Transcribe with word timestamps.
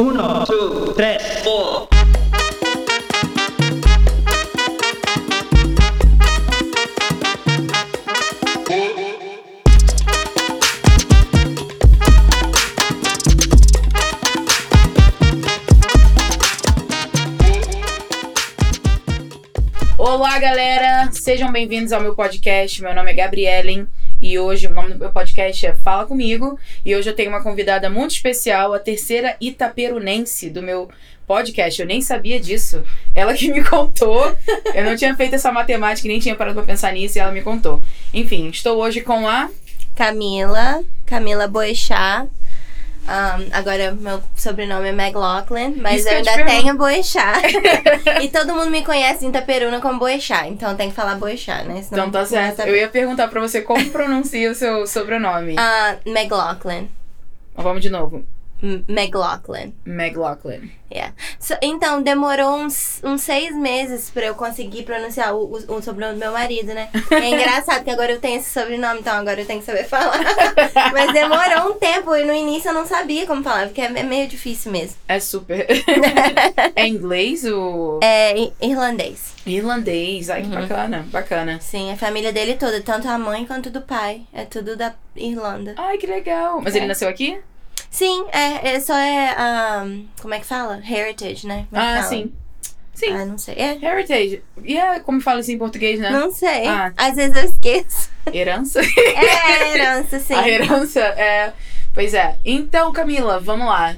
Uno, 0.00 0.44
two, 0.44 0.92
tres, 0.94 1.22
four. 1.44 1.86
Olá, 19.96 20.40
galera! 20.40 21.12
Sejam 21.12 21.52
bem-vindos 21.52 21.92
ao 21.92 22.00
meu 22.00 22.16
podcast. 22.16 22.82
Meu 22.82 22.92
nome 22.92 23.12
é 23.12 23.14
Gabrielen 23.14 23.86
e 24.24 24.38
hoje 24.38 24.66
o 24.66 24.70
nome 24.70 24.94
do 24.94 24.98
meu 24.98 25.10
podcast 25.10 25.66
é 25.66 25.74
Fala 25.74 26.06
Comigo. 26.06 26.58
E 26.82 26.96
hoje 26.96 27.10
eu 27.10 27.14
tenho 27.14 27.28
uma 27.28 27.42
convidada 27.42 27.90
muito 27.90 28.12
especial, 28.12 28.72
a 28.72 28.78
terceira 28.78 29.36
itaperunense 29.38 30.48
do 30.48 30.62
meu 30.62 30.88
podcast. 31.26 31.78
Eu 31.78 31.86
nem 31.86 32.00
sabia 32.00 32.40
disso. 32.40 32.82
Ela 33.14 33.34
que 33.34 33.52
me 33.52 33.62
contou. 33.62 34.34
Eu 34.74 34.82
não 34.82 34.96
tinha 34.96 35.14
feito 35.14 35.34
essa 35.34 35.52
matemática 35.52 36.08
nem 36.08 36.18
tinha 36.20 36.34
parado 36.34 36.54
pra 36.54 36.64
pensar 36.64 36.94
nisso 36.94 37.18
e 37.18 37.20
ela 37.20 37.32
me 37.32 37.42
contou. 37.42 37.82
Enfim, 38.14 38.48
estou 38.48 38.78
hoje 38.78 39.02
com 39.02 39.28
a. 39.28 39.50
Camila, 39.94 40.82
Camila 41.04 41.46
Boechat. 41.46 42.26
Um, 43.06 43.48
agora 43.52 43.92
meu 43.92 44.22
sobrenome 44.34 44.88
é 44.88 44.92
McLaughlin, 44.92 45.74
mas 45.76 46.00
Isso 46.00 46.08
eu 46.08 46.22
te 46.22 46.28
ainda 46.28 46.44
pergunto. 46.44 46.62
tenho 46.62 46.76
Boechat. 46.76 47.42
e 48.22 48.28
todo 48.28 48.54
mundo 48.54 48.70
me 48.70 48.82
conhece 48.82 49.26
em 49.26 49.28
Itaperuna 49.28 49.80
como 49.80 49.98
Boechat, 49.98 50.48
então 50.48 50.74
tem 50.74 50.88
que 50.88 50.96
falar 50.96 51.16
Boechat, 51.16 51.64
né? 51.68 51.82
Senão 51.82 52.08
Então 52.08 52.10
tá 52.22 52.26
certo. 52.26 52.60
Eu 52.62 52.74
ia 52.74 52.88
perguntar 52.88 53.28
pra 53.28 53.40
você 53.40 53.60
como 53.60 53.90
pronuncia 53.90 54.50
o 54.50 54.54
seu 54.54 54.86
sobrenome. 54.86 55.54
Ah, 55.58 55.96
McLaughlin. 56.06 56.88
Vamos 57.54 57.82
de 57.82 57.90
novo. 57.90 58.24
McLaughlin. 58.88 59.74
McLaughlin. 59.86 60.70
Yeah. 60.92 61.12
So- 61.40 61.56
então, 61.60 62.02
demorou 62.02 62.56
uns, 62.56 63.00
uns 63.02 63.22
seis 63.22 63.54
meses 63.54 64.10
pra 64.10 64.26
eu 64.26 64.34
conseguir 64.34 64.84
pronunciar 64.84 65.34
o, 65.34 65.44
o, 65.68 65.74
o 65.76 65.82
sobrenome 65.82 66.14
do 66.14 66.20
meu 66.20 66.32
marido, 66.32 66.72
né? 66.72 66.88
É 67.10 67.30
engraçado 67.30 67.82
que 67.84 67.90
agora 67.90 68.12
eu 68.12 68.20
tenho 68.20 68.38
esse 68.38 68.50
sobrenome, 68.50 69.00
então 69.00 69.14
agora 69.16 69.40
eu 69.40 69.46
tenho 69.46 69.58
que 69.60 69.66
saber 69.66 69.84
falar. 69.84 70.18
Mas 70.92 71.12
demorou 71.12 71.72
um 71.72 71.78
tempo 71.78 72.14
e 72.14 72.24
no 72.24 72.32
início 72.32 72.68
eu 72.68 72.74
não 72.74 72.86
sabia 72.86 73.26
como 73.26 73.42
falar, 73.42 73.66
porque 73.66 73.80
é 73.80 73.86
é 73.94 74.02
meio 74.02 74.28
difícil 74.28 74.70
mesmo. 74.70 74.96
É 75.08 75.18
super. 75.18 75.66
é 76.76 76.86
inglês 76.86 77.44
ou 77.44 78.00
É 78.02 78.34
irlandês. 78.62 79.34
irlandês? 79.46 80.30
Ai, 80.30 80.42
que 80.42 80.48
Uhum. 80.48 80.54
bacana, 80.60 81.06
bacana. 81.10 81.58
Sim, 81.60 81.92
a 81.92 81.96
família 81.96 82.32
dele 82.32 82.54
toda, 82.54 82.80
tanto 82.82 83.08
a 83.08 83.18
mãe 83.18 83.44
quanto 83.46 83.68
do 83.70 83.80
pai. 83.82 84.22
É 84.32 84.44
tudo 84.44 84.76
da 84.76 84.94
Irlanda. 85.16 85.74
Ai, 85.76 85.98
que 85.98 86.06
legal. 86.06 86.60
Mas 86.62 86.74
É. 86.74 86.78
ele 86.78 86.86
nasceu 86.86 87.08
aqui? 87.08 87.38
Sim, 87.94 88.26
é, 88.32 88.74
é 88.74 88.80
só 88.80 88.92
é. 88.98 89.36
um, 89.84 90.08
como 90.20 90.34
é 90.34 90.40
que 90.40 90.46
fala? 90.46 90.82
Heritage, 90.84 91.46
né? 91.46 91.64
Como 91.70 91.80
é 91.80 91.84
Ah, 91.86 91.96
fala? 91.98 92.08
sim. 92.08 92.32
Sim. 92.92 93.12
Ah, 93.12 93.24
não 93.24 93.38
sei. 93.38 93.54
É. 93.54 93.78
Heritage. 93.80 94.42
E 94.64 94.76
é 94.76 94.98
como 94.98 95.20
fala 95.20 95.38
assim 95.38 95.52
em 95.52 95.58
português, 95.58 96.00
né? 96.00 96.10
Não 96.10 96.32
sei. 96.32 96.66
Ah. 96.66 96.92
Às 96.96 97.14
vezes 97.14 97.36
eu 97.36 97.44
esqueço. 97.44 98.10
Herança? 98.34 98.80
É 98.80 99.74
herança, 99.74 100.18
sim. 100.18 100.34
A 100.34 100.48
herança 100.48 101.00
é. 101.00 101.52
Pois 101.94 102.14
é. 102.14 102.36
Então, 102.44 102.92
Camila, 102.92 103.38
vamos 103.38 103.68
lá. 103.68 103.94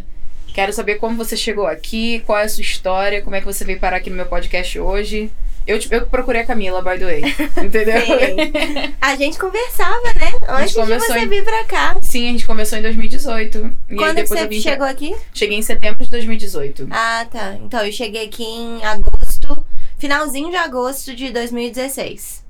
Quero 0.53 0.75
saber 0.75 0.97
como 0.97 1.17
você 1.17 1.35
chegou 1.35 1.67
aqui, 1.67 2.21
qual 2.27 2.39
é 2.39 2.43
a 2.45 2.49
sua 2.51 2.61
história, 2.61 3.23
como 3.23 3.35
é 3.35 3.41
que 3.41 3.47
você 3.47 3.65
veio 3.65 3.81
parar 3.81 3.97
aqui 3.97 4.11
no 4.11 4.17
meu 4.17 4.27
podcast 4.27 4.79
hoje. 4.79 5.31
Eu, 5.67 5.79
te- 5.81 5.89
eu 5.93 6.07
procurei 6.07 6.43
a 6.43 6.47
Camila, 6.47 6.81
by 6.81 6.99
the 6.99 7.05
way. 7.05 7.23
Entendeu? 7.65 8.01
Sim. 8.01 8.95
A 9.01 9.17
gente 9.17 9.39
conversava, 9.39 10.01
né? 10.15 10.33
Antes 10.49 10.75
de 10.75 10.81
você 10.85 11.19
em- 11.19 11.29
vir 11.29 11.45
pra 11.45 11.65
cá. 11.65 11.97
Sim, 12.01 12.29
a 12.29 12.33
gente 12.33 12.47
conversou 12.47 12.79
em 12.79 12.83
2018. 12.83 13.59
E 13.59 13.93
aí 13.93 13.97
Quando 13.99 14.27
você 14.27 14.47
vim 14.47 14.63
pra- 14.63 14.71
chegou 14.71 14.87
aqui? 14.87 15.17
Cheguei 15.35 15.59
em 15.59 15.63
setembro 15.63 16.05
de 16.05 16.11
2018. 16.11 16.87
Ah, 16.91 17.27
tá. 17.31 17.55
Então 17.63 17.85
eu 17.85 17.91
cheguei 17.93 18.27
aqui 18.27 18.45
em 18.45 18.85
agosto, 18.85 19.67
finalzinho 19.99 20.51
de 20.51 20.57
agosto 20.57 21.15
de 21.17 21.31
2016. 21.31 22.45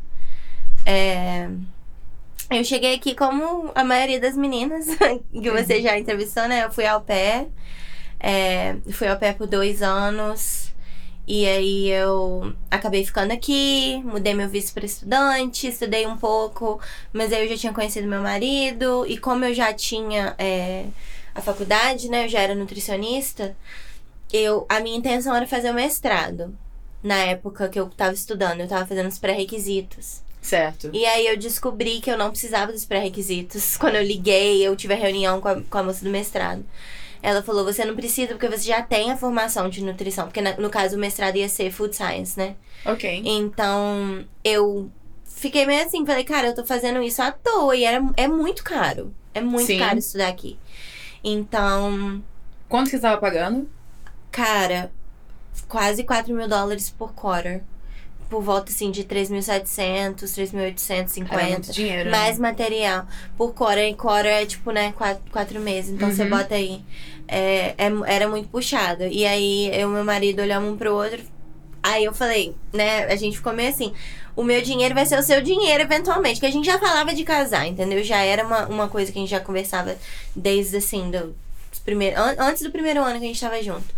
É, 0.85 1.49
Eu 2.51 2.63
cheguei 2.63 2.95
aqui 2.95 3.15
como 3.15 3.73
a 3.75 3.83
maioria 3.83 4.21
das 4.21 4.37
meninas 4.37 4.87
que 5.33 5.51
você 5.51 5.81
já 5.83 5.99
entrevistou, 5.99 6.47
né? 6.47 6.65
Eu 6.65 6.71
fui 6.71 6.87
ao 6.87 7.01
pé. 7.01 7.47
É, 8.21 8.77
fui 8.93 9.09
ao 9.09 9.17
pé 9.17 9.33
por 9.33 9.47
dois 9.49 9.83
anos. 9.83 10.73
E 11.27 11.45
aí 11.45 11.91
eu 11.91 12.55
acabei 12.71 13.05
ficando 13.05 13.33
aqui, 13.33 14.01
mudei 14.05 14.33
meu 14.33 14.49
visto 14.49 14.73
para 14.73 14.87
estudante, 14.87 15.67
estudei 15.67 16.07
um 16.07 16.17
pouco, 16.17 16.81
mas 17.13 17.33
aí 17.33 17.43
eu 17.43 17.49
já 17.49 17.57
tinha 17.57 17.73
conhecido 17.73 18.07
meu 18.07 18.23
marido, 18.23 19.05
e 19.09 19.19
como 19.19 19.45
eu 19.45 19.53
já 19.53 19.73
tinha 19.73 20.37
é, 20.39 20.87
a 21.35 21.43
faculdade, 21.43 22.09
né? 22.09 22.27
Eu 22.27 22.29
já 22.29 22.41
era 22.41 22.55
nutricionista, 22.55 23.57
eu 24.33 24.67
a 24.69 24.79
minha 24.79 24.97
intenção 24.97 25.35
era 25.35 25.47
fazer 25.47 25.71
o 25.71 25.75
mestrado. 25.75 26.57
Na 27.03 27.17
época 27.17 27.69
que 27.69 27.79
eu 27.79 27.89
tava 27.89 28.15
estudando, 28.15 28.61
eu 28.61 28.69
tava 28.69 28.87
fazendo 28.87 29.09
os 29.09 29.19
pré-requisitos. 29.19 30.23
Certo. 30.41 30.91
E 30.93 31.05
aí 31.05 31.27
eu 31.27 31.37
descobri 31.37 32.01
que 32.01 32.11
eu 32.11 32.17
não 32.17 32.31
precisava 32.31 32.73
dos 32.73 32.85
pré-requisitos. 32.85 33.77
Quando 33.77 33.97
eu 33.97 34.03
liguei, 34.03 34.63
eu 34.63 34.77
tive 34.77 34.95
a 34.95 34.97
reunião 34.97 35.41
com 35.41 35.49
a, 35.49 35.61
com 35.61 35.79
a 35.79 35.83
moça 35.83 36.05
do 36.05 36.11
mestrado. 36.11 36.65
Ela 37.23 37.43
falou: 37.43 37.65
você 37.65 37.85
não 37.85 37.95
precisa 37.97 38.29
porque 38.35 38.49
você 38.49 38.65
já 38.69 38.83
tem 38.83 39.11
a 39.11 39.17
formação 39.17 39.69
de 39.69 39.83
nutrição. 39.83 40.27
Porque 40.27 40.41
na- 40.41 40.57
no 40.57 40.71
caso 40.71 40.97
o 40.97 40.99
mestrado 40.99 41.37
ia 41.37 41.49
ser 41.49 41.71
food 41.71 41.95
science, 41.97 42.39
né? 42.39 42.55
Ok. 42.85 43.23
Então 43.25 44.25
eu 44.45 44.91
fiquei 45.25 45.67
meio 45.67 45.85
assim, 45.85 46.05
falei, 46.07 46.25
cara, 46.25 46.49
eu 46.49 46.55
tô 46.55 46.65
fazendo 46.65 47.03
isso 47.03 47.21
à 47.23 47.31
toa. 47.33 47.75
E 47.77 47.85
era, 47.85 48.03
é 48.17 48.27
muito 48.29 48.63
caro. 48.65 49.13
É 49.35 49.41
muito 49.41 49.67
Sim. 49.67 49.79
caro 49.79 49.99
estudar 49.99 50.29
aqui. 50.29 50.59
Então, 51.23 52.23
Quanto 52.69 52.87
que 52.91 52.97
você 52.97 53.01
tava 53.01 53.21
pagando? 53.21 53.69
cara, 54.31 54.91
quase 55.69 56.05
4 56.05 56.33
mil 56.35 56.47
dólares 56.49 56.91
por 56.91 57.13
quarter. 57.15 57.63
Por 58.29 58.43
volta 58.43 58.71
assim 58.73 58.91
de 58.91 59.05
3.700, 59.05 60.17
3.850. 60.25 61.27
Era 61.33 61.49
muito 61.49 61.73
dinheiro. 61.73 62.11
né? 62.11 62.11
Mais 62.11 62.39
material. 62.39 63.07
Por 63.37 63.55
quarter, 63.55 63.89
e 63.89 63.95
quarter 63.95 64.33
é 64.33 64.47
tipo, 64.47 64.71
né, 64.71 64.93
quatro, 64.97 65.23
quatro 65.31 65.61
meses. 65.61 65.91
Então 65.93 66.11
você 66.11 66.23
Uhum. 66.25 66.31
bota 66.31 66.55
aí. 66.55 66.81
É, 67.29 67.75
é- 67.79 67.93
era 68.07 68.29
muito 68.29 68.49
puxado. 68.49 69.05
E 69.05 69.27
aí 69.27 69.69
eu 69.73 69.89
e 69.91 69.93
meu 69.93 70.05
marido 70.05 70.43
olhamos 70.43 70.73
um 70.73 70.77
pro 70.77 70.93
outro. 70.95 71.21
Aí 71.83 72.05
eu 72.05 72.13
falei, 72.13 72.55
né, 72.73 73.05
a 73.05 73.17
gente 73.17 73.37
ficou 73.37 73.53
meio 73.53 73.69
assim. 73.71 73.93
O 74.35 74.43
meu 74.43 74.61
dinheiro 74.61 74.95
vai 74.95 75.07
ser 75.07 75.19
o 75.19 75.23
seu 75.23 75.41
dinheiro 75.41 75.83
eventualmente. 75.83 76.41
Que 76.41 76.47
a 76.47 76.51
gente 76.51 76.67
já 76.67 76.79
falava 76.79 77.15
de 77.15 77.25
casar, 77.25 77.67
entendeu? 77.67 78.03
Já 78.03 78.19
era 78.19 78.45
uma, 78.45 78.67
uma 78.67 78.89
coisa 78.89 79.11
que 79.13 79.19
a 79.19 79.21
gente 79.21 79.31
já 79.31 79.41
conversava 79.41 79.97
desde 80.35 80.77
assim, 80.77 81.11
do, 81.11 81.35
dos 81.71 81.79
primeiros, 81.85 82.19
an- 82.19 82.35
antes 82.39 82.63
do 82.63 82.71
primeiro 82.71 83.01
ano 83.03 83.19
que 83.19 83.25
a 83.25 83.29
gente 83.29 83.41
tava 83.41 83.63
junto. 83.63 83.95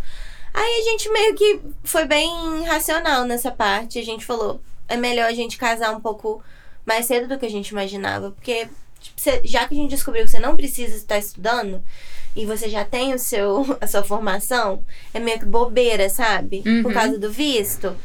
Aí 0.53 0.79
a 0.79 0.83
gente 0.83 1.09
meio 1.09 1.35
que 1.35 1.59
foi 1.83 2.05
bem 2.05 2.63
racional 2.65 3.23
nessa 3.25 3.51
parte. 3.51 3.99
A 3.99 4.03
gente 4.05 4.25
falou, 4.25 4.61
é 4.87 4.97
melhor 4.97 5.27
a 5.27 5.33
gente 5.33 5.57
casar 5.57 5.95
um 5.95 6.01
pouco 6.01 6.41
mais 6.85 7.05
cedo 7.05 7.27
do 7.27 7.37
que 7.39 7.45
a 7.45 7.49
gente 7.51 7.69
imaginava. 7.69 8.31
Porque 8.31 8.67
tipo, 8.99 9.19
cê- 9.19 9.41
já 9.43 9.67
que 9.67 9.73
a 9.73 9.77
gente 9.77 9.91
descobriu 9.91 10.23
que 10.25 10.31
você 10.31 10.39
não 10.39 10.55
precisa 10.55 10.95
estar 10.95 11.17
estudando 11.17 11.83
e 12.35 12.45
você 12.45 12.67
já 12.69 12.83
tem 12.83 13.13
o 13.13 13.19
seu, 13.19 13.77
a 13.81 13.87
sua 13.87 14.03
formação, 14.03 14.83
é 15.13 15.19
meio 15.19 15.39
que 15.39 15.45
bobeira, 15.45 16.09
sabe? 16.09 16.63
Uhum. 16.65 16.83
Por 16.83 16.93
causa 16.93 17.17
do 17.17 17.31
visto. 17.31 17.95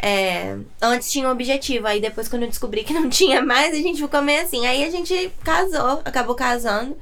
É, 0.00 0.56
antes 0.80 1.10
tinha 1.10 1.26
um 1.28 1.32
objetivo, 1.32 1.86
aí 1.88 2.00
depois 2.00 2.28
quando 2.28 2.42
eu 2.44 2.48
descobri 2.48 2.84
que 2.84 2.92
não 2.94 3.08
tinha 3.10 3.42
mais, 3.42 3.72
a 3.74 3.78
gente 3.82 4.00
ficou 4.00 4.22
meio 4.22 4.42
assim. 4.42 4.66
Aí 4.66 4.84
a 4.84 4.90
gente 4.90 5.32
casou, 5.42 6.00
acabou 6.04 6.34
casando. 6.34 6.96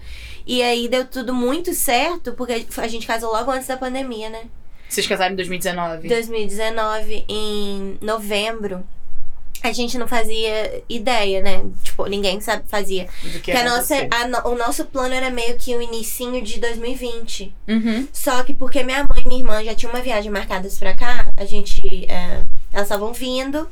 E 0.46 0.62
aí 0.62 0.88
deu 0.88 1.04
tudo 1.04 1.34
muito 1.34 1.74
certo, 1.74 2.32
porque 2.32 2.64
a 2.76 2.86
gente 2.88 3.04
casou 3.06 3.32
logo 3.32 3.50
antes 3.50 3.66
da 3.66 3.76
pandemia, 3.76 4.30
né? 4.30 4.44
Vocês 4.88 5.06
casaram 5.06 5.32
em 5.32 5.36
2019? 5.36 6.08
2019, 6.08 7.24
em 7.28 7.98
novembro, 8.00 8.84
a 9.62 9.72
gente 9.72 9.98
não 9.98 10.06
fazia 10.06 10.82
ideia, 10.88 11.42
né? 11.42 11.64
Tipo, 11.82 12.06
ninguém 12.06 12.40
sabe, 12.40 12.62
fazia. 12.68 13.08
Do 13.22 13.40
que 13.40 13.50
Que 13.50 13.52
a 13.52 13.64
nossa, 13.64 13.94
a 14.10 14.28
no- 14.28 14.52
o 14.52 14.54
nosso 14.56 14.84
plano 14.84 15.12
era 15.14 15.28
meio 15.30 15.56
que 15.56 15.74
o 15.74 15.82
inicinho 15.82 16.40
de 16.42 16.60
2020. 16.60 17.52
Uhum. 17.66 18.06
Só 18.12 18.42
que 18.44 18.54
porque 18.54 18.82
minha 18.84 19.02
mãe 19.04 19.22
e 19.24 19.28
minha 19.28 19.40
irmã 19.40 19.64
já 19.64 19.74
tinham 19.74 19.92
uma 19.92 20.02
viagem 20.02 20.30
marcadas 20.30 20.78
pra 20.78 20.94
cá, 20.94 21.32
a 21.36 21.44
gente. 21.44 21.80
é, 22.08 22.42
elas 22.72 22.86
estavam 22.86 23.12
vindo. 23.12 23.68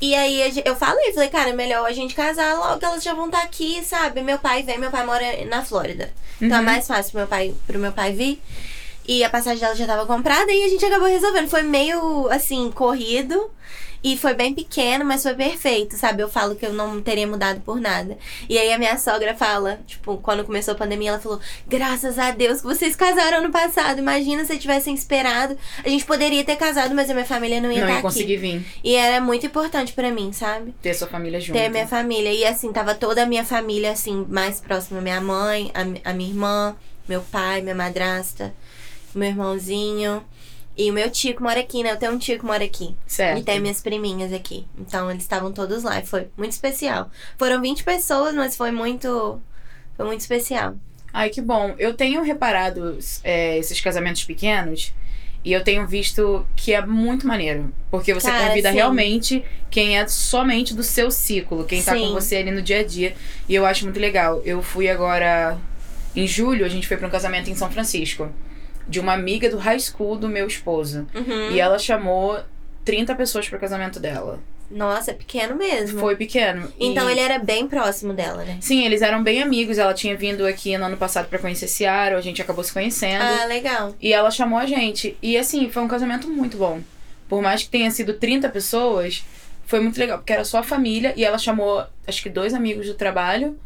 E 0.00 0.14
aí 0.14 0.50
eu 0.64 0.74
falei, 0.74 1.12
falei, 1.12 1.28
cara, 1.28 1.50
é 1.50 1.52
melhor 1.52 1.84
a 1.86 1.92
gente 1.92 2.14
casar 2.14 2.54
logo 2.56 2.78
que 2.78 2.84
elas 2.86 3.02
já 3.04 3.12
vão 3.12 3.26
estar 3.26 3.42
aqui, 3.42 3.84
sabe? 3.84 4.22
Meu 4.22 4.38
pai 4.38 4.62
vem, 4.62 4.78
meu 4.78 4.90
pai 4.90 5.04
mora 5.04 5.44
na 5.44 5.62
Flórida. 5.62 6.10
Então 6.40 6.56
é 6.56 6.60
Uhum. 6.60 6.64
mais 6.66 6.86
fácil 6.88 7.12
pro 7.12 7.18
meu 7.20 7.28
pai, 7.28 7.54
pro 7.66 7.78
meu 7.78 7.92
pai 7.92 8.12
vir. 8.12 8.40
E 9.10 9.24
a 9.24 9.28
passagem 9.28 9.58
dela 9.58 9.74
já 9.74 9.86
tava 9.86 10.06
comprada 10.06 10.52
e 10.52 10.62
a 10.62 10.68
gente 10.68 10.84
acabou 10.84 11.08
resolvendo. 11.08 11.48
Foi 11.48 11.64
meio 11.64 12.28
assim, 12.30 12.70
corrido. 12.70 13.50
E 14.04 14.16
foi 14.16 14.34
bem 14.34 14.54
pequeno, 14.54 15.04
mas 15.04 15.24
foi 15.24 15.34
perfeito, 15.34 15.96
sabe? 15.96 16.22
Eu 16.22 16.28
falo 16.28 16.54
que 16.54 16.64
eu 16.64 16.72
não 16.72 17.02
teria 17.02 17.26
mudado 17.26 17.60
por 17.60 17.80
nada. 17.80 18.16
E 18.48 18.56
aí 18.56 18.72
a 18.72 18.78
minha 18.78 18.96
sogra 18.96 19.34
fala, 19.34 19.80
tipo, 19.84 20.16
quando 20.18 20.44
começou 20.44 20.72
a 20.72 20.76
pandemia, 20.76 21.10
ela 21.10 21.18
falou: 21.18 21.40
Graças 21.66 22.20
a 22.20 22.30
Deus 22.30 22.60
que 22.60 22.66
vocês 22.68 22.94
casaram 22.94 23.38
ano 23.38 23.50
passado. 23.50 23.98
Imagina 23.98 24.44
se 24.44 24.56
tivessem 24.56 24.94
esperado. 24.94 25.58
A 25.84 25.88
gente 25.88 26.04
poderia 26.04 26.44
ter 26.44 26.54
casado, 26.54 26.94
mas 26.94 27.10
a 27.10 27.12
minha 27.12 27.26
família 27.26 27.60
não 27.60 27.70
ia 27.70 27.80
Não 27.80 27.88
estar 27.88 27.92
ia 27.94 27.98
aqui. 27.98 28.02
conseguir 28.02 28.36
vir. 28.36 28.64
E 28.84 28.94
era 28.94 29.20
muito 29.20 29.44
importante 29.44 29.92
pra 29.92 30.12
mim, 30.12 30.32
sabe? 30.32 30.72
Ter 30.80 30.94
sua 30.94 31.08
família 31.08 31.40
junto. 31.40 31.58
Ter 31.58 31.66
a 31.66 31.70
minha 31.70 31.86
família. 31.88 32.32
E 32.32 32.44
assim, 32.46 32.72
tava 32.72 32.94
toda 32.94 33.24
a 33.24 33.26
minha 33.26 33.44
família, 33.44 33.90
assim, 33.90 34.24
mais 34.28 34.60
próxima. 34.60 35.00
Minha 35.00 35.20
mãe, 35.20 35.72
a, 35.74 36.10
a 36.10 36.14
minha 36.14 36.30
irmã, 36.30 36.76
meu 37.08 37.20
pai, 37.22 37.60
minha 37.60 37.74
madrasta. 37.74 38.54
Meu 39.18 39.28
irmãozinho. 39.28 40.24
E 40.76 40.90
o 40.90 40.94
meu 40.94 41.10
tio 41.10 41.34
que 41.34 41.42
mora 41.42 41.60
aqui, 41.60 41.82
né? 41.82 41.92
Eu 41.92 41.96
tenho 41.96 42.12
um 42.12 42.18
tio 42.18 42.38
que 42.38 42.44
mora 42.44 42.64
aqui. 42.64 42.94
Certo. 43.06 43.38
E 43.40 43.42
tem 43.42 43.60
minhas 43.60 43.80
priminhas 43.82 44.32
aqui. 44.32 44.66
Então 44.78 45.10
eles 45.10 45.22
estavam 45.22 45.52
todos 45.52 45.82
lá. 45.82 45.98
E 45.98 46.06
foi 46.06 46.28
muito 46.36 46.52
especial. 46.52 47.10
Foram 47.36 47.60
20 47.60 47.84
pessoas, 47.84 48.34
mas 48.34 48.56
foi 48.56 48.70
muito. 48.70 49.40
Foi 49.96 50.06
muito 50.06 50.20
especial. 50.20 50.74
Ai, 51.12 51.28
que 51.28 51.40
bom. 51.40 51.74
Eu 51.78 51.94
tenho 51.94 52.22
reparado 52.22 52.98
é, 53.24 53.58
esses 53.58 53.80
casamentos 53.80 54.24
pequenos 54.24 54.94
e 55.44 55.52
eu 55.52 55.64
tenho 55.64 55.86
visto 55.86 56.46
que 56.54 56.72
é 56.72 56.84
muito 56.84 57.26
maneiro. 57.26 57.72
Porque 57.90 58.12
você 58.12 58.30
Cara, 58.30 58.48
convida 58.48 58.70
sim. 58.70 58.76
realmente 58.76 59.44
quem 59.70 59.98
é 59.98 60.06
somente 60.06 60.74
do 60.74 60.82
seu 60.82 61.10
ciclo, 61.10 61.64
quem 61.64 61.82
tá 61.82 61.92
com 61.92 61.98
Sim. 61.98 62.12
você 62.12 62.36
ali 62.36 62.50
no 62.50 62.62
dia 62.62 62.80
a 62.80 62.84
dia. 62.84 63.14
E 63.48 63.54
eu 63.54 63.64
acho 63.64 63.84
muito 63.84 63.98
legal. 63.98 64.42
Eu 64.44 64.62
fui 64.62 64.88
agora. 64.88 65.58
Em 66.14 66.26
julho, 66.26 66.64
a 66.66 66.68
gente 66.68 66.88
foi 66.88 66.96
pra 66.96 67.06
um 67.06 67.10
casamento 67.10 67.48
em 67.48 67.54
São 67.54 67.70
Francisco. 67.70 68.28
De 68.88 68.98
uma 69.00 69.12
amiga 69.12 69.48
do 69.48 69.56
high 69.58 69.78
school 69.78 70.16
do 70.16 70.28
meu 70.28 70.46
esposo. 70.46 71.06
Uhum. 71.14 71.50
E 71.52 71.60
ela 71.60 71.78
chamou 71.78 72.38
30 72.84 73.14
pessoas 73.14 73.48
pro 73.48 73.58
casamento 73.58 74.00
dela. 74.00 74.40
Nossa, 74.70 75.10
é 75.10 75.14
pequeno 75.14 75.56
mesmo. 75.56 75.98
Foi 75.98 76.14
pequeno. 76.14 76.72
Então 76.78 77.08
E- 77.08 77.12
ele 77.12 77.20
era 77.20 77.38
bem 77.40 77.66
próximo 77.66 78.12
dela, 78.12 78.44
né? 78.44 78.58
Sim, 78.60 78.84
eles 78.84 79.02
eram 79.02 79.20
bem 79.22 79.42
amigos. 79.42 79.78
Ela 79.78 79.92
tinha 79.92 80.16
vindo 80.16 80.46
aqui 80.46 80.78
no 80.78 80.84
ano 80.84 80.96
passado 80.96 81.28
pra 81.28 81.40
conhecer 81.40 81.66
Seattle, 81.66 82.16
a 82.16 82.20
gente 82.20 82.40
acabou 82.40 82.62
se 82.62 82.72
conhecendo. 82.72 83.22
Ah, 83.22 83.44
legal. 83.46 83.94
E 84.00 84.12
ela 84.12 84.30
chamou 84.30 84.58
a 84.58 84.66
gente. 84.66 85.16
E 85.20 85.36
assim, 85.36 85.68
foi 85.70 85.82
um 85.82 85.88
casamento 85.88 86.28
muito 86.28 86.56
bom. 86.56 86.80
Por 87.28 87.42
mais 87.42 87.64
que 87.64 87.68
tenha 87.68 87.90
sido 87.90 88.14
30 88.14 88.48
pessoas, 88.48 89.24
foi 89.66 89.80
muito 89.80 89.98
legal, 89.98 90.18
porque 90.18 90.32
era 90.32 90.44
só 90.44 90.58
a 90.58 90.62
família 90.62 91.12
e 91.16 91.24
ela 91.24 91.38
chamou, 91.38 91.84
acho 92.06 92.22
que 92.22 92.28
dois 92.30 92.54
amigos 92.54 92.86
do 92.86 92.94
trabalho 92.94 93.58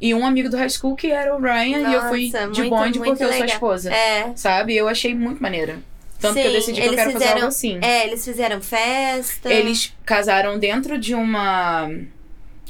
e 0.00 0.14
um 0.14 0.24
amigo 0.26 0.48
do 0.48 0.56
high 0.56 0.70
school 0.70 0.96
que 0.96 1.10
era 1.10 1.34
o 1.36 1.40
Ryan 1.40 1.90
e 1.90 1.94
eu 1.94 2.02
fui 2.08 2.30
Nossa, 2.30 2.48
de 2.50 2.60
muito, 2.62 2.70
bonde 2.70 2.98
muito 2.98 3.10
porque 3.10 3.24
eu 3.24 3.28
sou 3.28 3.36
a 3.36 3.40
legal. 3.40 3.46
esposa. 3.54 3.92
É. 3.92 4.32
Sabe? 4.34 4.74
Eu 4.76 4.88
achei 4.88 5.14
muito 5.14 5.42
maneiro. 5.42 5.82
Tanto 6.18 6.34
que 6.34 6.40
eu 6.40 6.44
Sim, 6.50 6.52
decidi 6.52 6.80
que 6.82 6.86
eu 6.86 6.90
quero 6.94 7.12
fazer 7.12 7.18
fizeram- 7.18 7.34
algo 7.36 7.46
assim. 7.48 7.78
É, 7.82 8.06
eles 8.06 8.24
fizeram 8.24 8.60
festa. 8.60 9.50
Eles 9.52 9.94
casaram 10.04 10.58
dentro 10.58 10.98
de 10.98 11.14
uma. 11.14 11.90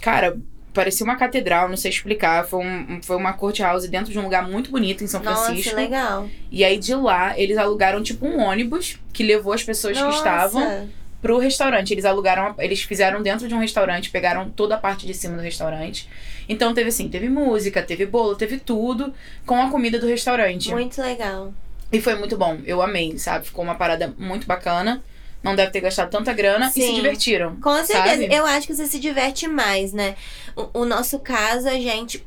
Cara, 0.00 0.38
parecia 0.72 1.04
uma 1.04 1.16
catedral, 1.16 1.68
não 1.68 1.76
sei 1.76 1.90
explicar. 1.90 2.46
Foi, 2.46 2.64
um, 2.64 3.00
foi 3.02 3.16
uma 3.16 3.32
courthouse 3.32 3.88
dentro 3.88 4.12
de 4.12 4.18
um 4.18 4.22
lugar 4.22 4.48
muito 4.48 4.70
bonito 4.70 5.02
em 5.02 5.06
São 5.08 5.20
Nossa, 5.22 5.46
Francisco. 5.46 5.74
legal. 5.76 6.28
E 6.50 6.64
aí 6.64 6.78
de 6.78 6.94
lá, 6.94 7.38
eles 7.38 7.58
alugaram 7.58 8.02
tipo 8.02 8.24
um 8.26 8.38
ônibus 8.40 8.98
que 9.12 9.22
levou 9.24 9.52
as 9.52 9.64
pessoas 9.64 10.00
que 10.00 10.08
estavam 10.10 10.88
pro 11.20 11.36
restaurante. 11.38 11.92
Eles 11.92 12.04
alugaram, 12.04 12.54
eles 12.58 12.82
fizeram 12.82 13.20
dentro 13.20 13.48
de 13.48 13.54
um 13.54 13.58
restaurante, 13.58 14.10
pegaram 14.10 14.48
toda 14.48 14.76
a 14.76 14.78
parte 14.78 15.06
de 15.06 15.12
cima 15.12 15.36
do 15.36 15.42
restaurante. 15.42 16.08
Então 16.52 16.74
teve 16.74 16.88
assim, 16.88 17.08
teve 17.08 17.28
música, 17.28 17.80
teve 17.82 18.04
bolo, 18.04 18.34
teve 18.34 18.58
tudo 18.58 19.14
com 19.46 19.54
a 19.62 19.70
comida 19.70 19.98
do 19.98 20.06
restaurante. 20.06 20.70
Muito 20.70 21.00
legal. 21.00 21.54
E 21.92 22.00
foi 22.00 22.14
muito 22.16 22.36
bom. 22.36 22.58
Eu 22.66 22.82
amei, 22.82 23.16
sabe? 23.18 23.46
Ficou 23.46 23.64
uma 23.64 23.74
parada 23.76 24.12
muito 24.18 24.46
bacana. 24.46 25.02
Não 25.42 25.56
deve 25.56 25.70
ter 25.72 25.80
gastado 25.80 26.10
tanta 26.10 26.34
grana 26.34 26.68
e 26.68 26.70
se 26.72 26.82
Sim. 26.82 26.94
divertiram. 26.94 27.56
Com 27.62 27.74
certeza. 27.82 28.22
Sabe? 28.22 28.28
Eu 28.34 28.44
acho 28.44 28.66
que 28.66 28.74
você 28.74 28.86
se 28.86 28.98
diverte 29.00 29.48
mais, 29.48 29.90
né? 29.92 30.14
O, 30.54 30.80
o 30.80 30.84
nosso 30.84 31.18
caso, 31.18 31.66
a 31.66 31.72
gente 31.78 32.22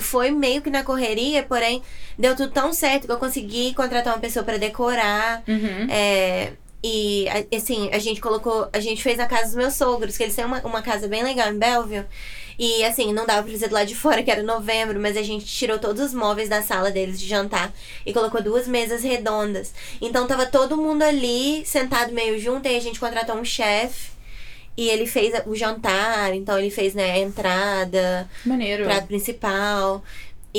foi 0.00 0.30
meio 0.30 0.60
que 0.60 0.68
na 0.68 0.84
correria, 0.84 1.42
porém, 1.42 1.80
deu 2.18 2.36
tudo 2.36 2.52
tão 2.52 2.70
certo 2.72 3.06
que 3.06 3.12
eu 3.12 3.16
consegui 3.16 3.72
contratar 3.72 4.12
uma 4.12 4.20
pessoa 4.20 4.44
pra 4.44 4.58
decorar. 4.58 5.42
Uhum. 5.48 5.86
É, 5.90 6.52
e 6.84 7.26
a- 7.30 7.56
assim, 7.56 7.88
a 7.90 7.98
gente 7.98 8.20
colocou. 8.20 8.68
A 8.70 8.80
gente 8.80 9.02
fez 9.02 9.16
na 9.16 9.26
casa 9.26 9.44
dos 9.46 9.54
meus 9.54 9.72
sogros, 9.74 10.18
que 10.18 10.22
eles 10.24 10.36
têm 10.36 10.44
uma, 10.44 10.60
uma 10.60 10.82
casa 10.82 11.08
bem 11.08 11.22
legal 11.24 11.50
em 11.50 11.58
Belleville. 11.58 12.04
E 12.58 12.84
assim, 12.84 13.12
não 13.12 13.24
dava 13.24 13.42
pra 13.44 13.52
fazer 13.52 13.68
do 13.68 13.74
lado 13.74 13.86
de 13.86 13.94
fora, 13.94 14.22
que 14.22 14.30
era 14.30 14.42
novembro, 14.42 14.98
mas 14.98 15.16
a 15.16 15.22
gente 15.22 15.46
tirou 15.46 15.78
todos 15.78 16.02
os 16.02 16.12
móveis 16.12 16.48
da 16.48 16.60
sala 16.60 16.90
deles 16.90 17.20
de 17.20 17.28
jantar 17.28 17.72
e 18.04 18.12
colocou 18.12 18.42
duas 18.42 18.66
mesas 18.66 19.02
redondas. 19.04 19.72
Então 20.00 20.26
tava 20.26 20.44
todo 20.44 20.76
mundo 20.76 21.02
ali, 21.02 21.64
sentado 21.64 22.12
meio 22.12 22.38
junto, 22.38 22.66
aí 22.66 22.76
a 22.76 22.80
gente 22.80 22.98
contratou 22.98 23.36
um 23.36 23.44
chefe. 23.44 24.18
E 24.76 24.88
ele 24.90 25.06
fez 25.06 25.34
o 25.46 25.56
jantar, 25.56 26.32
então 26.34 26.56
ele 26.56 26.70
fez, 26.70 26.94
né, 26.94 27.10
a 27.10 27.18
entrada, 27.18 28.30
Maneiro. 28.44 28.84
prato 28.84 29.08
principal. 29.08 30.04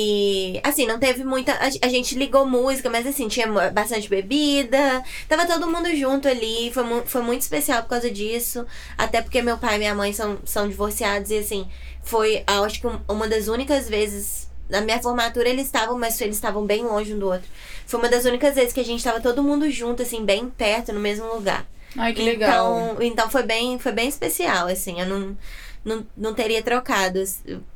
E, 0.02 0.60
assim, 0.64 0.86
não 0.86 0.98
teve 0.98 1.22
muita. 1.24 1.52
A, 1.60 1.88
gente 1.88 2.14
ligou 2.14 2.46
música, 2.46 2.88
mas 2.88 3.06
assim, 3.06 3.28
tinha 3.28 3.46
bastante 3.70 4.08
bebida. 4.08 5.02
Tava 5.28 5.46
todo 5.46 5.66
mundo 5.70 5.94
junto 5.94 6.26
ali. 6.28 6.70
Foi, 6.72 6.82
mu- 6.82 7.02
foi 7.06 7.22
muito 7.22 7.42
especial 7.42 7.82
por 7.82 7.90
causa 7.90 8.10
disso. 8.10 8.66
Até 8.96 9.20
porque 9.20 9.42
meu 9.42 9.58
pai 9.58 9.76
e 9.76 9.78
minha 9.78 9.94
mãe 9.94 10.12
são, 10.12 10.38
são 10.44 10.68
divorciados. 10.68 11.30
E, 11.30 11.38
assim, 11.38 11.68
foi, 12.02 12.42
ah, 12.46 12.60
acho 12.60 12.80
que 12.80 12.86
um- 12.86 13.00
uma 13.08 13.28
das 13.28 13.48
únicas 13.48 13.88
vezes. 13.88 14.48
Na 14.68 14.80
minha 14.80 15.02
formatura 15.02 15.48
eles 15.48 15.66
estavam, 15.66 15.98
mas 15.98 16.20
eles 16.20 16.36
estavam 16.36 16.64
bem 16.64 16.84
longe 16.84 17.12
um 17.12 17.18
do 17.18 17.26
outro. 17.26 17.48
Foi 17.86 17.98
uma 17.98 18.08
das 18.08 18.24
únicas 18.24 18.54
vezes 18.54 18.72
que 18.72 18.78
a 18.80 18.84
gente 18.84 19.02
tava 19.02 19.20
todo 19.20 19.42
mundo 19.42 19.68
junto, 19.68 20.02
assim, 20.02 20.24
bem 20.24 20.48
perto, 20.48 20.92
no 20.92 21.00
mesmo 21.00 21.26
lugar. 21.34 21.66
Ai, 21.96 22.14
que 22.14 22.22
legal. 22.22 22.78
Então, 22.94 23.02
então 23.02 23.30
foi 23.30 23.42
bem, 23.42 23.80
foi 23.80 23.90
bem 23.90 24.08
especial, 24.08 24.68
assim. 24.68 25.00
Eu 25.00 25.06
não, 25.06 25.36
não, 25.84 26.06
não 26.16 26.34
teria 26.34 26.62
trocado 26.62 27.22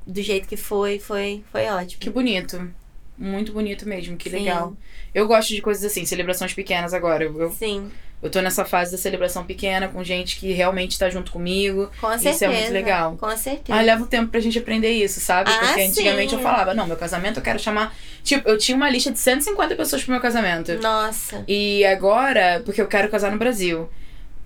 do 0.07 0.23
jeito 0.23 0.47
que 0.49 0.57
foi, 0.57 0.99
foi, 0.99 1.43
foi 1.51 1.67
ótimo. 1.67 2.01
Que 2.01 2.11
bonito. 2.11 2.71
Muito 3.17 3.53
bonito 3.53 3.89
mesmo, 3.89 4.17
que 4.17 4.29
Sim. 4.29 4.37
legal. 4.39 4.77
Eu 5.15 5.27
gosto 5.27 5.55
de 5.55 5.63
coisas 5.63 5.85
assim, 5.85 6.05
celebrações 6.05 6.53
pequenas 6.53 6.93
agora. 6.93 7.25
Eu, 7.25 7.51
Sim, 7.53 7.91
eu 8.25 8.31
tô 8.31 8.41
nessa 8.41 8.65
fase 8.65 8.91
da 8.91 8.99
celebração 8.99 9.45
pequena 9.45 9.87
com 9.87 10.03
gente 10.03 10.37
que 10.37 10.51
realmente 10.53 10.99
tá 10.99 11.11
junto 11.11 11.31
comigo. 11.31 11.91
com 12.01 12.13
Isso 12.15 12.27
é 12.27 12.33
certeza. 12.33 12.61
muito 12.61 12.73
legal. 12.73 13.17
Com 13.17 13.37
certeza. 13.37 13.77
Mas 13.77 13.87
leva 13.87 14.03
um 14.03 14.07
tempo 14.07 14.31
pra 14.31 14.41
gente 14.41 14.59
aprender 14.59 14.91
isso, 14.91 15.21
sabe? 15.21 15.51
Ah, 15.51 15.59
Porque 15.59 15.83
antigamente 15.83 16.31
sim. 16.31 16.37
eu 16.37 16.43
falava, 16.43 16.73
não, 16.75 16.87
meu 16.87 16.97
casamento 16.97 17.39
eu 17.39 17.43
quero 17.43 17.59
chamar. 17.59 17.95
Tipo, 18.23 18.49
eu 18.49 18.57
tinha 18.57 18.77
uma 18.77 18.89
lista 18.89 19.13
de 19.13 19.19
150 19.19 19.77
pessoas 19.77 20.03
pro 20.03 20.13
meu 20.13 20.21
casamento. 20.21 20.73
Nossa. 20.81 21.45
E 21.47 21.85
agora, 21.85 22.63
porque 22.65 22.81
eu 22.81 22.89
quero 22.89 23.11
casar 23.11 23.31
no 23.31 23.39
Brasil. 23.39 23.89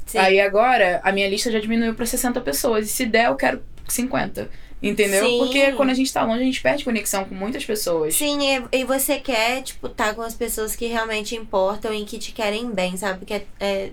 Sim. 0.09 0.19
Aí 0.19 0.41
agora, 0.41 1.01
a 1.05 1.13
minha 1.13 1.29
lista 1.29 1.53
já 1.53 1.61
diminuiu 1.61 1.95
pra 1.95 2.05
60 2.05 2.41
pessoas. 2.41 2.87
E 2.87 2.89
se 2.91 3.07
der, 3.07 3.27
eu 3.27 3.37
quero 3.37 3.63
50. 3.87 4.51
Entendeu? 4.83 5.25
Sim. 5.27 5.39
Porque 5.39 5.73
quando 5.73 5.91
a 5.91 5.95
gente 5.95 6.13
tá 6.13 6.23
longe, 6.25 6.41
a 6.43 6.45
gente 6.45 6.61
perde 6.61 6.85
conexão 6.85 7.25
com 7.25 7.35
muitas 7.35 7.65
pessoas. 7.65 8.15
Sim, 8.15 8.39
e, 8.73 8.79
e 8.81 8.85
você 8.85 9.19
quer, 9.19 9.63
tipo, 9.63 9.89
tá 9.89 10.15
com 10.15 10.23
as 10.23 10.35
pessoas 10.35 10.75
que 10.77 10.87
realmente 10.87 11.35
importam 11.37 11.93
e 11.93 12.05
que 12.05 12.17
te 12.19 12.33
querem 12.33 12.71
bem, 12.71 12.97
sabe? 12.97 13.19
Porque 13.19 13.43
é, 13.61 13.91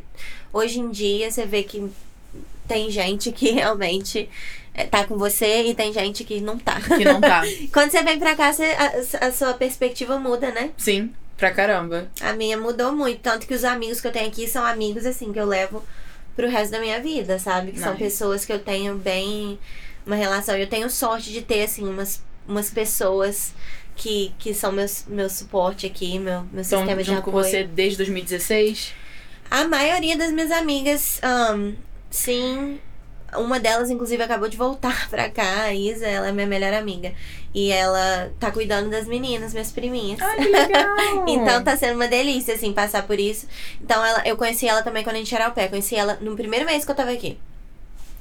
hoje 0.53 0.79
em 0.79 0.89
dia 0.91 1.29
você 1.31 1.45
vê 1.45 1.63
que 1.63 1.89
tem 2.67 2.89
gente 2.91 3.31
que 3.31 3.51
realmente 3.51 4.29
é, 4.75 4.83
tá 4.85 5.05
com 5.05 5.17
você 5.17 5.63
e 5.63 5.73
tem 5.73 5.91
gente 5.91 6.23
que 6.23 6.39
não 6.39 6.57
tá. 6.57 6.79
Que 6.81 7.03
não 7.03 7.19
tá. 7.19 7.41
Quando 7.73 7.89
você 7.89 8.03
vem 8.03 8.19
pra 8.19 8.35
cá, 8.35 8.53
você- 8.53 8.75
a, 8.77 9.25
a 9.27 9.31
sua 9.31 9.53
perspectiva 9.55 10.19
muda, 10.19 10.51
né? 10.51 10.69
Sim, 10.77 11.11
pra 11.35 11.49
caramba. 11.51 12.09
A 12.21 12.33
minha 12.33 12.57
mudou 12.59 12.91
muito. 12.91 13.21
Tanto 13.21 13.47
que 13.47 13.55
os 13.55 13.63
amigos 13.63 13.99
que 13.99 14.07
eu 14.07 14.11
tenho 14.11 14.27
aqui 14.27 14.47
são 14.47 14.63
amigos, 14.63 15.03
assim, 15.05 15.33
que 15.33 15.39
eu 15.39 15.45
levo 15.47 15.83
pro 16.35 16.49
resto 16.49 16.71
da 16.71 16.79
minha 16.79 17.01
vida, 17.01 17.39
sabe? 17.39 17.71
Que 17.71 17.79
são 17.79 17.91
Nice. 17.93 18.03
pessoas 18.03 18.45
que 18.45 18.51
eu 18.53 18.59
tenho 18.59 18.95
bem 18.95 19.57
uma 20.05 20.15
relação. 20.15 20.55
Eu 20.55 20.67
tenho 20.67 20.89
sorte 20.89 21.31
de 21.31 21.41
ter, 21.41 21.63
assim, 21.63 21.87
umas, 21.87 22.21
umas 22.47 22.69
pessoas 22.69 23.53
que, 23.95 24.33
que 24.37 24.53
são 24.53 24.71
meus, 24.71 25.05
meu 25.07 25.29
suporte 25.29 25.85
aqui, 25.85 26.19
meu, 26.19 26.41
meu 26.51 26.61
Estão 26.61 26.79
sistema 26.79 27.01
de 27.03 27.09
junto 27.09 27.21
com 27.23 27.29
apoio. 27.31 27.45
você 27.45 27.63
desde 27.63 27.97
2016. 27.97 28.93
A 29.49 29.63
maioria 29.67 30.17
das 30.17 30.31
minhas 30.31 30.51
amigas, 30.51 31.19
ahn, 31.23 31.73
sim. 32.09 32.79
Uma 33.35 33.59
delas, 33.59 33.89
inclusive, 33.89 34.21
acabou 34.23 34.47
de 34.47 34.55
voltar 34.57 35.07
pra 35.09 35.29
cá, 35.29 35.63
a 35.63 35.73
Isa, 35.73 36.05
ela 36.07 36.29
é 36.29 36.31
minha 36.31 36.47
melhor 36.47 36.73
amiga. 36.73 37.13
E 37.53 37.71
ela 37.71 38.31
tá 38.39 38.51
cuidando 38.51 38.89
das 38.89 39.07
meninas, 39.07 39.53
minhas 39.53 39.71
priminhas. 39.71 40.21
Ai, 40.21 40.37
que 40.37 40.49
legal! 40.49 40.95
Então 41.27 41.63
tá 41.63 41.75
sendo 41.77 41.95
uma 41.95 42.07
delícia, 42.07 42.53
assim, 42.53 42.71
passar 42.73 43.05
por 43.07 43.19
isso. 43.19 43.47
Então 43.81 44.03
ela, 44.05 44.21
eu 44.25 44.37
conheci 44.37 44.67
ela 44.67 44.81
também 44.83 45.03
quando 45.03 45.15
a 45.15 45.19
gente 45.19 45.33
era 45.33 45.45
ao 45.45 45.51
pé. 45.53 45.67
Conheci 45.67 45.95
ela 45.95 46.17
no 46.21 46.35
primeiro 46.35 46.65
mês 46.65 46.85
que 46.85 46.91
eu 46.91 46.95
tava 46.95 47.11
aqui. 47.11 47.37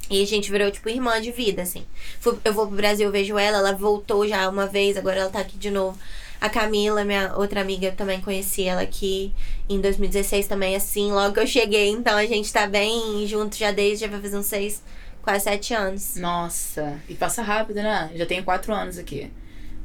E 0.09 0.21
a 0.21 0.25
gente 0.27 0.51
virou, 0.51 0.69
tipo, 0.71 0.87
irmã 0.87 1.19
de 1.19 1.31
vida, 1.31 1.61
assim. 1.63 1.83
Fui- 2.19 2.37
eu 2.45 2.53
vou 2.53 2.67
pro 2.67 2.75
Brasil, 2.75 3.07
eu 3.07 3.11
vejo 3.11 3.37
ela, 3.37 3.57
ela 3.57 3.73
voltou 3.73 4.27
já 4.27 4.47
uma 4.49 4.67
vez, 4.67 4.95
agora 4.97 5.19
ela 5.21 5.29
tá 5.29 5.39
aqui 5.39 5.57
de 5.57 5.71
novo. 5.71 5.97
A 6.45 6.49
Camila, 6.49 7.03
minha 7.03 7.35
outra 7.35 7.61
amiga, 7.61 7.87
eu 7.87 7.95
também 7.95 8.21
conheci 8.21 8.63
ela 8.63 8.81
aqui 8.81 9.33
em 9.67 9.81
2016 9.81 10.47
também, 10.47 10.75
assim, 10.75 11.11
logo 11.11 11.33
que 11.33 11.39
eu 11.39 11.47
cheguei. 11.47 11.89
Então 11.89 12.15
a 12.17 12.25
gente 12.25 12.51
tá 12.53 12.67
bem 12.67 13.25
junto 13.27 13.55
já 13.55 13.71
desde, 13.71 14.05
já 14.05 14.11
vai 14.11 14.21
fazer 14.21 14.37
uns 14.37 14.45
seis, 14.45 14.83
quase 15.21 15.43
sete 15.45 15.73
anos. 15.73 16.15
Nossa, 16.17 16.99
e 17.09 17.15
passa 17.15 17.41
rápido, 17.41 17.77
né? 17.77 18.11
Já 18.15 18.25
tenho 18.25 18.43
quatro 18.43 18.73
anos 18.73 18.97
aqui. 18.97 19.31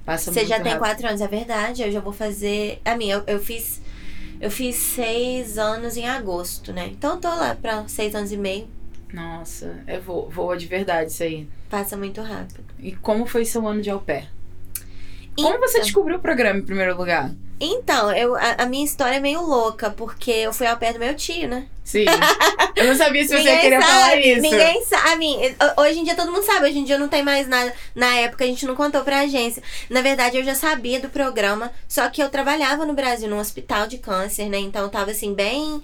Passa 0.04 0.32
Você 0.32 0.44
já 0.46 0.56
tem 0.56 0.72
rápido. 0.72 0.78
quatro 0.78 1.06
anos, 1.08 1.20
é 1.20 1.28
verdade. 1.28 1.82
Eu 1.82 1.90
já 1.92 2.00
vou 2.00 2.12
fazer. 2.12 2.80
A 2.84 2.96
minha, 2.96 3.14
eu, 3.16 3.24
eu 3.26 3.40
fiz. 3.40 3.80
Eu 4.40 4.50
fiz 4.50 4.74
seis 4.76 5.58
anos 5.58 5.96
em 5.96 6.08
agosto, 6.08 6.72
né? 6.72 6.88
Então 6.90 7.12
eu 7.14 7.20
tô 7.20 7.28
lá 7.28 7.54
pra 7.54 7.86
seis 7.88 8.14
anos 8.14 8.32
e 8.32 8.36
meio. 8.36 8.66
Nossa, 9.12 9.82
é 9.86 9.98
vo- 9.98 10.28
voa 10.30 10.56
de 10.56 10.66
verdade 10.66 11.10
isso 11.10 11.22
aí. 11.22 11.48
Passa 11.68 11.96
muito 11.96 12.22
rápido. 12.22 12.64
E 12.78 12.92
como 12.92 13.26
foi 13.26 13.44
seu 13.44 13.66
ano 13.66 13.82
de 13.82 13.90
au 13.90 14.00
pair? 14.00 14.28
Como 15.42 15.58
você 15.58 15.78
Então, 15.78 15.82
descobriu 15.82 16.16
o 16.16 16.20
programa 16.20 16.58
em 16.58 16.62
primeiro 16.62 16.96
lugar? 16.96 17.30
Então, 17.62 18.10
eu, 18.12 18.34
a, 18.36 18.56
a 18.58 18.66
minha 18.66 18.84
história 18.84 19.16
é 19.16 19.20
meio 19.20 19.42
louca, 19.42 19.90
porque 19.90 20.30
eu 20.30 20.52
fui 20.52 20.66
ao 20.66 20.78
pé 20.78 20.94
do 20.94 20.98
meu 20.98 21.14
tio, 21.14 21.46
né? 21.46 21.66
Sim. 21.84 22.06
Eu 22.74 22.86
não 22.86 22.94
sabia 22.94 23.22
se 23.22 23.36
você 23.36 23.56
queria 23.58 23.80
sabe, 23.80 23.92
falar 23.92 24.16
isso. 24.16 24.40
Ninguém 24.40 24.84
sabe. 24.84 25.56
Hoje 25.76 25.98
em 25.98 26.04
dia 26.04 26.14
todo 26.14 26.32
mundo 26.32 26.44
sabe. 26.44 26.66
Hoje 26.66 26.78
em 26.78 26.84
dia 26.84 26.96
não 26.96 27.08
tem 27.08 27.22
mais 27.22 27.46
nada. 27.48 27.74
Na 27.94 28.14
época 28.16 28.44
a 28.44 28.46
gente 28.46 28.64
não 28.64 28.74
contou 28.74 29.02
pra 29.02 29.20
agência. 29.20 29.62
Na 29.90 30.00
verdade, 30.00 30.38
eu 30.38 30.44
já 30.44 30.54
sabia 30.54 31.00
do 31.00 31.10
programa. 31.10 31.70
Só 31.88 32.08
que 32.08 32.22
eu 32.22 32.30
trabalhava 32.30 32.86
no 32.86 32.94
Brasil 32.94 33.28
num 33.28 33.38
hospital 33.40 33.86
de 33.86 33.98
câncer, 33.98 34.48
né? 34.48 34.58
Então 34.58 34.82
eu 34.82 34.88
tava 34.88 35.10
assim, 35.10 35.34
bem, 35.34 35.82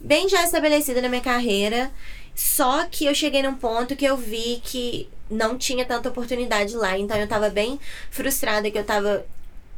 bem 0.00 0.28
já 0.28 0.42
estabelecida 0.42 1.00
na 1.00 1.08
minha 1.08 1.20
carreira. 1.20 1.90
Só 2.34 2.86
que 2.90 3.04
eu 3.04 3.14
cheguei 3.14 3.42
num 3.42 3.54
ponto 3.54 3.94
que 3.94 4.06
eu 4.06 4.16
vi 4.16 4.60
que 4.64 5.06
não 5.32 5.58
tinha 5.58 5.84
tanta 5.84 6.08
oportunidade 6.08 6.76
lá. 6.76 6.98
Então 6.98 7.16
eu 7.16 7.26
tava 7.26 7.48
bem 7.50 7.78
frustrada 8.10 8.70
que 8.70 8.78
eu 8.78 8.84
tava. 8.84 9.24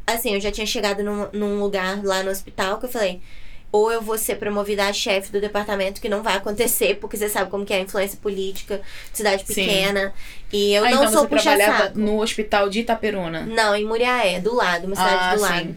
Assim, 0.06 0.34
eu 0.34 0.40
já 0.40 0.50
tinha 0.50 0.66
chegado 0.66 1.02
num, 1.02 1.28
num 1.32 1.61
lugar 1.61 2.04
lá 2.04 2.23
no 2.23 2.30
hospital 2.30 2.78
que 2.78 2.87
eu 2.87 2.90
falei 2.90 3.23
ou 3.75 3.90
eu 3.90 4.00
vou 4.00 4.16
ser 4.16 4.37
promovida 4.37 4.87
a 4.87 4.92
chefe 4.92 5.32
do 5.32 5.40
departamento, 5.40 6.00
que 6.00 6.08
não 6.08 6.23
vai 6.23 6.37
acontecer, 6.37 6.94
porque 7.00 7.16
você 7.16 7.28
sabe 7.28 7.50
como 7.50 7.66
que 7.66 7.73
é 7.73 7.78
a 7.78 7.80
influência 7.80 8.16
política, 8.23 8.80
cidade 9.12 9.42
Sim. 9.44 9.52
pequena. 9.52 10.14
E 10.52 10.73
eu 10.73 10.84
ah, 10.84 10.90
não 10.90 10.99
então 10.99 11.12
sou 11.12 11.23
você 11.23 11.42
trabalhava 11.42 11.73
puxa-saco. 11.73 11.99
no 11.99 12.23
hospital 12.23 12.70
de 12.70 12.78
Itaperuna. 12.78 13.40
Não, 13.40 13.75
em 13.75 13.84
Muriaé, 13.84 14.38
do 14.38 14.54
lado, 14.54 14.87
uma 14.87 14.94
cidade 14.94 15.16
Ah, 15.18 15.34
do 15.34 15.38
sim. 15.38 15.44
lado. 15.44 15.76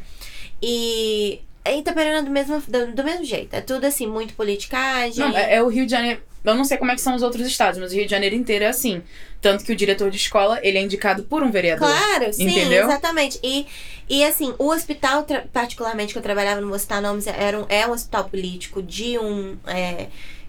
E 0.61 1.41
em 1.65 1.79
Itaperuna 1.79 2.19
é 2.19 2.21
do 2.21 2.29
mesmo, 2.29 2.61
do, 2.67 2.91
do 2.93 3.03
mesmo 3.03 3.25
jeito. 3.25 3.55
É 3.55 3.61
tudo 3.61 3.85
assim, 3.85 4.05
muito 4.05 4.35
politicagem. 4.35 5.17
Não, 5.17 5.35
é, 5.35 5.55
é 5.55 5.63
o 5.63 5.67
Rio 5.67 5.85
de 5.85 5.91
Janeiro. 5.91 6.21
Eu 6.49 6.55
não 6.55 6.63
sei 6.63 6.77
como 6.77 6.91
é 6.91 6.95
que 6.95 7.01
são 7.01 7.15
os 7.15 7.21
outros 7.21 7.45
estados, 7.45 7.79
mas 7.79 7.91
o 7.91 7.95
Rio 7.95 8.05
de 8.05 8.11
Janeiro 8.11 8.35
inteiro 8.35 8.65
é 8.65 8.67
assim. 8.67 9.01
Tanto 9.41 9.63
que 9.63 9.71
o 9.71 9.75
diretor 9.75 10.09
de 10.09 10.17
escola, 10.17 10.59
ele 10.63 10.77
é 10.77 10.81
indicado 10.81 11.23
por 11.23 11.43
um 11.43 11.51
vereador. 11.51 11.87
Claro, 11.87 12.33
sim, 12.33 12.47
Entendeu? 12.47 12.85
exatamente. 12.85 13.39
E, 13.43 13.67
e 14.09 14.23
assim, 14.23 14.53
o 14.57 14.69
hospital, 14.69 15.25
particularmente, 15.51 16.13
que 16.13 16.19
eu 16.19 16.23
trabalhava, 16.23 16.61
não 16.61 16.69
vou 16.69 16.79
citar 16.79 17.01
nomes, 17.01 17.27
era 17.27 17.59
um, 17.59 17.65
é 17.69 17.85
um 17.85 17.91
hospital 17.91 18.29
político 18.29 18.81
de 18.81 19.19
um, 19.19 19.57
é, 19.67 20.07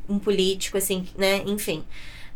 um 0.09 0.19
político, 0.19 0.79
assim, 0.79 1.07
né? 1.17 1.43
Enfim. 1.47 1.85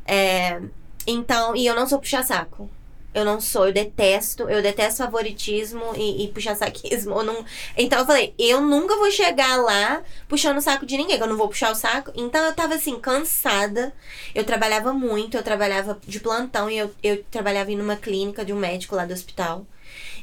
É, 0.04 0.60
então, 1.06 1.56
e 1.56 1.66
eu 1.66 1.74
não 1.74 1.86
sou 1.86 1.98
puxa-saco. 1.98 2.70
Eu 3.14 3.26
não 3.26 3.40
sou, 3.40 3.66
eu 3.66 3.72
detesto, 3.72 4.48
eu 4.48 4.62
detesto 4.62 5.02
favoritismo 5.02 5.94
e, 5.94 6.24
e 6.24 6.28
puxa-saquismo. 6.28 7.14
Eu 7.14 7.22
não... 7.22 7.44
Então 7.76 7.98
eu 7.98 8.06
falei, 8.06 8.34
eu 8.38 8.60
nunca 8.60 8.96
vou 8.96 9.10
chegar 9.10 9.56
lá 9.58 10.02
puxando 10.26 10.56
o 10.56 10.62
saco 10.62 10.86
de 10.86 10.96
ninguém, 10.96 11.18
que 11.18 11.22
eu 11.22 11.28
não 11.28 11.36
vou 11.36 11.48
puxar 11.48 11.70
o 11.70 11.74
saco. 11.74 12.10
Então 12.14 12.42
eu 12.42 12.54
tava 12.54 12.74
assim, 12.74 12.98
cansada. 12.98 13.92
Eu 14.34 14.44
trabalhava 14.44 14.94
muito, 14.94 15.36
eu 15.36 15.42
trabalhava 15.42 15.98
de 16.06 16.20
plantão 16.20 16.70
e 16.70 16.78
eu, 16.78 16.90
eu 17.02 17.22
trabalhava 17.24 17.70
em 17.70 17.80
uma 17.80 17.96
clínica 17.96 18.44
de 18.44 18.52
um 18.52 18.56
médico 18.56 18.96
lá 18.96 19.04
do 19.04 19.12
hospital. 19.12 19.66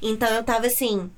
Então 0.01 0.27
eu 0.29 0.43
tava 0.43 0.65
assim. 0.67 1.12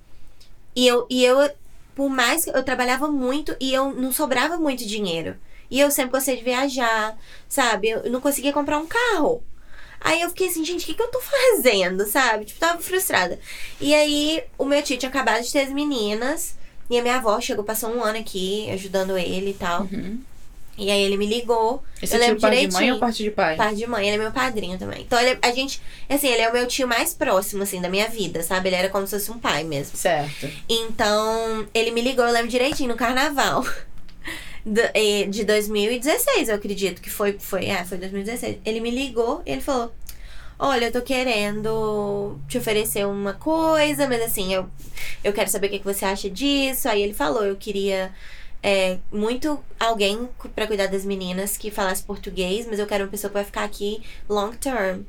E 0.75 0.87
eu, 0.87 1.05
e 1.09 1.23
eu, 1.23 1.49
por 1.95 2.09
mais 2.09 2.43
que 2.45 2.51
eu 2.51 2.63
trabalhava 2.63 3.07
muito 3.07 3.55
e 3.61 3.73
eu 3.73 3.93
não 3.93 4.11
sobrava 4.11 4.57
muito 4.57 4.85
dinheiro. 4.85 5.37
E 5.69 5.79
eu 5.79 5.89
sempre 5.89 6.11
gostei 6.11 6.35
de 6.35 6.43
viajar, 6.43 7.17
sabe? 7.47 7.89
Eu 7.89 8.11
não 8.11 8.19
conseguia 8.19 8.51
comprar 8.51 8.77
um 8.77 8.87
carro. 8.87 9.41
Aí 10.03 10.21
eu 10.21 10.29
fiquei 10.29 10.47
assim, 10.47 10.65
gente, 10.65 10.83
o 10.83 10.85
que, 10.87 10.95
que 10.95 11.01
eu 11.01 11.11
tô 11.11 11.21
fazendo, 11.21 12.05
sabe? 12.07 12.45
Tipo, 12.45 12.59
tava 12.59 12.81
frustrada. 12.81 13.39
E 13.79 13.93
aí, 13.93 14.43
o 14.57 14.65
meu 14.65 14.81
tio 14.81 14.97
tinha 14.97 15.09
acabado 15.09 15.43
de 15.43 15.51
ter 15.51 15.59
as 15.59 15.69
meninas. 15.69 16.55
E 16.89 16.99
a 16.99 17.01
minha 17.01 17.15
avó 17.15 17.39
chegou, 17.39 17.63
passou 17.63 17.89
um 17.89 18.03
ano 18.03 18.19
aqui, 18.19 18.69
ajudando 18.71 19.17
ele 19.17 19.51
e 19.51 19.53
tal. 19.53 19.83
Uhum. 19.83 20.19
E 20.77 20.89
aí 20.89 21.01
ele 21.03 21.15
me 21.15 21.25
ligou. 21.25 21.83
Esse 22.01 22.15
eu 22.15 22.19
tio 22.19 22.27
lembro 22.27 22.41
parte 22.41 22.53
de 22.53 22.59
direitinho. 22.59 22.81
mãe 22.81 22.91
ou 22.91 22.99
parte 22.99 23.23
de 23.23 23.31
pai? 23.31 23.55
Par 23.55 23.75
de 23.75 23.87
mãe, 23.87 24.07
ele 24.07 24.15
é 24.15 24.19
meu 24.19 24.31
padrinho 24.31 24.77
também. 24.77 25.01
Então, 25.01 25.19
ele, 25.19 25.37
a 25.41 25.51
gente, 25.51 25.81
assim, 26.09 26.27
ele 26.27 26.41
é 26.41 26.49
o 26.49 26.53
meu 26.53 26.67
tio 26.67 26.87
mais 26.87 27.13
próximo, 27.13 27.63
assim, 27.63 27.79
da 27.79 27.87
minha 27.87 28.09
vida, 28.09 28.41
sabe? 28.41 28.69
Ele 28.69 28.75
era 28.75 28.89
como 28.89 29.05
se 29.05 29.15
fosse 29.15 29.31
um 29.31 29.37
pai 29.37 29.63
mesmo. 29.63 29.95
Certo. 29.95 30.49
Então, 30.67 31.67
ele 31.73 31.91
me 31.91 32.01
ligou, 32.01 32.25
eu 32.25 32.33
lembro 32.33 32.49
direitinho, 32.49 32.89
no 32.89 32.95
carnaval. 32.95 33.63
Do- 34.65 34.81
eh, 34.93 35.25
De 35.27 35.43
2016, 35.43 36.49
eu 36.49 36.55
acredito 36.55 37.01
que 37.01 37.09
foi, 37.09 37.33
foi, 37.39 37.65
é, 37.65 37.83
foi 37.83 37.97
2016. 37.97 38.57
Ele 38.65 38.79
me 38.79 38.91
ligou 38.91 39.41
e 39.45 39.51
ele 39.51 39.61
falou: 39.61 39.91
Olha, 40.59 40.85
eu 40.85 40.91
tô 40.91 41.01
querendo 41.01 42.37
te 42.47 42.57
oferecer 42.57 43.05
uma 43.07 43.33
coisa, 43.33 44.07
mas 44.07 44.21
assim, 44.21 44.53
eu, 44.53 44.69
eu 45.23 45.33
quero 45.33 45.49
saber 45.49 45.67
o 45.67 45.69
que, 45.71 45.79
que 45.79 45.85
você 45.85 46.05
acha 46.05 46.29
disso. 46.29 46.87
Aí 46.87 47.01
ele 47.01 47.13
falou: 47.13 47.43
Eu 47.43 47.55
queria 47.55 48.11
é, 48.61 48.99
muito 49.11 49.59
alguém 49.79 50.29
pra 50.55 50.67
cuidar 50.67 50.85
das 50.87 51.03
meninas 51.03 51.57
que 51.57 51.71
falasse 51.71 52.03
português, 52.03 52.67
mas 52.67 52.77
eu 52.77 52.85
quero 52.85 53.05
uma 53.05 53.09
pessoa 53.09 53.29
que 53.29 53.33
vai 53.35 53.43
ficar 53.45 53.63
aqui 53.63 54.01
long 54.29 54.51
term. 54.51 55.01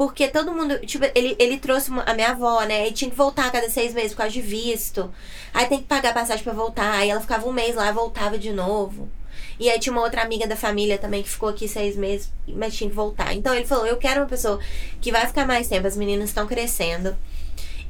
Porque 0.00 0.28
todo 0.28 0.50
mundo, 0.50 0.78
tipo, 0.78 1.04
ele, 1.14 1.36
ele 1.38 1.58
trouxe 1.58 1.90
uma- 1.90 2.04
a 2.04 2.14
minha 2.14 2.30
avó, 2.30 2.62
né? 2.62 2.88
E 2.88 2.90
tinha 2.90 3.10
que 3.10 3.16
voltar 3.18 3.48
a 3.48 3.50
cada 3.50 3.68
seis 3.68 3.92
meses 3.92 4.12
por 4.12 4.20
causa 4.20 4.32
de 4.32 4.40
visto. 4.40 5.12
Aí 5.52 5.66
tem 5.66 5.76
que 5.76 5.84
pagar 5.84 6.14
passagem 6.14 6.42
pra 6.42 6.54
voltar. 6.54 6.90
Aí 6.92 7.10
ela 7.10 7.20
ficava 7.20 7.46
um 7.46 7.52
mês 7.52 7.74
lá, 7.74 7.92
voltava 7.92 8.38
de 8.38 8.50
novo. 8.50 9.10
E 9.58 9.68
aí 9.68 9.78
tinha 9.78 9.92
uma 9.92 10.00
outra 10.00 10.22
amiga 10.22 10.46
da 10.46 10.56
família 10.56 10.96
também 10.96 11.22
que 11.22 11.28
ficou 11.28 11.50
aqui 11.50 11.68
seis 11.68 11.96
meses, 11.96 12.32
mas 12.48 12.74
tinha 12.74 12.88
que 12.88 12.96
voltar. 12.96 13.34
Então 13.34 13.54
ele 13.54 13.66
falou: 13.66 13.86
Eu 13.86 13.98
quero 13.98 14.22
uma 14.22 14.26
pessoa 14.26 14.58
que 15.02 15.12
vai 15.12 15.26
ficar 15.26 15.46
mais 15.46 15.68
tempo, 15.68 15.86
as 15.86 15.98
meninas 15.98 16.30
estão 16.30 16.46
crescendo. 16.46 17.14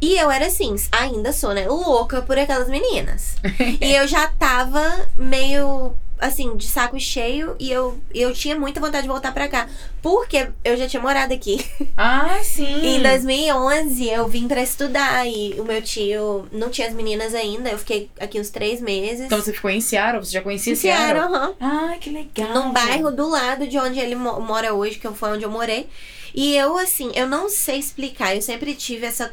E 0.00 0.18
eu 0.18 0.32
era 0.32 0.46
assim, 0.46 0.74
ainda 0.90 1.32
sou, 1.32 1.54
né? 1.54 1.68
Louca 1.68 2.22
por 2.22 2.36
aquelas 2.36 2.68
meninas. 2.68 3.36
e 3.80 3.94
eu 3.94 4.08
já 4.08 4.26
tava 4.26 5.06
meio 5.16 5.94
assim, 6.20 6.56
de 6.56 6.66
saco 6.66 6.98
cheio 7.00 7.56
e 7.58 7.70
eu, 7.72 7.98
eu 8.14 8.32
tinha 8.32 8.54
muita 8.58 8.78
vontade 8.80 9.02
de 9.02 9.08
voltar 9.08 9.32
pra 9.32 9.48
cá. 9.48 9.68
Porque 10.02 10.48
eu 10.64 10.76
já 10.76 10.86
tinha 10.88 11.02
morado 11.02 11.32
aqui. 11.34 11.64
Ah, 11.96 12.38
sim. 12.42 12.86
Em 12.96 13.02
2011 13.02 14.08
eu 14.08 14.26
vim 14.28 14.48
pra 14.48 14.62
estudar 14.62 15.26
e 15.26 15.54
o 15.60 15.64
meu 15.64 15.82
tio 15.82 16.46
não 16.52 16.70
tinha 16.70 16.88
as 16.88 16.94
meninas 16.94 17.34
ainda. 17.34 17.68
Eu 17.70 17.78
fiquei 17.78 18.10
aqui 18.18 18.40
uns 18.40 18.48
três 18.50 18.80
meses. 18.80 19.22
Então 19.26 19.40
você 19.40 19.52
ficou 19.52 19.70
em 19.70 19.80
Seattle? 19.80 20.24
Você 20.24 20.32
já 20.32 20.40
conhecia 20.40 20.74
Seattle, 20.74 21.20
Seattle? 21.20 21.36
aham. 21.36 21.54
Ah, 21.60 21.96
que 22.00 22.08
legal. 22.10 22.54
Num 22.54 22.72
bairro 22.72 23.10
do 23.10 23.28
lado 23.28 23.66
de 23.66 23.76
onde 23.78 23.98
ele 23.98 24.14
mo- 24.14 24.40
mora 24.40 24.72
hoje, 24.72 24.98
que 24.98 25.08
foi 25.08 25.30
onde 25.30 25.44
eu 25.44 25.50
morei. 25.50 25.88
E 26.34 26.56
eu, 26.56 26.78
assim, 26.78 27.10
eu 27.14 27.26
não 27.28 27.48
sei 27.50 27.78
explicar. 27.78 28.34
Eu 28.34 28.40
sempre 28.42 28.74
tive 28.74 29.04
essa 29.06 29.32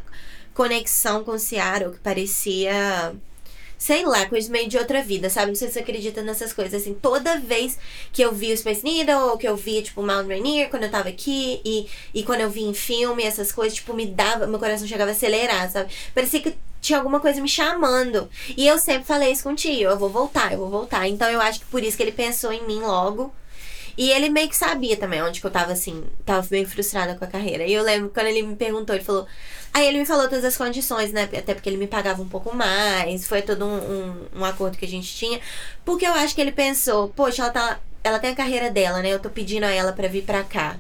conexão 0.53 1.23
com 1.23 1.37
Seattle 1.37 1.91
que 1.93 1.99
parecia. 1.99 3.13
Sei 3.77 4.03
lá, 4.03 4.25
coisa 4.25 4.51
meio 4.51 4.67
de 4.67 4.77
outra 4.77 5.03
vida, 5.03 5.29
sabe? 5.29 5.47
Não 5.47 5.55
sei 5.55 5.67
se 5.67 5.75
você 5.75 5.79
acredita 5.81 6.21
nessas 6.21 6.51
coisas. 6.51 6.81
Assim, 6.81 6.93
toda 6.95 7.39
vez 7.39 7.77
que 8.11 8.21
eu 8.21 8.31
vi 8.33 8.51
o 8.51 8.57
Space 8.57 8.83
Needle, 8.83 9.29
ou 9.29 9.37
que 9.37 9.47
eu 9.47 9.55
via, 9.55 9.81
tipo, 9.83 10.01
Mount 10.01 10.27
Rainier, 10.27 10.69
quando 10.69 10.83
eu 10.83 10.91
tava 10.91 11.09
aqui, 11.09 11.61
e, 11.63 11.87
e 12.13 12.23
quando 12.23 12.41
eu 12.41 12.49
vi 12.49 12.63
em 12.63 12.73
filme, 12.73 13.23
essas 13.23 13.51
coisas, 13.51 13.75
tipo, 13.75 13.93
me 13.93 14.07
dava. 14.07 14.47
Meu 14.47 14.59
coração 14.59 14.87
chegava 14.87 15.11
a 15.11 15.13
acelerar, 15.13 15.71
sabe? 15.71 15.93
Parecia 16.13 16.41
que 16.41 16.55
tinha 16.81 16.97
alguma 16.97 17.19
coisa 17.19 17.41
me 17.41 17.49
chamando. 17.49 18.29
E 18.55 18.67
eu 18.67 18.77
sempre 18.77 19.03
falei 19.05 19.31
isso 19.31 19.43
com 19.43 19.51
o 19.51 19.55
tio: 19.55 19.89
eu 19.89 19.97
vou 19.97 20.09
voltar, 20.09 20.53
eu 20.53 20.59
vou 20.59 20.69
voltar. 20.69 21.07
Então 21.07 21.29
eu 21.29 21.41
acho 21.41 21.59
que 21.59 21.65
por 21.65 21.83
isso 21.83 21.97
que 21.97 22.03
ele 22.03 22.11
pensou 22.11 22.51
em 22.51 22.65
mim 22.65 22.79
logo. 22.79 23.33
E 23.97 24.11
ele 24.11 24.29
meio 24.29 24.47
que 24.47 24.55
sabia 24.55 24.95
também 24.95 25.21
onde 25.23 25.41
que 25.41 25.47
eu 25.47 25.51
tava 25.51 25.71
assim, 25.73 26.03
tava 26.25 26.47
meio 26.51 26.67
frustrada 26.67 27.15
com 27.15 27.25
a 27.25 27.27
carreira. 27.27 27.63
E 27.65 27.73
eu 27.73 27.83
lembro 27.83 28.09
quando 28.09 28.27
ele 28.27 28.43
me 28.43 28.55
perguntou, 28.55 28.95
ele 28.95 29.03
falou. 29.03 29.25
Aí 29.73 29.87
ele 29.87 29.99
me 29.99 30.05
falou 30.05 30.27
todas 30.29 30.45
as 30.45 30.55
condições, 30.57 31.11
né? 31.11 31.23
Até 31.23 31.53
porque 31.53 31.69
ele 31.69 31.77
me 31.77 31.87
pagava 31.87 32.21
um 32.21 32.29
pouco 32.29 32.55
mais. 32.55 33.27
Foi 33.27 33.41
todo 33.41 33.65
um, 33.65 33.75
um, 33.77 34.27
um 34.41 34.45
acordo 34.45 34.77
que 34.77 34.85
a 34.85 34.87
gente 34.87 35.13
tinha. 35.15 35.39
Porque 35.83 36.05
eu 36.05 36.13
acho 36.13 36.35
que 36.35 36.41
ele 36.41 36.51
pensou, 36.51 37.09
poxa, 37.09 37.43
ela 37.43 37.51
tá. 37.51 37.79
Ela 38.03 38.19
tem 38.19 38.31
a 38.31 38.35
carreira 38.35 38.69
dela, 38.71 39.01
né? 39.01 39.09
Eu 39.13 39.19
tô 39.19 39.29
pedindo 39.29 39.65
a 39.65 39.71
ela 39.71 39.91
pra 39.93 40.07
vir 40.07 40.23
pra 40.23 40.43
cá. 40.43 40.77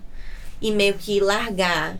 E 0.61 0.71
meio 0.71 0.93
que 0.95 1.19
largar 1.19 1.97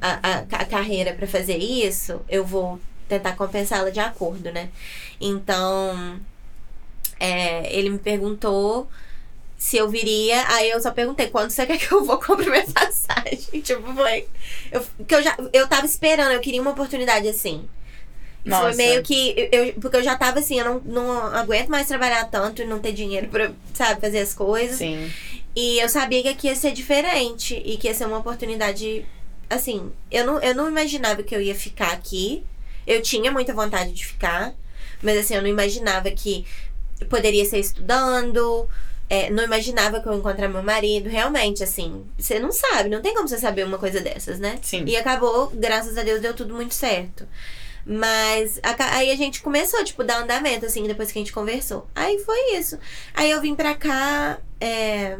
a, 0.00 0.20
a, 0.22 0.38
a 0.62 0.64
carreira 0.64 1.12
pra 1.14 1.26
fazer 1.26 1.58
isso, 1.58 2.20
eu 2.28 2.44
vou 2.44 2.80
tentar 3.08 3.34
compensá-la 3.36 3.90
de 3.90 4.00
acordo, 4.00 4.50
né? 4.52 4.70
Então. 5.20 6.20
é, 7.18 7.72
ele 7.76 7.90
me 7.90 7.98
perguntou 7.98 8.88
se 9.60 9.76
eu 9.76 9.90
viria, 9.90 10.42
aí 10.48 10.70
eu 10.70 10.80
só 10.80 10.90
perguntei 10.90 11.28
quando 11.28 11.50
você 11.50 11.66
quer 11.66 11.76
que 11.76 11.92
eu 11.92 12.02
vou 12.02 12.16
comprar 12.18 12.48
minha 12.48 12.64
passagem. 12.72 13.38
Tipo, 13.60 13.92
falei. 13.92 14.26
Eu, 14.72 14.82
que 15.06 15.14
eu 15.14 15.22
já 15.22 15.36
eu 15.52 15.68
tava 15.68 15.84
esperando, 15.84 16.32
eu 16.32 16.40
queria 16.40 16.62
uma 16.62 16.70
oportunidade 16.70 17.28
assim. 17.28 17.68
E 18.42 18.48
Foi 18.48 18.58
Nossa. 18.58 18.76
meio 18.78 19.02
que. 19.02 19.50
Eu, 19.52 19.74
porque 19.74 19.98
eu 19.98 20.02
já 20.02 20.16
tava 20.16 20.38
assim, 20.38 20.58
eu 20.58 20.64
não, 20.64 20.80
não 20.80 21.26
aguento 21.36 21.68
mais 21.68 21.86
trabalhar 21.86 22.24
tanto 22.30 22.62
e 22.62 22.64
não 22.64 22.78
ter 22.78 22.92
dinheiro 22.92 23.28
pra, 23.28 23.52
sabe, 23.74 24.00
fazer 24.00 24.20
as 24.20 24.32
coisas. 24.32 24.78
Sim. 24.78 25.12
E 25.54 25.78
eu 25.78 25.90
sabia 25.90 26.22
que 26.22 26.28
aqui 26.28 26.46
ia 26.46 26.56
ser 26.56 26.72
diferente 26.72 27.62
e 27.62 27.76
que 27.76 27.86
ia 27.86 27.92
ser 27.92 28.06
uma 28.06 28.16
oportunidade. 28.16 29.04
Assim, 29.50 29.92
eu 30.10 30.24
não, 30.24 30.40
eu 30.40 30.54
não 30.54 30.70
imaginava 30.70 31.22
que 31.22 31.36
eu 31.36 31.40
ia 31.42 31.54
ficar 31.54 31.92
aqui. 31.92 32.42
Eu 32.86 33.02
tinha 33.02 33.30
muita 33.30 33.52
vontade 33.52 33.92
de 33.92 34.06
ficar, 34.06 34.54
mas 35.02 35.18
assim, 35.18 35.34
eu 35.34 35.42
não 35.42 35.48
imaginava 35.48 36.10
que 36.10 36.46
poderia 37.10 37.44
ser 37.44 37.58
estudando. 37.58 38.66
É, 39.10 39.28
não 39.30 39.44
imaginava 39.44 40.00
que 40.00 40.08
eu 40.08 40.12
ia 40.12 40.18
encontrar 40.20 40.48
meu 40.48 40.62
marido. 40.62 41.10
Realmente, 41.10 41.62
assim, 41.64 42.06
você 42.16 42.38
não 42.38 42.52
sabe, 42.52 42.88
não 42.88 43.02
tem 43.02 43.14
como 43.14 43.28
você 43.28 43.38
saber 43.38 43.64
uma 43.66 43.78
coisa 43.78 44.00
dessas, 44.00 44.38
né? 44.38 44.58
Sim. 44.62 44.84
E 44.86 44.96
acabou, 44.96 45.50
graças 45.54 45.98
a 45.98 46.02
Deus, 46.04 46.20
deu 46.22 46.32
tudo 46.34 46.54
muito 46.54 46.74
certo. 46.74 47.26
Mas 47.84 48.60
a 48.62 48.96
aí 48.96 49.10
a 49.10 49.16
gente 49.16 49.42
começou, 49.42 49.82
tipo, 49.84 50.04
dar 50.04 50.22
andamento, 50.22 50.66
assim, 50.66 50.86
depois 50.86 51.10
que 51.10 51.18
a 51.18 51.22
gente 51.22 51.32
conversou. 51.32 51.88
Aí 51.94 52.18
foi 52.20 52.56
isso. 52.56 52.78
Aí 53.14 53.30
eu 53.30 53.40
vim 53.40 53.54
pra 53.54 53.74
cá. 53.74 54.38
é, 54.60 55.18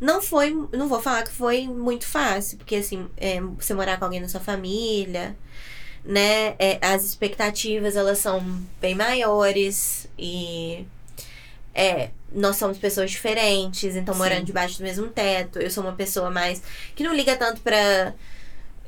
Não 0.00 0.20
foi. 0.20 0.50
Não 0.72 0.88
vou 0.88 1.00
falar 1.00 1.22
que 1.22 1.30
foi 1.32 1.66
muito 1.68 2.06
fácil, 2.06 2.58
porque 2.58 2.76
assim, 2.76 3.08
é, 3.16 3.40
você 3.40 3.72
morar 3.74 3.98
com 3.98 4.04
alguém 4.04 4.20
na 4.20 4.28
sua 4.28 4.40
família. 4.40 5.36
né? 6.04 6.54
É, 6.58 6.78
as 6.82 7.04
expectativas, 7.04 7.96
elas 7.96 8.18
são 8.18 8.40
bem 8.80 8.94
maiores 8.94 10.08
e 10.18 10.86
é, 11.74 12.10
nós 12.32 12.56
somos 12.56 12.78
pessoas 12.78 13.10
diferentes, 13.10 13.96
então 13.96 14.14
Sim. 14.14 14.20
morando 14.20 14.44
debaixo 14.44 14.78
do 14.78 14.84
mesmo 14.84 15.08
teto, 15.08 15.58
eu 15.58 15.70
sou 15.70 15.82
uma 15.82 15.92
pessoa 15.92 16.30
mais 16.30 16.62
que 16.94 17.02
não 17.02 17.14
liga 17.14 17.36
tanto 17.36 17.60
pra 17.60 18.14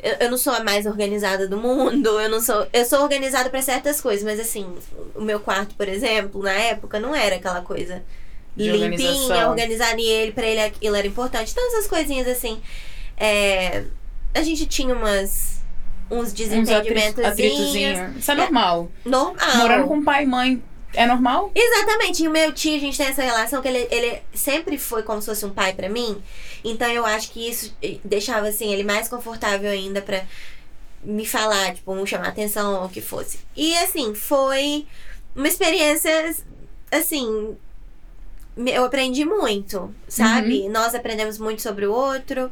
eu, 0.02 0.16
eu 0.20 0.30
não 0.30 0.36
sou 0.36 0.52
a 0.52 0.64
mais 0.64 0.84
organizada 0.84 1.46
do 1.46 1.56
mundo, 1.56 2.20
eu 2.20 2.28
não 2.28 2.40
sou. 2.40 2.66
Eu 2.72 2.84
sou 2.84 3.00
organizada 3.02 3.48
pra 3.48 3.62
certas 3.62 4.00
coisas, 4.00 4.24
mas 4.24 4.40
assim, 4.40 4.66
o 5.14 5.22
meu 5.22 5.38
quarto, 5.38 5.76
por 5.76 5.88
exemplo, 5.88 6.42
na 6.42 6.52
época, 6.52 6.98
não 6.98 7.14
era 7.14 7.36
aquela 7.36 7.60
coisa 7.60 8.02
De 8.56 8.70
limpinha, 8.70 9.48
organizada 9.48 10.00
e 10.00 10.06
ele, 10.06 10.32
pra 10.32 10.44
ele 10.44 10.60
aquilo 10.60 10.96
era 10.96 11.06
importante. 11.06 11.52
Então, 11.52 11.64
essas 11.68 11.86
coisinhas 11.86 12.26
assim. 12.26 12.60
é, 13.16 13.84
a 14.34 14.42
gente 14.42 14.66
tinha 14.66 14.94
umas. 14.94 15.62
Uns 16.10 16.30
desentendimentos. 16.32 17.24
Isso 18.18 18.30
é 18.30 18.34
normal. 18.34 18.90
Normal. 19.02 19.56
Morando 19.56 19.88
com 19.88 20.04
pai 20.04 20.24
e 20.24 20.26
mãe 20.26 20.62
é 20.94 21.06
normal? 21.06 21.50
Exatamente. 21.54 22.22
E 22.22 22.28
o 22.28 22.30
meu 22.30 22.52
tio, 22.52 22.76
a 22.76 22.80
gente 22.80 22.96
tem 22.96 23.06
essa 23.06 23.22
relação 23.22 23.62
que 23.62 23.68
ele, 23.68 23.86
ele 23.90 24.22
sempre 24.34 24.78
foi 24.78 25.02
como 25.02 25.20
se 25.20 25.26
fosse 25.26 25.44
um 25.44 25.50
pai 25.50 25.72
pra 25.72 25.88
mim. 25.88 26.22
Então 26.64 26.88
eu 26.90 27.04
acho 27.04 27.30
que 27.30 27.48
isso 27.48 27.74
eh, 27.82 27.98
deixava 28.04 28.48
assim 28.48 28.72
ele 28.72 28.84
mais 28.84 29.08
confortável 29.08 29.70
ainda 29.70 30.00
pra 30.00 30.22
me 31.02 31.26
falar, 31.26 31.74
tipo, 31.74 31.94
me 31.94 32.06
chamar 32.06 32.28
atenção 32.28 32.80
ou 32.80 32.86
o 32.86 32.88
que 32.88 33.00
fosse. 33.00 33.40
E 33.56 33.76
assim, 33.78 34.14
foi 34.14 34.86
uma 35.34 35.48
experiência 35.48 36.34
assim, 36.90 37.56
eu 38.56 38.84
aprendi 38.84 39.24
muito, 39.24 39.92
sabe? 40.06 40.68
Nós 40.68 40.94
aprendemos 40.94 41.38
muito 41.38 41.62
sobre 41.62 41.86
o 41.86 41.92
outro. 41.92 42.50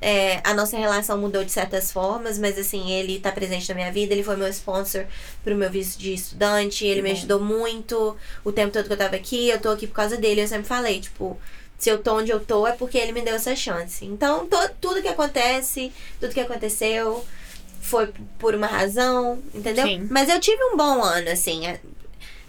É, 0.00 0.40
a 0.44 0.54
nossa 0.54 0.76
relação 0.78 1.18
mudou 1.18 1.44
de 1.44 1.50
certas 1.50 1.90
formas, 1.90 2.38
mas 2.38 2.56
assim, 2.56 2.90
ele 2.92 3.18
tá 3.18 3.32
presente 3.32 3.68
na 3.68 3.74
minha 3.74 3.90
vida, 3.92 4.12
ele 4.14 4.22
foi 4.22 4.36
meu 4.36 4.46
sponsor 4.48 5.04
pro 5.42 5.56
meu 5.56 5.68
visto 5.68 5.98
de 5.98 6.14
estudante, 6.14 6.86
ele 6.86 7.02
me 7.02 7.10
ajudou 7.12 7.40
muito 7.40 8.16
o 8.44 8.52
tempo 8.52 8.72
todo 8.72 8.86
que 8.86 8.92
eu 8.92 8.96
tava 8.96 9.16
aqui, 9.16 9.48
eu 9.48 9.60
tô 9.60 9.70
aqui 9.70 9.86
por 9.88 9.94
causa 9.94 10.16
dele, 10.16 10.42
eu 10.42 10.46
sempre 10.48 10.68
falei, 10.68 11.00
tipo, 11.00 11.36
se 11.76 11.90
eu 11.90 11.98
tô 12.00 12.16
onde 12.18 12.30
eu 12.30 12.38
tô 12.38 12.64
é 12.66 12.72
porque 12.72 12.96
ele 12.96 13.10
me 13.12 13.22
deu 13.22 13.34
essa 13.34 13.56
chance. 13.56 14.04
Então, 14.04 14.46
to- 14.46 14.70
tudo 14.80 15.02
que 15.02 15.08
acontece, 15.08 15.92
tudo 16.20 16.32
que 16.32 16.40
aconteceu 16.40 17.24
foi 17.80 18.08
por 18.38 18.54
uma 18.54 18.66
razão, 18.68 19.40
entendeu? 19.54 19.84
Sim. 19.86 20.06
Mas 20.10 20.28
eu 20.28 20.38
tive 20.40 20.62
um 20.64 20.76
bom 20.76 21.02
ano, 21.02 21.28
assim. 21.30 21.66
é- 21.66 21.80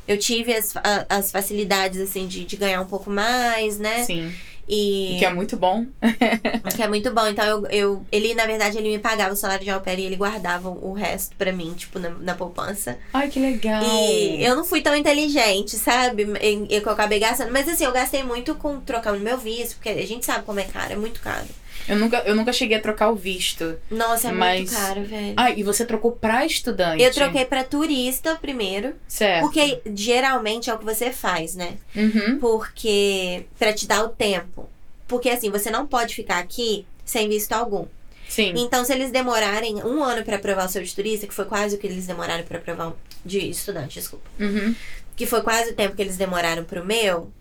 Eu 0.07 0.17
tive 0.17 0.53
as, 0.55 0.73
as 1.07 1.31
facilidades, 1.31 1.99
assim, 2.01 2.27
de, 2.27 2.43
de 2.43 2.57
ganhar 2.57 2.81
um 2.81 2.85
pouco 2.87 3.11
mais, 3.11 3.77
né? 3.77 4.03
Sim. 4.05 4.33
E 4.69 5.15
Que 5.17 5.25
é 5.25 5.33
muito 5.33 5.57
bom. 5.57 5.85
que 6.75 6.83
é 6.83 6.87
muito 6.87 7.11
bom. 7.11 7.25
Então, 7.27 7.43
eu, 7.43 7.65
eu, 7.71 8.05
ele, 8.11 8.35
na 8.35 8.45
verdade, 8.45 8.77
ele 8.77 8.89
me 8.89 8.99
pagava 8.99 9.33
o 9.33 9.35
salário 9.35 9.63
de 9.63 9.71
au 9.71 9.81
pair 9.81 9.99
e 9.99 10.05
ele 10.05 10.15
guardava 10.15 10.69
o 10.69 10.93
resto 10.93 11.35
pra 11.35 11.51
mim, 11.51 11.73
tipo, 11.73 11.97
na, 11.97 12.09
na 12.11 12.35
poupança. 12.35 12.97
Ai, 13.11 13.29
que 13.29 13.39
legal. 13.39 13.83
E 13.83 14.43
eu 14.43 14.55
não 14.55 14.63
fui 14.63 14.81
tão 14.81 14.95
inteligente, 14.95 15.75
sabe? 15.75 16.27
E 16.39 16.59
e 16.69 16.81
que 16.81 16.87
eu 16.87 16.93
acabei 16.93 17.19
gastando. 17.19 17.51
Mas 17.51 17.67
assim, 17.67 17.85
eu 17.85 17.91
gastei 17.91 18.21
muito 18.23 18.53
com 18.55 18.79
trocando 18.79 19.19
meu 19.19 19.37
visto, 19.37 19.75
porque 19.75 19.89
a 19.89 20.05
gente 20.05 20.25
sabe 20.25 20.45
como 20.45 20.59
é 20.59 20.63
caro, 20.63 20.93
é 20.93 20.95
muito 20.95 21.19
caro. 21.19 21.47
Eu 21.89 21.97
nunca, 21.97 22.17
eu 22.19 22.35
nunca 22.35 22.53
cheguei 22.53 22.77
a 22.77 22.81
trocar 22.81 23.09
o 23.09 23.15
visto. 23.15 23.77
Nossa, 23.89 24.29
é 24.29 24.31
Mas- 24.31 24.59
muito 24.59 24.73
caro, 24.73 25.03
velho. 25.03 25.33
Ah, 25.35 25.51
e 25.51 25.63
você 25.63 25.85
trocou 25.85 26.11
pra 26.11 26.45
estudante? 26.45 27.01
Eu 27.03 27.11
troquei 27.11 27.45
pra 27.45 27.63
turista 27.63 28.35
primeiro, 28.35 28.93
Certo. 29.07 29.41
porque 29.41 29.81
geralmente 29.95 30.69
é 30.69 30.73
o 30.73 30.77
que 30.77 30.85
você 30.85 31.11
faz, 31.11 31.55
né? 31.55 31.73
Uhum. 31.95 32.37
Porque 32.39 33.45
pra 33.57 33.73
te 33.73 33.87
dar 33.87 34.03
o 34.03 34.09
tempo. 34.09 34.69
Porque 35.07 35.29
assim, 35.29 35.49
você 35.49 35.71
não 35.71 35.87
pode 35.87 36.13
ficar 36.15 36.37
aqui 36.39 36.85
sem 37.03 37.27
visto 37.27 37.51
algum. 37.53 37.85
Sim. 38.27 38.53
Então, 38.57 38.85
se 38.85 38.93
eles 38.93 39.09
demorarem 39.09 39.77
um 39.83 40.03
ano 40.03 40.23
pra 40.23 40.35
aprovar 40.35 40.67
o 40.67 40.69
seu 40.69 40.83
de 40.83 40.93
turista, 40.93 41.25
que 41.25 41.33
foi 41.33 41.45
quase 41.45 41.75
o 41.75 41.79
que 41.79 41.87
eles 41.87 42.05
demoraram 42.05 42.43
pra 42.43 42.59
aprovar 42.59 42.93
de 43.25 43.49
estudante, 43.49 43.95
desculpa. 43.99 44.29
Uhum. 44.39 44.75
Que 45.15 45.25
foi 45.25 45.41
quase 45.41 45.71
o 45.71 45.73
tempo 45.75 45.95
que 45.95 46.01
eles 46.03 46.15
demoraram 46.15 46.63
pro 46.63 46.85
meu, 46.85 47.31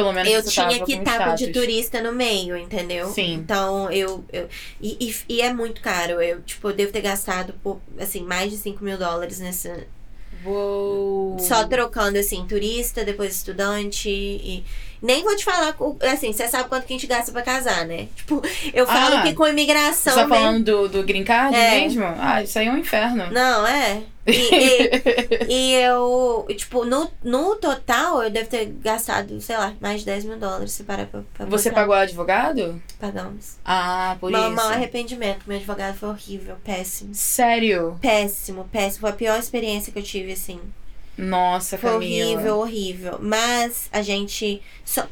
Pelo 0.00 0.12
menos 0.12 0.32
eu 0.32 0.42
tinha 0.42 0.84
que 0.84 0.92
estar 0.94 1.30
com 1.30 1.34
de 1.34 1.52
turista 1.52 2.02
no 2.02 2.12
meio, 2.12 2.56
entendeu? 2.56 3.08
Sim. 3.08 3.34
Então, 3.34 3.90
eu. 3.90 4.24
eu 4.32 4.48
e, 4.80 4.96
e, 5.00 5.16
e 5.28 5.42
é 5.42 5.52
muito 5.52 5.80
caro. 5.80 6.20
Eu, 6.22 6.40
tipo, 6.42 6.68
eu 6.68 6.72
devo 6.74 6.92
ter 6.92 7.02
gastado, 7.02 7.54
por, 7.62 7.80
assim, 7.98 8.22
mais 8.22 8.50
de 8.50 8.56
5 8.56 8.82
mil 8.82 8.98
dólares 8.98 9.38
nessa. 9.38 9.86
Uou. 10.44 11.38
Só 11.38 11.66
trocando, 11.66 12.18
assim, 12.18 12.46
turista, 12.46 13.04
depois 13.04 13.36
estudante 13.36 14.08
e. 14.08 14.64
Nem 15.02 15.22
vou 15.24 15.34
te 15.36 15.44
falar, 15.44 15.74
assim, 16.12 16.32
você 16.32 16.46
sabe 16.48 16.68
quanto 16.68 16.86
que 16.86 16.92
a 16.92 16.96
gente 16.96 17.06
gasta 17.06 17.32
pra 17.32 17.42
casar, 17.42 17.86
né? 17.86 18.08
Tipo, 18.14 18.42
eu 18.74 18.86
falo 18.86 19.16
Ah, 19.16 19.22
que 19.22 19.34
com 19.34 19.44
Você 19.44 19.50
imigração. 19.52 20.14
tá 20.14 20.26
né? 20.26 20.36
falando 20.36 20.64
do, 20.64 20.88
do 20.88 21.02
green 21.02 21.24
card 21.24 21.56
É. 21.56 21.80
mesmo? 21.80 22.04
Ah, 22.18 22.42
isso 22.42 22.58
aí 22.58 22.66
é 22.66 22.70
um 22.72 22.76
inferno. 22.78 23.30
Não, 23.30 23.66
é. 23.66 24.02
E, 24.26 24.32
e, 24.32 25.46
e 25.48 25.74
eu, 25.76 26.46
tipo, 26.56 26.84
no, 26.84 27.10
no 27.24 27.56
total, 27.56 28.22
eu 28.22 28.30
devo 28.30 28.48
ter 28.50 28.66
gastado, 28.66 29.40
sei 29.40 29.56
lá, 29.56 29.72
mais 29.80 30.00
de 30.00 30.06
10 30.06 30.24
mil 30.26 30.38
dólares 30.38 30.72
se 30.72 30.84
parar 30.84 31.06
pra, 31.06 31.22
pra 31.32 31.46
Você 31.46 31.70
pagou 31.70 31.94
advogado? 31.94 32.80
Pagamos. 33.00 33.56
Ah, 33.64 34.16
por 34.20 34.30
Mal, 34.30 34.48
isso. 34.48 34.54
mal 34.56 34.68
arrependimento. 34.68 35.40
Meu 35.46 35.56
advogado 35.56 35.96
foi 35.96 36.10
horrível, 36.10 36.56
péssimo. 36.62 37.14
Sério? 37.14 37.98
Péssimo, 38.02 38.68
péssimo. 38.70 39.00
Foi 39.00 39.10
a 39.10 39.14
pior 39.14 39.38
experiência 39.38 39.90
que 39.92 39.98
eu 39.98 40.02
tive, 40.02 40.32
assim. 40.32 40.60
Nossa, 41.18 41.76
Foi 41.76 41.90
Camila. 41.90 42.30
horrível, 42.30 42.58
horrível. 42.58 43.18
Mas 43.20 43.88
a 43.92 44.00
gente 44.02 44.62
só, 44.84 45.06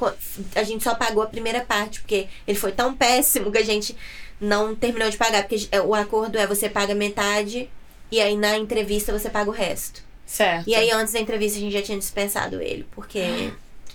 a 0.54 0.62
gente 0.62 0.82
só 0.82 0.94
pagou 0.94 1.22
a 1.22 1.26
primeira 1.26 1.61
parte, 1.61 2.00
porque 2.00 2.28
ele 2.46 2.58
foi 2.58 2.72
tão 2.72 2.94
péssimo 2.94 3.52
que 3.52 3.58
a 3.58 3.64
gente 3.64 3.94
não 4.40 4.74
terminou 4.74 5.11
de 5.11 5.16
pagar. 5.16 5.46
Porque 5.46 5.68
o 5.84 5.94
acordo 5.94 6.38
é 6.38 6.46
você 6.46 6.68
paga 6.68 6.94
metade 6.94 7.68
e 8.11 8.20
aí 8.20 8.37
na 8.37 8.56
entrevista 8.56 9.12
você 9.16 9.28
paga 9.28 9.50
o 9.50 9.52
resto. 9.52 10.02
Certo. 10.24 10.68
E 10.68 10.74
aí 10.74 10.90
antes 10.90 11.12
da 11.12 11.20
entrevista 11.20 11.58
a 11.58 11.61
gente 11.61 11.72
já 11.72 11.82
tinha 11.82 11.98
dispensado 11.98 12.61
ele, 12.62 12.87
porque 12.92 13.18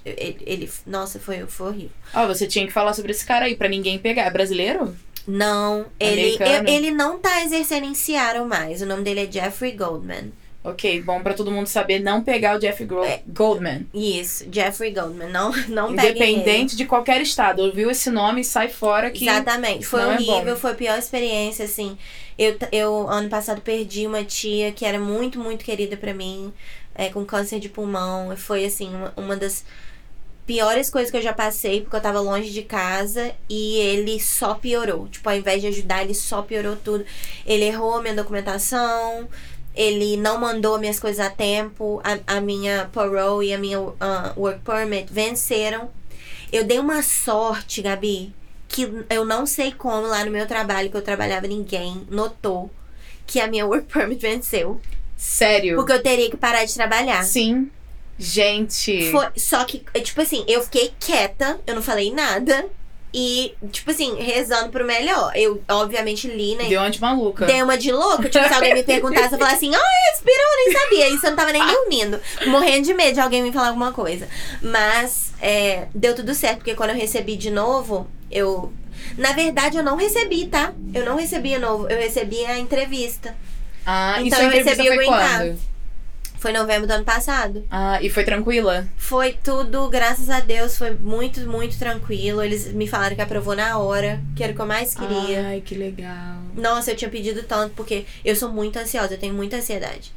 ele, 0.05 0.37
ele- 0.45 0.71
nossa, 0.85 1.19
foi, 1.19 1.45
foi 1.47 1.67
horrível. 1.67 1.91
Ó, 2.13 2.27
você 2.27 2.45
tinha 2.47 2.65
que 2.67 2.73
falar 2.73 2.93
sobre 2.93 3.11
esse 3.11 3.25
cara 3.25 3.45
aí 3.45 3.55
pra 3.55 3.67
ninguém 3.69 3.97
pegar. 3.97 4.23
É 4.25 4.29
brasileiro? 4.31 4.95
Não, 5.27 5.85
ele, 5.99 6.35
Americano. 6.35 6.69
ele 6.69 6.91
não 6.91 7.17
tá 7.17 7.43
exercendo 7.43 7.85
em 7.85 7.93
Seattle 7.95 8.45
mais. 8.45 8.81
O 8.81 8.85
nome 8.85 9.03
dele 9.03 9.21
é 9.27 9.31
Jeffrey 9.31 9.71
Goldman. 9.71 10.31
Ok, 10.63 11.01
bom 11.01 11.21
pra 11.21 11.33
todo 11.33 11.51
mundo 11.51 11.67
saber 11.67 11.99
não 11.99 12.23
pegar 12.23 12.55
o 12.55 12.59
Jeff 12.59 12.85
Gro- 12.85 13.03
É. 13.03 13.21
Goldman. 13.27 13.85
Isso, 13.93 14.45
Jeffrey 14.49 14.91
Goldman. 14.93 15.29
Não, 15.29 15.51
não. 15.67 15.91
Independente 15.91 16.77
de 16.77 16.85
qualquer 16.85 17.21
estado. 17.21 17.61
Ouviu 17.63 17.91
esse 17.91 18.09
nome, 18.09 18.45
sai 18.45 18.69
fora 18.69 19.11
que. 19.11 19.27
Exatamente. 19.27 19.85
Foi 19.85 20.01
é 20.01 20.07
horrível, 20.07 20.53
bom. 20.53 20.55
foi 20.55 20.71
a 20.71 20.75
pior 20.75 20.97
experiência, 20.97 21.65
assim. 21.65 21.97
Eu, 22.39 22.57
eu, 22.71 23.07
ano 23.09 23.27
passado, 23.29 23.59
perdi 23.61 24.07
uma 24.07 24.23
tia 24.23 24.71
que 24.71 24.85
era 24.85 24.97
muito, 24.99 25.37
muito 25.37 25.65
querida 25.65 25.97
pra 25.97 26.13
mim, 26.13 26.51
é, 26.95 27.09
com 27.09 27.25
câncer 27.25 27.59
de 27.59 27.67
pulmão. 27.67 28.35
Foi, 28.37 28.63
assim, 28.63 28.87
uma, 28.87 29.13
uma 29.17 29.35
das 29.35 29.65
piores 30.47 30.89
coisas 30.89 31.11
que 31.11 31.17
eu 31.17 31.21
já 31.21 31.33
passei, 31.33 31.81
porque 31.81 31.95
eu 31.95 32.01
tava 32.01 32.19
longe 32.19 32.49
de 32.49 32.63
casa 32.63 33.33
e 33.49 33.77
ele 33.79 34.19
só 34.19 34.53
piorou. 34.55 35.07
Tipo, 35.09 35.29
ao 35.29 35.35
invés 35.35 35.61
de 35.61 35.67
ajudar, 35.67 36.03
ele 36.03 36.13
só 36.13 36.41
piorou 36.41 36.75
tudo. 36.77 37.05
Ele 37.45 37.65
errou 37.65 37.95
a 37.95 38.01
minha 38.01 38.15
documentação. 38.15 39.27
Ele 39.75 40.17
não 40.17 40.37
mandou 40.37 40.79
minhas 40.79 40.99
coisas 40.99 41.25
a 41.25 41.29
tempo. 41.29 42.01
A, 42.03 42.37
a 42.37 42.41
minha 42.41 42.89
parole 42.93 43.47
e 43.47 43.53
a 43.53 43.57
minha 43.57 43.79
ah, 43.99 44.33
work 44.37 44.59
permit 44.61 45.11
venceram. 45.11 45.89
Eu 46.51 46.63
dei 46.63 46.77
uma 46.79 47.01
sorte, 47.01 47.81
Gabi, 47.81 48.33
que 48.67 48.87
eu 49.09 49.25
não 49.25 49.45
sei 49.45 49.71
como 49.71 50.07
lá 50.07 50.23
no 50.23 50.31
meu 50.31 50.47
trabalho, 50.47 50.89
que 50.89 50.97
eu 50.97 51.01
trabalhava, 51.01 51.47
ninguém 51.47 52.05
notou 52.09 52.69
que 53.25 53.39
a 53.39 53.47
minha 53.47 53.65
work 53.65 53.87
permit 53.91 54.21
venceu. 54.21 54.79
Sério. 55.17 55.75
Porque 55.77 55.93
eu 55.93 56.03
teria 56.03 56.29
que 56.29 56.37
parar 56.37 56.65
de 56.65 56.73
trabalhar. 56.73 57.23
Sim. 57.23 57.71
Gente. 58.17 59.09
Foi, 59.09 59.27
só 59.35 59.63
que, 59.63 59.83
tipo 60.01 60.21
assim, 60.21 60.43
eu 60.47 60.61
fiquei 60.63 60.93
quieta, 60.99 61.59
eu 61.65 61.75
não 61.75 61.81
falei 61.81 62.13
nada. 62.13 62.65
E, 63.13 63.53
tipo 63.71 63.91
assim, 63.91 64.15
rezando 64.19 64.69
pro 64.69 64.83
melhor. 64.85 65.31
Eu, 65.35 65.61
obviamente, 65.69 66.27
li, 66.27 66.55
né? 66.55 66.63
Deu 66.65 66.79
uma 66.81 66.89
de 66.89 66.99
maluca. 66.99 67.45
Dei 67.45 67.61
uma 67.61 67.77
de 67.77 67.91
louca. 67.91 68.27
Tipo, 68.27 68.47
se 68.47 68.53
alguém 68.53 68.73
me 68.73 68.83
perguntasse, 68.83 69.33
eu 69.33 69.37
falar 69.39 69.51
assim, 69.53 69.71
ah, 69.75 70.13
expirou, 70.13 70.37
eu 70.39 70.65
nem 70.65 70.79
sabia. 70.81 71.09
Isso 71.09 71.25
eu 71.25 71.29
não 71.29 71.37
tava 71.37 71.51
nem 71.51 71.65
dormindo. 71.65 72.19
Morrendo 72.47 72.85
de 72.87 72.93
medo 72.93 73.13
de 73.13 73.19
alguém 73.19 73.43
me 73.43 73.51
falar 73.51 73.67
alguma 73.67 73.91
coisa. 73.91 74.27
Mas, 74.61 75.31
é, 75.39 75.87
deu 75.93 76.15
tudo 76.15 76.33
certo, 76.33 76.57
porque 76.57 76.73
quando 76.73 76.89
eu 76.89 76.95
recebi 76.95 77.35
de 77.35 77.51
novo, 77.51 78.07
eu. 78.31 78.73
Na 79.17 79.31
verdade, 79.33 79.77
eu 79.77 79.83
não 79.83 79.95
recebi, 79.95 80.47
tá? 80.47 80.73
Eu 80.93 81.05
não 81.05 81.15
recebi 81.15 81.49
de 81.49 81.59
novo. 81.59 81.87
Eu 81.87 81.97
recebi 81.99 82.43
a 82.45 82.57
entrevista. 82.57 83.35
Ah, 83.85 84.15
Então 84.21 84.39
isso 84.39 84.57
eu 84.59 84.63
recebi 84.65 84.89
o 84.89 84.95
green 84.95 85.09
card. 85.09 85.59
Foi 86.43 86.51
em 86.51 86.55
novembro 86.55 86.85
do 86.85 86.91
ano 86.91 87.05
passado. 87.05 87.63
Ah, 87.71 88.01
e 88.01 88.09
foi 88.09 88.25
tranquila? 88.25 88.85
Foi 88.97 89.31
tudo, 89.31 89.87
graças 89.87 90.29
a 90.29 90.41
Deus, 90.41 90.77
foi 90.77 90.91
muito, 90.93 91.39
muito 91.49 91.79
tranquilo. 91.79 92.43
Eles 92.43 92.73
me 92.73 92.85
falaram 92.85 93.15
que 93.15 93.21
aprovou 93.21 93.55
na 93.55 93.77
hora, 93.77 94.19
que 94.35 94.43
era 94.43 94.51
o 94.51 94.55
que 94.55 94.61
eu 94.61 94.65
mais 94.65 94.93
queria. 94.93 95.47
Ai, 95.47 95.61
que 95.61 95.73
legal. 95.73 96.35
Nossa, 96.53 96.91
eu 96.91 96.97
tinha 96.97 97.09
pedido 97.09 97.43
tanto, 97.43 97.73
porque 97.75 98.05
eu 98.25 98.35
sou 98.35 98.49
muito 98.49 98.77
ansiosa, 98.77 99.13
eu 99.13 99.17
tenho 99.17 99.33
muita 99.33 99.55
ansiedade. 99.55 100.11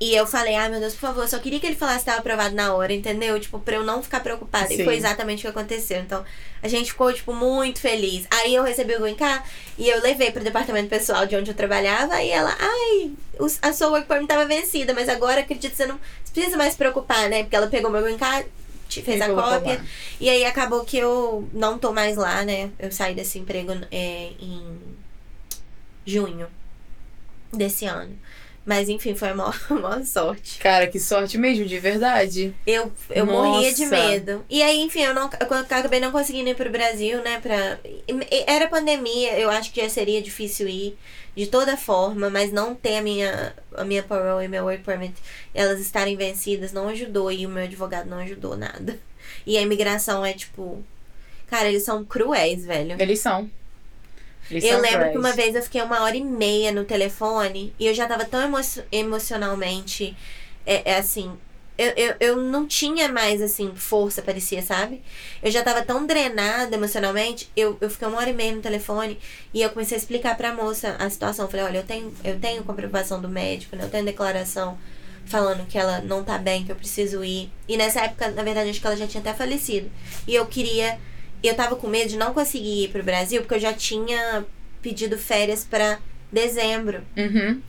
E 0.00 0.14
eu 0.14 0.26
falei, 0.26 0.54
ai 0.54 0.70
meu 0.70 0.80
Deus, 0.80 0.94
por 0.94 1.00
favor, 1.00 1.24
eu 1.24 1.28
só 1.28 1.38
queria 1.38 1.60
que 1.60 1.66
ele 1.66 1.76
falasse 1.76 1.98
que 1.98 2.04
tava 2.06 2.20
aprovado 2.20 2.54
na 2.54 2.72
hora, 2.72 2.90
entendeu? 2.90 3.38
Tipo, 3.38 3.58
pra 3.58 3.76
eu 3.76 3.84
não 3.84 4.02
ficar 4.02 4.20
preocupada. 4.20 4.68
Sim. 4.68 4.80
E 4.80 4.84
foi 4.84 4.96
exatamente 4.96 5.40
o 5.40 5.42
que 5.42 5.58
aconteceu. 5.58 6.00
Então, 6.00 6.24
a 6.62 6.68
gente 6.68 6.92
ficou, 6.92 7.12
tipo, 7.12 7.34
muito 7.34 7.80
feliz. 7.80 8.26
Aí 8.30 8.54
eu 8.54 8.62
recebi 8.62 8.94
o 8.96 9.00
Green 9.00 9.14
Card 9.14 9.44
e 9.76 9.90
eu 9.90 10.00
levei 10.00 10.30
pro 10.30 10.42
departamento 10.42 10.88
pessoal 10.88 11.26
de 11.26 11.36
onde 11.36 11.50
eu 11.50 11.54
trabalhava. 11.54 12.22
E 12.22 12.30
ela, 12.30 12.56
ai, 12.58 13.12
a 13.60 13.72
sua 13.74 13.88
work 13.90 14.08
permit 14.08 14.26
tava 14.28 14.46
vencida, 14.46 14.94
mas 14.94 15.06
agora 15.06 15.42
acredito 15.42 15.72
que 15.72 15.76
você 15.76 15.86
não 15.86 16.00
precisa 16.32 16.56
mais 16.56 16.72
se 16.72 16.78
preocupar, 16.78 17.28
né? 17.28 17.42
Porque 17.42 17.56
ela 17.56 17.66
pegou 17.66 17.90
meu 17.90 18.02
Green 18.02 18.16
Card, 18.16 18.48
fez 18.88 19.20
E 19.20 19.22
a 19.22 19.28
cópia. 19.28 19.74
lá. 19.74 19.84
E 20.18 20.30
aí 20.30 20.46
acabou 20.46 20.82
que 20.82 20.96
eu 20.96 21.46
não 21.52 21.78
tô 21.78 21.92
mais 21.92 22.16
lá, 22.16 22.42
né? 22.42 22.70
Eu 22.78 22.90
saí 22.90 23.14
desse 23.14 23.38
emprego 23.38 23.72
é, 23.90 24.30
em 24.40 24.78
junho 26.06 26.48
desse 27.52 27.84
ano. 27.84 28.16
Mas 28.64 28.88
enfim, 28.88 29.14
foi 29.14 29.30
a 29.30 29.34
maior, 29.34 29.58
a 29.70 29.74
maior 29.74 30.04
sorte. 30.04 30.58
Cara, 30.58 30.86
que 30.86 31.00
sorte 31.00 31.38
mesmo, 31.38 31.64
de 31.64 31.78
verdade. 31.78 32.54
Eu, 32.66 32.92
eu 33.08 33.26
morria 33.26 33.72
de 33.72 33.86
medo. 33.86 34.44
E 34.48 34.62
aí, 34.62 34.80
enfim, 34.80 35.02
eu, 35.02 35.14
não, 35.14 35.30
eu 35.40 35.56
acabei 35.56 36.00
não 36.00 36.12
conseguindo 36.12 36.50
ir 36.50 36.54
pro 36.54 36.70
Brasil, 36.70 37.22
né? 37.22 37.40
Pra, 37.40 37.78
era 38.46 38.68
pandemia, 38.68 39.38
eu 39.38 39.50
acho 39.50 39.72
que 39.72 39.80
já 39.80 39.88
seria 39.88 40.20
difícil 40.20 40.68
ir 40.68 40.96
de 41.34 41.46
toda 41.46 41.76
forma, 41.76 42.28
mas 42.28 42.52
não 42.52 42.74
ter 42.74 42.98
a 42.98 43.02
minha, 43.02 43.54
a 43.74 43.84
minha 43.84 44.02
parole 44.02 44.44
e 44.44 44.48
meu 44.48 44.64
work 44.64 44.82
permit, 44.82 45.14
elas 45.54 45.80
estarem 45.80 46.16
vencidas, 46.16 46.72
não 46.72 46.88
ajudou. 46.88 47.32
E 47.32 47.46
o 47.46 47.48
meu 47.48 47.64
advogado 47.64 48.08
não 48.08 48.18
ajudou 48.18 48.56
nada. 48.56 48.98
E 49.46 49.56
a 49.56 49.62
imigração 49.62 50.24
é 50.24 50.32
tipo. 50.32 50.84
Cara, 51.46 51.68
eles 51.68 51.82
são 51.82 52.04
cruéis, 52.04 52.64
velho. 52.64 52.96
Eles 53.00 53.20
são. 53.20 53.50
Eles 54.50 54.64
Eu 54.64 54.80
lembro 54.80 55.10
que 55.10 55.18
uma 55.18 55.32
vez 55.32 55.54
eu 55.54 55.62
fiquei 55.62 55.80
uma 55.82 56.02
hora 56.02 56.16
e 56.16 56.24
meia 56.24 56.72
no 56.72 56.84
telefone 56.84 57.72
e 57.78 57.86
eu 57.86 57.94
já 57.94 58.06
tava 58.06 58.24
tão 58.24 58.42
emo 58.42 58.58
emocionalmente. 58.90 60.16
É, 60.66 60.92
é 60.92 60.96
assim. 60.96 61.32
Eu, 61.78 61.92
eu, 61.96 62.14
eu 62.20 62.36
não 62.36 62.66
tinha 62.66 63.08
mais, 63.08 63.40
assim, 63.40 63.72
força, 63.74 64.20
parecia, 64.20 64.60
sabe? 64.60 65.00
Eu 65.42 65.50
já 65.50 65.62
tava 65.62 65.82
tão 65.82 66.04
drenada 66.04 66.74
emocionalmente. 66.74 67.50
Eu, 67.56 67.78
eu 67.80 67.88
fiquei 67.88 68.06
uma 68.06 68.18
hora 68.18 68.28
e 68.28 68.34
meia 68.34 68.54
no 68.54 68.60
telefone 68.60 69.18
e 69.54 69.62
eu 69.62 69.70
comecei 69.70 69.96
a 69.96 69.98
explicar 69.98 70.36
pra 70.36 70.52
moça 70.52 70.96
a 70.98 71.08
situação. 71.08 71.46
Eu 71.46 71.50
falei: 71.50 71.64
olha, 71.64 71.78
eu 71.78 71.84
tenho, 71.84 72.12
eu 72.22 72.38
tenho 72.38 72.64
comprovação 72.64 73.20
do 73.20 73.28
médico, 73.28 73.76
né? 73.76 73.84
eu 73.84 73.88
tenho 73.88 74.04
declaração 74.04 74.76
falando 75.24 75.66
que 75.66 75.78
ela 75.78 76.00
não 76.00 76.24
tá 76.24 76.36
bem, 76.36 76.64
que 76.64 76.72
eu 76.72 76.76
preciso 76.76 77.24
ir. 77.24 77.50
E 77.68 77.76
nessa 77.76 78.00
época, 78.00 78.30
na 78.32 78.42
verdade, 78.42 78.68
acho 78.68 78.80
que 78.80 78.86
ela 78.86 78.96
já 78.96 79.06
tinha 79.06 79.20
até 79.20 79.32
falecido. 79.32 79.90
E 80.26 80.34
eu 80.34 80.44
queria. 80.46 80.98
Eu 81.42 81.54
tava 81.54 81.76
com 81.76 81.86
medo 81.86 82.10
de 82.10 82.16
não 82.16 82.34
conseguir 82.34 82.84
ir 82.84 82.88
pro 82.88 83.02
Brasil, 83.02 83.40
porque 83.40 83.54
eu 83.54 83.60
já 83.60 83.72
tinha 83.72 84.44
pedido 84.82 85.16
férias 85.18 85.64
pra 85.64 85.98
dezembro. 86.30 87.02
Uhum. 87.16 87.60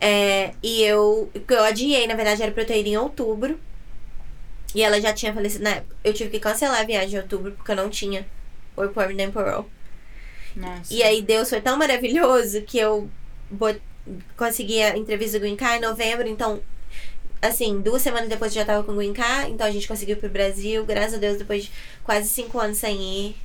É, 0.00 0.52
e 0.62 0.82
eu, 0.82 1.30
eu 1.48 1.64
adiei, 1.64 2.06
na 2.06 2.14
verdade, 2.14 2.42
era 2.42 2.52
pra 2.52 2.62
eu 2.62 2.66
ter 2.66 2.80
ido 2.80 2.88
em 2.88 2.96
outubro. 2.96 3.58
E 4.74 4.82
ela 4.82 5.00
já 5.00 5.12
tinha 5.12 5.32
falecido 5.32 5.64
na 5.64 5.70
época. 5.70 5.96
Eu 6.04 6.12
tive 6.12 6.30
que 6.30 6.38
cancelar 6.38 6.80
a 6.80 6.84
viagem 6.84 7.18
em 7.18 7.22
outubro, 7.22 7.52
porque 7.52 7.72
eu 7.72 7.76
não 7.76 7.88
tinha 7.88 8.26
work 8.76 8.94
permit 8.94 9.16
nem 9.16 9.30
parole. 9.30 9.66
Nossa. 10.54 10.92
E 10.92 11.02
aí 11.02 11.22
Deus 11.22 11.48
foi 11.48 11.60
tão 11.60 11.76
maravilhoso 11.76 12.62
que 12.62 12.78
eu 12.78 13.08
consegui 14.36 14.82
a 14.82 14.96
entrevista 14.96 15.38
do 15.38 15.56
Card 15.56 15.78
em 15.78 15.88
novembro, 15.88 16.28
então 16.28 16.60
assim, 17.42 17.80
duas 17.80 18.02
semanas 18.02 18.28
depois 18.28 18.54
eu 18.54 18.60
já 18.60 18.66
tava 18.66 18.82
com 18.82 18.92
o 18.92 18.96
Green 18.96 19.12
Card, 19.12 19.50
então 19.52 19.66
a 19.66 19.70
gente 19.70 19.86
conseguiu 19.88 20.16
ir 20.16 20.18
pro 20.18 20.28
Brasil, 20.28 20.84
graças 20.84 21.14
a 21.14 21.18
Deus, 21.18 21.38
depois 21.38 21.64
de 21.64 21.72
quase 22.04 22.28
cinco 22.28 22.58
anos 22.58 22.78
sem 22.78 23.00
ir. 23.00 23.36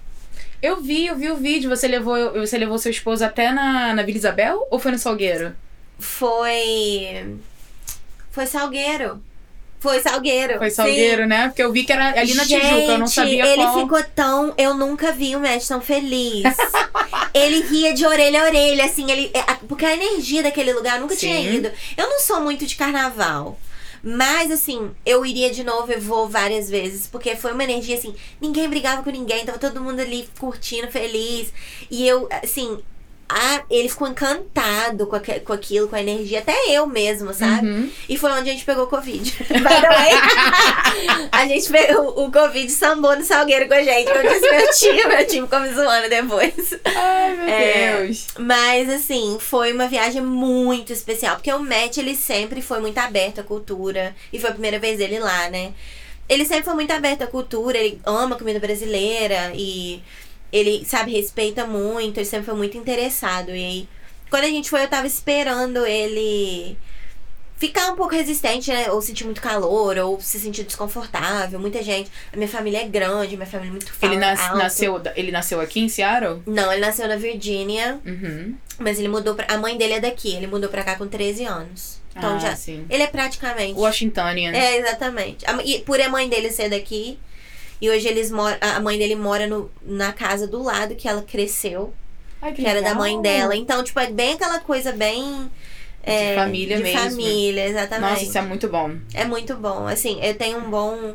Eu 0.61 0.81
vi, 0.81 1.07
eu 1.07 1.15
vi 1.17 1.29
o 1.29 1.35
vídeo. 1.35 1.69
Você 1.69 1.87
levou, 1.89 2.33
você 2.33 2.57
levou 2.57 2.77
seu 2.77 2.89
esposo 2.89 3.23
até 3.25 3.51
na, 3.51 3.93
na 3.93 4.01
Vila 4.03 4.17
Isabel 4.17 4.65
ou 4.71 4.79
foi 4.79 4.91
no 4.91 4.97
Salgueiro? 4.97 5.53
Foi. 5.99 7.37
Foi 8.31 8.45
Salgueiro. 8.47 9.21
Foi 9.79 9.99
Salgueiro. 9.99 10.57
Foi 10.57 10.69
sim. 10.69 10.77
Salgueiro, 10.77 11.27
né? 11.27 11.49
Porque 11.49 11.61
eu 11.61 11.69
vi 11.73 11.83
que 11.83 11.91
era 11.91 12.17
ali 12.17 12.33
na 12.33 12.45
Gente, 12.45 12.61
Tijuca, 12.61 12.91
eu 12.93 12.97
não 12.97 13.07
sabia 13.07 13.45
ele 13.45 13.61
qual. 13.63 13.81
ficou 13.81 14.03
tão. 14.15 14.53
Eu 14.57 14.73
nunca 14.73 15.11
vi 15.11 15.35
o 15.35 15.41
Matt 15.41 15.67
tão 15.67 15.81
feliz. 15.81 16.43
ele 17.33 17.61
ria 17.63 17.93
de 17.93 18.05
orelha 18.05 18.43
a 18.43 18.45
orelha, 18.45 18.85
assim, 18.85 19.11
ele. 19.11 19.29
é, 19.33 19.41
Porque 19.67 19.85
a 19.85 19.93
energia 19.93 20.41
daquele 20.41 20.71
lugar 20.71 20.95
eu 20.95 21.01
nunca 21.01 21.17
tinha 21.17 21.35
Sim. 21.35 21.55
ido. 21.55 21.71
Eu 21.97 22.09
não 22.09 22.21
sou 22.21 22.39
muito 22.39 22.65
de 22.65 22.77
carnaval. 22.77 23.59
Mas, 24.03 24.51
assim, 24.51 24.91
eu 25.05 25.25
iria 25.25 25.49
de 25.49 25.63
novo 25.63 25.89
e 25.91 25.95
vou 25.95 26.27
várias 26.27 26.69
vezes. 26.69 27.07
Porque 27.07 27.35
foi 27.37 27.53
uma 27.53 27.63
energia, 27.63 27.97
assim, 27.97 28.13
ninguém 28.41 28.69
brigava 28.69 29.01
com 29.01 29.09
ninguém, 29.09 29.45
tava 29.45 29.57
todo 29.57 29.81
mundo 29.81 30.01
ali 30.01 30.27
curtindo, 30.37 30.91
feliz. 30.91 31.53
E 31.89 32.05
eu, 32.05 32.27
assim, 32.43 32.79
a- 33.27 33.63
ele 33.69 33.89
ficou 33.89 34.07
encantado 34.07 35.07
com, 35.07 35.15
aque- 35.15 35.39
com 35.39 35.53
aquilo, 35.53 35.87
com 35.87 35.95
a 35.95 36.01
energia. 36.01 36.39
Até 36.39 36.53
eu 36.69 36.85
mesmo, 36.85 37.33
sabe? 37.33 37.67
Uhum. 37.67 37.89
E 38.07 38.17
foi 38.17 38.31
onde 38.31 38.49
a 38.49 38.53
gente 38.53 38.65
pegou 38.65 38.83
o 38.83 38.87
Covid. 38.87 39.33
A 41.31 41.47
gente 41.47 41.69
pegou 41.69 42.23
o 42.25 42.31
Covid 42.31 42.69
sambou 42.71 43.15
no 43.15 43.23
Salgueiro 43.23 43.67
com 43.67 43.73
a 43.73 43.83
gente. 43.83 44.09
Eu 44.09 44.23
disse 44.23 44.41
meu 44.51 44.71
tio, 44.71 45.07
meu 45.09 45.27
time 45.27 45.41
ficou 45.47 45.59
me 45.59 45.73
zoando 45.73 46.09
depois. 46.09 46.79
Ai, 46.85 47.35
meu 47.35 47.49
É. 47.49 47.97
Deus. 48.03 48.27
Mas, 48.39 48.89
assim, 48.89 49.37
foi 49.39 49.73
uma 49.73 49.87
viagem 49.87 50.21
muito 50.21 50.93
especial. 50.93 51.35
Porque 51.35 51.51
o 51.51 51.59
Matt, 51.59 51.97
ele 51.97 52.15
sempre 52.15 52.61
foi 52.61 52.79
muito 52.79 52.97
aberto 52.99 53.39
à 53.39 53.43
cultura. 53.43 54.15
E 54.31 54.39
foi 54.39 54.49
a 54.49 54.53
primeira 54.53 54.79
vez 54.79 54.97
dele 54.99 55.19
lá, 55.19 55.49
né? 55.49 55.73
Ele 56.29 56.45
sempre 56.45 56.63
foi 56.63 56.73
muito 56.75 56.91
aberto 56.91 57.23
à 57.23 57.27
cultura. 57.27 57.77
Ele 57.77 57.99
ama 58.05 58.37
comida 58.37 58.59
brasileira. 58.59 59.51
E 59.55 60.01
ele, 60.53 60.85
sabe, 60.85 61.11
respeita 61.11 61.65
muito. 61.65 62.17
Ele 62.19 62.25
sempre 62.25 62.45
foi 62.45 62.55
muito 62.55 62.77
interessado. 62.77 63.49
E 63.49 63.53
aí, 63.65 63.89
quando 64.29 64.43
a 64.43 64.49
gente 64.49 64.69
foi, 64.69 64.83
eu 64.83 64.87
tava 64.87 65.07
esperando 65.07 65.85
ele 65.85 66.77
ficar 67.57 67.91
um 67.91 67.95
pouco 67.95 68.13
resistente, 68.13 68.69
né? 68.71 68.91
Ou 68.91 69.01
sentir 69.01 69.23
muito 69.23 69.41
calor, 69.41 69.97
ou 69.97 70.21
se 70.21 70.39
sentir 70.39 70.63
desconfortável. 70.63 71.59
Muita 71.59 71.81
gente. 71.81 72.11
A 72.31 72.37
minha 72.37 72.47
família 72.47 72.81
é 72.81 72.87
grande, 72.87 73.35
minha 73.35 73.47
família 73.47 73.69
é 73.69 73.71
muito 73.71 73.87
Ele 74.01 74.15
fala 74.15 74.15
nas- 74.19 74.57
nasceu, 74.57 75.01
ele 75.15 75.31
nasceu 75.31 75.59
aqui 75.59 75.79
em 75.79 75.89
Seattle? 75.89 76.43
Não, 76.45 76.71
ele 76.71 76.81
nasceu 76.81 77.07
na 77.07 77.15
Virgínia. 77.15 77.99
Uhum. 78.05 78.55
Mas 78.77 78.99
ele 78.99 79.07
mudou 79.07 79.33
pra. 79.33 79.47
A 79.53 79.57
mãe 79.57 79.75
dele 79.77 79.93
é 79.93 79.99
daqui, 79.99 80.35
ele 80.35 80.47
mudou 80.47 80.69
pra 80.69 80.83
cá 80.83 80.95
com 80.95 81.07
13 81.07 81.45
anos. 81.45 82.01
Então 82.15 82.35
ah, 82.35 82.39
já. 82.39 82.55
sim. 82.55 82.85
Ele 82.89 83.01
é 83.01 83.07
praticamente. 83.07 83.73
Washingtonian. 83.79 84.51
É, 84.51 84.77
exatamente. 84.77 85.45
E 85.65 85.79
por 85.79 85.99
a 85.99 86.09
mãe 86.09 86.29
dele 86.29 86.51
ser 86.51 86.69
daqui. 86.69 87.17
E 87.83 87.89
hoje 87.89 88.07
eles 88.07 88.31
moram. 88.31 88.55
A 88.61 88.79
mãe 88.79 88.97
dele 88.97 89.13
mora 89.13 89.45
no, 89.45 89.69
na 89.81 90.13
casa 90.13 90.47
do 90.47 90.63
lado 90.63 90.95
que 90.95 91.05
ela 91.05 91.21
cresceu, 91.21 91.93
Ai, 92.41 92.53
que 92.53 92.65
era 92.65 92.81
da 92.81 92.95
mãe 92.95 93.21
dela. 93.21 93.57
Então, 93.57 93.83
tipo, 93.83 93.99
é 93.99 94.09
bem 94.09 94.35
aquela 94.35 94.59
coisa 94.61 94.93
bem. 94.93 95.51
é, 96.01 96.33
família 96.33 96.77
de 96.77 96.83
mesmo. 96.83 96.99
família, 97.09 97.67
exatamente. 97.67 98.09
Nossa, 98.09 98.23
isso 98.23 98.37
é 98.37 98.41
muito 98.41 98.69
bom. 98.69 98.95
É 99.13 99.25
muito 99.25 99.57
bom. 99.57 99.85
Assim, 99.85 100.17
eu 100.23 100.33
tenho 100.33 100.59
um 100.59 100.69
bom 100.69 101.13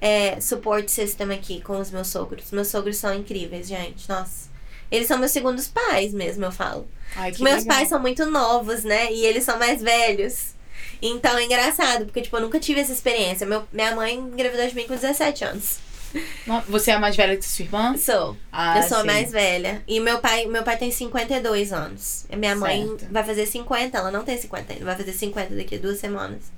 é, 0.00 0.40
support 0.40 0.88
system 0.88 1.32
aqui 1.32 1.60
com 1.60 1.78
os 1.78 1.90
meus 1.90 2.08
sogros. 2.08 2.50
Meus 2.50 2.68
sogros 2.68 2.96
são 2.96 3.12
incríveis, 3.12 3.68
gente. 3.68 4.08
Nossa. 4.08 4.48
Eles 4.90 5.06
são 5.06 5.18
meus 5.18 5.32
segundos 5.32 5.68
pais 5.68 6.14
mesmo, 6.14 6.46
eu 6.46 6.50
falo. 6.52 6.88
Ai, 7.14 7.30
que 7.30 7.42
Meus 7.42 7.58
legal. 7.58 7.76
pais 7.76 7.90
são 7.90 8.00
muito 8.00 8.24
novos, 8.24 8.84
né? 8.84 9.12
E 9.12 9.26
eles 9.26 9.44
são 9.44 9.58
mais 9.58 9.82
velhos. 9.82 10.54
Então 11.02 11.36
é 11.36 11.44
engraçado, 11.44 12.06
porque, 12.06 12.22
tipo, 12.22 12.36
eu 12.38 12.40
nunca 12.40 12.58
tive 12.58 12.80
essa 12.80 12.90
experiência. 12.92 13.46
Meu, 13.46 13.64
minha 13.70 13.94
mãe 13.94 14.14
engravidou 14.16 14.66
de 14.66 14.74
mim 14.74 14.86
com 14.86 14.94
17 14.94 15.44
anos. 15.44 15.89
Você 16.68 16.90
é 16.90 16.94
a 16.94 16.98
mais 16.98 17.16
velha 17.16 17.36
que 17.36 17.44
sua 17.44 17.64
irmã? 17.64 17.96
Sou. 17.96 18.36
Ah, 18.50 18.78
eu 18.78 18.82
sou 18.88 18.98
a 18.98 19.00
sim. 19.02 19.06
mais 19.06 19.30
velha. 19.30 19.82
E 19.86 20.00
meu 20.00 20.18
pai, 20.18 20.46
meu 20.46 20.62
pai 20.62 20.76
tem 20.76 20.90
52 20.90 21.72
anos. 21.72 22.26
Minha 22.36 22.56
mãe 22.56 22.86
Certo. 22.86 23.12
vai 23.12 23.24
fazer 23.24 23.46
50, 23.46 23.96
ela 23.98 24.10
não 24.10 24.24
tem 24.24 24.36
50 24.36 24.72
ainda, 24.72 24.84
vai 24.84 24.96
fazer 24.96 25.12
50 25.12 25.54
daqui 25.54 25.76
a 25.76 25.78
duas 25.78 25.98
semanas. 25.98 26.50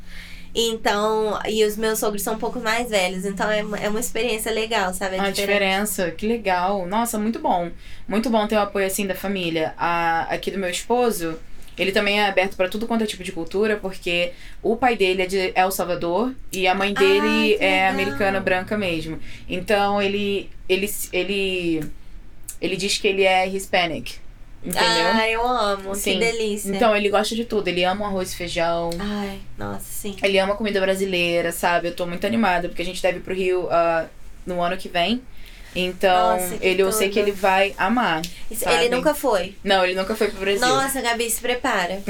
Então, 0.54 1.38
e 1.48 1.64
os 1.64 1.76
meus 1.78 1.98
sogros 1.98 2.22
são 2.22 2.34
um 2.34 2.38
pouco 2.38 2.60
mais 2.60 2.90
velhos, 2.90 3.24
então 3.24 3.50
é, 3.50 3.60
é 3.60 3.88
uma 3.88 4.00
experiência 4.00 4.52
legal, 4.52 4.92
sabe? 4.92 5.16
É 5.16 5.20
A 5.20 5.30
diferença, 5.30 6.10
que 6.10 6.26
legal. 6.26 6.84
Nossa, 6.86 7.18
muito 7.18 7.38
bom. 7.38 7.70
Muito 8.06 8.28
bom 8.28 8.46
ter 8.46 8.56
o 8.56 8.60
apoio 8.60 8.86
assim 8.86 9.06
da 9.06 9.14
família. 9.14 9.72
A, 9.78 10.22
aqui 10.28 10.50
do 10.50 10.58
meu 10.58 10.68
esposo, 10.68 11.38
ele 11.76 11.92
também 11.92 12.20
é 12.20 12.26
aberto 12.26 12.56
pra 12.56 12.68
tudo 12.68 12.86
quanto 12.86 13.02
é 13.04 13.06
tipo 13.06 13.24
de 13.24 13.32
cultura, 13.32 13.76
porque 13.76 14.32
o 14.62 14.76
pai 14.76 14.96
dele 14.96 15.22
é 15.22 15.26
de 15.26 15.52
El 15.54 15.70
Salvador 15.70 16.34
e 16.52 16.66
a 16.66 16.74
mãe 16.74 16.92
dele 16.92 17.56
é 17.60 17.88
americana 17.88 18.40
branca 18.40 18.76
mesmo. 18.76 19.18
Então 19.48 20.00
ele 20.00 20.50
ele 20.68 20.90
ele 21.12 21.80
ele 22.60 22.76
diz 22.76 22.98
que 22.98 23.08
ele 23.08 23.24
é 23.24 23.48
hispanic. 23.48 24.20
Entendeu? 24.64 25.06
Ai, 25.12 25.34
eu 25.34 25.44
amo, 25.44 25.92
Sim. 25.94 26.12
que 26.12 26.18
delícia. 26.20 26.70
Então 26.70 26.96
ele 26.96 27.10
gosta 27.10 27.34
de 27.34 27.44
tudo. 27.44 27.66
Ele 27.66 27.82
ama 27.82 28.04
o 28.04 28.08
arroz 28.08 28.32
e 28.32 28.36
feijão. 28.36 28.90
Ai, 28.96 29.40
nossa, 29.58 29.80
sim. 29.80 30.14
Ele 30.22 30.38
ama 30.38 30.54
comida 30.54 30.80
brasileira, 30.80 31.50
sabe? 31.50 31.88
Eu 31.88 31.96
tô 31.96 32.06
muito 32.06 32.24
animada, 32.24 32.68
porque 32.68 32.82
a 32.82 32.84
gente 32.84 33.02
deve 33.02 33.18
ir 33.18 33.22
pro 33.22 33.34
Rio 33.34 33.68
ah, 33.72 34.06
no 34.46 34.62
ano 34.62 34.76
que 34.76 34.88
vem. 34.88 35.20
Então, 35.74 36.36
Nossa, 36.36 36.58
ele, 36.60 36.82
eu 36.82 36.92
sei 36.92 37.08
que 37.08 37.18
ele 37.18 37.32
vai 37.32 37.74
amar. 37.78 38.22
Sabe? 38.54 38.76
Ele 38.76 38.94
nunca 38.94 39.14
foi. 39.14 39.56
Não, 39.64 39.84
ele 39.84 39.94
nunca 39.94 40.14
foi 40.14 40.28
pro 40.28 40.40
Brasil. 40.40 40.66
Nossa, 40.66 41.00
Gabi, 41.00 41.30
se 41.30 41.40
prepara. 41.40 42.02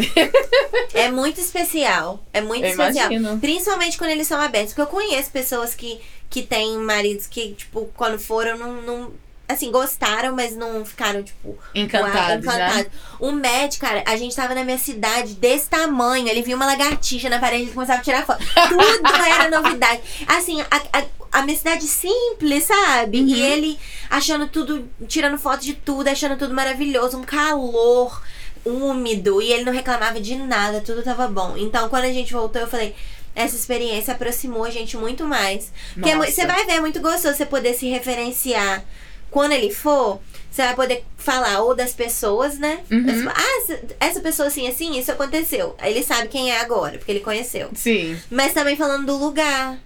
é 0.93 1.11
muito 1.11 1.41
especial. 1.41 2.25
É 2.33 2.41
muito 2.41 2.65
eu 2.65 2.71
especial. 2.71 3.13
imagino. 3.13 3.39
Principalmente 3.39 3.97
quando 3.97 4.11
eles 4.11 4.27
são 4.27 4.41
abertos. 4.41 4.75
Porque 4.75 4.83
eu 4.83 4.87
conheço 4.87 5.31
pessoas 5.31 5.75
que, 5.75 6.01
que 6.29 6.43
têm 6.43 6.77
maridos 6.79 7.27
que, 7.27 7.53
tipo, 7.53 7.89
quando 7.95 8.19
foram, 8.19 8.59
não. 8.59 8.83
não 8.83 9.13
assim, 9.53 9.71
gostaram, 9.71 10.35
mas 10.35 10.57
não 10.57 10.85
ficaram, 10.85 11.23
tipo, 11.23 11.59
Encantados, 11.75 12.47
Uau, 12.47 12.57
né? 12.57 12.67
encantado. 12.67 12.91
O 13.21 13.33
Matt, 13.33 13.79
cara, 13.79 14.03
a 14.07 14.17
gente 14.17 14.35
tava 14.35 14.55
na 14.55 14.65
minha 14.65 14.79
cidade 14.79 15.35
desse 15.35 15.69
tamanho. 15.69 16.29
Ele 16.29 16.43
viu 16.43 16.57
uma 16.57 16.67
lagartixa 16.67 17.29
na 17.29 17.39
parede 17.39 17.71
e 17.71 17.73
começava 17.73 18.01
a 18.01 18.03
tirar 18.03 18.27
foto. 18.27 18.43
Tudo 18.69 19.25
era 19.25 19.51
novidade. 19.51 20.01
Assim, 20.27 20.61
a, 20.63 20.77
a, 20.93 21.05
a 21.33 21.43
minha 21.43 21.57
cidade 21.57 21.87
simples, 21.87 22.65
sabe? 22.65 23.21
Uhum. 23.21 23.27
E 23.27 23.41
ele 23.41 23.79
achando 24.11 24.47
tudo, 24.49 24.89
tirando 25.09 25.39
foto 25.39 25.63
de 25.63 25.75
tudo, 25.75 26.09
achando 26.09 26.37
tudo 26.37 26.53
maravilhoso, 26.55 27.17
um 27.17 27.25
calor 27.25 28.23
úmido. 28.65 29.41
E 29.41 29.53
ele 29.53 29.65
não 29.65 29.73
reclamava 29.73 30.21
de 30.21 30.37
nada, 30.37 30.81
tudo 30.81 31.03
tava 31.03 31.27
bom. 31.29 31.57
Então, 31.57 31.89
quando 31.89 32.05
a 32.05 32.13
gente 32.13 32.33
voltou, 32.33 32.61
eu 32.61 32.69
falei. 32.69 32.95
Essa 33.35 33.57
experiência 33.57 34.13
aproximou 34.13 34.63
a 34.63 34.69
gente 34.69 34.95
muito 34.95 35.25
mais. 35.25 35.73
Porque 35.95 36.11
é 36.11 36.17
você 36.19 36.45
vai 36.45 36.67
ver, 36.67 36.73
é 36.73 36.81
muito 36.81 37.01
gostoso 37.01 37.35
você 37.35 37.47
poder 37.47 37.73
se 37.73 37.89
referenciar. 37.89 38.85
Quando 39.33 39.51
ele 39.53 39.73
for, 39.75 40.21
você 40.51 40.63
vai 40.63 40.75
poder 40.77 41.05
falar 41.17 41.61
ou 41.63 41.75
das 41.75 41.93
pessoas, 41.93 42.59
né? 42.59 42.81
Uhum. 42.91 43.29
Ah, 43.29 43.75
essa- 43.99 44.21
pessoa 44.21 44.47
assim, 44.49 44.69
assim, 44.69 44.97
isso 44.99 45.11
aconteceu. 45.11 45.75
Ele 45.83 46.05
sabe 46.05 46.29
quem 46.29 46.53
é 46.53 46.61
agora, 46.61 46.99
porque 46.99 47.11
ele 47.11 47.21
conheceu. 47.21 47.71
Sim. 47.75 48.17
Mas 48.31 48.53
também 48.53 48.77
falando 48.77 49.07
do 49.07 49.17
lugar. 49.17 49.79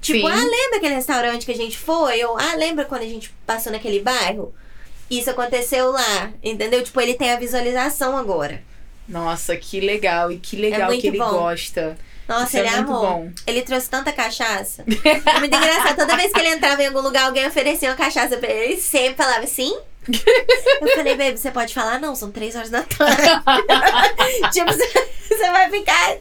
Tipo, 0.00 0.26
Sim. 0.26 0.32
ah, 0.32 0.44
lembra 0.44 0.76
aquele 0.78 0.94
restaurante 0.94 1.46
que 1.46 1.52
a 1.52 1.56
gente 1.56 1.76
foi? 1.78 2.24
Ou, 2.24 2.36
ah, 2.36 2.54
lembra 2.56 2.84
quando 2.84 3.02
a 3.02 3.08
gente 3.08 3.32
passou 3.46 3.70
naquele 3.70 4.00
bairro? 4.00 4.52
Isso 5.10 5.30
aconteceu 5.30 5.90
lá, 5.90 6.32
entendeu? 6.42 6.82
Tipo, 6.82 7.00
ele 7.00 7.14
tem 7.14 7.30
a 7.30 7.38
visualização 7.38 8.16
agora. 8.16 8.62
Nossa, 9.08 9.54
que 9.56 9.80
legal. 9.80 10.32
E 10.32 10.38
que 10.38 10.56
legal 10.56 10.90
É 10.92 10.96
que 10.98 11.06
ele 11.08 11.18
bom. 11.18 11.28
gosta. 11.30 11.96
Nossa, 12.28 12.44
Isso 12.44 12.56
é 12.56 12.60
ele 12.60 12.70
muito 12.76 12.90
amou. 12.90 13.00
bom. 13.06 13.30
Ele 13.46 13.62
trouxe 13.62 13.88
tanta 13.90 14.12
cachaça. 14.12 14.84
É 15.04 15.38
muito 15.40 15.56
engraçado. 15.56 15.96
Toda 15.96 16.16
vez 16.16 16.32
que 16.32 16.40
ele 16.40 16.48
entrava 16.50 16.82
em 16.82 16.86
algum 16.86 17.00
lugar, 17.00 17.24
alguém 17.26 17.46
oferecia 17.46 17.90
uma 17.90 17.96
cachaça 17.96 18.36
pra 18.38 18.50
ele. 18.50 18.72
Ele 18.74 18.80
sempre 18.80 19.14
falava 19.22 19.44
assim. 19.44 19.76
Eu 20.80 20.88
falei, 20.96 21.16
baby, 21.16 21.38
você 21.38 21.50
pode 21.50 21.72
falar? 21.74 21.98
Não, 21.98 22.14
são 22.14 22.30
três 22.30 22.54
horas 22.54 22.70
da 22.70 22.82
tarde. 22.82 23.22
tipo, 24.52 24.72
você 24.72 25.50
vai 25.50 25.70
ficar. 25.70 26.16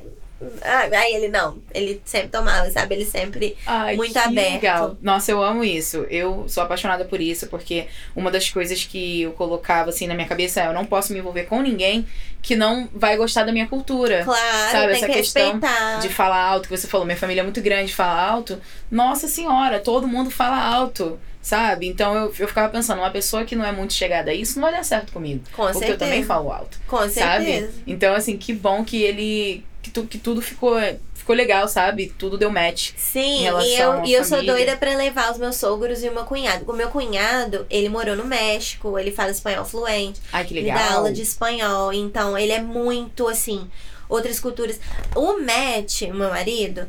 Ah, 0.62 0.88
Aí 0.92 1.14
ele 1.14 1.30
não. 1.30 1.58
Ele 1.74 2.02
sempre 2.04 2.28
tomava, 2.30 2.70
sabe? 2.70 2.96
Ele 2.96 3.06
sempre. 3.06 3.56
Ai, 3.66 3.96
Muito 3.96 4.12
que 4.14 4.18
aberto. 4.20 4.54
legal. 4.54 4.98
Nossa, 5.02 5.32
eu 5.32 5.42
amo 5.42 5.64
isso. 5.64 6.06
Eu 6.10 6.46
sou 6.48 6.64
apaixonada 6.64 7.06
por 7.06 7.22
isso, 7.22 7.48
porque 7.48 7.88
uma 8.16 8.30
das 8.30 8.50
coisas 8.50 8.84
que 8.84 9.22
eu 9.22 9.32
colocava 9.32 9.90
assim 9.90 10.08
na 10.08 10.14
minha 10.16 10.28
cabeça 10.28 10.62
é 10.62 10.68
eu 10.68 10.74
não 10.74 10.86
posso 10.86 11.14
me 11.14 11.20
envolver 11.20 11.44
com 11.44 11.62
ninguém 11.62 12.06
que 12.42 12.58
não 12.58 12.90
vai 12.94 13.16
gostar 13.16 13.46
da 13.46 13.54
minha 13.54 13.68
cultura. 13.68 14.24
Claro, 14.26 14.72
Sabe, 14.72 14.86
tem 14.88 14.96
essa 14.98 15.08
que 15.08 15.14
questão 15.14 15.44
respeitar. 15.54 16.00
De 16.00 16.10
falar 16.10 16.44
alto, 16.44 16.68
que 16.68 16.78
você 16.78 16.88
falou, 16.88 17.06
minha 17.06 17.18
família 17.18 17.40
é 17.40 17.44
muito 17.44 17.62
grande, 17.62 17.94
fala 17.94 18.22
alto. 18.22 18.62
Nossa 18.92 19.30
senhora, 19.30 19.80
todo 19.80 20.06
mundo 20.10 20.30
fala 20.30 20.62
alto, 20.62 21.18
sabe? 21.42 21.88
Então 21.88 22.14
eu, 22.14 22.34
eu 22.38 22.48
ficava 22.50 22.68
pensando, 22.68 23.00
uma 23.00 23.10
pessoa 23.12 23.46
que 23.46 23.56
não 23.56 23.64
é 23.66 23.72
muito 23.72 23.94
chegada 23.94 24.32
a 24.32 24.34
isso 24.34 24.60
não 24.60 24.64
vai 24.68 24.74
dar 24.78 24.84
certo 24.84 25.14
comigo. 25.14 25.42
Com 25.54 25.64
porque 25.64 25.80
certeza. 25.80 25.94
eu 25.94 25.98
também 25.98 26.24
falo 26.26 26.52
alto. 26.52 26.78
Com 26.86 26.98
sabe? 27.10 27.46
certeza. 27.46 27.72
Então, 27.88 28.14
assim, 28.14 28.38
que 28.38 28.52
bom 28.54 28.84
que 28.84 29.02
ele. 29.02 29.64
Que, 29.84 29.92
tu, 29.92 30.06
que 30.06 30.18
tudo 30.18 30.42
ficou, 30.42 30.76
ficou 31.14 31.36
legal, 31.36 31.68
sabe? 31.68 32.12
Tudo 32.18 32.38
deu 32.38 32.50
match. 32.50 32.92
Sim, 32.98 33.42
e 33.44 33.78
eu, 33.78 34.04
e 34.06 34.14
eu 34.14 34.24
sou 34.24 34.44
doida 34.44 34.76
pra 34.78 34.96
levar 34.96 35.32
os 35.32 35.38
meus 35.38 35.58
sogros 35.58 36.02
e 36.04 36.10
o 36.10 36.14
meu 36.14 36.24
cunhado. 36.24 36.64
O 36.68 36.74
meu 36.74 36.90
cunhado, 36.90 37.68
ele 37.70 37.90
morou 37.90 38.16
no 38.16 38.24
México, 38.26 38.98
ele 38.98 39.12
fala 39.12 39.30
espanhol 39.32 39.66
fluente. 39.66 40.22
Ai, 40.32 40.46
que 40.46 40.54
Ele 40.54 40.62
legal. 40.62 40.78
dá 40.80 40.94
aula 40.96 41.12
de 41.12 41.22
espanhol, 41.22 41.92
então 41.94 42.38
ele 42.38 42.54
é 42.54 42.62
muito 42.62 43.28
assim, 43.28 43.70
outras 44.08 44.40
culturas. 44.40 44.80
O 45.16 45.34
Matt, 45.40 46.04
meu 46.04 46.30
marido, 46.30 46.88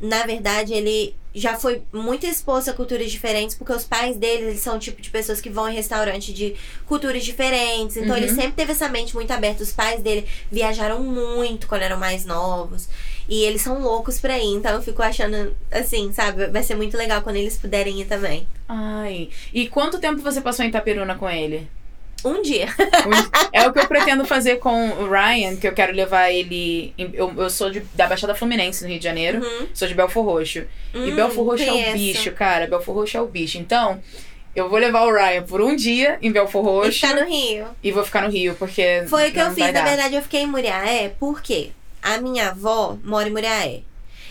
na 0.00 0.24
verdade, 0.26 0.74
ele 0.74 1.16
já 1.34 1.56
foi 1.56 1.82
muito 1.92 2.24
exposto 2.26 2.70
a 2.70 2.72
culturas 2.72 3.10
diferentes, 3.10 3.56
porque 3.56 3.72
os 3.72 3.84
pais 3.84 4.16
dele, 4.16 4.44
eles 4.50 4.60
são 4.60 4.76
o 4.76 4.78
tipo 4.78 5.02
de 5.02 5.10
pessoas 5.10 5.40
que 5.40 5.50
vão 5.50 5.68
em 5.68 5.74
restaurante 5.74 6.32
de 6.32 6.54
culturas 6.86 7.24
diferentes. 7.24 7.96
Então 7.96 8.10
Uhum. 8.10 8.16
ele 8.22 8.28
sempre 8.28 8.52
teve 8.52 8.72
essa 8.72 8.88
mente 8.88 9.14
muito 9.14 9.30
aberta. 9.32 9.62
Os 9.62 9.72
pais 9.72 10.00
dele 10.00 10.26
viajaram 10.50 11.00
muito 11.02 11.66
quando 11.66 11.82
eram 11.82 11.98
mais 11.98 12.24
novos. 12.24 12.88
E 13.28 13.42
eles 13.44 13.62
são 13.62 13.80
loucos 13.82 14.20
pra 14.20 14.38
ir, 14.38 14.54
então 14.54 14.72
eu 14.74 14.82
fico 14.82 15.02
achando, 15.02 15.56
assim, 15.72 16.12
sabe? 16.12 16.46
Vai 16.48 16.62
ser 16.62 16.74
muito 16.74 16.96
legal 16.96 17.22
quando 17.22 17.36
eles 17.36 17.56
puderem 17.56 18.00
ir 18.00 18.04
também. 18.04 18.46
Ai. 18.68 19.30
E 19.52 19.66
quanto 19.68 19.98
tempo 19.98 20.20
você 20.22 20.40
passou 20.42 20.64
em 20.64 20.68
Itaperuna 20.68 21.14
com 21.14 21.28
ele? 21.28 21.66
Um 22.24 22.40
dia. 22.42 22.68
É 23.52 23.66
o 23.68 23.72
que 23.72 23.78
eu 23.78 23.86
pretendo 23.86 24.24
fazer 24.24 24.56
com 24.56 24.88
o 24.90 25.08
Ryan, 25.10 25.56
que 25.56 25.68
eu 25.68 25.72
quero 25.72 25.92
levar 25.92 26.30
ele. 26.30 26.92
em- 26.98 27.10
Eu, 27.12 27.32
eu 27.36 27.50
sou 27.50 27.70
de- 27.70 27.80
da 27.94 28.06
Baixada 28.06 28.34
Fluminense, 28.34 28.82
no 28.82 28.88
Rio 28.90 28.98
de 28.98 29.04
Janeiro. 29.04 29.42
Uhum. 29.44 29.66
Sou 29.74 29.86
de 29.86 29.94
Belfor 29.94 30.24
Roxo. 30.24 30.64
e 30.94 30.98
Hum, 30.98 31.14
Belfor 31.14 31.44
Roxo 31.44 31.64
é 31.64 31.90
o 31.90 31.92
bicho, 31.92 32.32
cara. 32.32 32.66
Belfor 32.66 32.94
Roxo 32.94 33.16
é 33.16 33.20
o 33.20 33.26
bicho. 33.26 33.58
Então, 33.58 34.00
eu 34.56 34.68
vou 34.68 34.78
levar 34.78 35.02
o 35.02 35.12
Ryan 35.12 35.42
por 35.42 35.60
um 35.60 35.76
dia 35.76 36.18
em 36.22 36.32
Belfor 36.32 36.62
E 36.62 36.66
Roxo 36.66 36.92
ficar 36.92 37.14
no 37.14 37.26
Rio. 37.28 37.66
e 37.82 37.92
vou 37.92 38.04
ficar 38.04 38.22
no 38.22 38.30
Rio, 38.30 38.54
porque. 38.58 39.04
Foi 39.08 39.28
o 39.28 39.32
que 39.32 39.38
eu 39.40 39.46
fiz. 39.50 39.58
vai 39.58 39.72
Na 39.72 39.80
dar. 39.80 39.86
verdade, 39.90 40.14
eu 40.14 40.22
fiquei 40.22 40.40
em 40.42 40.46
Muriaé. 40.46 41.10
Por 41.20 41.42
quê? 41.42 41.70
A 42.02 42.18
minha 42.18 42.48
avó 42.50 42.96
mora 43.04 43.28
em 43.28 43.32
Muriaé. 43.32 43.80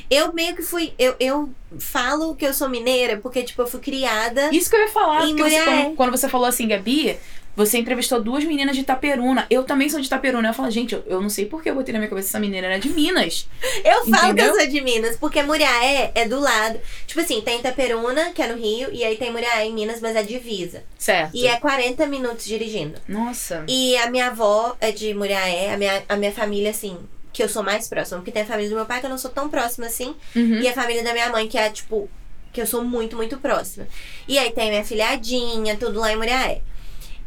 Eu 0.09 0.31
meio 0.33 0.55
que 0.55 0.61
fui. 0.61 0.93
Eu, 0.99 1.15
eu 1.19 1.49
falo 1.79 2.35
que 2.35 2.45
eu 2.45 2.53
sou 2.53 2.69
mineira 2.69 3.17
porque, 3.17 3.41
tipo, 3.41 3.61
eu 3.61 3.67
fui 3.67 3.79
criada. 3.79 4.49
Isso 4.53 4.69
que 4.69 4.75
eu 4.75 4.81
ia 4.81 4.87
falar, 4.89 5.21
porque 5.25 5.41
você, 5.41 5.61
quando, 5.63 5.95
quando 5.95 6.11
você 6.11 6.29
falou 6.29 6.45
assim, 6.45 6.67
Gabi, 6.67 7.17
você 7.55 7.77
entrevistou 7.77 8.21
duas 8.21 8.43
meninas 8.43 8.75
de 8.75 8.81
Itaperuna. 8.81 9.45
Eu 9.49 9.63
também 9.63 9.87
sou 9.87 9.99
de 9.99 10.07
Itaperuna. 10.07 10.49
Eu 10.49 10.53
falo, 10.53 10.71
gente, 10.71 10.95
eu, 10.95 11.03
eu 11.05 11.21
não 11.21 11.29
sei 11.29 11.45
por 11.45 11.61
que 11.61 11.69
eu 11.69 11.75
botei 11.75 11.93
na 11.93 11.99
minha 11.99 12.09
cabeça 12.09 12.29
essa 12.29 12.39
menina 12.39 12.67
era 12.67 12.79
de 12.79 12.89
Minas. 12.89 13.47
Eu 13.83 14.05
falo 14.05 14.31
Entendeu? 14.31 14.33
que 14.33 14.41
eu 14.41 14.59
sou 14.61 14.67
de 14.67 14.81
Minas, 14.81 15.17
porque 15.17 15.43
Muriaé 15.43 16.11
é 16.15 16.27
do 16.27 16.39
lado. 16.39 16.79
Tipo 17.05 17.21
assim, 17.21 17.41
tem 17.41 17.59
Itaperuna, 17.59 18.31
que 18.31 18.41
é 18.41 18.47
no 18.47 18.55
Rio, 18.55 18.89
e 18.91 19.03
aí 19.03 19.17
tem 19.17 19.31
Muriaé 19.31 19.65
em 19.65 19.73
Minas, 19.73 19.99
mas 19.99 20.15
é 20.15 20.23
divisa. 20.23 20.83
Certo. 20.97 21.35
E 21.35 21.45
é 21.47 21.57
40 21.57 22.05
minutos 22.07 22.45
dirigindo. 22.45 22.99
Nossa. 23.07 23.63
E 23.67 23.95
a 23.97 24.09
minha 24.09 24.27
avó 24.27 24.75
é 24.79 24.91
de 24.91 25.13
Muriaé, 25.13 25.73
a 25.73 25.77
minha, 25.77 26.03
a 26.07 26.15
minha 26.15 26.31
família, 26.31 26.71
assim, 26.71 26.97
que 27.31 27.43
eu 27.43 27.49
sou 27.49 27.61
mais 27.61 27.87
próxima. 27.87 28.19
Porque 28.19 28.31
tem 28.31 28.43
a 28.43 28.45
família 28.45 28.69
do 28.69 28.75
meu 28.75 28.85
pai 28.85 28.99
que 28.99 29.05
eu 29.05 29.09
não 29.09 29.17
sou 29.17 29.31
tão 29.31 29.49
próxima 29.49 29.87
assim. 29.87 30.15
Uhum. 30.35 30.59
E 30.61 30.67
a 30.67 30.73
família 30.73 31.03
da 31.03 31.13
minha 31.13 31.29
mãe, 31.29 31.47
que 31.47 31.57
é, 31.57 31.69
tipo, 31.69 32.09
que 32.53 32.61
eu 32.61 32.67
sou 32.67 32.83
muito, 32.83 33.15
muito 33.15 33.37
próxima. 33.37 33.87
E 34.27 34.37
aí 34.37 34.51
tem 34.51 34.69
minha 34.69 34.85
filhadinha, 34.85 35.75
tudo 35.75 35.99
lá 35.99 36.11
em 36.11 36.15
Muriaé. 36.15 36.61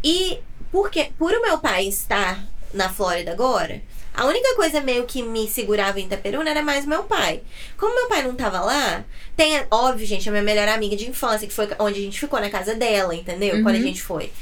E 0.06 0.38
porque, 0.70 1.10
por 1.18 1.32
o 1.32 1.42
meu 1.42 1.58
pai 1.58 1.88
estar 1.88 2.46
na 2.72 2.88
Flórida 2.88 3.32
agora, 3.32 3.82
a 4.14 4.24
única 4.24 4.54
coisa 4.54 4.80
meio 4.80 5.04
que 5.04 5.20
me 5.20 5.48
segurava 5.48 5.98
em 5.98 6.06
Itaperuna 6.06 6.48
era 6.48 6.62
mais 6.62 6.86
meu 6.86 7.02
pai. 7.02 7.42
Como 7.76 7.92
meu 7.92 8.06
pai 8.08 8.22
não 8.22 8.36
tava 8.36 8.60
lá, 8.60 9.04
tem, 9.36 9.66
óbvio, 9.68 10.06
gente, 10.06 10.28
a 10.28 10.30
minha 10.30 10.44
melhor 10.44 10.68
amiga 10.68 10.94
de 10.94 11.10
infância, 11.10 11.48
que 11.48 11.52
foi 11.52 11.68
onde 11.80 11.98
a 11.98 12.02
gente 12.02 12.20
ficou 12.20 12.38
na 12.38 12.48
casa 12.48 12.72
dela, 12.72 13.16
entendeu? 13.16 13.56
Uhum. 13.56 13.64
Quando 13.64 13.74
a 13.74 13.80
gente 13.80 14.00
foi. 14.00 14.32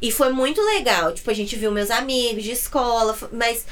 E 0.00 0.10
foi 0.10 0.32
muito 0.32 0.62
legal. 0.62 1.12
Tipo, 1.12 1.30
a 1.30 1.34
gente 1.34 1.54
viu 1.54 1.70
meus 1.70 1.90
amigos 1.90 2.42
de 2.42 2.52
escola, 2.52 3.14
mas 3.30 3.66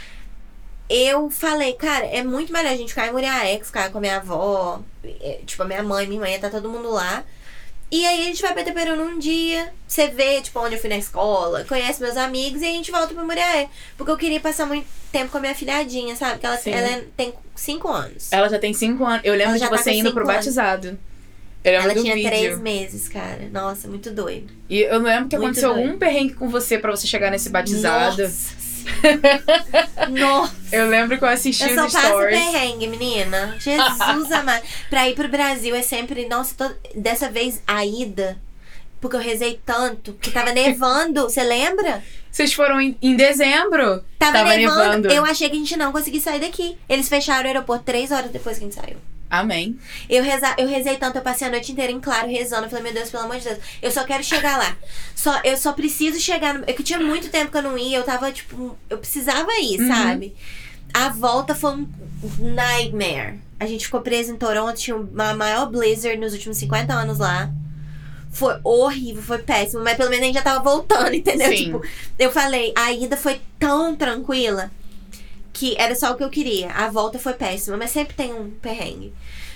eu 0.87 1.31
falei, 1.31 1.73
cara, 1.73 2.05
é 2.05 2.23
muito 2.23 2.53
melhor 2.53 2.73
a 2.73 2.77
gente 2.77 2.91
ficar 2.91 3.09
em 3.09 3.13
Muriaé, 3.13 3.57
que 3.57 3.65
ficar 3.65 3.91
com 3.91 3.97
a 3.97 4.01
minha 4.03 4.17
avó, 4.17 4.83
tipo, 5.47 5.63
a 5.63 5.67
minha 5.67 5.83
mãe, 5.83 6.07
minha 6.07 6.23
irmã, 6.23 6.39
tá 6.39 6.51
todo 6.51 6.69
mundo 6.69 6.91
lá. 6.91 7.25
E 7.91 8.05
aí 8.07 8.21
a 8.23 8.25
gente 8.27 8.43
vai 8.43 8.53
pra 8.53 8.61
Itaperuna 8.63 9.03
um 9.03 9.19
dia, 9.19 9.73
você 9.87 10.09
vê, 10.09 10.43
tipo, 10.43 10.61
onde 10.61 10.75
eu 10.75 10.81
fui 10.81 10.91
na 10.91 10.99
escola, 10.99 11.65
conhece 11.65 12.03
meus 12.03 12.19
amigos 12.19 12.61
e 12.61 12.67
a 12.67 12.71
gente 12.71 12.91
volta 12.91 13.15
pra 13.15 13.25
Muriaé. 13.25 13.69
Porque 13.97 14.13
eu 14.13 14.17
queria 14.19 14.39
passar 14.41 14.67
muito 14.67 14.87
tempo 15.11 15.31
com 15.31 15.39
a 15.39 15.41
minha 15.41 15.55
filhadinha, 15.55 16.15
sabe? 16.15 16.33
Porque 16.33 16.47
ela, 16.47 16.57
Sim. 16.59 16.71
ela 16.73 17.03
tem 17.17 17.33
cinco 17.57 17.89
anos. 17.89 18.31
Ela 18.31 18.47
já 18.51 18.59
tem 18.59 18.75
cinco 18.75 19.05
anos. 19.07 19.23
Eu 19.25 19.33
lembro 19.33 19.55
Ela 19.57 19.59
de 19.59 19.69
tá 19.71 19.77
você 19.77 19.93
indo 19.93 20.13
pro 20.13 20.21
anos. 20.23 20.35
batizado. 20.35 20.99
Eu 21.65 21.73
lembro 21.73 21.91
Ela 21.93 22.01
tinha 22.03 22.15
vídeo. 22.15 22.29
três 22.31 22.59
meses, 22.61 23.09
cara. 23.09 23.49
Nossa, 23.51 23.89
muito 23.89 24.11
doido. 24.11 24.53
E 24.69 24.81
eu 24.83 24.99
lembro 25.01 25.29
que 25.29 25.37
Muito 25.37 25.47
aconteceu 25.47 25.73
doido. 25.73 25.87
algum 25.87 25.99
perrengue 25.99 26.35
com 26.35 26.49
você 26.51 26.79
pra 26.79 26.91
você 26.91 27.07
chegar 27.07 27.31
nesse 27.31 27.49
batizado. 27.49 28.23
Nossa. 28.23 28.55
Nossa. 30.11 30.55
Eu 30.73 30.89
lembro 30.89 31.19
que 31.19 31.25
eu 31.25 31.29
assisti 31.29 31.69
Eu 31.69 31.75
só 31.75 31.87
os 31.87 31.93
passo 31.93 32.07
stories. 32.09 32.39
perrengue, 32.39 32.87
menina. 32.87 33.57
Jesus 33.59 34.31
amado. 34.33 34.63
Pra 34.91 35.09
ir 35.09 35.15
pro 35.15 35.29
Brasil 35.29 35.75
é 35.75 35.83
sempre. 35.83 36.27
Nossa, 36.29 36.55
to- 36.55 36.77
dessa 36.95 37.29
vez 37.31 37.63
a 37.67 37.85
ida. 37.85 38.39
Porque 39.01 39.17
eu 39.17 39.21
rezei 39.21 39.61
tanto. 39.65 40.13
Que 40.15 40.31
tava 40.31 40.53
nevando. 40.53 41.23
Você 41.25 41.43
lembra? 41.43 42.03
Vocês 42.31 42.53
foram 42.53 42.81
em, 42.81 42.97
em 43.01 43.15
dezembro. 43.17 44.05
Tava, 44.19 44.33
Tava 44.39 44.57
nevando. 44.57 44.79
nevando. 45.03 45.09
Eu 45.13 45.25
achei 45.25 45.49
que 45.49 45.57
a 45.57 45.59
gente 45.59 45.77
não 45.77 45.93
conseguia 45.93 46.21
sair 46.21 46.41
daqui. 46.41 46.77
Eles 46.89 47.09
fecharam 47.09 47.45
o 47.45 47.47
aeroporto 47.47 47.85
três 47.85 48.11
horas 48.11 48.31
depois 48.31 48.59
que 48.59 48.65
a 48.65 48.69
gente 48.69 48.75
saiu. 48.77 48.97
Amém. 49.31 49.79
Eu, 50.09 50.23
reza, 50.23 50.55
eu 50.57 50.67
rezei 50.67 50.97
tanto, 50.97 51.17
eu 51.17 51.23
passei 51.23 51.47
a 51.47 51.51
noite 51.51 51.71
inteira 51.73 51.93
em 51.93 52.01
claro 52.01 52.29
rezando. 52.29 52.65
Eu 52.65 52.71
falei, 52.71 52.85
meu 52.85 52.93
Deus, 52.95 53.11
pelo 53.11 53.25
amor 53.25 53.37
de 53.39 53.45
Deus, 53.45 53.59
eu 53.83 53.91
só 53.91 54.05
quero 54.05 54.25
chegar 54.25 54.57
lá. 54.59 54.77
Só, 55.15 55.39
eu 55.45 55.57
só 55.57 55.73
preciso 55.73 56.19
chegar 56.19 56.55
no. 56.55 56.65
É 56.67 56.73
que 56.73 56.83
tinha 56.83 56.99
muito 56.99 57.29
tempo 57.29 57.51
que 57.51 57.59
eu 57.59 57.63
não 57.63 57.77
ia, 57.77 57.99
eu 57.99 58.03
tava, 58.05 58.33
tipo, 58.33 58.77
eu 58.89 58.99
precisava 58.99 59.51
ir, 59.61 59.81
Uhum. 59.81 59.89
sabe? 59.89 60.35
A 60.95 61.11
volta 61.11 61.55
foi 61.55 61.73
um 61.73 61.89
nightmare. 62.39 63.39
A 63.61 63.67
gente 63.67 63.85
ficou 63.85 64.01
preso 64.01 64.33
em 64.33 64.37
Toronto, 64.37 64.79
tinha 64.79 64.97
uma 64.97 65.35
maior 65.35 65.67
blizzard 65.71 66.17
nos 66.19 66.33
últimos 66.33 66.57
50 66.57 66.93
anos 66.93 67.19
lá. 67.19 67.51
Foi 68.31 68.59
horrível, 68.63 69.23
foi 69.23 69.39
péssimo, 69.39 69.83
mas 69.83 69.97
pelo 69.97 70.11
menos 70.11 70.23
a 70.23 70.27
gente 70.27 70.35
já 70.37 70.43
tava 70.43 70.63
voltando, 70.63 71.13
entendeu? 71.17 71.49
Sim. 71.49 71.65
Tipo, 71.65 71.83
eu 72.19 72.31
falei, 72.31 72.73
a 72.77 72.93
ida 72.93 73.17
foi 73.17 73.41
tão 73.59 73.97
tranquila 73.97 74.71
que 75.59 75.75
era 75.79 75.95
só 75.95 76.13
o 76.13 76.17
que 76.17 76.23
eu 76.25 76.31
queria. 76.31 76.71
A 76.73 76.89
volta 76.89 77.19
foi 77.19 77.33
péssima, 77.35 77.77
mas 77.77 77.91
sempre 77.91 78.15
tem 78.15 78.33
um 78.33 78.51
perrengue. 78.51 79.13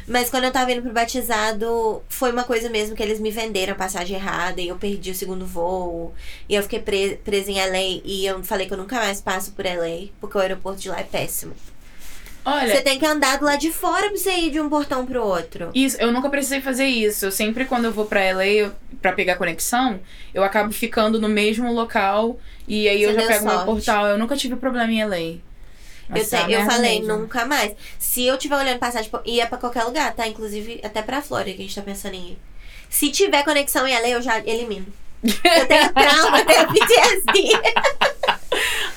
Mas 0.07 0.29
quando 0.29 0.45
eu 0.45 0.51
tava 0.51 0.73
indo 0.73 0.83
pro 0.83 0.93
batizado, 0.93 2.03
foi 2.09 2.33
uma 2.33 2.43
coisa 2.43 2.69
mesmo 2.69 2.97
que 2.97 3.03
eles 3.03 3.21
me 3.21 3.31
venderam 3.31 3.73
a 3.75 3.77
passagem 3.77 4.17
errada 4.17 4.61
e 4.61 4.67
eu 4.69 4.77
perdi 4.77 5.13
o 5.13 5.15
segundo 5.15 5.47
voo. 5.47 6.13
E 6.49 6.55
eu 6.57 6.63
fiquei 6.65 6.81
pre 6.81 7.17
presa 7.25 7.51
em 7.53 7.61
LA 7.61 8.01
e 8.05 8.27
eu 8.27 8.43
falei 8.43 8.67
que 8.67 8.73
eu 8.75 8.79
nunca 8.79 8.97
mais 8.97 9.21
passo 9.21 9.53
por 9.53 9.65
LA, 9.65 10.09
porque 10.21 10.37
o 10.37 10.41
aeroporto 10.41 10.81
de 10.81 10.89
lá 10.89 10.99
é 10.99 11.05
péssimo. 11.05 11.55
Olha, 12.45 12.75
Você 12.75 12.83
tem 12.83 12.99
que 12.99 13.07
andar 13.07 13.39
do 13.39 13.45
lado 13.45 13.61
de 13.61 13.71
fora 13.71 14.09
pra 14.09 14.17
você 14.19 14.33
ir 14.33 14.51
de 14.51 14.59
um 14.61 14.69
portão 14.69 15.07
pro 15.07 15.23
outro. 15.25 15.71
Isso, 15.73 15.97
eu 16.01 16.11
nunca 16.11 16.29
precisei 16.29 16.61
fazer 16.61 16.87
isso. 16.87 17.25
Eu 17.27 17.31
sempre, 17.31 17.65
quando 17.65 17.85
eu 17.85 17.93
vou 17.93 18.05
pra 18.07 18.21
LA 18.33 18.47
eu- 18.47 18.73
pra 19.01 19.13
pegar 19.13 19.37
conexão, 19.37 20.01
eu 20.35 20.43
acabo 20.43 20.73
ficando 20.73 21.21
no 21.21 21.29
mesmo 21.29 21.73
local 21.73 22.41
e 22.67 22.89
aí 22.89 23.01
eu 23.05 23.11
Você 23.11 23.15
já 23.15 23.21
deu 23.21 23.29
pego 23.29 23.45
meu 23.45 23.53
sorte. 23.55 23.67
portal. 23.67 24.07
Eu 24.09 24.19
nunca 24.19 24.37
tive 24.37 24.57
problema 24.57 24.91
em 24.93 25.05
LA. 25.05 25.39
Eu, 26.09 26.15
te- 26.47 26.53
eu 26.53 26.61
falei, 26.71 26.99
nunca 27.19 27.45
mais. 27.47 27.73
Se 27.99 28.25
eu 28.27 28.37
tiver 28.39 28.57
olhando 28.57 28.79
passagem, 28.79 29.11
ia 29.25 29.47
pra 29.47 29.59
qualquer 29.59 29.85
lugar, 29.85 30.13
tá? 30.15 30.27
Inclusive 30.27 30.81
até 30.85 31.01
pra 31.03 31.23
Flórida, 31.23 31.57
que 31.57 31.63
a 31.63 31.65
gente 31.67 31.75
tá 31.75 31.83
pensando 31.83 32.15
em 32.15 32.31
ir. 32.33 32.39
Se 32.91 33.11
tiver 33.11 33.43
conexão 33.45 33.87
em 33.87 33.93
LA, 33.99 34.09
eu 34.09 34.23
já 34.23 34.39
elimino. 34.41 34.87
Eu 35.23 35.67
tenho 35.67 35.93
trauma, 35.95 36.39
eu 36.41 36.45
tenho 36.47 36.69
PTSD. 36.73 37.53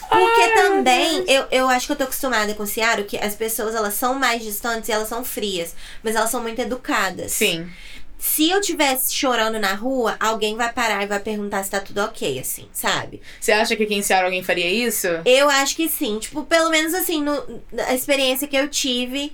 Porque 0.10 0.48
também, 0.56 1.24
eu, 1.28 1.46
eu 1.52 1.70
acho 1.70 1.88
que 1.88 1.92
eu 1.94 1.96
tô 1.98 2.04
acostumada 2.04 2.54
com 2.54 2.64
o 2.64 2.68
Seattle, 2.68 3.06
que 3.06 3.18
as 3.18 3.36
pessoas, 3.36 3.76
elas 3.76 3.94
são 3.96 4.14
mais 4.14 4.42
distantes 4.44 4.90
e 4.90 4.92
elas 4.92 5.08
são 5.10 5.24
frias. 5.24 5.76
Mas 6.04 6.16
elas 6.16 6.30
são 6.30 6.42
muito 6.42 6.60
educadas. 6.62 7.32
Sim. 7.32 7.70
Se 8.18 8.50
eu 8.50 8.62
tivesse 8.62 9.14
chorando 9.14 9.60
na 9.60 9.74
rua, 9.74 10.16
alguém 10.20 10.56
vai 10.56 10.72
parar 10.72 11.04
e 11.04 11.08
vai 11.08 11.20
perguntar 11.20 11.64
se 11.64 11.72
tá 11.72 11.80
tudo 11.80 12.00
ok, 12.00 12.40
assim, 12.40 12.68
sabe? 12.74 13.22
Você 13.40 13.52
acha 13.52 13.76
que 13.76 13.84
aqui 13.84 13.94
em 13.94 14.02
Seattle 14.02 14.26
alguém 14.26 14.44
faria 14.44 14.70
isso? 14.70 15.08
Eu 15.26 15.50
acho 15.50 15.76
que 15.76 15.88
sim. 15.88 16.18
Tipo, 16.20 16.44
pelo 16.44 16.70
menos 16.70 16.94
assim, 16.94 17.22
no, 17.22 17.62
a 17.88 17.94
experiência 17.94 18.48
que 18.48 18.56
eu 18.56 18.68
tive 18.68 19.34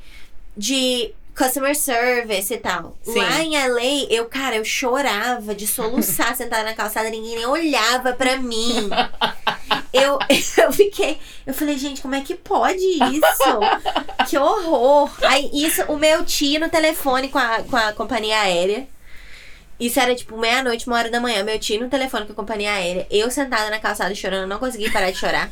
de 0.56 1.14
customer 1.36 1.76
service 1.76 2.54
e 2.54 2.58
tal. 2.58 2.98
Sim. 3.02 3.16
Lá 3.16 3.42
em 3.42 3.58
LA, 3.58 4.08
eu, 4.10 4.26
cara, 4.26 4.58
eu 4.58 4.66
chorava 4.66 5.56
de 5.56 5.66
soluçar 5.66 6.36
sentada 6.38 6.64
na 6.64 6.74
calçada, 6.74 7.10
ninguém 7.10 7.36
nem 7.36 7.46
olhava 7.46 8.14
pra 8.14 8.38
mim. 8.38 8.90
Eu, 9.94 10.18
eu 10.64 10.72
fiquei. 10.72 11.18
Eu 11.46 11.54
falei, 11.54 11.78
gente, 11.78 12.02
como 12.02 12.16
é 12.16 12.22
que 12.22 12.36
pode 12.36 12.84
isso? 12.86 13.60
Que 14.30 14.38
horror! 14.38 15.10
Aí, 15.24 15.50
isso, 15.54 15.84
o 15.84 15.98
meu 15.98 16.24
tio 16.26 16.60
no 16.60 16.70
telefone 16.70 17.30
com 17.30 17.38
a, 17.38 17.64
com 17.64 17.76
a 17.76 17.92
companhia 17.94 18.40
aérea. 18.40 18.88
Isso 19.80 20.00
era 20.00 20.14
tipo 20.16 20.38
meia-noite, 20.38 20.86
uma 20.88 20.96
hora 20.98 21.10
da 21.10 21.20
manhã. 21.20 21.44
Meu 21.44 21.58
tio 21.58 21.80
no 21.82 21.90
telefone 21.90 22.26
com 22.28 22.34
a 22.34 22.36
companhia 22.36 22.72
aérea. 22.72 23.08
Eu 23.10 23.32
sentada 23.32 23.70
na 23.70 23.80
calçada 23.80 24.14
chorando, 24.14 24.48
não 24.48 24.60
consegui 24.60 24.92
parar 24.92 25.10
de 25.12 25.18
chorar. 25.18 25.52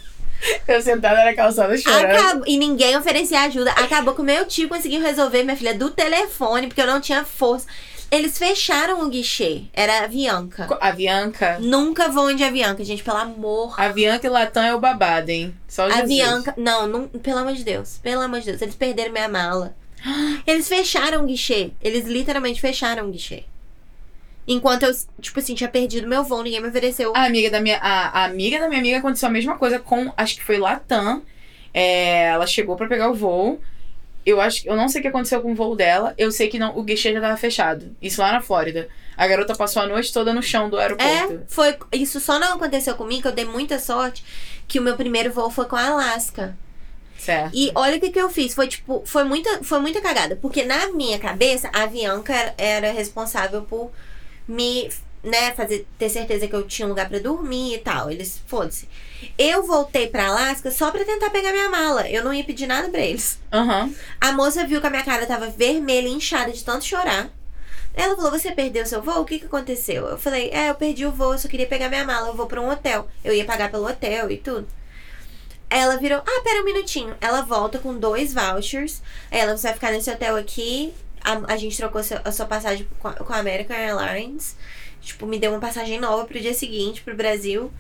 Eu 0.68 0.82
sentada 0.82 1.26
na 1.26 1.34
calçada 1.36 1.76
chorando. 1.76 2.06
Acabou- 2.16 2.44
e 2.48 2.58
ninguém 2.58 2.96
oferecia 2.96 3.42
ajuda. 3.42 3.72
Acabou 3.72 4.14
que 4.14 4.22
o 4.22 4.24
meu 4.24 4.46
tio 4.46 4.70
conseguiu 4.70 5.02
resolver, 5.02 5.44
minha 5.44 5.58
filha, 5.58 5.74
do 5.74 5.90
telefone, 5.90 6.68
porque 6.68 6.80
eu 6.82 6.88
não 6.88 7.02
tinha 7.02 7.26
força. 7.26 7.66
Eles 8.12 8.38
fecharam 8.38 9.06
o 9.06 9.10
guichê. 9.10 9.64
Era 9.74 10.00
a 10.00 10.04
Avianca. 10.06 10.68
A 10.82 10.92
Bianca. 10.92 11.60
Nunca 11.60 12.10
voem 12.10 12.36
de 12.36 12.44
Avianca, 12.44 12.84
gente, 12.84 13.04
pelo 13.04 13.18
amor. 13.18 13.80
A 13.80 13.90
Bianca 13.90 14.26
e 14.26 14.30
Latam 14.30 14.64
é 14.64 14.74
o 14.74 14.80
babado, 14.80 15.30
hein? 15.30 15.56
Só 15.68 15.88
Jesus. 15.88 16.04
Avianca. 16.04 16.54
Não, 16.58 16.88
não, 16.88 17.08
pelo 17.08 17.40
amor 17.40 17.54
de 17.54 17.64
Deus. 17.64 18.00
Pelo 18.02 18.22
amor 18.22 18.40
de 18.40 18.48
Deus. 18.48 18.62
Eles 18.62 18.76
perderam 18.76 19.12
minha 19.12 19.30
mala. 19.30 19.76
Eles 20.48 20.68
fecharam 20.68 21.24
o 21.24 21.26
guichê. 21.26 21.72
Eles 21.82 22.06
literalmente 22.06 22.60
fecharam 22.60 23.08
o 23.08 23.12
guichê. 23.12 23.44
Enquanto 24.48 24.84
eu, 24.84 24.92
tipo 25.22 25.38
assim, 25.38 25.54
tinha 25.54 25.70
perdido 25.70 26.08
meu 26.08 26.24
voo, 26.24 26.42
ninguém 26.42 26.60
me 26.60 26.70
ofereceu. 26.70 27.14
A 27.16 27.26
amiga 27.26 27.52
da 27.52 27.62
minha, 27.62 27.78
a, 27.78 28.22
a 28.22 28.26
amiga 28.26 28.60
da 28.60 28.68
minha 28.68 28.80
amiga 28.80 28.98
aconteceu 28.98 29.30
a 29.30 29.32
mesma 29.32 29.56
coisa 29.60 29.78
com, 29.78 30.12
acho 30.18 30.38
que 30.38 30.44
foi 30.44 30.58
Latam. 30.58 31.22
É, 31.72 32.30
ela 32.30 32.48
chegou 32.48 32.76
pra 32.76 32.88
pegar 32.88 33.12
o 33.12 33.14
voo. 33.14 33.62
Eu 34.26 34.40
acho, 34.40 34.68
eu 34.68 34.76
não 34.76 34.90
sei 34.90 35.00
o 35.00 35.02
que 35.02 35.08
aconteceu 35.08 35.42
com 35.42 35.52
o 35.52 35.56
voo 35.56 35.76
dela. 35.76 36.14
Eu 36.18 36.32
sei 36.32 36.48
que 36.50 36.60
não, 36.60 36.78
o 36.78 36.84
guichê 36.84 37.14
já 37.14 37.22
tava 37.22 37.38
fechado. 37.38 37.96
Isso 38.02 38.22
lá 38.22 38.32
na 38.32 38.42
Flórida. 38.42 38.88
A 39.18 39.28
garota 39.28 39.56
passou 39.56 39.82
a 39.82 39.88
noite 39.88 40.14
toda 40.14 40.34
no 40.34 40.42
chão 40.42 40.70
do 40.70 40.78
aeroporto. 40.78 41.34
É, 41.34 41.40
foi. 41.48 41.78
Isso 41.92 42.20
só 42.20 42.40
não 42.40 42.54
aconteceu 42.54 42.96
comigo, 42.96 43.24
que 43.24 43.28
eu 43.28 43.32
dei 43.34 43.46
muita 43.46 43.80
sorte, 43.80 44.24
que 44.68 44.80
o 44.80 44.82
meu 44.82 44.96
primeiro 44.96 45.32
voo 45.32 45.50
foi 45.50 45.66
com 45.66 45.76
a 45.76 45.88
Alaska. 45.88 46.56
Certo. 47.18 47.52
E 47.54 47.70
olha 47.76 47.98
o 47.98 48.00
que, 48.00 48.12
que 48.12 48.20
eu 48.20 48.30
fiz. 48.30 48.54
Foi 48.54 48.68
tipo, 48.68 49.04
foi 49.06 49.24
muita, 49.26 49.62
foi 49.64 49.80
muita 49.80 50.00
cagada. 50.00 50.38
Porque 50.38 50.64
na 50.64 50.92
minha 50.94 51.20
cabeça, 51.20 51.70
a 51.74 51.84
Avianca 51.84 52.34
era, 52.34 52.54
era 52.58 52.92
responsável 52.92 53.62
por 53.64 53.92
me, 54.48 54.90
né, 55.22 55.52
fazer, 55.52 55.86
ter 55.98 56.10
certeza 56.10 56.48
que 56.48 56.56
eu 56.56 56.66
tinha 56.66 56.86
um 56.86 56.90
lugar 56.90 57.10
pra 57.10 57.20
dormir 57.20 57.76
e 57.76 57.78
tal. 57.80 58.10
Eles, 58.10 58.42
foda-se. 58.48 58.88
Eu 59.38 59.66
voltei 59.66 60.08
pra 60.08 60.28
Alaska 60.28 60.72
só 60.72 60.92
pra 60.92 61.04
tentar 61.06 61.30
pegar 61.30 61.52
minha 61.52 61.70
mala. 61.70 62.10
Eu 62.10 62.24
não 62.24 62.34
ia 62.34 62.44
pedir 62.44 62.68
nada 62.68 62.90
pra 62.90 63.02
eles. 63.02 63.40
Aham. 63.52 63.94
A 64.20 64.32
moça 64.32 64.66
viu 64.66 64.80
que 64.82 64.88
a 64.88 64.90
minha 64.90 65.04
cara 65.04 65.26
tava 65.26 65.48
vermelha 65.50 66.08
e 66.08 66.12
inchada 66.14 66.52
de 66.52 66.64
tanto 66.64 66.86
chorar. 66.86 67.30
Ela 67.94 68.16
falou: 68.16 68.32
Você 68.32 68.52
perdeu 68.52 68.86
seu 68.86 69.02
voo? 69.02 69.22
O 69.22 69.26
que, 69.26 69.40
que 69.40 69.46
aconteceu? 69.46 70.08
Eu 70.08 70.18
falei: 70.18 70.50
É, 70.54 70.70
eu 70.70 70.76
perdi 70.76 71.06
o 71.06 71.12
voo, 71.12 71.34
eu 71.34 71.40
só 71.40 71.48
queria 71.48 71.68
pegar 71.68 71.90
minha 71.90 72.06
mala. 72.06 72.28
Eu 72.30 72.36
vou 72.36 72.46
pra 72.48 72.62
um 72.62 72.70
hotel. 72.70 73.08
Eu 73.24 73.34
ia 73.34 73.46
pagar 73.46 73.70
pelo 73.72 73.88
hotel 73.88 74.30
e 74.32 74.38
tudo. 74.38 74.68
Ela 75.70 75.98
virou: 75.98 76.20
Ah, 76.26 76.42
pera 76.44 76.62
um 76.62 76.66
minutinho. 76.66 77.16
Ela 77.22 77.42
volta 77.42 77.78
com 77.80 77.94
dois 77.98 78.34
vouchers. 78.34 79.02
Ela, 79.30 79.56
você 79.58 79.68
vai 79.68 79.74
ficar 79.74 79.92
nesse 79.92 80.10
hotel 80.10 80.36
aqui. 80.36 80.94
A, 81.22 81.54
a 81.54 81.58
gente 81.58 81.76
trocou 81.78 82.02
seu- 82.02 82.22
a 82.24 82.32
sua 82.32 82.46
passagem 82.46 82.88
com 83.00 83.08
a, 83.10 83.14
com 83.14 83.34
a 83.34 83.38
American 83.38 83.76
Airlines. 83.76 84.56
Tipo, 85.02 85.26
me 85.26 85.38
deu 85.40 85.52
uma 85.52 85.60
passagem 85.60 86.00
nova 86.00 86.26
pro 86.26 86.40
dia 86.40 86.54
seguinte, 86.54 87.02
pro 87.02 87.16
Brasil. 87.16 87.72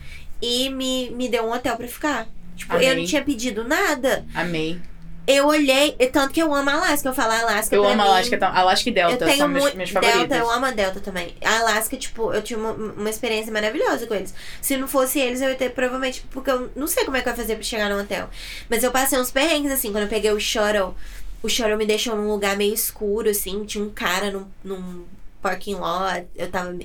E 0.41 0.69
me, 0.69 1.09
me 1.11 1.27
deu 1.27 1.43
um 1.45 1.53
hotel 1.53 1.75
pra 1.77 1.87
ficar. 1.87 2.27
Tipo, 2.55 2.73
eu 2.73 2.77
Amei. 2.91 2.95
não 2.97 3.05
tinha 3.05 3.23
pedido 3.23 3.63
nada. 3.63 4.25
Amei. 4.33 4.79
Eu 5.27 5.45
olhei, 5.45 5.91
tanto 6.11 6.33
que 6.33 6.41
eu 6.41 6.51
amo 6.53 6.69
a 6.71 6.73
Alaska. 6.73 7.07
Eu 7.07 7.13
falo 7.13 7.31
Alaska. 7.31 7.75
Eu 7.75 7.83
amo 7.85 7.95
mim, 8.01 8.01
Alaska, 8.01 8.35
tam- 8.37 8.51
Alaska 8.51 8.89
e 8.89 8.91
Delta 8.91 9.13
eu 9.25 9.27
tenho 9.27 9.37
são 9.37 9.47
meus, 9.47 9.73
meus 9.75 9.91
Delta, 9.91 10.07
favoritos. 10.09 10.37
eu 10.37 10.49
amo 10.49 10.65
a 10.65 10.71
Delta 10.71 10.99
também. 10.99 11.35
A 11.45 11.59
Alaska, 11.59 11.95
tipo, 11.97 12.33
eu 12.33 12.41
tinha 12.41 12.57
uma, 12.57 12.71
uma 12.71 13.09
experiência 13.09 13.53
maravilhosa 13.53 14.07
com 14.07 14.15
eles. 14.15 14.33
Se 14.59 14.75
não 14.75 14.87
fosse 14.87 15.19
eles, 15.19 15.39
eu 15.41 15.49
ia 15.49 15.55
ter 15.55 15.69
provavelmente. 15.69 16.25
Porque 16.31 16.49
eu 16.49 16.71
não 16.75 16.87
sei 16.87 17.05
como 17.05 17.15
é 17.15 17.21
que 17.21 17.27
eu 17.29 17.31
ia 17.33 17.37
fazer 17.37 17.53
pra 17.55 17.63
chegar 17.63 17.89
no 17.91 17.99
hotel. 18.01 18.27
Mas 18.67 18.83
eu 18.83 18.91
passei 18.91 19.19
uns 19.19 19.29
perrengues, 19.29 19.71
assim, 19.71 19.91
quando 19.91 20.05
eu 20.05 20.09
peguei 20.09 20.31
o 20.31 20.39
shuttle. 20.39 20.95
O 21.43 21.47
shuttle 21.47 21.77
me 21.77 21.85
deixou 21.85 22.15
num 22.15 22.27
lugar 22.27 22.57
meio 22.57 22.73
escuro, 22.73 23.29
assim. 23.29 23.63
Tinha 23.65 23.83
um 23.83 23.89
cara 23.91 24.31
num, 24.31 24.47
num 24.63 25.05
parking 25.43 25.75
lot. 25.75 26.25
Eu 26.35 26.49
tava. 26.49 26.75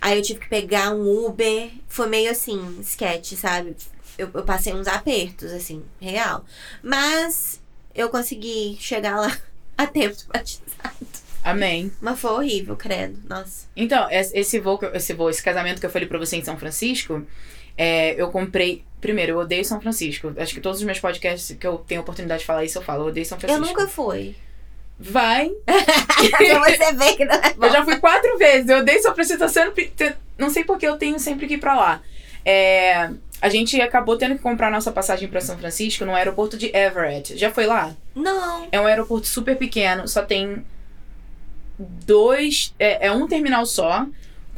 Aí 0.00 0.16
eu 0.18 0.22
tive 0.22 0.40
que 0.40 0.48
pegar 0.48 0.92
um 0.92 1.26
Uber. 1.26 1.70
Foi 1.88 2.06
meio 2.08 2.30
assim, 2.30 2.78
sketch, 2.80 3.32
sabe? 3.34 3.76
Eu, 4.16 4.30
eu 4.34 4.42
passei 4.44 4.72
uns 4.74 4.86
apertos, 4.88 5.52
assim, 5.52 5.84
real. 6.00 6.44
Mas 6.82 7.60
eu 7.94 8.08
consegui 8.08 8.76
chegar 8.80 9.16
lá 9.20 9.36
a 9.76 9.86
tempo 9.86 10.16
de 10.16 10.24
batizado. 10.26 11.06
Amém. 11.44 11.92
Mas 12.00 12.18
foi 12.18 12.30
horrível, 12.32 12.76
credo. 12.76 13.18
Nossa. 13.28 13.66
Então, 13.76 14.08
es- 14.10 14.32
esse 14.34 14.58
voo, 14.58 14.78
eu- 14.82 14.94
esse 14.94 15.12
voo, 15.14 15.30
esse 15.30 15.42
casamento 15.42 15.80
que 15.80 15.86
eu 15.86 15.90
falei 15.90 16.06
pra 16.08 16.18
você 16.18 16.36
em 16.36 16.44
São 16.44 16.58
Francisco, 16.58 17.24
é, 17.76 18.20
eu 18.20 18.30
comprei. 18.30 18.84
Primeiro, 19.00 19.32
eu 19.32 19.38
odeio 19.38 19.64
São 19.64 19.80
Francisco. 19.80 20.32
Acho 20.36 20.52
que 20.54 20.60
todos 20.60 20.80
os 20.80 20.84
meus 20.84 20.98
podcasts 20.98 21.56
que 21.56 21.66
eu 21.66 21.78
tenho 21.78 22.00
oportunidade 22.00 22.40
de 22.40 22.46
falar 22.46 22.64
isso, 22.64 22.78
eu 22.78 22.82
falo. 22.82 23.04
Eu 23.04 23.08
odeio 23.08 23.24
São 23.24 23.36
Eu 23.36 23.40
Francisco. 23.40 23.66
nunca 23.66 23.86
fui. 23.86 24.34
Vai. 24.98 25.50
pra 25.64 26.76
você 26.76 26.92
ver 26.94 27.16
que 27.16 27.24
não 27.24 27.34
é 27.36 27.54
bom. 27.54 27.66
Eu 27.66 27.72
já 27.72 27.84
fui 27.84 27.96
quatro 27.98 28.36
vezes. 28.38 28.68
Eu 28.68 28.84
tô 29.38 29.48
sempre- 29.48 29.92
te- 29.96 30.14
Não 30.36 30.50
sei 30.50 30.64
porque 30.64 30.86
eu 30.86 30.96
tenho 30.96 31.18
sempre 31.20 31.46
que 31.46 31.54
ir 31.54 31.58
pra 31.58 31.74
lá. 31.76 32.00
É, 32.44 33.10
a 33.40 33.48
gente 33.48 33.80
acabou 33.80 34.16
tendo 34.16 34.34
que 34.36 34.42
comprar 34.42 34.70
nossa 34.70 34.90
passagem 34.90 35.28
pra 35.28 35.40
São 35.40 35.56
Francisco 35.58 36.04
no 36.04 36.14
aeroporto 36.14 36.56
de 36.56 36.74
Everett. 36.76 37.36
Já 37.36 37.50
foi 37.50 37.66
lá? 37.66 37.94
Não. 38.14 38.66
É 38.72 38.80
um 38.80 38.86
aeroporto 38.86 39.26
super 39.26 39.56
pequeno, 39.56 40.08
só 40.08 40.22
tem 40.22 40.64
dois. 41.78 42.74
É, 42.78 43.06
é 43.06 43.12
um 43.12 43.26
terminal 43.28 43.64
só, 43.66 44.06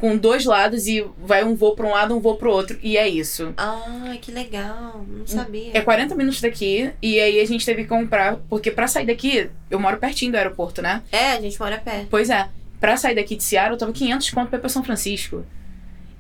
com 0.01 0.17
dois 0.17 0.45
lados 0.45 0.87
e 0.87 1.05
vai 1.19 1.45
um 1.45 1.55
voo 1.55 1.75
pra 1.75 1.87
um 1.87 1.91
lado, 1.91 2.17
um 2.17 2.21
voo 2.21 2.37
pro 2.37 2.51
outro. 2.51 2.79
E 2.83 2.97
é 2.97 3.07
isso. 3.07 3.53
Ai, 3.57 4.19
que 4.19 4.33
legal. 4.33 5.05
Não 5.07 5.27
sabia. 5.27 5.71
É 5.75 5.81
40 5.81 6.15
minutos 6.15 6.41
daqui, 6.41 6.91
e 7.03 7.21
aí 7.21 7.41
a 7.41 7.47
gente 7.47 7.65
teve 7.65 7.83
que 7.83 7.89
comprar, 7.89 8.37
porque 8.49 8.71
pra 8.71 8.89
sair 8.89 9.07
daqui, 9.07 9.51
eu 9.71 9.79
moro 9.79 9.99
pertinho 9.99 10.33
do 10.33 10.39
aeroporto, 10.39 10.81
né? 10.81 11.03
É, 11.13 11.33
a 11.33 11.41
gente 11.41 11.59
mora 11.61 11.79
perto. 11.79 12.07
Pois 12.11 12.31
é, 12.31 12.49
pra 12.81 12.97
sair 12.97 13.15
daqui 13.15 13.37
de 13.37 13.45
Seattle, 13.45 13.79
tava 13.79 13.93
500 13.93 14.31
conto 14.31 14.49
pra 14.49 14.59
ir 14.59 14.61
pra 14.61 14.69
São 14.69 14.83
Francisco. 14.83 15.45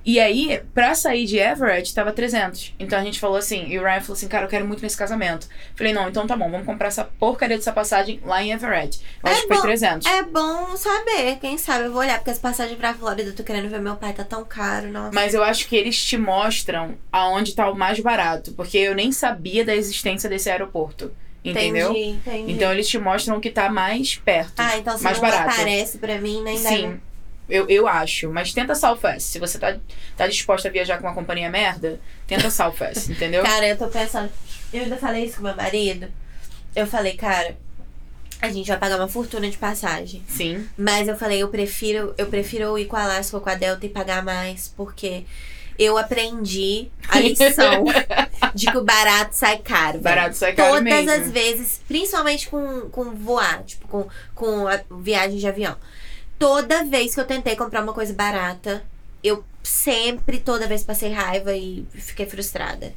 E 0.04 0.18
aí, 0.18 0.62
pra 0.72 0.94
sair 0.94 1.26
de 1.26 1.36
Everett, 1.38 1.94
tava 1.94 2.10
300. 2.12 2.74
Então 2.78 2.98
a 2.98 3.04
gente 3.04 3.20
falou 3.20 3.36
assim, 3.36 3.66
e 3.68 3.78
o 3.78 3.82
Ryan 3.82 4.00
falou 4.00 4.14
assim, 4.14 4.28
cara, 4.28 4.44
eu 4.44 4.48
quero 4.48 4.66
muito 4.66 4.82
nesse 4.82 4.96
casamento. 4.96 5.46
Falei, 5.76 5.92
não, 5.92 6.08
então 6.08 6.26
tá 6.26 6.34
bom, 6.34 6.50
vamos 6.50 6.64
comprar 6.66 6.88
essa 6.88 7.04
porcaria 7.04 7.56
dessa 7.56 7.72
passagem 7.72 8.18
lá 8.24 8.42
em 8.42 8.50
Everett. 8.52 9.00
Eu 9.22 9.28
É 9.28 9.32
acho 9.32 9.42
que 9.42 9.48
foi 9.48 9.56
bom. 9.56 9.62
300. 9.62 10.06
É 10.06 10.22
bom 10.22 10.76
saber. 10.76 11.36
Quem 11.40 11.58
sabe 11.58 11.84
eu 11.84 11.92
vou 11.92 12.00
olhar, 12.00 12.16
porque 12.18 12.30
as 12.30 12.38
passagens 12.38 12.78
pra 12.78 12.94
Flórida 12.94 13.28
eu 13.30 13.34
tô 13.36 13.44
querendo 13.44 13.68
ver 13.68 13.80
meu 13.80 13.96
pai, 13.96 14.12
tá 14.14 14.24
tão 14.24 14.42
caro, 14.44 14.90
nossa. 14.90 15.10
Mas 15.14 15.34
eu 15.34 15.44
acho 15.44 15.68
que 15.68 15.76
eles 15.76 16.02
te 16.02 16.16
mostram 16.16 16.94
aonde 17.12 17.54
tá 17.54 17.70
o 17.70 17.74
mais 17.76 18.00
barato. 18.00 18.52
Porque 18.52 18.78
eu 18.78 18.94
nem 18.94 19.12
sabia 19.12 19.64
da 19.64 19.74
existência 19.76 20.30
desse 20.30 20.48
aeroporto. 20.50 21.12
Entendeu? 21.44 21.90
Entendi, 21.92 22.08
entendi. 22.10 22.52
Então 22.52 22.70
eles 22.72 22.86
te 22.88 22.98
mostram 22.98 23.36
o 23.38 23.40
que 23.40 23.50
tá 23.50 23.70
mais 23.70 24.16
perto. 24.16 24.52
ah, 24.58 24.76
então 24.76 24.96
se 24.98 25.04
mais 25.04 25.18
não 25.20 25.28
barato. 25.30 25.50
aparece 25.50 25.96
pra 25.98 26.18
mim, 26.18 26.42
nem 26.42 26.58
Sim. 26.58 27.00
Eu, 27.50 27.68
eu 27.68 27.86
acho. 27.88 28.30
Mas 28.30 28.52
tenta 28.52 28.74
Southwest. 28.74 29.22
Se 29.22 29.38
você 29.38 29.58
tá, 29.58 29.76
tá 30.16 30.26
disposta 30.26 30.68
a 30.68 30.70
viajar 30.70 30.98
com 30.98 31.06
uma 31.06 31.14
companhia 31.14 31.50
merda, 31.50 32.00
tenta 32.26 32.50
Southwest, 32.50 33.08
entendeu? 33.12 33.42
Cara, 33.42 33.66
eu 33.66 33.76
tô 33.76 33.88
pensando. 33.88 34.30
Eu 34.72 34.82
ainda 34.82 34.96
falei 34.96 35.24
isso 35.24 35.38
com 35.38 35.42
meu 35.42 35.56
marido. 35.56 36.08
Eu 36.74 36.86
falei, 36.86 37.14
cara, 37.14 37.56
a 38.40 38.48
gente 38.50 38.68
vai 38.68 38.78
pagar 38.78 38.96
uma 38.96 39.08
fortuna 39.08 39.50
de 39.50 39.58
passagem. 39.58 40.22
Sim. 40.28 40.66
Mas 40.76 41.08
eu 41.08 41.16
falei, 41.16 41.42
eu 41.42 41.48
prefiro, 41.48 42.14
eu 42.16 42.26
prefiro 42.26 42.78
ir 42.78 42.86
com 42.86 42.96
a 42.96 43.02
Alaska 43.04 43.36
ou 43.36 43.42
com 43.42 43.50
a 43.50 43.54
Delta 43.54 43.84
e 43.84 43.88
pagar 43.88 44.24
mais, 44.24 44.72
porque 44.76 45.24
eu 45.78 45.96
aprendi 45.98 46.88
a 47.08 47.18
lição 47.18 47.84
de 48.54 48.66
que 48.66 48.76
o 48.76 48.84
barato 48.84 49.34
sai 49.34 49.58
caro. 49.58 49.92
velho. 49.92 50.02
Barato 50.02 50.36
sai 50.36 50.52
caro 50.52 50.74
Todas 50.74 50.84
mesmo. 50.84 51.10
as 51.10 51.30
vezes, 51.30 51.80
principalmente 51.88 52.48
com, 52.48 52.88
com 52.90 53.14
voar, 53.14 53.62
tipo, 53.64 53.88
com, 53.88 54.06
com 54.34 54.68
a 54.68 54.80
viagem 55.00 55.38
de 55.38 55.46
avião. 55.46 55.76
Toda 56.40 56.84
vez 56.84 57.14
que 57.14 57.20
eu 57.20 57.24
tentei 57.26 57.54
comprar 57.54 57.82
uma 57.82 57.92
coisa 57.92 58.12
barata, 58.14 58.82
eu 59.22 59.44
sempre, 59.62 60.40
toda 60.40 60.66
vez 60.66 60.82
passei 60.82 61.12
raiva 61.12 61.54
e 61.54 61.86
fiquei 61.92 62.24
frustrada. 62.26 62.92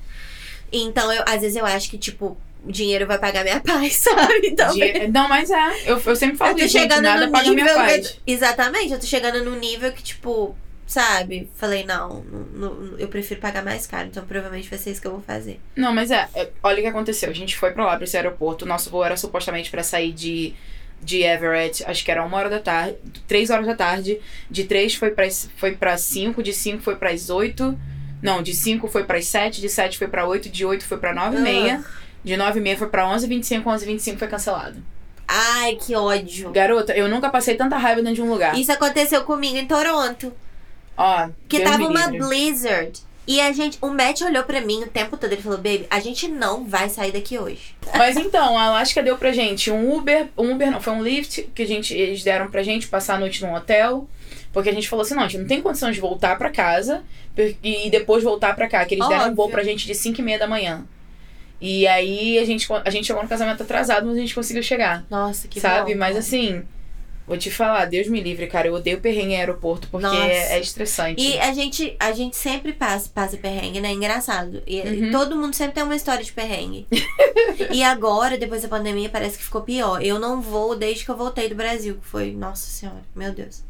Então, 0.71 1.11
eu, 1.11 1.21
às 1.27 1.41
vezes 1.41 1.55
eu 1.57 1.65
acho 1.65 1.89
que, 1.89 1.97
tipo, 1.97 2.35
o 2.65 2.71
dinheiro 2.71 3.05
vai 3.05 3.19
pagar 3.19 3.43
minha 3.43 3.59
paz, 3.61 3.97
sabe? 3.97 4.47
Então, 4.47 4.73
Não, 5.13 5.27
mas 5.27 5.51
é. 5.51 5.89
Eu, 5.91 6.01
eu 6.03 6.15
sempre 6.15 6.37
falo 6.37 6.51
eu 6.51 6.55
tô 6.57 6.63
isso, 6.63 6.73
gente, 6.73 6.81
chegando 6.83 7.03
nada 7.03 7.25
no 7.25 7.31
paga 7.33 7.51
minha 7.51 7.73
paz. 7.75 8.07
que- 8.11 8.19
exatamente, 8.31 8.93
eu 8.93 8.99
tô 8.99 9.05
chegando 9.05 9.43
num 9.43 9.59
nível 9.59 9.91
que, 9.91 10.01
tipo, 10.01 10.55
sabe? 10.87 11.49
Falei, 11.55 11.83
não, 11.85 12.21
não- 12.23 12.73
não- 12.75 12.97
eu 12.97 13.09
prefiro 13.09 13.41
pagar 13.41 13.63
mais 13.63 13.85
caro, 13.85 14.07
então 14.07 14.25
provavelmente 14.25 14.69
vai 14.69 14.79
ser 14.79 14.91
isso 14.91 15.01
que 15.01 15.07
eu 15.07 15.11
vou 15.11 15.21
fazer. 15.21 15.59
Não, 15.75 15.93
mas 15.93 16.09
é, 16.11 16.29
é, 16.33 16.49
olha 16.63 16.79
o 16.79 16.81
que 16.81 16.87
aconteceu. 16.87 17.29
A 17.29 17.33
gente 17.33 17.57
foi 17.57 17.71
pra 17.71 17.85
lá, 17.85 17.95
pra 17.97 18.05
esse 18.05 18.15
aeroporto. 18.15 18.65
Nosso 18.65 18.89
voo 18.89 19.03
era 19.03 19.17
supostamente 19.17 19.69
pra 19.69 19.83
sair 19.83 20.13
de, 20.13 20.53
de 21.03 21.21
Everett, 21.21 21.83
acho 21.85 22.03
que 22.03 22.11
era 22.11 22.23
uma 22.25 22.37
hora 22.37 22.49
da 22.49 22.59
tarde, 22.59 22.95
três 23.27 23.49
horas 23.49 23.65
da 23.65 23.75
tarde. 23.75 24.19
De 24.49 24.63
três 24.63 24.95
foi 24.95 25.11
pra, 25.11 25.25
foi 25.57 25.73
pra 25.75 25.97
cinco, 25.97 26.41
de 26.41 26.53
cinco 26.53 26.81
foi 26.81 26.95
pras 26.95 27.29
oito. 27.29 27.77
Não, 28.21 28.41
de 28.41 28.53
cinco 28.53 28.87
foi 28.87 29.03
pras 29.03 29.25
sete, 29.25 29.59
de 29.59 29.67
sete 29.69 29.97
foi 29.97 30.07
pra 30.07 30.25
oito, 30.25 30.49
de 30.49 30.65
oito 30.65 30.85
foi 30.85 30.97
pra 30.97 31.13
nove 31.13 31.37
e 31.37 31.41
meia. 31.41 31.83
De 32.23 32.37
nove 32.37 32.59
e 32.59 32.63
meia 32.63 32.77
foi 32.77 32.87
pra 32.87 33.07
onze 33.07 33.25
e 33.25 33.29
vinte 33.29 33.43
e 33.43 33.47
cinco, 33.47 33.69
onze 33.69 33.83
e 33.83 33.87
vinte 33.87 33.99
e 33.99 34.03
cinco 34.03 34.19
foi 34.19 34.27
cancelado. 34.29 34.77
Ai, 35.27 35.75
que 35.75 35.95
ódio. 35.95 36.51
Garota, 36.51 36.93
eu 36.93 37.07
nunca 37.09 37.29
passei 37.29 37.55
tanta 37.55 37.77
raiva 37.77 38.01
dentro 38.01 38.15
de 38.15 38.21
um 38.21 38.29
lugar. 38.29 38.57
Isso 38.57 38.71
aconteceu 38.71 39.23
comigo 39.23 39.57
em 39.57 39.65
Toronto. 39.65 40.31
Ó, 40.95 41.29
Que 41.49 41.57
Deus 41.57 41.71
tava 41.71 41.87
uma 41.87 42.07
blizzard. 42.07 42.99
E 43.25 43.39
a 43.39 43.51
gente, 43.53 43.77
o 43.81 43.87
Matt 43.87 44.21
olhou 44.21 44.43
pra 44.43 44.59
mim 44.61 44.83
o 44.83 44.87
tempo 44.87 45.15
todo. 45.15 45.31
Ele 45.31 45.41
falou, 45.41 45.57
baby, 45.57 45.87
a 45.89 45.99
gente 45.99 46.27
não 46.27 46.65
vai 46.65 46.89
sair 46.89 47.11
daqui 47.11 47.37
hoje. 47.37 47.75
Mas 47.97 48.17
então, 48.17 48.57
a 48.57 48.63
Alaska 48.63 49.01
deu 49.01 49.17
pra 49.17 49.31
gente 49.31 49.71
um 49.71 49.95
Uber, 49.95 50.27
um 50.37 50.51
Uber 50.53 50.71
não, 50.71 50.81
foi 50.81 50.93
um 50.93 51.01
Lyft 51.01 51.49
que 51.55 51.61
a 51.61 51.67
gente, 51.67 51.93
eles 51.93 52.23
deram 52.23 52.49
pra 52.51 52.63
gente 52.63 52.87
passar 52.87 53.15
a 53.15 53.19
noite 53.19 53.41
num 53.43 53.53
hotel. 53.53 54.07
Porque 54.51 54.69
a 54.69 54.73
gente 54.73 54.87
falou 54.87 55.03
assim, 55.03 55.15
não, 55.15 55.23
a 55.23 55.27
gente 55.27 55.41
não 55.41 55.47
tem 55.47 55.61
condição 55.61 55.91
de 55.91 55.99
voltar 55.99 56.37
pra 56.37 56.49
casa 56.49 57.03
e 57.63 57.89
depois 57.89 58.23
voltar 58.23 58.55
pra 58.55 58.67
cá. 58.67 58.85
Que 58.85 58.93
eles 58.95 59.07
deram 59.07 59.31
um 59.31 59.35
voo 59.35 59.45
Óbvio. 59.45 59.55
pra 59.55 59.63
gente 59.63 59.87
de 59.87 59.95
5 59.95 60.19
e 60.19 60.23
meia 60.23 60.37
da 60.37 60.47
manhã. 60.47 60.85
E 61.59 61.87
aí 61.87 62.37
a 62.37 62.45
gente, 62.45 62.67
a 62.71 62.89
gente 62.89 63.07
chegou 63.07 63.23
no 63.23 63.29
casamento 63.29 63.63
atrasado, 63.63 64.05
mas 64.05 64.17
a 64.17 64.19
gente 64.19 64.35
conseguiu 64.35 64.61
chegar. 64.61 65.05
Nossa, 65.09 65.47
que 65.47 65.59
sabe? 65.59 65.93
bom. 65.93 65.99
Mas 65.99 66.17
assim, 66.17 66.61
vou 67.27 67.37
te 67.37 67.49
falar, 67.51 67.85
Deus 67.85 68.07
me 68.07 68.19
livre, 68.21 68.47
cara. 68.47 68.67
Eu 68.67 68.73
odeio 68.75 68.99
perrengue 68.99 69.33
em 69.33 69.37
aeroporto 69.37 69.87
porque 69.89 70.05
é, 70.05 70.53
é 70.53 70.59
estressante. 70.59 71.21
E 71.21 71.39
a 71.39 71.53
gente, 71.53 71.95
a 71.99 72.11
gente 72.11 72.35
sempre 72.35 72.73
passa, 72.73 73.09
passa 73.13 73.37
perrengue, 73.37 73.79
né? 73.79 73.91
Engraçado. 73.91 74.61
E, 74.67 74.79
e 74.79 75.03
Uhum. 75.05 75.11
todo 75.11 75.35
mundo 75.35 75.53
sempre 75.55 75.75
tem 75.75 75.83
uma 75.83 75.95
história 75.95 76.23
de 76.23 76.31
perrengue. 76.33 76.87
e 77.71 77.83
agora, 77.83 78.37
depois 78.37 78.61
da 78.61 78.67
pandemia, 78.67 79.09
parece 79.09 79.37
que 79.37 79.43
ficou 79.43 79.61
pior. 79.61 80.01
Eu 80.03 80.19
não 80.19 80.41
vou 80.41 80.75
desde 80.75 81.05
que 81.05 81.11
eu 81.11 81.17
voltei 81.17 81.47
do 81.49 81.55
Brasil, 81.55 81.95
que 81.95 82.07
foi, 82.07 82.31
nossa 82.31 82.67
senhora, 82.67 83.01
meu 83.15 83.31
Deus. 83.33 83.63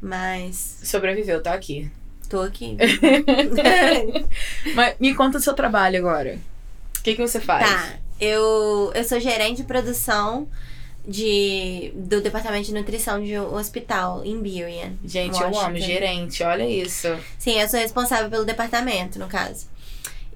Mas 0.00 0.80
Sobreviveu, 0.82 1.42
tá 1.42 1.54
aqui. 1.54 1.90
tô 2.28 2.40
aqui. 2.40 2.76
Mas 4.74 4.94
me 4.98 5.14
conta 5.14 5.38
o 5.38 5.40
seu 5.40 5.54
trabalho 5.54 5.98
agora. 5.98 6.38
O 6.98 7.02
que, 7.02 7.14
que 7.14 7.20
você 7.26 7.40
faz? 7.40 7.68
tá. 7.68 7.94
Eu, 8.20 8.92
eu 8.94 9.02
sou 9.04 9.18
gerente 9.18 9.58
de 9.58 9.64
produção 9.64 10.48
de, 11.06 11.92
do 11.94 12.20
departamento 12.20 12.66
de 12.66 12.74
nutrição 12.74 13.22
de 13.22 13.38
um 13.38 13.54
hospital 13.54 14.24
em 14.24 14.36
Burien. 14.36 14.98
Gente, 15.04 15.40
eu 15.40 15.58
amo 15.58 15.76
gerente, 15.78 16.42
olha 16.42 16.68
isso. 16.68 17.08
Sim, 17.38 17.60
eu 17.60 17.68
sou 17.68 17.80
responsável 17.80 18.30
pelo 18.30 18.44
departamento, 18.44 19.18
no 19.18 19.26
caso. 19.26 19.66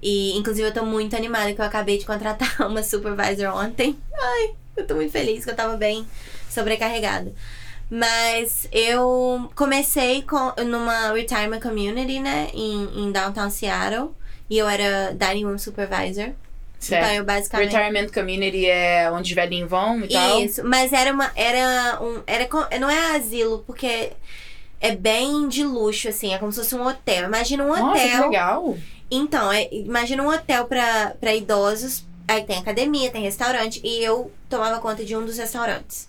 E, 0.01 0.37
inclusive, 0.37 0.67
eu 0.67 0.73
tô 0.73 0.85
muito 0.85 1.15
animada 1.15 1.53
que 1.53 1.61
eu 1.61 1.65
acabei 1.65 1.97
de 1.97 2.05
contratar 2.05 2.61
uma 2.67 2.83
supervisor 2.83 3.55
ontem. 3.55 3.97
Ai, 4.13 4.51
eu 4.75 4.85
tô 4.85 4.95
muito 4.95 5.11
feliz 5.11 5.43
que 5.43 5.51
eu 5.51 5.55
tava 5.55 5.77
bem 5.77 6.05
sobrecarregada. 6.49 7.33
Mas 7.89 8.67
eu 8.71 9.49
comecei 9.55 10.21
com, 10.21 10.53
numa 10.65 11.13
retirement 11.13 11.61
community, 11.61 12.19
né, 12.19 12.49
em, 12.53 13.03
em 13.03 13.11
downtown 13.11 13.49
Seattle. 13.49 14.11
E 14.49 14.57
eu 14.57 14.67
era 14.67 15.13
dining 15.13 15.45
room 15.45 15.57
supervisor. 15.57 16.31
Então 16.85 17.13
eu 17.13 17.23
basicamente. 17.23 17.71
Retirement 17.71 18.07
community 18.13 18.65
é 18.67 19.09
onde 19.11 19.31
os 19.31 19.35
velhinhos 19.35 19.69
vão 19.69 19.99
e 20.03 20.07
tal. 20.07 20.41
Isso, 20.41 20.63
mas 20.63 20.93
era 20.93 21.11
uma. 21.11 21.31
Era 21.35 21.99
um. 22.01 22.21
Era, 22.27 22.47
não 22.79 22.89
é 22.89 23.15
asilo, 23.15 23.63
porque 23.65 24.11
é 24.79 24.95
bem 24.95 25.47
de 25.47 25.63
luxo, 25.63 26.07
assim. 26.07 26.33
É 26.33 26.37
como 26.37 26.51
se 26.51 26.59
fosse 26.59 26.75
um 26.75 26.85
hotel. 26.85 27.25
Imagina 27.25 27.63
um 27.63 27.69
Nossa, 27.69 27.99
que 27.99 28.07
hotel. 28.07 28.29
legal. 28.29 28.77
Então, 29.09 29.51
é, 29.51 29.67
imagina 29.71 30.21
um 30.23 30.27
hotel 30.29 30.65
pra, 30.65 31.15
pra 31.19 31.33
idosos. 31.35 32.05
Aí 32.27 32.43
tem 32.43 32.57
academia, 32.57 33.09
tem 33.09 33.23
restaurante. 33.23 33.81
E 33.83 34.03
eu 34.03 34.31
tomava 34.49 34.79
conta 34.79 35.03
de 35.03 35.15
um 35.15 35.25
dos 35.25 35.37
restaurantes. 35.37 36.07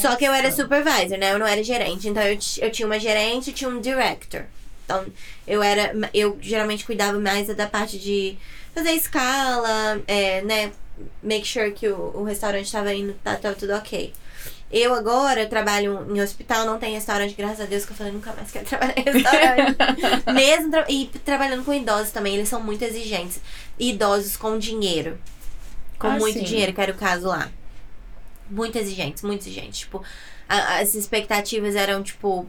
Só 0.00 0.16
que 0.16 0.24
eu 0.24 0.32
era 0.32 0.48
Nossa. 0.48 0.62
supervisor, 0.62 1.18
né? 1.18 1.32
Eu 1.32 1.38
não 1.38 1.46
era 1.46 1.62
gerente. 1.62 2.08
Então 2.08 2.22
eu, 2.22 2.38
eu 2.58 2.70
tinha 2.70 2.86
uma 2.86 2.98
gerente 2.98 3.50
e 3.50 3.52
tinha 3.52 3.68
um 3.68 3.80
director. 3.80 4.44
Então 4.84 5.04
eu 5.46 5.62
era. 5.62 5.92
Eu 6.14 6.38
geralmente 6.40 6.84
cuidava 6.84 7.18
mais 7.18 7.48
da 7.54 7.66
parte 7.66 7.98
de 7.98 8.36
fazer 8.76 8.92
escala, 8.92 10.00
é, 10.06 10.42
né? 10.42 10.72
Make 11.22 11.46
sure 11.46 11.72
que 11.72 11.88
o, 11.88 12.12
o 12.14 12.24
restaurante 12.24 12.70
tava 12.70 12.92
indo, 12.94 13.14
tá, 13.24 13.36
tava 13.36 13.54
tudo 13.54 13.72
ok. 13.74 14.12
Eu 14.72 14.92
agora 14.94 15.46
trabalho 15.46 16.06
em 16.14 16.20
hospital, 16.20 16.66
não 16.66 16.78
tem 16.78 16.94
restaurante, 16.94 17.34
graças 17.34 17.60
a 17.60 17.64
Deus, 17.66 17.84
que 17.84 17.92
eu 17.92 17.96
falei, 17.96 18.12
nunca 18.12 18.32
mais 18.32 18.50
quero 18.50 18.64
trabalhar 18.66 18.98
em 18.98 19.02
restaurante. 19.04 19.76
Mesmo 20.34 20.70
tra- 20.70 20.86
e 20.88 21.06
trabalhando 21.24 21.64
com 21.64 21.72
idosos 21.72 22.10
também, 22.10 22.34
eles 22.34 22.48
são 22.48 22.60
muito 22.60 22.82
exigentes. 22.82 23.40
Idosos 23.78 24.36
com 24.36 24.58
dinheiro. 24.58 25.18
Com 25.98 26.08
Ah, 26.08 26.18
muito 26.18 26.38
sim. 26.38 26.44
dinheiro, 26.44 26.72
que 26.72 26.80
era 26.80 26.92
o 26.92 26.96
caso 26.96 27.28
lá. 27.28 27.48
Muito 28.50 28.76
exigentes, 28.76 29.22
muito 29.22 29.42
exigentes. 29.42 29.80
Tipo, 29.80 30.02
a- 30.48 30.78
as 30.80 30.94
expectativas 30.94 31.76
eram, 31.76 32.02
tipo, 32.02 32.46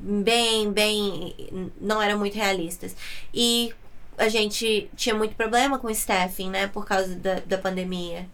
bem, 0.00 0.70
bem. 0.72 1.70
não 1.80 2.00
eram 2.00 2.18
muito 2.18 2.34
realistas. 2.36 2.94
E 3.34 3.72
a 4.18 4.28
gente 4.28 4.90
tinha 4.96 5.14
muito 5.14 5.34
problema 5.34 5.78
com 5.78 5.88
staffing, 5.90 6.50
né? 6.50 6.66
Por 6.66 6.84
causa 6.84 7.14
da, 7.16 7.36
da 7.46 7.56
pandemia. 7.58 8.26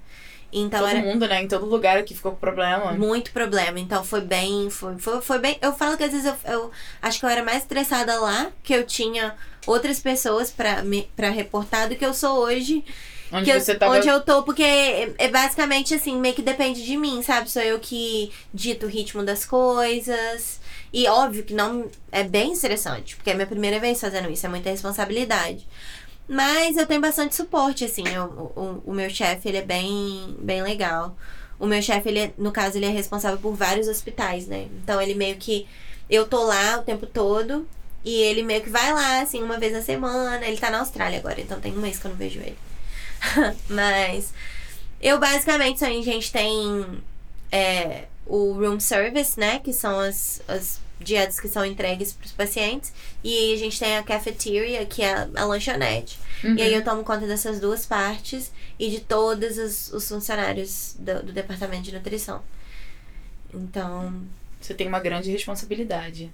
Então 0.57 0.81
Todo 0.81 0.89
era 0.91 1.01
mundo, 1.01 1.27
né? 1.27 1.43
Em 1.43 1.49
todo 1.49 1.67
lugar 1.67 1.99
aqui 1.99 2.15
ficou 2.15 2.31
com 2.33 2.39
problema. 2.39 2.93
muito 2.93 3.33
problema. 3.33 3.79
Então 3.81 4.05
foi 4.05 4.21
bem. 4.21 4.71
Foi, 4.71 4.97
foi, 4.99 5.21
foi 5.21 5.39
bem. 5.41 5.59
Eu 5.61 5.73
falo 5.73 5.97
que 5.97 6.05
às 6.05 6.13
vezes 6.13 6.27
eu, 6.27 6.53
eu 6.53 6.71
acho 7.03 7.19
que 7.19 7.27
eu 7.27 7.31
era 7.31 7.43
mais 7.43 7.59
estressada 7.59 8.19
lá, 8.21 8.53
que 8.63 8.73
eu 8.73 8.85
tinha 8.87 9.35
outras 9.67 9.99
pessoas 9.99 10.51
pra, 10.53 10.83
me, 10.83 11.09
pra 11.17 11.29
reportar 11.31 11.89
do 11.89 11.97
que 11.97 12.07
eu 12.07 12.15
sou 12.15 12.39
hoje. 12.39 12.85
Onde 13.33 13.47
que 13.47 13.51
eu- 13.51 13.61
você 13.61 13.75
tava. 13.75 13.97
Onde 13.97 14.07
eu 14.07 14.21
tô, 14.21 14.45
porque 14.45 14.63
é, 14.63 15.13
é 15.19 15.29
basicamente 15.29 15.93
assim, 15.93 16.17
meio 16.21 16.35
que 16.37 16.43
depende 16.43 16.85
de 16.85 16.97
mim, 16.97 17.21
sabe? 17.23 17.51
Sou 17.51 17.63
eu 17.63 17.81
que 17.81 18.31
dito 18.53 18.87
o 18.87 18.89
ritmo 18.89 19.25
das 19.25 19.45
coisas. 19.45 20.61
E 20.95 21.09
óbvio 21.09 21.43
que 21.45 21.55
não 21.55 21.91
é 22.13 22.23
bem 22.23 22.53
estressante, 22.53 23.17
porque 23.17 23.31
é 23.31 23.35
minha 23.35 23.47
primeira 23.49 23.81
vez 23.81 24.01
fazendo 24.01 24.31
isso, 24.31 24.47
é 24.47 24.49
muita 24.49 24.71
responsabilidade. 24.71 25.67
Mas 26.29 26.77
eu 26.77 26.87
tenho 26.87 27.01
bastante 27.01 27.35
suporte, 27.35 27.85
assim. 27.85 28.05
eu- 28.09 28.53
o, 28.57 28.83
o 28.91 28.95
meu 28.95 29.11
chefe, 29.11 29.49
ele 29.49 29.59
é 29.59 29.63
bem, 29.63 30.37
bem 30.39 30.63
legal. 30.63 31.17
O 31.59 31.67
meu 31.67 31.83
chefe, 31.83 32.09
ele 32.09 32.19
é, 32.21 32.33
no 32.39 32.53
caso, 32.53 32.79
ele 32.79 32.87
é 32.87 32.91
responsável 32.91 33.39
por 33.39 33.55
vários 33.55 33.89
hospitais, 33.89 34.47
né? 34.47 34.69
Então 34.83 35.01
ele 35.03 35.15
meio 35.15 35.37
que. 35.37 35.67
Eu 36.09 36.27
tô 36.29 36.45
lá 36.45 36.79
o 36.79 36.83
tempo 36.83 37.07
todo. 37.07 37.67
E 38.05 38.15
ele 38.23 38.43
meio 38.43 38.63
que 38.63 38.69
vai 38.71 38.93
lá, 38.93 39.21
assim, 39.23 39.43
uma 39.43 39.59
vez 39.59 39.73
na 39.73 39.83
semana. 39.83 40.47
Ele 40.47 40.59
tá 40.59 40.71
na 40.71 40.81
Austrália 40.81 41.19
agora, 41.19 41.41
então 41.41 41.61
tem 41.61 41.73
um 41.73 41.81
mês 41.81 41.99
que 41.99 42.07
eu 42.07 42.11
não 42.11 42.19
vejo 42.19 42.39
ele. 42.41 42.57
Mas 43.69 44.33
eu 45.01 45.19
basicamente 45.19 45.85
a 45.85 45.91
gente 45.91 46.31
tem 46.33 47.03
é, 47.53 48.05
o 48.27 48.53
room 48.53 48.79
service, 48.81 49.39
né? 49.39 49.59
Que 49.59 49.73
são 49.73 49.99
as, 49.99 50.43
as 50.49 50.81
dietas 51.05 51.39
que 51.39 51.49
são 51.49 51.65
entregues 51.65 52.13
para 52.13 52.27
os 52.27 52.33
pacientes. 52.33 52.93
E 53.23 53.55
a 53.55 53.57
gente 53.59 53.79
tem 53.79 53.97
a 53.97 54.03
cafeteria, 54.03 54.85
que 54.87 55.03
é 55.03 55.13
a, 55.13 55.29
a 55.37 55.45
lanchonete. 55.45 56.19
Uhum. 56.43 56.57
E 56.57 56.63
aí 56.63 56.75
eu 56.75 56.83
tomo 56.83 57.05
conta 57.05 57.27
dessas 57.27 57.61
duas 57.61 57.87
partes 57.87 58.51
e 58.79 58.91
de 58.91 59.01
todos 59.01 59.57
os, 59.59 59.93
os 59.93 60.09
funcionários 60.09 60.97
do, 60.99 61.23
do 61.23 61.33
departamento 61.33 61.83
de 61.85 61.93
nutrição. 61.93 62.43
Então, 63.53 64.13
Você 64.61 64.75
tem 64.75 64.89
uma 64.89 64.99
grande 65.01 65.31
responsabilidade. 65.31 66.33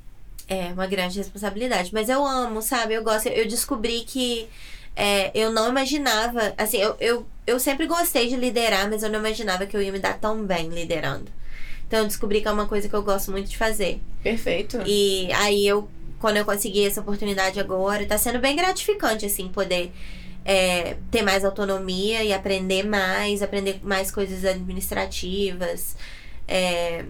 é 0.49 0.73
uma 0.73 0.87
grande 0.87 1.19
responsabilidade. 1.19 1.91
Mas 1.93 2.09
eu 2.09 2.25
amo, 2.25 2.63
sabe? 2.63 2.95
Eu 2.95 3.03
gosto. 3.05 3.29
Eu 3.29 3.47
descobri 3.47 4.05
que 4.05 4.49
é, 4.97 5.31
eu 5.35 5.53
não 5.53 5.69
imaginava. 5.69 6.55
Assim, 6.57 6.79
eu, 6.79 6.97
eu, 6.99 7.27
eu 7.47 7.61
sempre 7.61 7.87
gostei 7.87 8.29
de 8.29 8.37
liderar, 8.37 8.89
mas 8.91 9.03
eu 9.03 9.11
não 9.11 9.21
imaginava 9.21 9.67
que 9.67 9.77
eu 9.77 9.83
ia 9.83 9.93
me 9.93 9.99
dar 9.99 10.19
tão 10.19 10.45
bem 10.45 10.69
liderando. 10.69 11.31
Então 11.91 11.99
eu 11.99 12.07
descobri 12.07 12.41
que 12.41 12.47
é 12.47 12.53
uma 12.53 12.69
coisa 12.69 12.89
que 12.89 12.95
eu 12.95 13.03
gosto 13.03 13.33
muito 13.33 13.51
de 13.51 13.57
fazer. 13.57 14.01
Perfeito. 14.23 14.81
E 14.87 15.29
aí 15.33 15.67
eu, 15.67 15.89
quando 16.21 16.37
eu 16.37 16.45
consegui 16.45 16.87
essa 16.87 17.01
oportunidade 17.01 17.59
agora, 17.59 18.07
tá 18.07 18.17
sendo 18.17 18.39
bem 18.39 18.55
gratificante, 18.55 19.27
assim, 19.27 19.49
poder 19.49 19.91
é, 20.45 20.97
ter 21.11 21.23
mais 21.23 21.45
autonomia 21.45 22.23
e 22.23 22.33
aprender 22.33 22.85
mais, 22.85 23.43
aprender 23.43 23.81
mais 23.83 24.13
coisas 24.13 24.45
administrativas, 24.45 25.97
é, 26.47 27.05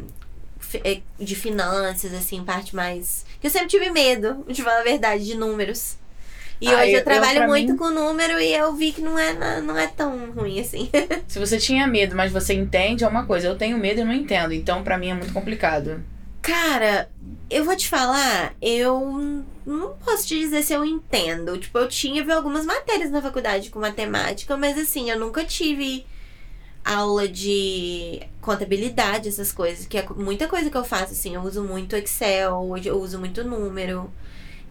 é, 0.82 1.02
de 1.18 1.36
finanças, 1.36 2.14
assim, 2.14 2.42
parte 2.42 2.74
mais. 2.74 3.26
que 3.38 3.46
Eu 3.46 3.50
sempre 3.50 3.68
tive 3.68 3.90
medo, 3.90 4.42
de 4.48 4.62
falar 4.62 4.80
a 4.80 4.84
verdade, 4.84 5.26
de 5.26 5.34
números. 5.34 5.98
E 6.60 6.68
Ah, 6.68 6.78
hoje 6.80 6.88
eu, 6.88 6.92
eu- 6.92 6.98
eu, 6.98 7.04
trabalho 7.04 7.36
pra 7.38 7.46
muito 7.48 7.72
mim- 7.72 7.78
com 7.78 7.88
número 7.90 8.38
e 8.38 8.52
eu 8.54 8.74
vi 8.74 8.92
que 8.92 9.00
não 9.00 9.18
é, 9.18 9.60
não 9.62 9.78
é 9.78 9.86
tão 9.86 10.30
ruim 10.32 10.60
assim. 10.60 10.90
Se 11.26 11.38
você 11.38 11.56
tinha 11.58 11.86
medo, 11.86 12.14
mas 12.14 12.30
você 12.30 12.52
entende, 12.54 13.02
é 13.04 13.08
uma 13.08 13.24
coisa. 13.24 13.46
Eu 13.48 13.56
tenho 13.56 13.78
medo 13.78 14.00
e 14.00 14.04
não 14.04 14.12
entendo. 14.12 14.52
Então, 14.52 14.82
pra 14.84 14.98
mim, 14.98 15.08
é 15.10 15.14
muito 15.14 15.32
complicado. 15.32 16.02
Cara, 16.42 17.08
eu 17.50 17.64
vou 17.64 17.76
te 17.76 17.88
falar, 17.88 18.54
eu 18.60 19.44
não 19.66 19.90
posso 20.04 20.26
te 20.26 20.38
dizer 20.38 20.62
se 20.62 20.72
eu 20.72 20.84
entendo. 20.84 21.56
Tipo, 21.58 21.78
eu 21.78 21.88
tinha 21.88 22.24
vi 22.24 22.32
algumas 22.32 22.64
matérias 22.66 23.10
na 23.10 23.22
faculdade 23.22 23.70
com 23.70 23.78
matemática, 23.78 24.56
mas 24.56 24.78
assim, 24.78 25.10
eu 25.10 25.18
nunca 25.18 25.44
tive 25.44 26.04
aula 26.84 27.28
de 27.28 28.22
contabilidade, 28.40 29.28
essas 29.28 29.52
coisas, 29.52 29.86
que 29.86 29.98
é 29.98 30.06
muita 30.16 30.48
coisa 30.48 30.70
que 30.70 30.76
eu 30.76 30.84
faço, 30.84 31.12
assim, 31.12 31.34
eu 31.34 31.42
uso 31.42 31.62
muito 31.62 31.94
Excel, 31.94 32.74
eu 32.84 32.98
uso 32.98 33.18
muito 33.18 33.44
número. 33.44 34.10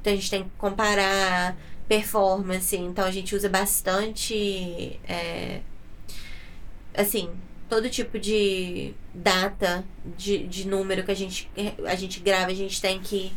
Então 0.02 0.12
a 0.12 0.16
gente 0.16 0.30
tem 0.32 0.44
que 0.46 0.50
comparar 0.58 1.56
performance, 1.90 2.78
então 2.78 3.04
a 3.04 3.12
gente 3.12 3.36
usa 3.36 3.50
bastante 3.50 5.00
é, 5.08 5.60
assim, 6.94 7.30
todo 7.68 7.90
tipo 7.90 8.20
de 8.20 8.94
data, 9.14 9.84
de, 10.18 10.48
de 10.48 10.68
número 10.68 11.04
que 11.04 11.12
a 11.12 11.16
gente, 11.16 11.50
a 11.86 11.96
gente 11.96 12.20
grava, 12.22 12.52
a 12.52 12.56
gente 12.56 12.80
tem 12.82 13.00
que 13.02 13.34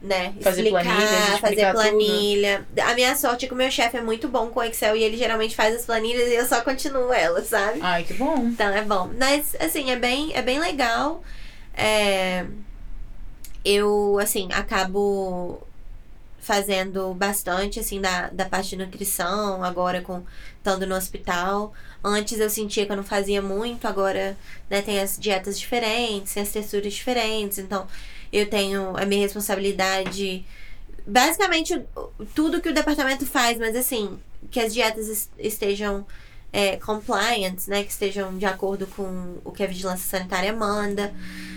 né, 0.00 0.34
Fazer 0.42 0.62
explicar, 0.64 0.98
explicar 1.00 1.38
fazer 1.40 1.66
tudo. 1.66 1.72
planilha. 1.72 2.66
A 2.84 2.94
minha 2.94 3.16
sorte 3.16 3.46
é 3.46 3.48
que 3.48 3.54
o 3.54 3.56
meu 3.56 3.70
chefe 3.70 3.96
é 3.96 4.02
muito 4.02 4.28
bom 4.28 4.50
com 4.50 4.62
Excel 4.62 4.96
e 4.96 5.02
ele 5.02 5.16
geralmente 5.16 5.56
faz 5.56 5.74
as 5.74 5.86
planilhas 5.86 6.28
e 6.28 6.34
eu 6.34 6.46
só 6.46 6.60
continuo 6.60 7.10
elas, 7.12 7.46
sabe? 7.48 7.80
Ai, 7.80 8.04
que 8.04 8.12
bom. 8.14 8.36
Então 8.38 8.68
é 8.68 8.82
bom. 8.82 9.10
Mas, 9.18 9.56
assim, 9.58 9.90
é 9.90 9.96
bem, 9.96 10.32
é 10.34 10.42
bem 10.42 10.58
legal. 10.60 11.22
É, 11.74 12.46
Eu, 13.64 14.18
assim, 14.20 14.48
acabo 14.52 15.66
fazendo 16.44 17.14
bastante, 17.14 17.80
assim, 17.80 18.00
da, 18.00 18.28
da 18.28 18.44
parte 18.44 18.70
de 18.70 18.84
nutrição, 18.84 19.64
agora 19.64 20.00
com 20.02 20.22
estando 20.58 20.86
no 20.86 20.94
hospital. 20.94 21.72
Antes 22.02 22.38
eu 22.38 22.50
sentia 22.50 22.86
que 22.86 22.92
eu 22.92 22.96
não 22.96 23.04
fazia 23.04 23.40
muito, 23.42 23.88
agora, 23.88 24.36
né, 24.68 24.82
tem 24.82 25.00
as 25.00 25.18
dietas 25.18 25.58
diferentes, 25.58 26.34
tem 26.34 26.42
as 26.42 26.50
texturas 26.50 26.92
diferentes, 26.92 27.58
então 27.58 27.86
eu 28.32 28.48
tenho 28.48 28.96
a 28.96 29.04
minha 29.06 29.22
responsabilidade. 29.22 30.44
Basicamente, 31.06 31.80
tudo 32.34 32.60
que 32.60 32.68
o 32.68 32.74
departamento 32.74 33.26
faz, 33.26 33.58
mas 33.58 33.74
assim, 33.76 34.18
que 34.50 34.60
as 34.60 34.72
dietas 34.72 35.08
es- 35.08 35.30
estejam 35.38 36.06
é, 36.52 36.76
compliant, 36.76 37.66
né? 37.66 37.82
Que 37.82 37.90
estejam 37.90 38.38
de 38.38 38.46
acordo 38.46 38.86
com 38.86 39.38
o 39.44 39.50
que 39.50 39.62
a 39.64 39.66
vigilância 39.66 40.08
sanitária 40.18 40.52
manda. 40.52 41.12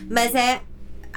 Mas 0.10 0.34
é. 0.34 0.62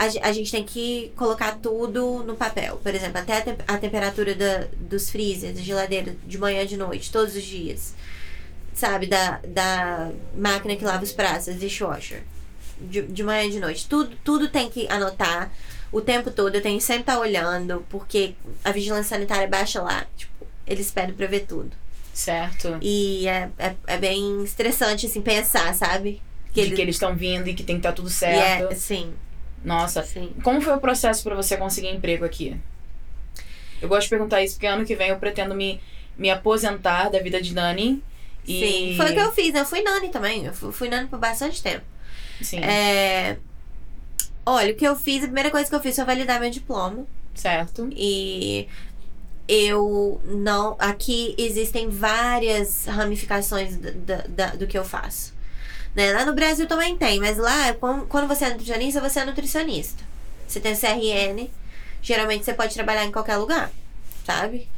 A, 0.01 0.29
a 0.29 0.33
gente 0.33 0.51
tem 0.51 0.65
que 0.65 1.13
colocar 1.15 1.59
tudo 1.59 2.23
no 2.25 2.35
papel. 2.35 2.79
Por 2.83 2.95
exemplo, 2.95 3.19
até 3.19 3.37
a, 3.37 3.41
tem- 3.43 3.57
a 3.69 3.77
temperatura 3.77 4.35
da, 4.35 4.67
dos 4.79 5.11
freezers, 5.11 5.55
da 5.57 5.61
geladeira, 5.61 6.17
de 6.27 6.39
manhã 6.39 6.63
e 6.63 6.67
de 6.67 6.77
noite, 6.79 7.13
todos 7.13 7.37
os 7.37 7.43
dias. 7.43 7.93
Sabe? 8.75 9.07
Da, 9.07 9.41
da 9.47 10.11
máquina 10.35 10.75
que 10.75 10.85
lava 10.85 11.05
os 11.05 11.13
pratos, 11.13 11.59
dishwasher. 11.61 12.23
De, 12.81 13.03
de 13.03 13.23
manhã 13.23 13.45
e 13.45 13.51
de 13.51 13.61
noite. 13.61 13.87
Tudo, 13.87 14.17
tudo 14.25 14.49
tem 14.49 14.71
que 14.71 14.89
anotar 14.89 15.53
o 15.93 16.01
tempo 16.01 16.31
todo. 16.31 16.55
Eu 16.55 16.63
tenho 16.63 16.79
que 16.79 16.85
sempre 16.85 17.03
estar 17.03 17.19
olhando, 17.19 17.85
porque 17.91 18.35
a 18.65 18.73
vigilância 18.73 19.17
sanitária 19.17 19.47
baixa 19.49 19.83
lá. 19.83 20.07
Tipo, 20.17 20.47
eles 20.67 20.91
pedem 20.91 21.15
pra 21.15 21.27
ver 21.27 21.41
tudo. 21.47 21.71
Certo. 22.15 22.79
E 22.81 23.29
é, 23.29 23.51
é, 23.59 23.75
é 23.87 23.99
bem 23.99 24.43
estressante, 24.45 25.05
assim, 25.07 25.21
pensar, 25.21 25.75
sabe? 25.75 26.23
de 26.55 26.71
que 26.73 26.81
eles 26.81 26.97
estão 26.97 27.15
vindo 27.15 27.49
e 27.49 27.55
que 27.55 27.63
tem 27.63 27.77
que 27.77 27.81
estar 27.81 27.93
tudo 27.93 28.09
e 28.09 28.13
certo. 28.13 28.73
é, 28.73 28.75
sim, 28.75 29.13
Nossa. 29.65 30.03
sim. 30.03 30.33
Como 30.43 30.61
foi 30.61 30.75
o 30.75 30.81
processo 30.81 31.23
pra 31.23 31.35
você 31.35 31.57
conseguir 31.57 31.89
emprego 31.89 32.25
aqui? 32.25 32.57
Eu 33.81 33.89
gosto 33.89 34.05
de 34.05 34.11
perguntar 34.11 34.43
isso 34.43 34.55
porque 34.55 34.67
ano 34.67 34.85
que 34.85 34.95
vem 34.95 35.09
eu 35.09 35.17
pretendo 35.19 35.55
me, 35.55 35.81
me 36.17 36.31
aposentar 36.31 37.09
da 37.11 37.19
vida 37.19 37.41
de 37.41 37.55
Dani. 37.55 38.03
E... 38.47 38.61
Sim. 38.93 38.97
Foi 38.97 39.11
o 39.11 39.15
que 39.15 39.21
eu 39.21 39.33
fiz. 39.33 39.55
Eu 39.55 39.65
fui 39.67 39.83
nani 39.83 40.09
também. 40.11 40.45
Eu 40.47 40.53
fui, 40.53 40.89
nani 40.89 41.09
por 41.09 41.19
bastante 41.19 41.63
tempo. 41.63 41.85
Sim, 42.43 42.59
É... 42.61 43.37
Olha, 44.47 44.73
o 44.73 44.77
que 44.77 44.85
eu 44.87 44.97
fiz, 44.97 45.19
a 45.23 45.27
primeira 45.27 45.51
coisa 45.51 45.69
que 45.69 45.75
eu 45.75 45.81
fiz 45.81 45.95
foi 45.95 46.05
validar 46.05 46.41
meu 46.41 46.51
diploma. 46.51 47.07
certo. 47.35 47.89
E 47.95 48.67
eu 49.47 50.21
não. 50.25 50.77
Aqui 50.79 51.35
existem 51.39 51.89
várias 51.91 52.87
ramificações 52.87 53.77
da- 53.77 54.25
da- 54.29 54.55
do 54.57 54.67
que 54.67 54.79
eu 54.79 54.85
faço. 54.85 55.35
Né? 55.95 56.13
Lá 56.13 56.25
no 56.25 56.35
Brasil 56.35 56.67
também 56.67 56.97
tem, 56.97 57.19
mas 57.19 57.37
lá, 57.37 57.75
quando 58.09 58.29
você 58.29 58.45
é 58.45 58.51
nutricionista, 58.51 59.01
você 59.01 59.21
é 59.21 59.25
nutricionista. 59.25 60.05
Você 60.47 60.61
tem 60.61 60.75
CRN, 60.75 61.49
geralmente 62.03 62.45
você 62.45 62.55
pode 62.55 62.75
trabalhar 62.75 63.05
em 63.05 63.13
qualquer 63.13 63.37
lugar, 63.37 63.71
sabe? 64.25 64.69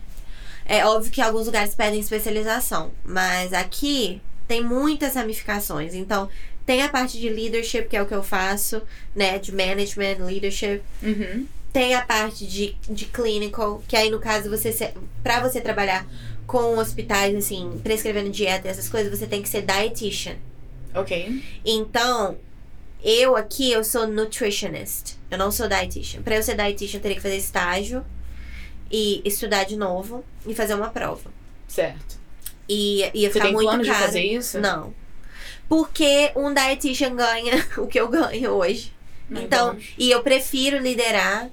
É 0.65 0.85
óbvio 0.87 1.11
que 1.11 1.21
alguns 1.21 1.47
lugares 1.47 1.75
pedem 1.75 2.01
especialização, 2.01 2.93
mas 3.05 3.53
aqui 3.53 4.21
tem 4.47 4.63
muitas 4.63 5.15
ramificações. 5.15 5.95
Então, 5.95 6.29
tem 6.65 6.83
a 6.83 6.89
parte 6.89 7.19
de 7.19 7.29
leadership, 7.29 7.89
que 7.89 7.97
é 7.97 8.03
o 8.03 8.07
que 8.07 8.15
eu 8.15 8.23
faço, 8.23 8.83
né? 9.15 9.39
De 9.39 9.53
management, 9.53 10.25
leadership. 10.25 10.83
Uhum. 11.03 11.47
Tem 11.73 11.95
a 11.95 12.03
parte 12.03 12.47
de, 12.47 12.77
de 12.89 13.07
clinical, 13.07 13.83
que 13.89 13.97
aí 13.97 14.11
no 14.11 14.21
caso 14.21 14.51
você 14.51 14.93
pra 15.23 15.41
você 15.41 15.61
trabalhar 15.61 16.07
com 16.47 16.77
hospitais, 16.77 17.35
assim, 17.35 17.81
prescrevendo 17.83 18.31
dieta 18.31 18.69
e 18.69 18.71
essas 18.71 18.89
coisas, 18.89 19.17
você 19.19 19.27
tem 19.27 19.43
que 19.43 19.49
ser 19.49 19.63
dietitian. 19.63 20.37
Ok. 20.95 21.43
Então, 21.65 22.37
eu 23.03 23.37
aqui, 23.37 23.71
eu 23.73 23.83
sou 23.85 24.07
nutritionist. 24.07 25.17
Eu 25.31 25.39
não 25.39 25.51
sou 25.51 25.69
dietitian. 25.69 26.23
Pra 26.23 26.37
eu 26.37 26.43
ser 26.43 26.57
dietitian, 26.57 26.99
eu 26.99 27.03
teria 27.03 27.17
que 27.17 27.23
fazer 27.23 27.37
estágio 27.37 28.05
e 28.91 29.23
estudar 29.25 29.65
de 29.65 29.77
novo 29.77 30.25
e 30.47 30.55
fazer 30.55 30.75
uma 30.75 30.91
prova. 30.91 31.31
Certo. 31.67 32.21
E 32.69 33.01
ia 33.15 33.29
Você 33.29 33.33
ficar 33.35 33.45
tem 33.47 33.53
muito 33.55 33.69
plano 33.69 33.83
de 33.83 33.91
caro. 33.91 34.05
fazer 34.05 34.23
isso? 34.23 34.61
Não. 34.61 34.95
Porque 35.69 36.31
um 36.37 36.53
dietitian 36.53 37.15
ganha 37.17 37.67
o 37.79 37.87
que 37.87 37.99
eu 37.99 38.09
ganho 38.09 38.51
hoje. 38.53 38.93
Não, 39.29 39.43
Então, 39.43 39.77
e 39.97 40.11
eu 40.11 40.23
prefiro 40.23 40.79
liderar. 40.79 41.49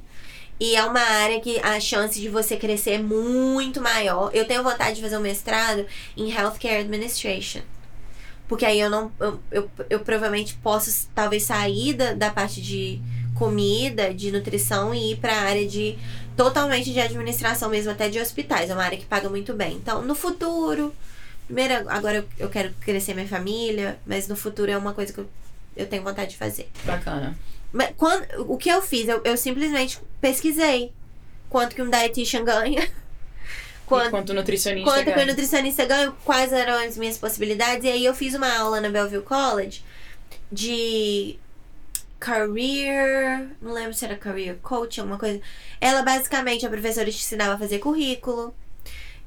E 0.59 0.75
é 0.75 0.83
uma 0.83 0.99
área 0.99 1.39
que 1.39 1.57
a 1.59 1.79
chance 1.79 2.19
de 2.19 2.27
você 2.27 2.57
crescer 2.57 2.91
é 2.91 2.97
muito 2.97 3.79
maior. 3.79 4.29
Eu 4.33 4.43
tenho 4.45 4.61
vontade 4.61 4.97
de 4.97 5.01
fazer 5.01 5.15
um 5.17 5.21
mestrado 5.21 5.85
em 6.17 6.29
Healthcare 6.29 6.81
Administration. 6.81 7.61
Porque 8.49 8.65
aí 8.65 8.79
eu 8.79 8.89
não. 8.89 9.11
Eu, 9.19 9.39
eu, 9.51 9.71
eu 9.91 9.99
provavelmente 9.99 10.55
posso 10.55 11.07
talvez 11.13 11.43
sair 11.43 11.93
da, 11.93 12.13
da 12.13 12.31
parte 12.31 12.59
de 12.59 12.99
comida, 13.35 14.11
de 14.11 14.31
nutrição 14.31 14.93
e 14.93 15.11
ir 15.11 15.17
pra 15.17 15.33
área 15.33 15.65
de 15.65 15.97
totalmente 16.35 16.91
de 16.91 16.99
administração 16.99 17.69
mesmo, 17.69 17.91
até 17.91 18.09
de 18.09 18.19
hospitais. 18.19 18.71
É 18.71 18.73
uma 18.73 18.83
área 18.83 18.97
que 18.97 19.05
paga 19.05 19.29
muito 19.29 19.53
bem. 19.53 19.75
Então, 19.75 20.01
no 20.01 20.15
futuro. 20.15 20.93
Primeiro, 21.45 21.89
agora 21.89 22.17
eu, 22.17 22.25
eu 22.37 22.49
quero 22.49 22.73
crescer 22.81 23.13
minha 23.13 23.27
família, 23.27 23.99
mas 24.05 24.27
no 24.27 24.35
futuro 24.35 24.69
é 24.69 24.77
uma 24.77 24.93
coisa 24.93 25.13
que 25.13 25.19
eu, 25.19 25.29
eu 25.77 25.87
tenho 25.87 26.03
vontade 26.03 26.31
de 26.31 26.37
fazer. 26.37 26.69
Bacana. 26.83 27.37
Mas 27.71 27.91
quando, 27.95 28.25
o 28.51 28.57
que 28.57 28.69
eu 28.69 28.81
fiz? 28.81 29.07
Eu, 29.07 29.21
eu 29.23 29.37
simplesmente 29.37 29.99
pesquisei 30.19 30.91
quanto 31.49 31.75
que 31.75 31.81
um 31.81 31.89
dietitian 31.89 32.43
ganha. 32.43 32.89
Quanto, 33.89 34.07
Enquanto 34.07 34.33
nutricionista. 34.35 34.91
quanto 34.91 35.11
que 35.11 35.19
um 35.19 35.25
nutricionista 35.25 35.83
ganha, 35.83 36.11
quais 36.23 36.53
eram 36.53 36.75
as 36.85 36.95
minhas 36.95 37.17
possibilidades. 37.17 37.83
E 37.83 37.87
aí 37.87 38.05
eu 38.05 38.13
fiz 38.13 38.35
uma 38.35 38.55
aula 38.55 38.79
na 38.79 38.87
Bellevue 38.89 39.23
College 39.23 39.83
de 40.51 41.39
career. 42.19 43.49
Não 43.59 43.73
lembro 43.73 43.93
se 43.95 44.05
era 44.05 44.15
career 44.15 44.57
coach, 44.61 44.99
alguma 44.99 45.17
coisa. 45.17 45.41
Ela 45.81 46.03
basicamente, 46.03 46.67
a 46.67 46.69
professora 46.69 47.09
te 47.09 47.17
ensinava 47.17 47.55
a 47.55 47.57
fazer 47.57 47.79
currículo. 47.79 48.53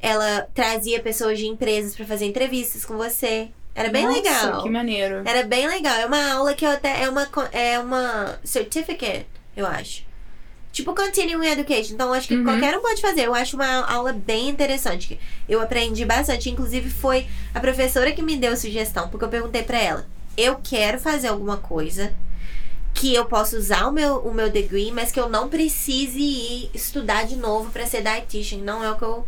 Ela 0.00 0.48
trazia 0.54 1.02
pessoas 1.02 1.40
de 1.40 1.46
empresas 1.46 1.96
pra 1.96 2.06
fazer 2.06 2.26
entrevistas 2.26 2.84
com 2.84 2.96
você. 2.96 3.48
Era 3.74 3.88
bem 3.88 4.06
Nossa, 4.06 4.16
legal. 4.16 4.62
Que 4.62 4.70
maneiro. 4.70 5.22
Era 5.24 5.42
bem 5.44 5.66
legal. 5.66 5.96
É 5.96 6.06
uma 6.06 6.32
aula 6.34 6.54
que 6.54 6.64
eu 6.64 6.70
até. 6.70 7.02
É 7.02 7.08
uma, 7.08 7.28
é 7.50 7.80
uma 7.80 8.38
certificate, 8.44 9.26
eu 9.56 9.66
acho. 9.66 10.04
Tipo 10.72 10.94
Continuing 10.94 11.46
Education. 11.48 11.92
Então, 11.94 12.12
acho 12.14 12.26
que 12.26 12.34
Uhum. 12.34 12.44
qualquer 12.44 12.76
um 12.76 12.80
pode 12.80 13.00
fazer. 13.02 13.26
Eu 13.26 13.34
acho 13.34 13.56
uma 13.56 13.84
aula 13.86 14.12
bem 14.12 14.48
interessante. 14.48 15.20
Eu 15.48 15.60
aprendi 15.60 16.04
bastante. 16.04 16.48
Inclusive, 16.48 16.88
foi 16.88 17.26
a 17.54 17.60
professora 17.60 18.10
que 18.12 18.22
me 18.22 18.36
deu 18.36 18.56
sugestão. 18.56 19.08
Porque 19.10 19.24
eu 19.24 19.28
perguntei 19.28 19.62
pra 19.62 19.78
ela: 19.78 20.06
eu 20.36 20.56
quero 20.64 20.98
fazer 20.98 21.28
alguma 21.28 21.58
coisa 21.58 22.14
que 22.94 23.14
eu 23.14 23.26
possa 23.26 23.56
usar 23.56 23.86
o 23.86 23.92
meu, 23.92 24.16
o 24.18 24.32
meu 24.32 24.48
degree, 24.50 24.90
mas 24.92 25.12
que 25.12 25.20
eu 25.20 25.28
não 25.28 25.48
precise 25.48 26.18
ir 26.20 26.70
estudar 26.72 27.26
de 27.26 27.36
novo 27.36 27.70
pra 27.70 27.86
ser 27.86 28.02
dietitian. 28.02 28.58
Não 28.58 28.82
é 28.82 28.90
o 28.90 28.96
que 28.96 29.04
eu 29.04 29.26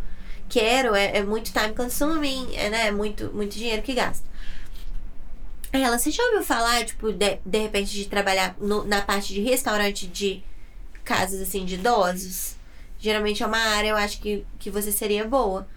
quero. 0.49 0.95
É, 0.95 1.17
é 1.17 1.23
muito 1.23 1.51
time 1.53 1.73
consuming. 1.75 2.55
É, 2.55 2.69
né? 2.71 2.87
é 2.87 2.91
muito, 2.91 3.31
muito 3.33 3.55
dinheiro 3.55 3.83
que 3.83 3.93
gasta. 3.93 4.25
Aí 5.71 5.83
ela, 5.83 5.99
você 5.99 6.09
já 6.09 6.23
ouviu 6.23 6.41
falar, 6.43 6.85
tipo, 6.85 7.11
de, 7.11 7.37
de 7.45 7.57
repente, 7.59 7.91
de 7.93 8.05
trabalhar 8.05 8.55
no- 8.59 8.83
na 8.85 9.01
parte 9.01 9.33
de 9.33 9.41
restaurante 9.41 10.07
de 10.07 10.41
casas, 11.05 11.39
assim, 11.39 11.63
de 11.63 11.75
idosos? 11.75 12.55
Geralmente 12.99 13.43
é 13.43 13.45
uma 13.45 13.57
área, 13.57 13.89
eu 13.89 13.95
acho 13.95 14.19
que, 14.19 14.45
que 14.59 14.69
você 14.69 14.91
seria 14.91 15.25
boa. 15.25 15.67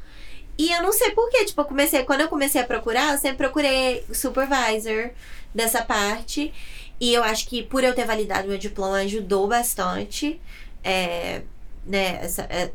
E 0.57 0.73
eu 0.73 0.83
não 0.83 0.93
sei 0.93 1.11
porquê, 1.13 1.45
tipo, 1.45 1.61
eu 1.61 1.65
comecei, 1.65 2.03
quando 2.03 2.23
eu 2.23 2.29
comecei 2.29 2.61
a 2.61 2.65
procurar, 2.65 3.13
eu 3.13 3.19
sempre 3.19 3.37
procurei 3.37 4.05
supervisor 4.13 5.11
dessa 5.55 5.83
parte. 5.83 6.53
E 7.01 7.15
eu 7.15 7.23
acho 7.23 7.47
que 7.47 7.63
por 7.63 7.85
eu 7.85 7.95
ter 7.95 8.05
validado 8.05 8.49
meu 8.49 8.59
diploma 8.59 8.97
ajudou 8.99 9.47
bastante, 9.47 10.41
é, 10.83 11.43
né, 11.87 12.19
essa, 12.23 12.43
é, 12.51 12.73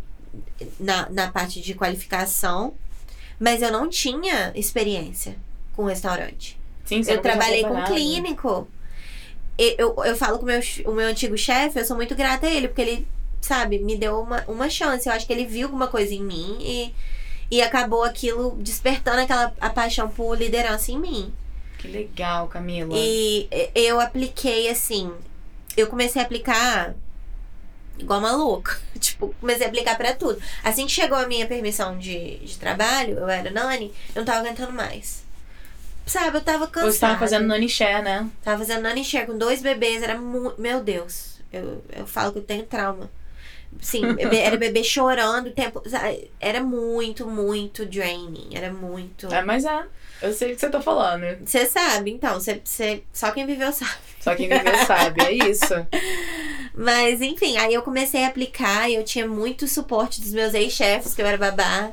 na, 0.79 1.09
na 1.09 1.29
parte 1.29 1.59
de 1.59 1.73
qualificação. 1.73 2.73
Mas 3.37 3.61
eu 3.61 3.71
não 3.71 3.89
tinha 3.89 4.53
experiência 4.55 5.35
com 5.75 5.83
restaurante. 5.83 6.57
Sim, 6.85 7.01
Eu 7.07 7.21
trabalhei 7.21 7.63
com 7.63 7.69
trabalhado. 7.69 7.93
clínico. 7.93 8.67
Eu, 9.57 9.95
eu 10.03 10.15
falo 10.15 10.39
com 10.39 10.43
o 10.43 10.47
meu, 10.47 10.59
o 10.85 10.91
meu 10.91 11.07
antigo 11.07 11.37
chefe, 11.37 11.79
eu 11.79 11.85
sou 11.85 11.95
muito 11.95 12.15
grata 12.15 12.47
a 12.47 12.49
ele, 12.49 12.67
porque 12.67 12.81
ele, 12.81 13.07
sabe, 13.39 13.79
me 13.79 13.95
deu 13.95 14.19
uma, 14.21 14.43
uma 14.47 14.69
chance. 14.69 15.07
Eu 15.07 15.13
acho 15.13 15.27
que 15.27 15.33
ele 15.33 15.45
viu 15.45 15.67
alguma 15.67 15.87
coisa 15.87 16.13
em 16.13 16.23
mim 16.23 16.57
e, 16.59 16.93
e 17.51 17.61
acabou 17.61 18.03
aquilo 18.03 18.55
despertando 18.59 19.21
aquela 19.21 19.53
a 19.61 19.69
paixão 19.69 20.09
por 20.09 20.37
liderança 20.37 20.91
em 20.91 20.99
mim. 20.99 21.33
Que 21.77 21.87
legal, 21.87 22.47
Camila. 22.47 22.93
E 22.95 23.47
eu 23.75 23.99
apliquei 23.99 24.69
assim. 24.69 25.11
Eu 25.75 25.87
comecei 25.87 26.21
a 26.21 26.25
aplicar 26.25 26.95
igual 27.97 28.21
maluca. 28.21 28.79
tipo, 28.99 29.33
comecei 29.39 29.65
a 29.65 29.69
aplicar 29.69 29.97
pra 29.97 30.13
tudo. 30.13 30.41
Assim 30.63 30.85
que 30.85 30.91
chegou 30.91 31.17
a 31.17 31.27
minha 31.27 31.45
permissão 31.45 31.97
de, 31.97 32.37
de 32.37 32.57
trabalho, 32.57 33.17
eu 33.17 33.27
era 33.27 33.51
Nani, 33.51 33.93
eu 34.15 34.21
não 34.21 34.25
tava 34.25 34.39
aguentando 34.39 34.71
mais. 34.71 35.22
Sabe, 36.05 36.37
eu 36.37 36.41
tava 36.41 36.67
cansada. 36.67 36.91
Você 36.91 36.99
tava 36.99 37.19
fazendo 37.19 37.47
nanny 37.47 37.69
share, 37.69 38.03
né? 38.03 38.29
Tava 38.43 38.59
fazendo 38.59 38.81
nanny 38.81 39.03
share 39.03 39.25
com 39.25 39.37
dois 39.37 39.61
bebês, 39.61 40.03
era 40.03 40.19
muito. 40.19 40.59
Meu 40.61 40.83
Deus, 40.83 41.39
eu, 41.51 41.83
eu 41.95 42.05
falo 42.05 42.33
que 42.33 42.39
eu 42.39 42.43
tenho 42.43 42.63
trauma. 42.63 43.09
Sim, 43.81 44.03
era 44.19 44.57
bebê 44.57 44.83
chorando 44.83 45.47
o 45.47 45.51
tempo. 45.51 45.81
Era 46.39 46.61
muito, 46.61 47.27
muito 47.27 47.85
draining. 47.85 48.49
Era 48.53 48.71
muito. 48.71 49.33
É, 49.33 49.41
mas 49.41 49.65
é. 49.65 49.85
Eu 50.21 50.33
sei 50.33 50.51
o 50.51 50.55
que 50.55 50.61
você 50.61 50.69
tá 50.69 50.81
falando. 50.81 51.25
Você 51.45 51.65
sabe, 51.65 52.11
então. 52.11 52.39
Você, 52.39 52.61
você, 52.63 53.03
só 53.11 53.31
quem 53.31 53.45
viveu 53.45 53.71
sabe. 53.73 53.91
Só 54.19 54.35
quem 54.35 54.47
viveu 54.47 54.85
sabe, 54.85 55.21
é 55.21 55.33
isso. 55.49 55.73
Mas, 56.75 57.21
enfim, 57.21 57.57
aí 57.57 57.73
eu 57.73 57.83
comecei 57.83 58.23
a 58.23 58.29
aplicar 58.29 58.89
e 58.89 58.95
eu 58.95 59.03
tinha 59.03 59.27
muito 59.27 59.67
suporte 59.67 60.21
dos 60.21 60.31
meus 60.31 60.53
ex-chefes, 60.53 61.13
que 61.13 61.21
eu 61.21 61.25
era 61.25 61.37
babá. 61.37 61.91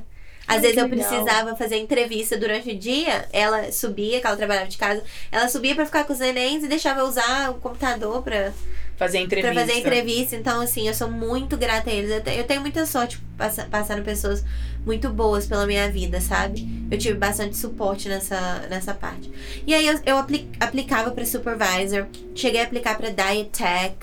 Às 0.57 0.62
vezes 0.62 0.76
eu 0.76 0.88
precisava 0.88 1.57
fazer 1.57 1.76
entrevista 1.76 2.36
durante 2.36 2.70
o 2.70 2.76
dia, 2.76 3.28
ela 3.32 3.70
subia, 3.72 4.20
que 4.20 4.26
ela 4.26 4.36
trabalhava 4.36 4.68
de 4.68 4.76
casa, 4.78 5.03
ela 5.30 5.48
subia 5.48 5.74
pra 5.74 5.86
ficar 5.86 6.05
com 6.05 6.12
os 6.12 6.18
nenéns 6.18 6.62
e 6.64 6.68
deixava 6.68 7.01
eu 7.01 7.07
usar 7.07 7.51
o 7.51 7.55
computador 7.55 8.22
pra, 8.22 8.53
Fazer 8.96 9.18
entrevista. 9.20 9.53
pra 9.55 9.66
fazer 9.66 9.78
entrevista. 9.78 10.36
Então, 10.36 10.61
assim, 10.61 10.86
eu 10.86 10.92
sou 10.92 11.11
muito 11.11 11.57
grata 11.57 11.88
a 11.88 11.92
eles. 11.92 12.11
Eu, 12.11 12.22
te- 12.22 12.36
eu 12.36 12.44
tenho 12.44 12.61
muita 12.61 12.84
sorte 12.84 13.18
passa, 13.38 13.64
passando 13.70 14.03
pessoas 14.03 14.44
muito 14.84 15.09
boas 15.09 15.46
pela 15.46 15.66
minha 15.66 15.90
vida, 15.90 16.20
sabe? 16.20 16.68
Eu 16.90 16.98
tive 16.98 17.14
bastante 17.16 17.57
suporte 17.57 18.09
nessa, 18.11 18.66
nessa 18.68 18.92
parte. 18.92 19.30
E 19.66 19.72
aí 19.74 19.86
eu, 19.86 19.98
eu 20.05 20.18
apli- 20.18 20.48
aplicava 20.61 21.11
pra 21.12 21.24
supervisor, 21.24 22.07
cheguei 22.34 22.61
a 22.61 22.64
aplicar 22.64 22.98
pra 22.98 23.09
diet 23.09 23.48
tech, 23.51 23.94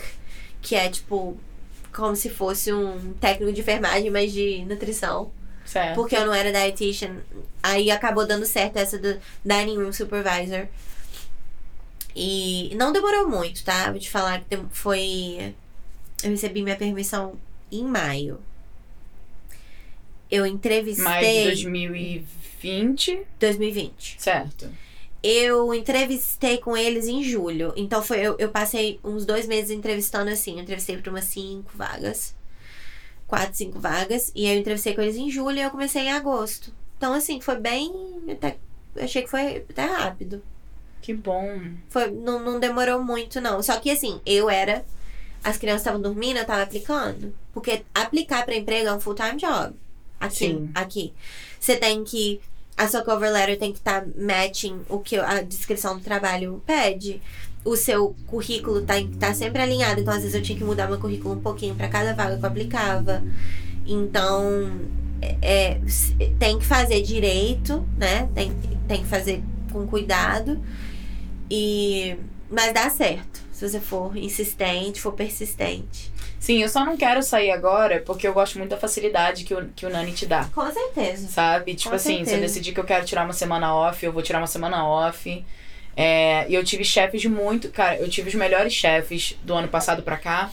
que 0.64 0.76
é 0.76 0.90
tipo 0.90 1.38
como 1.96 2.16
se 2.16 2.30
fosse 2.30 2.72
um 2.74 3.14
técnico 3.20 3.52
de 3.54 3.62
enfermagem, 3.62 4.10
mas 4.12 4.32
de 4.32 4.64
nutrição. 4.68 5.32
Certo. 5.68 5.96
Porque 5.96 6.16
eu 6.16 6.26
não 6.26 6.34
era 6.34 6.52
dietitian. 6.52 7.18
Aí 7.62 7.92
acabou 7.92 8.26
dando 8.26 8.46
certo 8.46 8.78
essa 8.78 8.98
do 8.98 9.20
dining 9.44 9.78
room 9.78 9.92
supervisor. 9.92 10.68
E 12.16 12.74
não 12.76 12.92
demorou 12.92 13.30
muito, 13.30 13.64
tá? 13.64 13.92
Vou 13.92 14.00
te 14.00 14.10
falar 14.10 14.42
que 14.42 14.58
foi. 14.72 15.54
Eu 16.24 16.32
recebi 16.32 16.64
minha 16.64 16.76
permissão 16.76 17.38
em 17.72 17.84
maio. 17.84 18.40
Eu 20.32 20.46
entrevistei. 20.46 21.04
Mais 21.04 21.28
de 21.28 21.44
2020. 21.44 23.22
2020. 23.40 24.16
Certo. 24.18 24.72
Eu 25.22 25.74
entrevistei 25.74 26.58
com 26.58 26.78
eles 26.78 27.08
em 27.08 27.22
julho. 27.24 27.74
Então 27.76 28.02
foi, 28.02 28.20
eu, 28.20 28.36
eu 28.40 28.50
passei 28.50 29.00
uns 29.04 29.26
dois 29.26 29.46
meses 29.46 29.72
entrevistando 29.72 30.32
assim. 30.32 30.56
Eu 30.56 30.64
entrevistei 30.64 30.98
para 30.98 31.12
umas 31.12 31.26
cinco 31.26 31.72
vagas. 31.76 32.34
Quatro, 33.28 33.56
cinco 33.56 33.80
vagas. 33.80 34.32
E 34.34 34.48
eu 34.48 34.58
entrevistei 34.58 34.96
com 34.96 35.02
eles 35.02 35.18
em 35.18 35.30
julho 35.30 35.58
e 35.58 35.62
eu 35.62 35.70
comecei 35.70 36.04
em 36.04 36.12
agosto. 36.12 36.74
Então, 36.98 37.14
assim, 37.14 37.40
foi 37.42 37.60
bem. 37.60 37.92
Até, 38.32 38.58
achei 39.00 39.22
que 39.22 39.30
foi 39.30 39.66
até 39.70 39.84
rápido. 39.84 40.42
Que 41.02 41.14
bom. 41.14 41.62
Foi, 41.90 42.10
não, 42.12 42.40
não 42.40 42.60
demorou 42.60 43.04
muito, 43.04 43.40
não. 43.40 43.62
Só 43.62 43.80
que 43.80 43.92
assim, 43.92 44.20
eu 44.26 44.50
era. 44.50 44.84
As 45.44 45.58
crianças 45.58 45.82
estavam 45.82 46.02
dormindo, 46.02 46.38
eu 46.38 46.46
tava 46.46 46.64
aplicando. 46.64 47.34
Porque 47.54 47.84
aplicar 47.94 48.44
para 48.44 48.56
emprego 48.56 48.90
é 48.90 48.94
um 48.94 49.00
full-time 49.00 49.38
job. 49.38 49.74
Aqui. 50.20 50.36
Sim. 50.36 50.72
Aqui. 50.74 51.14
Você 51.60 51.76
tem 51.76 52.04
que. 52.04 52.42
A 52.76 52.88
sua 52.88 53.02
cover 53.02 53.32
letter 53.32 53.58
tem 53.58 53.72
que 53.72 53.80
estar 53.80 54.06
matching 54.16 54.82
o 54.88 55.00
que 55.00 55.18
a 55.18 55.42
descrição 55.42 55.98
do 55.98 56.04
trabalho 56.04 56.62
pede. 56.66 57.22
O 57.68 57.76
seu 57.76 58.16
currículo 58.28 58.82
tá, 58.82 58.94
tá 59.20 59.34
sempre 59.34 59.62
alinhado. 59.62 60.00
Então, 60.00 60.14
às 60.14 60.22
vezes, 60.22 60.36
eu 60.36 60.42
tinha 60.42 60.58
que 60.58 60.64
mudar 60.64 60.88
meu 60.88 60.98
currículo 61.00 61.36
um 61.36 61.42
pouquinho 61.42 61.76
para 61.76 61.90
cada 61.90 62.14
vaga 62.14 62.38
que 62.38 62.46
eu 62.46 62.50
aplicava. 62.50 63.22
Então, 63.86 64.72
é, 65.22 65.36
é, 65.42 65.82
tem 66.40 66.58
que 66.58 66.66
fazer 66.66 67.02
direito, 67.02 67.86
né? 67.98 68.30
Tem, 68.34 68.52
tem 68.88 69.02
que 69.02 69.08
fazer 69.08 69.44
com 69.72 69.86
cuidado. 69.86 70.64
E. 71.52 72.16
Mas 72.50 72.74
dá 72.74 72.90
certo. 72.90 73.42
Se 73.52 73.68
você 73.68 73.80
for 73.80 74.16
insistente, 74.16 75.02
for 75.02 75.12
persistente. 75.12 76.12
Sim, 76.40 76.62
eu 76.62 76.70
só 76.70 76.86
não 76.86 76.96
quero 76.96 77.22
sair 77.24 77.52
agora 77.52 78.02
porque 78.06 78.28
eu 78.28 78.34
gosto 78.34 78.58
muito 78.58 78.70
da 78.70 78.78
facilidade 78.78 79.44
que 79.44 79.54
o, 79.54 79.68
que 79.76 79.86
o 79.86 79.90
Nani 79.90 80.14
te 80.14 80.26
dá. 80.26 80.46
Com 80.54 80.72
certeza. 80.72 81.28
Sabe? 81.28 81.74
Tipo 81.74 81.90
Com 81.90 81.96
assim, 81.96 82.14
se 82.14 82.20
eu 82.22 82.26
certeza. 82.26 82.42
decidir 82.42 82.74
que 82.74 82.80
eu 82.80 82.86
quero 82.86 83.06
tirar 83.06 83.26
uma 83.26 83.34
semana 83.34 83.76
off, 83.76 84.06
eu 84.06 84.14
vou 84.14 84.22
tirar 84.22 84.40
uma 84.40 84.48
semana 84.48 84.88
off. 84.88 85.44
É, 86.00 86.46
e 86.48 86.54
eu 86.54 86.64
tive 86.64 86.86
chefes 86.86 87.26
muito. 87.26 87.70
Cara, 87.70 87.98
eu 87.98 88.08
tive 88.08 88.30
os 88.30 88.36
melhores 88.36 88.72
chefes 88.72 89.36
do 89.44 89.54
ano 89.56 89.68
passado 89.68 90.04
pra 90.04 90.16
cá. 90.16 90.52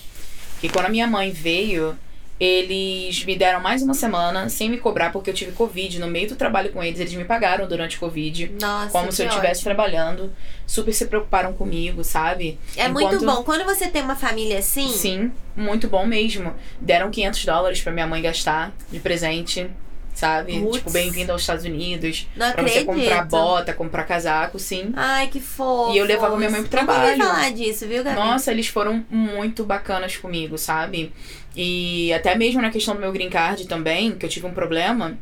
Que 0.61 0.70
quando 0.70 0.86
a 0.86 0.88
minha 0.88 1.07
mãe 1.07 1.30
veio, 1.30 1.95
eles 2.40 3.22
me 3.24 3.36
deram 3.36 3.61
mais 3.61 3.82
uma 3.82 3.92
semana 3.95 4.49
sem 4.49 4.70
me 4.70 4.78
cobrar, 4.78 5.12
porque 5.12 5.28
eu 5.30 5.34
tive 5.34 5.53
Covid 5.53 6.01
no 6.01 6.07
meio 6.07 6.28
do 6.30 6.36
trabalho 6.36 6.72
com 6.72 6.82
eles. 6.82 6.99
Eles 6.99 7.12
me 7.12 7.24
pagaram 7.24 7.68
durante 7.68 7.99
Covid. 7.99 8.53
Nossa, 8.61 8.90
Como 8.90 9.12
se 9.12 9.22
eu 9.22 9.28
estivesse 9.28 9.62
trabalhando. 9.62 10.32
Super 10.66 10.92
se 10.95 11.05
preocuparam 11.07 11.53
comigo, 11.53 12.03
sabe? 12.03 12.59
É 12.76 12.88
muito 12.88 13.14
Enquanto- 13.16 13.26
bom. 13.36 13.42
Quando 13.45 13.64
você 13.64 13.86
tem 13.88 14.01
uma 14.03 14.16
família 14.16 14.59
assim, 14.61 14.88
Sim, 14.88 15.30
muito 15.55 15.86
bom 15.88 16.07
mesmo. 16.07 16.55
Deram 16.80 17.11
500 17.11 17.45
dólares 17.45 17.80
pra 17.82 17.92
minha 17.92 18.07
mãe 18.07 18.22
gastar 18.22 18.72
de 18.90 18.99
presente, 18.99 19.68
sabe? 20.15 20.61
Putz. 20.61 20.79
Tipo, 20.79 20.91
bem-vindo 20.91 21.33
aos 21.33 21.41
Estados 21.43 21.65
Unidos. 21.65 22.27
não 22.37 22.53
Pra 22.53 22.62
você 22.62 22.79
acredito. 22.79 22.87
comprar 22.87 23.25
bota, 23.27 23.73
comprar 23.75 24.05
casaco, 24.05 24.59
sim. 24.59 24.93
Ai, 24.97 25.27
que 25.29 25.41
fofo. 25.41 25.93
E 25.93 25.99
eu 25.99 26.05
levava 26.07 26.37
minha 26.37 26.51
mãe 26.51 26.61
pro 26.61 26.71
trabalho. 26.71 27.17
falar 27.19 27.51
disso, 27.53 27.87
viu, 27.87 28.03
Gabi? 28.05 28.17
Nossa, 28.17 28.51
eles 28.53 28.69
foram 28.69 29.05
muito 29.11 29.65
bacanas 29.65 30.17
comigo, 30.17 30.57
sabe? 30.57 31.12
E 31.57 32.12
até 32.12 32.35
mesmo 32.37 32.62
na 32.62 32.71
questão 32.71 32.95
do 32.95 33.01
meu 33.01 33.12
green 33.12 33.29
card 33.31 33.67
também, 33.67 34.12
que 34.12 34.25
eu 34.25 34.31
tive 34.31 34.47
um 34.47 34.53
problema. 34.55 35.17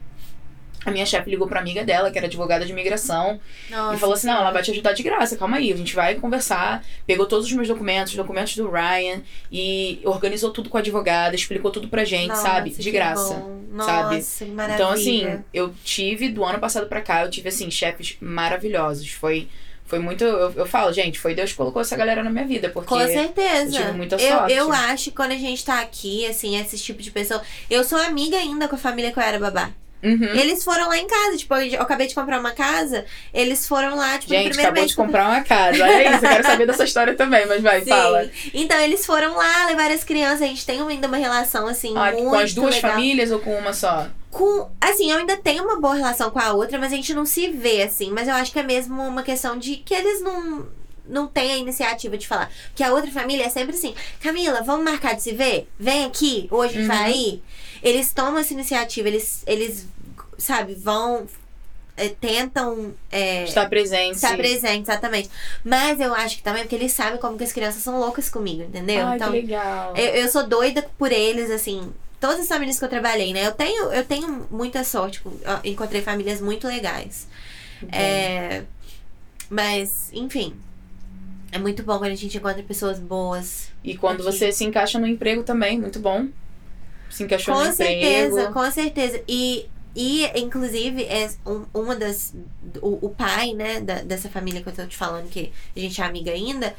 A 0.85 0.91
minha 0.91 1.07
chefe 1.07 1.31
ligou 1.31 1.47
pra 1.47 1.61
amiga 1.61 1.85
dela, 1.85 2.11
que 2.11 2.19
era 2.19 2.27
advogada 2.27 2.65
de 2.65 2.73
imigração, 2.73 3.41
Nossa, 3.71 3.97
e 3.97 3.99
falou 3.99 4.15
assim: 4.15 4.27
não, 4.27 4.39
ela 4.39 4.51
vai 4.51 4.63
te 4.63 4.71
ajudar 4.71 4.93
de 4.93 5.03
graça, 5.03 5.37
calma 5.37 5.57
aí, 5.57 5.73
a 5.73 5.77
gente 5.77 5.95
vai 5.95 6.17
conversar. 6.17 6.85
Pegou 7.07 7.27
todos 7.27 7.47
os 7.47 7.53
meus 7.53 7.69
documentos, 7.69 8.15
documentos 8.15 8.57
do 8.57 8.71
Ryan, 8.71 9.23
e 9.51 10.01
organizou 10.05 10.51
tudo 10.51 10.69
com 10.69 10.77
a 10.77 10.81
advogada, 10.81 11.35
explicou 11.35 11.71
tudo 11.71 11.89
pra 11.89 12.05
gente, 12.05 12.29
Nossa, 12.29 12.43
sabe? 12.43 12.71
De 12.71 12.91
graça. 12.91 13.35
sabe? 13.79 14.17
Nossa, 14.17 14.45
que 14.45 14.51
maravilha. 14.51 14.75
Então, 14.75 14.91
assim, 14.93 15.39
eu 15.55 15.73
tive, 15.85 16.29
do 16.29 16.45
ano 16.45 16.59
passado 16.59 16.87
pra 16.87 17.01
cá, 17.01 17.23
eu 17.25 17.31
tive, 17.31 17.49
assim, 17.49 17.71
chefes 17.71 18.17
maravilhosos. 18.21 19.09
Foi, 19.11 19.49
foi 19.85 19.99
muito. 19.99 20.25
Eu, 20.25 20.53
eu 20.53 20.67
falo, 20.67 20.93
gente, 20.93 21.19
foi 21.19 21.35
Deus 21.35 21.51
que 21.53 21.57
colocou 21.57 21.81
essa 21.81 21.97
galera 21.97 22.23
na 22.23 22.31
minha 22.31 22.47
vida, 22.47 22.71
porque. 22.71 22.89
Com 22.89 23.07
certeza. 23.07 23.77
eu 23.77 23.85
tive 23.85 23.93
muita 23.93 24.17
eu, 24.17 24.37
sorte. 24.37 24.55
eu 24.55 24.73
acho 24.73 25.05
que 25.05 25.17
quando 25.17 25.33
a 25.33 25.37
gente 25.37 25.65
tá 25.65 25.81
aqui, 25.81 26.27
assim, 26.27 26.59
esse 26.59 26.77
tipo 26.79 27.03
de 27.03 27.11
pessoa. 27.11 27.41
Eu 27.71 27.85
sou 27.85 27.99
amiga 27.99 28.37
ainda 28.37 28.67
com 28.69 28.75
a 28.75 28.79
família 28.79 29.13
que 29.13 29.19
eu 29.19 29.23
era 29.23 29.39
babá. 29.39 29.71
Uhum. 30.03 30.25
Eles 30.35 30.65
foram 30.65 30.89
lá 30.89 30.99
em 30.99 31.07
casa, 31.07 31.37
tipo, 31.37 31.55
eu 31.55 31.81
acabei 31.81 32.07
de 32.09 32.15
comprar 32.15 32.41
uma 32.41 32.51
casa, 32.51 33.05
eles 33.33 33.69
foram 33.69 33.95
lá, 33.97 34.19
tipo, 34.19 34.33
no 34.33 34.39
Gente, 34.39 34.49
primeiro 34.49 34.71
acabou 34.73 34.87
de 34.87 34.95
comprar 34.97 35.29
uma 35.29 35.41
casa. 35.43 35.83
Olha 35.83 36.15
isso, 36.17 36.25
eu 36.25 36.29
quero 36.31 36.45
saber 36.45 36.67
dessa 36.67 36.85
história 36.85 37.15
também, 37.15 37.47
mas 37.47 37.63
vai, 37.63 37.81
Sim. 37.83 37.91
fala. 37.91 38.29
Então, 38.53 38.79
eles 38.81 39.07
foram 39.07 39.37
lá 39.37 39.67
levar 39.67 39.91
as 39.91 40.03
crianças. 40.03 40.43
A 40.43 40.47
gente 40.47 40.67
tem 40.67 40.81
ainda 40.83 41.07
uma 41.07 41.17
relação, 41.17 41.67
assim, 41.69 41.95
Ah, 41.97 42.11
muito 42.13 42.31
com 42.31 42.35
as 42.37 42.53
duas 42.53 42.75
legal. 42.75 42.91
famílias 42.93 43.31
ou 43.31 43.39
com 43.39 43.55
uma 43.57 43.73
só? 43.73 44.09
Com, 44.31 44.71
assim, 44.81 45.11
eu 45.13 45.19
ainda 45.19 45.37
tenho 45.37 45.63
uma 45.63 45.79
boa 45.81 45.95
relação 45.95 46.31
com 46.31 46.39
a 46.39 46.53
outra, 46.53 46.79
mas 46.79 46.93
a 46.93 46.97
gente 46.97 47.13
não 47.15 47.25
se 47.27 47.49
vê, 47.49 47.83
assim. 47.83 48.11
Mas 48.11 48.27
eu 48.27 48.35
acho 48.35 48.51
que 48.51 48.59
é 48.59 48.63
mesmo 48.63 49.01
uma 49.07 49.23
questão 49.23 49.59
de 49.59 49.77
que 49.77 49.95
eles 49.95 50.21
não, 50.23 50.67
não 51.07 51.27
têm 51.27 51.53
a 51.53 51.57
iniciativa 51.59 52.17
de 52.17 52.27
falar. 52.27 52.51
Porque 52.69 52.83
a 52.83 52.93
outra 52.93 53.11
família 53.11 53.45
é 53.45 53.49
sempre 53.51 53.75
assim, 53.77 53.95
Camila, 54.23 54.63
vamos 54.63 54.85
marcar 54.85 55.15
de 55.15 55.23
se 55.23 55.33
ver? 55.33 55.69
Vem 55.79 56.07
aqui, 56.07 56.49
hoje 56.51 56.79
Uhum. 56.81 56.87
vai 56.89 57.05
aí. 57.13 57.43
Eles 57.83 58.13
tomam 58.13 58.39
essa 58.39 58.53
iniciativa, 58.53 59.09
eles, 59.09 59.43
eles 59.47 59.87
sabe, 60.39 60.75
vão... 60.75 61.27
é, 61.97 62.09
tentam 62.09 62.95
é, 63.11 63.45
Está 63.45 63.67
presente. 63.67 64.15
estar 64.15 64.37
presente, 64.37 64.89
exatamente. 64.91 65.29
Mas 65.65 66.01
eu 66.01 66.15
acho 66.15 66.37
que 66.37 66.43
também 66.43 66.63
porque 66.63 66.77
eles 66.77 66.93
sabem 66.93 67.19
como 67.19 67.37
que 67.37 67.45
as 67.45 67.53
crianças 67.53 67.83
são 67.83 67.99
loucas 67.99 68.29
comigo, 68.31 68.63
entendeu? 68.63 69.07
Ai, 69.07 69.17
então, 69.17 69.31
que 69.31 69.41
legal. 69.41 69.95
eu, 69.97 70.07
eu 70.23 70.29
sou 70.29 70.47
doida 70.47 70.83
por 70.97 71.13
eles, 71.13 71.51
assim. 71.51 71.93
todas 72.19 72.41
as 72.41 72.49
famílias 72.49 72.79
que 72.79 72.85
eu 72.85 72.89
trabalhei, 72.89 73.33
né? 73.33 73.47
Eu 73.47 73.53
tenho, 73.53 73.93
eu 73.93 74.05
tenho 74.05 74.47
muita 74.51 74.85
sorte. 74.85 75.21
eu 75.25 75.61
encontrei 75.65 76.01
famílias 76.03 76.41
muito 76.41 76.67
legais. 76.67 77.27
É, 77.91 78.63
mas, 79.51 80.09
enfim. 80.13 80.55
É 81.51 81.59
muito 81.59 81.83
bom 81.83 81.99
quando 81.99 82.13
a 82.13 82.15
gente 82.17 82.39
encontra 82.39 82.63
pessoas 82.63 82.99
boas. 82.99 83.69
E 83.85 83.97
quando 83.99 84.25
você 84.25 84.51
se 84.51 84.65
encaixa 84.65 84.99
no 84.99 85.07
emprego 85.07 85.43
também, 85.43 85.79
muito 85.79 85.99
bom. 85.99 86.29
Se 87.13 87.23
encaixou 87.23 87.55
Com 87.55 87.65
no 87.65 87.73
certeza, 87.73 88.29
emprego. 88.41 88.53
com 88.53 88.71
certeza. 88.71 89.23
E, 89.29 89.67
e 89.95 90.27
inclusive, 90.41 91.05
é 91.05 91.31
um- 91.47 91.65
uma 91.75 91.95
das. 91.95 92.35
O, 92.81 93.07
o 93.07 93.11
pai, 93.11 93.53
né, 93.53 93.81
da- 93.81 94.03
dessa 94.03 94.29
família 94.31 94.63
que 94.63 94.69
eu 94.69 94.73
tô 94.73 94.87
te 94.87 94.97
falando, 94.97 95.29
que 95.29 95.53
a 95.77 95.79
gente 95.81 96.01
é 96.01 96.05
amiga 96.05 96.33
ainda, 96.33 96.75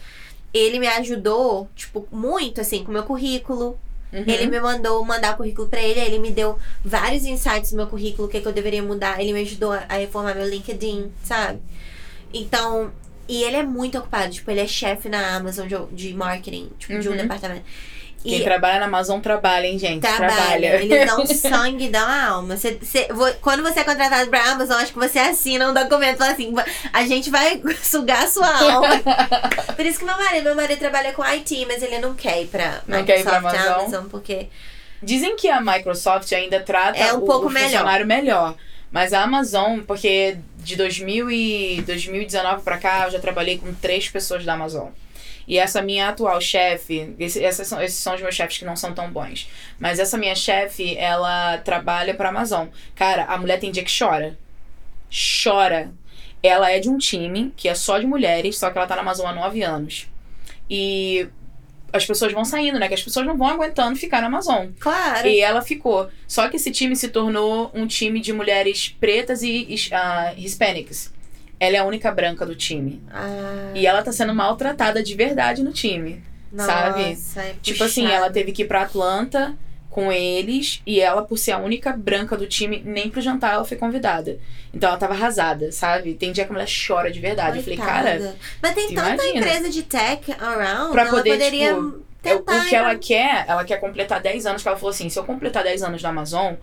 ele 0.53 0.79
me 0.79 0.87
ajudou, 0.87 1.69
tipo, 1.75 2.07
muito, 2.11 2.59
assim, 2.59 2.83
com 2.83 2.89
o 2.89 2.93
meu 2.93 3.03
currículo. 3.03 3.77
Uhum. 4.11 4.23
Ele 4.27 4.45
me 4.45 4.59
mandou 4.59 5.03
mandar 5.03 5.33
o 5.33 5.37
currículo 5.37 5.67
pra 5.67 5.81
ele, 5.81 5.99
aí 5.99 6.05
ele 6.07 6.19
me 6.19 6.29
deu 6.31 6.57
vários 6.85 7.25
insights 7.25 7.71
no 7.71 7.77
meu 7.77 7.87
currículo, 7.87 8.27
o 8.27 8.31
que, 8.31 8.39
que 8.41 8.47
eu 8.47 8.53
deveria 8.53 8.83
mudar. 8.83 9.19
Ele 9.19 9.33
me 9.33 9.41
ajudou 9.41 9.71
a 9.71 9.85
a 9.89 9.95
reformar 9.97 10.35
meu 10.35 10.47
LinkedIn, 10.47 11.11
sabe? 11.23 11.59
Então, 12.33 12.91
e 13.27 13.43
ele 13.43 13.55
é 13.57 13.63
muito 13.63 13.97
ocupado, 13.97 14.31
tipo, 14.31 14.49
ele 14.51 14.59
é 14.59 14.67
chefe 14.67 15.09
na 15.09 15.35
Amazon 15.35 15.67
de, 15.67 15.75
de 15.95 16.13
marketing, 16.13 16.69
tipo, 16.77 16.99
de 16.99 17.07
um 17.07 17.11
Uhum. 17.11 17.17
departamento. 17.17 17.63
Quem 18.23 18.39
E 18.39 18.43
trabalha 18.43 18.79
na 18.79 18.85
Amazon 18.85 19.19
trabalha, 19.19 19.65
hein, 19.67 19.77
gente? 19.77 19.99
trabalha, 20.01 20.33
Trabalha. 20.33 20.65
eles 20.81 21.05
dão 21.07 21.25
sangue, 21.27 21.89
dão 21.89 22.07
a 22.07 22.25
alma. 22.27 22.55
Você, 22.55 22.77
você- 22.81 23.07
vo- 23.11 23.33
quando 23.41 23.61
você 23.61 23.81
é 23.81 23.83
contratado 23.83 24.29
pra 24.29 24.51
Amazon, 24.51 24.77
acho 24.77 24.93
que 24.93 24.99
você 24.99 25.19
assina 25.19 25.69
um 25.69 25.73
documento 25.73 26.17
fala 26.19 26.31
assim: 26.31 26.53
a 26.93 27.03
gente 27.05 27.29
vai 27.29 27.61
sugar 27.83 28.23
a 28.23 28.27
sua 28.27 28.47
alma. 28.47 28.87
Por 29.75 29.85
isso 29.85 29.99
que 29.99 30.05
meu 30.05 30.15
marido, 30.17 30.43
meu 30.45 30.55
marido 30.55 30.79
trabalha 30.79 31.11
com 31.11 31.21
IT, 31.23 31.65
mas 31.67 31.83
ele 31.83 31.99
não 31.99 32.13
quer 32.13 32.41
ir 32.43 32.47
pra 32.47 32.81
Não 32.87 33.03
quer 33.03 33.19
ir 33.19 33.23
pra 33.23 33.41
Microsoft, 33.41 33.69
Amazon? 33.79 34.05
porque 34.09 34.47
Dizem 35.01 35.35
que 35.35 35.49
a 35.49 35.59
Microsoft 35.59 36.31
ainda 36.31 36.61
trata 36.61 36.97
É 36.97 37.11
um 37.13 37.17
o, 37.17 37.21
pouco 37.25 37.47
o 37.47 37.49
melhor. 37.49 37.69
funcionário 37.69 38.05
melhor. 38.07 38.55
Mas 38.89 39.11
a 39.11 39.23
Amazon, 39.23 39.79
porque 39.81 40.37
de 40.59 40.77
2000 40.77 41.29
e 41.29 41.81
2019 41.85 42.61
pra 42.61 42.77
cá, 42.77 43.03
eu 43.05 43.11
já 43.11 43.19
trabalhei 43.19 43.57
com 43.57 43.73
três 43.73 44.07
pessoas 44.07 44.45
da 44.45 44.53
Amazon. 44.53 44.87
E 45.47 45.57
essa 45.59 45.81
minha 45.81 46.09
atual 46.09 46.39
chefe, 46.39 47.13
esse- 47.19 47.43
essas 47.43 47.67
são, 47.67 47.81
esses 47.81 47.97
são 47.99 48.15
os 48.15 48.21
meus 48.21 48.33
chefes 48.35 48.57
que 48.59 48.65
não 48.65 48.75
são 48.75 48.93
tão 48.93 49.11
bons. 49.11 49.49
Mas 49.79 49.99
essa 49.99 50.17
minha 50.17 50.35
chefe, 50.35 50.97
ela 50.97 51.57
trabalha 51.59 52.13
pra 52.13 52.29
Amazon. 52.29 52.67
Cara, 52.95 53.25
a 53.25 53.37
mulher 53.37 53.59
tem 53.59 53.71
dia 53.71 53.83
que 53.83 53.91
chora. 53.97 54.37
Chora. 55.43 55.91
Ela 56.41 56.71
é 56.71 56.79
de 56.79 56.89
um 56.89 56.97
time 56.97 57.53
que 57.55 57.69
é 57.69 57.75
só 57.75 57.97
de 57.97 58.05
mulheres, 58.05 58.57
só 58.57 58.69
que 58.69 58.77
ela 58.77 58.87
tá 58.87 58.95
na 58.95 59.01
Amazon 59.01 59.27
há 59.27 59.33
nove 59.33 59.61
anos. 59.63 60.07
E 60.69 61.27
as 61.91 62.05
pessoas 62.05 62.33
vão 62.33 62.43
saindo, 62.43 62.79
né? 62.79 62.87
Que 62.87 62.95
as 62.95 63.03
pessoas 63.03 63.25
não 63.25 63.37
vão 63.37 63.47
aguentando 63.47 63.95
ficar 63.95 64.19
na 64.21 64.27
Amazon. 64.27 64.67
claro. 64.79 65.27
E 65.27 65.39
ela 65.39 65.61
ficou. 65.61 66.09
Só 66.27 66.49
que 66.49 66.55
esse 66.57 66.71
time 66.71 66.95
se 66.95 67.09
tornou 67.09 67.71
um 67.73 67.85
time 67.87 68.19
de 68.19 68.33
mulheres 68.33 68.89
pretas 68.99 69.41
e 69.43 69.67
uh, 69.91 70.37
hispânicas. 70.39 71.13
Ela 71.65 71.77
é 71.77 71.79
a 71.79 71.85
única 71.85 72.11
branca 72.11 72.45
do 72.45 72.55
time. 72.55 73.01
Ah, 73.11 73.71
E 73.73 73.85
ela 73.87 74.01
tá 74.03 74.11
sendo 74.11 74.33
maltratada 74.33 75.01
de 75.01 75.15
verdade 75.15 75.63
no 75.63 75.71
time. 75.71 76.21
sabe? 76.57 77.09
nossa, 77.09 77.41
é 77.41 77.55
Tipo 77.61 77.83
assim, 77.83 78.05
ela 78.11 78.29
teve 78.29 78.51
que 78.51 78.63
ir 78.63 78.67
pra 78.67 78.81
Atlanta 78.83 79.55
com 79.89 80.11
eles 80.11 80.81
e 80.87 80.99
ela, 80.99 81.21
por 81.23 81.37
ser 81.37 81.51
a 81.51 81.59
única 81.59 81.91
branca 81.93 82.35
do 82.35 82.47
time, 82.47 82.81
nem 82.83 83.09
pro 83.09 83.21
jantar 83.21 83.53
ela 83.53 83.63
foi 83.65 83.77
convidada. 83.77 84.39
Então 84.73 84.89
ela 84.89 84.97
tava 84.97 85.13
arrasada, 85.13 85.71
sabe? 85.71 86.15
Tem 86.15 86.31
dia 86.31 86.45
que 86.45 86.49
a 86.49 86.53
mulher 86.53 86.67
chora 86.87 87.11
de 87.11 87.19
verdade. 87.19 87.57
Eu 87.57 87.63
falei, 87.63 87.77
cara, 87.77 88.11
Coitada. 88.17 88.35
Mas 88.61 88.73
tem 88.73 88.87
tanta 88.87 89.13
imagina. 89.23 89.37
empresa 89.39 89.69
de 89.69 89.83
tech 89.83 90.31
around, 90.39 90.91
Pra 90.91 91.05
poder, 91.05 91.31
poderia 91.33 91.75
tipo, 91.75 91.99
tentar. 92.23 92.65
o 92.65 92.69
que 92.69 92.75
ela 92.75 92.95
quer, 92.95 93.45
ela 93.47 93.63
quer 93.63 93.77
completar 93.79 94.19
10 94.19 94.45
anos, 94.47 94.61
que 94.63 94.67
ela 94.67 94.77
falou 94.77 94.89
assim, 94.89 95.09
se 95.09 95.17
eu 95.19 95.23
completar 95.23 95.63
10 95.63 95.83
anos 95.83 96.01
na 96.01 96.09
Amazon, 96.09 96.55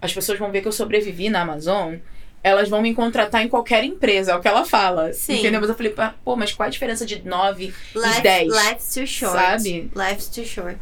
as 0.00 0.12
pessoas 0.12 0.38
vão 0.38 0.50
ver 0.50 0.62
que 0.62 0.68
eu 0.68 0.72
sobrevivi 0.72 1.28
na 1.28 1.42
Amazon, 1.42 1.96
elas 2.42 2.68
vão 2.68 2.80
me 2.80 2.94
contratar 2.94 3.42
em 3.44 3.48
qualquer 3.48 3.84
empresa, 3.84 4.32
é 4.32 4.36
o 4.36 4.40
que 4.40 4.48
ela 4.48 4.64
fala. 4.64 5.12
Sim. 5.12 5.38
Entendeu? 5.40 5.60
Mas 5.60 5.68
eu 5.70 5.76
falei, 5.76 5.92
"Pá, 5.92 6.14
pô, 6.24 6.36
mas 6.36 6.52
qual 6.52 6.66
a 6.66 6.70
diferença 6.70 7.04
de 7.04 7.22
9 7.26 7.74
Life, 7.94 8.18
e 8.18 8.22
10? 8.22 8.48
Life's 8.48 8.94
too 8.94 9.06
short. 9.06 9.36
Sabe? 9.36 9.90
Life's 9.94 10.28
too 10.28 10.44
short. 10.44 10.78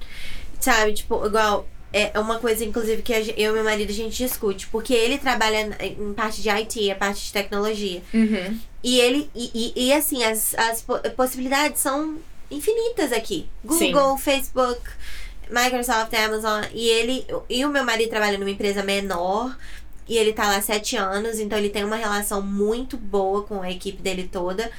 Sabe, 0.60 0.92
tipo, 0.94 1.24
igual. 1.26 1.66
É 1.92 2.18
uma 2.20 2.38
coisa, 2.38 2.62
inclusive, 2.62 3.00
que 3.00 3.12
eu 3.12 3.50
e 3.52 3.52
meu 3.54 3.64
marido 3.64 3.88
a 3.88 3.94
gente 3.94 4.16
discute. 4.18 4.66
Porque 4.66 4.92
ele 4.92 5.16
trabalha 5.16 5.70
em 5.80 6.12
parte 6.12 6.42
de 6.42 6.50
IT, 6.50 6.90
a 6.90 6.94
parte 6.94 7.24
de 7.24 7.32
tecnologia. 7.32 8.02
Uhum. 8.12 8.58
E 8.84 9.00
ele. 9.00 9.30
E, 9.34 9.50
e, 9.74 9.86
e, 9.86 9.92
assim, 9.94 10.22
as, 10.22 10.54
as 10.56 10.82
po- 10.82 10.98
possibilidades 11.16 11.80
são 11.80 12.16
infinitas 12.50 13.12
aqui. 13.12 13.48
Google, 13.64 14.18
Facebook, 14.18 14.80
Microsoft, 15.48 16.12
Amazon. 16.12 16.64
E 16.74 16.86
ele. 16.88 17.24
E 17.48 17.64
o 17.64 17.70
meu 17.70 17.84
marido 17.84 18.10
trabalha 18.10 18.36
numa 18.36 18.50
empresa 18.50 18.82
menor. 18.82 19.56
E 20.08 20.16
ele 20.16 20.32
tá 20.32 20.48
lá 20.48 20.60
sete 20.62 20.96
anos, 20.96 21.40
então 21.40 21.58
ele 21.58 21.70
tem 21.70 21.84
uma 21.84 21.96
relação 21.96 22.40
muito 22.40 22.96
boa 22.96 23.42
com 23.42 23.62
a 23.62 23.70
equipe 23.70 24.00
dele 24.00 24.28
toda. 24.30 24.70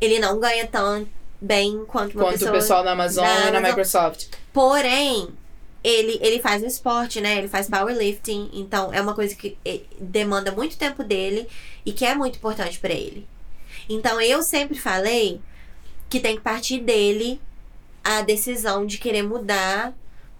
Ele 0.00 0.18
não 0.18 0.38
ganha 0.38 0.66
tão 0.66 1.06
bem 1.40 1.84
quanto 1.86 2.14
uma 2.14 2.24
Quanto 2.24 2.32
pessoa 2.32 2.50
o 2.50 2.54
pessoal 2.54 2.84
na 2.84 2.92
Amazon 2.92 3.24
da 3.24 3.30
e 3.30 3.34
na 3.34 3.48
Amazon. 3.48 3.62
Microsoft. 3.68 4.26
Porém, 4.52 5.28
ele, 5.82 6.18
ele 6.22 6.40
faz 6.40 6.62
o 6.62 6.66
esporte, 6.66 7.20
né? 7.20 7.38
Ele 7.38 7.48
faz 7.48 7.68
powerlifting. 7.68 8.50
Então, 8.54 8.92
é 8.92 9.00
uma 9.00 9.14
coisa 9.14 9.34
que 9.34 9.56
eh, 9.64 9.80
demanda 10.00 10.50
muito 10.50 10.78
tempo 10.78 11.04
dele 11.04 11.46
e 11.84 11.92
que 11.92 12.06
é 12.06 12.14
muito 12.14 12.36
importante 12.36 12.78
pra 12.78 12.92
ele. 12.92 13.26
Então, 13.88 14.20
eu 14.20 14.42
sempre 14.42 14.78
falei 14.78 15.40
que 16.08 16.20
tem 16.20 16.36
que 16.36 16.42
partir 16.42 16.80
dele 16.80 17.40
a 18.02 18.22
decisão 18.22 18.86
de 18.86 18.98
querer 18.98 19.22
mudar. 19.22 19.92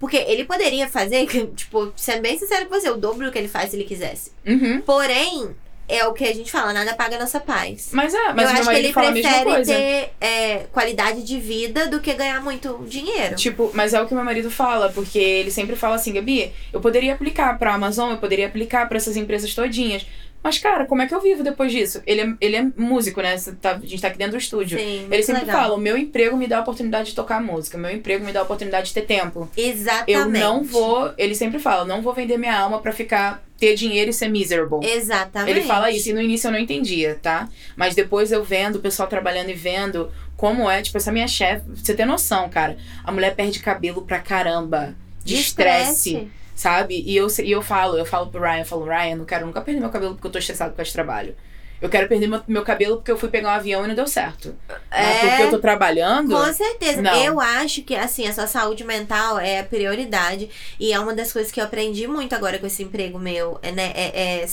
Porque 0.05 0.19
ele 0.19 0.45
poderia 0.45 0.87
fazer, 0.87 1.27
tipo, 1.57 1.91
sendo 1.97 2.21
bem 2.21 2.39
sincero 2.39 2.67
com 2.67 2.79
você, 2.79 2.91
o 2.91 2.97
dobro 2.99 3.25
do 3.25 3.33
que 3.33 3.39
ele 3.39 3.49
faz 3.49 3.71
se 3.71 3.77
ele 3.77 3.85
quisesse. 3.85 4.33
Uhum. 4.47 4.83
Porém, 4.83 5.57
é 5.89 6.07
o 6.07 6.13
que 6.13 6.25
a 6.25 6.35
gente 6.35 6.53
fala, 6.53 6.75
nada 6.75 6.93
paga 6.93 7.19
nossa 7.19 7.41
paz. 7.41 7.89
Mas 7.91 8.13
é, 8.13 8.35
mas 8.35 8.51
eu 8.51 8.57
acho 8.57 8.69
que 8.69 8.77
ele 8.77 8.93
prefere 8.93 9.65
ter 9.65 10.13
é, 10.21 10.67
qualidade 10.71 11.23
de 11.23 11.41
vida 11.41 11.87
do 11.87 12.01
que 12.01 12.13
ganhar 12.13 12.43
muito 12.43 12.85
dinheiro. 12.87 13.35
Tipo, 13.35 13.71
mas 13.73 13.95
é 13.95 14.03
o 14.03 14.07
que 14.07 14.13
meu 14.15 14.23
marido 14.23 14.51
fala, 14.51 14.91
porque 14.91 15.19
ele 15.19 15.51
sempre 15.51 15.75
fala 15.75 15.95
assim, 15.95 16.13
Gabi, 16.13 16.53
eu 16.71 16.83
poderia 16.83 17.15
aplicar 17.15 17.59
pra 17.59 17.73
Amazon, 17.73 18.11
eu 18.11 18.19
poderia 18.19 18.47
aplicar 18.47 18.87
pra 18.87 18.99
essas 18.99 19.17
empresas 19.17 19.55
todinhas. 19.55 20.05
Mas, 20.45 20.59
cara, 20.59 20.85
como 20.85 21.01
é 21.01 21.07
que 21.07 21.15
eu 21.15 21.23
vivo 21.23 21.43
depois 21.43 21.73
disso? 21.73 22.03
Ele 22.07 22.21
é, 22.21 22.35
ele 22.39 22.57
é 22.57 22.63
músico, 22.77 23.23
né? 23.23 23.35
Tá- 23.63 23.77
a 23.83 23.87
gente 23.87 24.01
tá 24.03 24.09
aqui 24.09 24.19
dentro 24.19 24.33
do 24.33 24.39
estúdio. 24.39 24.79
Sim, 24.79 25.09
Ele 25.11 25.23
sempre 25.23 25.47
legal. 25.47 25.63
fala, 25.63 25.75
o 25.75 25.79
meu 25.81 25.97
emprego 25.97 26.37
me 26.37 26.47
dá 26.47 26.59
a 26.59 26.61
oportunidade 26.61 27.09
de 27.09 27.15
tocar 27.17 27.41
música, 27.43 27.79
o 27.79 27.81
meu 27.81 27.91
emprego 27.91 28.23
me 28.27 28.31
dá 28.31 28.41
a 28.41 28.43
oportunidade 28.43 28.89
de 28.89 28.95
ter 28.95 29.07
tempo. 29.07 29.49
Exatamente. 29.57 30.13
Eu 30.13 30.29
não 30.29 30.63
vou, 30.63 31.15
ele 31.17 31.35
sempre 31.35 31.59
fala, 31.59 31.87
não 31.87 32.03
vou 32.03 32.13
vender 32.13 32.37
minha 32.37 32.55
alma 32.59 32.79
pra 32.79 32.93
ficar, 32.93 33.43
ter 33.59 33.75
dinheiro 33.75 34.11
e 34.11 34.13
ser 34.13 34.29
miserable. 34.29 34.87
Exatamente. 34.87 35.51
Ele 35.51 35.63
fala 35.67 35.91
isso, 35.91 36.11
e 36.11 36.13
no 36.13 36.21
início 36.21 36.49
eu 36.49 36.53
não 36.53 36.59
entendia, 36.59 37.19
tá? 37.23 37.49
Mas 37.75 37.95
depois 37.95 38.31
eu 38.31 38.45
vendo 38.45 38.77
o 38.77 38.81
pessoal 38.81 39.09
trabalhando 39.09 39.49
e 39.49 39.55
vendo 39.55 40.13
como 40.37 40.69
é, 40.69 40.83
tipo, 40.83 40.99
essa 40.99 41.11
minha 41.11 41.27
chefe, 41.27 41.65
você 41.75 41.95
tem 41.95 42.05
noção, 42.05 42.51
cara. 42.51 42.77
A 43.03 43.11
mulher 43.11 43.35
perde 43.35 43.61
cabelo 43.61 44.03
pra 44.03 44.19
caramba. 44.19 44.95
De, 45.25 45.37
estresse, 45.37 46.29
sabe? 46.55 47.03
E 47.07 47.17
eu, 47.17 47.27
e 47.43 47.51
eu 47.51 47.63
falo, 47.63 47.99
eu 47.99 48.05
falo 48.05 48.31
pro 48.31 48.41
Ryan, 48.41 48.61
eu 48.61 48.65
falo, 48.65 48.85
Ryan, 48.85 49.11
eu 49.11 49.17
não 49.17 49.25
quero 49.25 49.47
nunca 49.47 49.61
perder 49.61 49.81
meu 49.81 49.91
cabelo 49.91 50.15
porque 50.15 50.27
eu 50.27 50.33
tô 50.33 50.39
estressado 50.39 50.75
causa 50.75 50.89
de 50.89 50.93
trabalho. 50.93 51.35
Eu 51.83 51.91
quero 51.91 52.09
perder 52.09 52.29
meu, 52.29 52.41
meu 52.49 52.63
cabelo 52.63 52.97
porque 52.97 53.11
eu 53.11 53.19
fui 53.19 53.29
pegar 53.29 53.49
um 53.49 53.53
avião 53.53 53.85
e 53.85 53.89
não 53.89 53.95
deu 53.95 54.07
certo. 54.07 54.55
É, 54.91 55.29
porque 55.29 55.43
eu 55.43 55.51
tô 55.51 55.59
trabalhando. 55.59 56.35
Com 56.35 56.53
certeza. 56.53 57.03
Não. 57.03 57.15
Eu 57.15 57.39
acho 57.39 57.83
que, 57.83 57.95
assim, 57.95 58.27
a 58.27 58.33
sua 58.33 58.47
saúde 58.47 58.85
mental 58.85 59.39
é 59.39 59.61
a 59.61 59.65
prioridade. 59.65 60.49
E 60.81 60.93
é 60.93 60.99
uma 60.99 61.13
das 61.13 61.31
coisas 61.31 61.53
que 61.53 61.61
eu 61.61 61.65
aprendi 61.65 62.07
muito 62.07 62.35
agora 62.35 62.59
com 62.59 62.67
esse 62.67 62.83
emprego 62.83 63.19
meu, 63.19 63.59
é, 63.61 63.71
né? 63.71 63.93
É, 63.95 64.41
é 64.43 64.47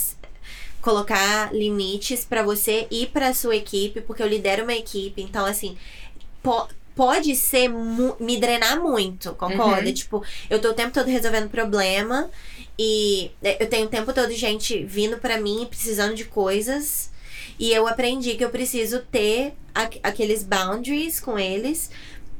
colocar 0.82 1.54
limites 1.54 2.24
pra 2.24 2.42
você 2.42 2.86
e 2.90 3.06
pra 3.06 3.32
sua 3.32 3.56
equipe, 3.56 4.00
porque 4.00 4.22
eu 4.22 4.26
lidero 4.26 4.64
uma 4.64 4.74
equipe. 4.74 5.22
Então, 5.22 5.46
assim, 5.46 5.78
pode 6.94 7.34
ser 7.36 7.68
mu- 7.68 8.16
me 8.20 8.36
drenar 8.38 8.80
muito, 8.80 9.32
concorda? 9.34 9.86
Uhum. 9.86 9.92
Tipo, 9.94 10.22
eu 10.50 10.60
tô 10.60 10.70
o 10.70 10.74
tempo 10.74 10.92
todo 10.92 11.06
resolvendo 11.06 11.48
problema. 11.50 12.30
E 12.78 13.30
é, 13.42 13.62
eu 13.62 13.68
tenho 13.68 13.86
o 13.86 13.90
tempo 13.90 14.12
todo 14.12 14.32
gente 14.32 14.82
vindo 14.84 15.18
pra 15.18 15.40
mim 15.40 15.66
precisando 15.68 16.14
de 16.14 16.24
coisas. 16.24 17.10
E 17.58 17.70
eu 17.72 17.86
aprendi 17.86 18.34
que 18.34 18.44
eu 18.44 18.50
preciso 18.50 19.00
ter 19.00 19.54
aqu- 19.74 20.00
aqueles 20.02 20.42
boundaries 20.42 21.20
com 21.20 21.38
eles 21.38 21.90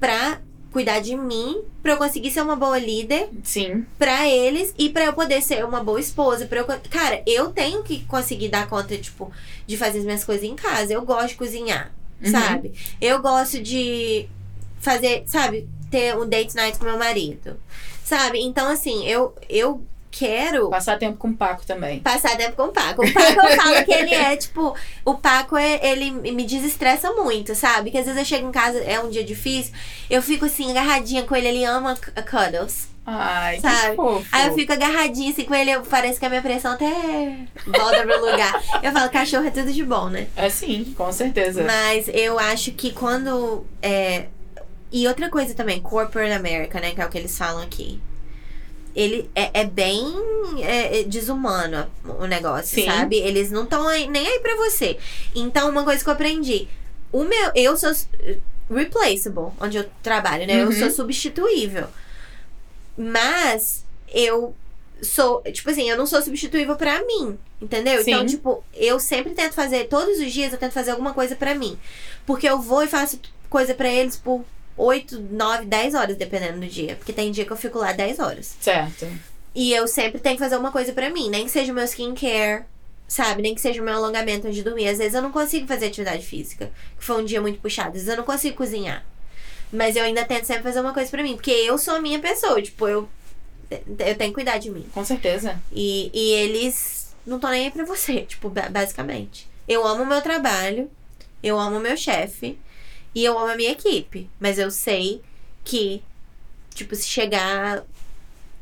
pra 0.01 0.41
cuidar 0.73 1.01
de 1.01 1.15
mim, 1.15 1.61
pra 1.83 1.93
eu 1.93 1.97
conseguir 1.99 2.31
ser 2.31 2.41
uma 2.41 2.57
boa 2.57 2.79
líder 2.79 3.29
Sim. 3.45 3.85
pra 3.99 4.27
eles 4.27 4.75
e 4.79 4.89
pra 4.89 5.05
eu 5.05 5.13
poder 5.13 5.43
ser 5.43 5.63
uma 5.67 5.85
boa 5.85 6.01
esposa. 6.01 6.47
Pra 6.47 6.61
eu, 6.61 6.65
cara, 6.65 7.23
eu 7.27 7.51
tenho 7.53 7.83
que 7.83 8.03
conseguir 8.07 8.49
dar 8.49 8.67
conta, 8.71 8.97
tipo, 8.97 9.31
de 9.67 9.77
fazer 9.77 9.99
as 9.99 10.05
minhas 10.07 10.25
coisas 10.25 10.45
em 10.45 10.57
casa. 10.57 10.95
Eu 10.95 11.03
gosto 11.03 11.29
de 11.29 11.35
cozinhar, 11.35 11.93
Uhum. 12.25 12.31
sabe? 12.31 12.73
Eu 13.03 13.21
gosto 13.21 13.61
de 13.61 14.27
fazer, 14.83 15.23
sabe, 15.27 15.67
ter 15.91 16.15
um 16.17 16.29
date 16.29 16.55
night 16.55 16.79
com 16.79 16.85
meu 16.85 16.99
marido. 16.99 17.59
Sabe? 18.05 18.43
Então, 18.43 18.69
assim, 18.69 19.07
eu, 19.07 19.35
eu 19.49 19.83
quero 20.11 20.69
Passar 20.69 20.99
tempo 20.99 21.17
com 21.17 21.29
o 21.29 21.35
Paco 21.35 21.65
também. 21.65 22.01
passar 22.01 22.37
tempo 22.37 22.55
com 22.55 22.65
o 22.65 22.69
Paco. 22.73 23.03
O 23.03 23.13
Paco 23.13 23.41
eu 23.41 23.57
falo 23.57 23.85
que 23.85 23.93
ele 23.95 24.15
é, 24.15 24.37
tipo, 24.37 24.75
o 25.05 25.15
Paco 25.15 25.57
é, 25.57 25.81
ele 25.83 26.11
me 26.11 26.45
desestressa 26.45 27.11
muito, 27.13 27.55
sabe? 27.55 27.91
Que 27.91 27.97
às 27.97 28.05
vezes 28.05 28.19
eu 28.19 28.25
chego 28.27 28.47
em 28.49 28.53
casa, 28.53 28.79
é 28.81 29.01
um 29.01 29.09
dia 29.09 29.25
difícil, 29.25 29.73
eu 30.11 30.21
fico 30.21 30.45
assim, 30.45 30.71
agarradinha 30.71 31.23
com 31.23 31.35
ele, 31.35 31.49
ele 31.49 31.65
ama 31.65 31.97
cuddles. 32.29 32.91
Ai, 33.05 33.59
Sabe? 33.59 33.91
que 33.91 33.97
fofo. 33.97 34.27
Aí 34.31 34.47
eu 34.47 34.55
fico 34.55 34.73
agarradinha 34.73 35.33
assim 35.33 35.45
com 35.45 35.55
ele, 35.55 35.71
eu, 35.71 35.83
parece 35.83 36.21
que 36.21 36.27
a 36.27 36.29
minha 36.29 36.43
pressão 36.43 36.73
até 36.73 37.39
volta 37.67 38.03
pro 38.03 38.21
lugar. 38.31 38.63
Eu 38.83 38.93
falo, 38.93 39.11
cachorro 39.11 39.47
é 39.47 39.51
tudo 39.51 39.73
de 39.73 39.85
bom, 39.85 40.09
né? 40.09 40.29
É 40.37 40.49
sim, 40.51 40.93
com 40.97 41.11
certeza. 41.11 41.65
Mas 41.65 42.07
eu 42.13 42.39
acho 42.39 42.73
que 42.73 42.93
quando. 42.93 43.67
É... 43.81 44.27
E 44.93 45.09
outra 45.09 45.31
coisa 45.31 45.55
também, 45.55 45.81
Corporate 45.81 46.33
America, 46.33 46.79
né? 46.81 46.93
Que 46.95 47.01
é 47.01 47.07
o 47.07 47.09
que 47.09 47.17
eles 47.19 47.37
falam 47.37 47.63
aqui. 47.63 47.99
Ele 48.95 49.31
é, 49.35 49.61
é 49.61 49.65
bem 49.65 50.05
é, 50.63 51.01
é 51.01 51.03
desumano 51.05 51.91
o 52.05 52.27
negócio, 52.27 52.75
Sim. 52.83 52.85
sabe? 52.85 53.17
Eles 53.17 53.51
não 53.51 53.65
estão 53.65 53.89
nem 53.89 54.29
aí 54.29 54.39
pra 54.41 54.55
você. 54.57 54.99
Então, 55.35 55.71
uma 55.71 55.83
coisa 55.83 56.05
que 56.05 56.11
eu 56.11 56.13
aprendi. 56.13 56.69
O 57.11 57.25
meu. 57.25 57.51
Eu 57.55 57.75
sou 57.77 57.91
replaceable, 58.71 59.53
onde 59.61 59.79
eu 59.79 59.89
trabalho, 60.03 60.47
né? 60.47 60.61
Eu 60.63 60.67
Uhum. 60.67 60.73
sou 60.79 60.91
substituível. 60.91 61.87
Mas 62.97 63.85
eu 64.13 64.55
sou. 65.01 65.41
Tipo 65.43 65.71
assim, 65.71 65.89
eu 65.89 65.97
não 65.97 66.07
sou 66.07 66.21
substituível 66.23 66.77
pra 66.77 67.05
mim. 67.05 67.39
Entendeu? 67.61 68.01
Então, 68.03 68.21
Sim. 68.21 68.27
tipo, 68.27 68.63
eu 68.75 68.99
sempre 69.01 69.33
tento 69.33 69.55
fazer. 69.55 69.85
Todos 69.89 70.19
os 70.19 70.33
dias 70.33 70.53
eu 70.53 70.59
tento 70.59 70.73
fazer 70.73 70.91
alguma 70.91 71.15
coisa 71.15 71.35
pra 71.37 71.55
mim. 71.55 71.79
Porque 72.27 72.47
eu 72.49 72.61
vou 72.61 72.83
e 72.83 72.89
faço 72.89 73.19
coisa 73.49 73.75
pra 73.75 73.89
eles 73.89 74.17
por 74.17 74.45
8, 74.77 75.19
9, 75.31 75.65
10 75.67 75.95
horas, 75.95 76.17
dependendo 76.17 76.61
do 76.61 76.67
dia. 76.67 76.97
Porque 76.97 77.13
tem 77.13 77.31
dia 77.31 77.45
que 77.45 77.51
eu 77.53 77.57
fico 77.57 77.79
lá 77.79 77.93
10 77.93 78.19
horas. 78.19 78.57
Certo. 78.61 79.07
E 79.55 79.73
eu 79.73 79.87
sempre 79.87 80.21
tenho 80.21 80.37
que 80.37 80.43
fazer 80.43 80.55
alguma 80.55 80.73
coisa 80.73 80.93
pra 80.93 81.11
mim. 81.11 81.29
Nem 81.29 81.45
que 81.45 81.51
seja 81.51 81.73
o 81.73 81.75
meu 81.75 81.85
skincare, 81.85 82.65
sabe? 83.07 83.43
Nem 83.43 83.55
que 83.55 83.61
seja 83.61 83.83
o 83.83 83.85
meu 83.85 83.95
alongamento 83.95 84.47
antes 84.47 84.57
de 84.57 84.63
dormir. 84.63 84.89
Às 84.89 84.99
vezes 84.99 85.15
eu 85.15 85.21
não 85.23 85.31
consigo 85.31 85.67
fazer 85.67 85.87
atividade 85.87 86.25
física, 86.25 86.71
que 86.99 87.05
foi 87.05 87.21
um 87.21 87.25
dia 87.25 87.41
muito 87.41 87.61
puxado. 87.61 87.89
Às 87.89 87.95
vezes 87.95 88.09
eu 88.09 88.17
não 88.17 88.25
consigo 88.25 88.57
cozinhar. 88.57 89.05
Mas 89.73 89.97
eu 89.97 90.05
ainda 90.05 90.25
tento 90.25 90.45
sempre 90.45 90.63
fazer 90.63 90.81
uma 90.81 90.93
coisa 90.95 91.11
pra 91.11 91.23
mim. 91.23 91.35
Porque 91.35 91.51
eu 91.51 91.77
sou 91.79 91.95
a 91.95 92.01
minha 92.01 92.19
pessoa. 92.19 92.61
Tipo, 92.63 92.89
eu, 92.89 93.09
eu 93.71 94.15
tenho 94.17 94.17
que 94.17 94.33
cuidar 94.33 94.59
de 94.59 94.71
mim. 94.71 94.87
Com 94.93 95.05
certeza. 95.05 95.61
E, 95.73 96.11
e 96.15 96.31
eles 96.33 97.15
não 97.27 97.37
estão 97.37 97.51
nem 97.51 97.67
aí 97.67 97.71
pra 97.71 97.85
você, 97.85 98.23
tipo, 98.29 98.49
ba- 98.49 98.69
basicamente. 98.71 99.47
Eu 99.69 99.87
amo 99.87 100.03
o 100.03 100.07
meu 100.07 100.21
trabalho, 100.21 100.91
eu 101.43 101.59
amo 101.59 101.77
o 101.77 101.81
meu 101.81 101.97
chefe 101.97 102.59
e 103.15 103.25
eu 103.25 103.39
amo 103.39 103.51
a 103.53 103.57
minha 103.57 103.73
equipe. 103.73 104.29
Mas 104.41 104.59
eu 104.59 104.71
sei 104.71 105.21
que, 105.65 106.03
tipo, 106.75 106.95
se 106.97 107.07
chegar 107.07 107.83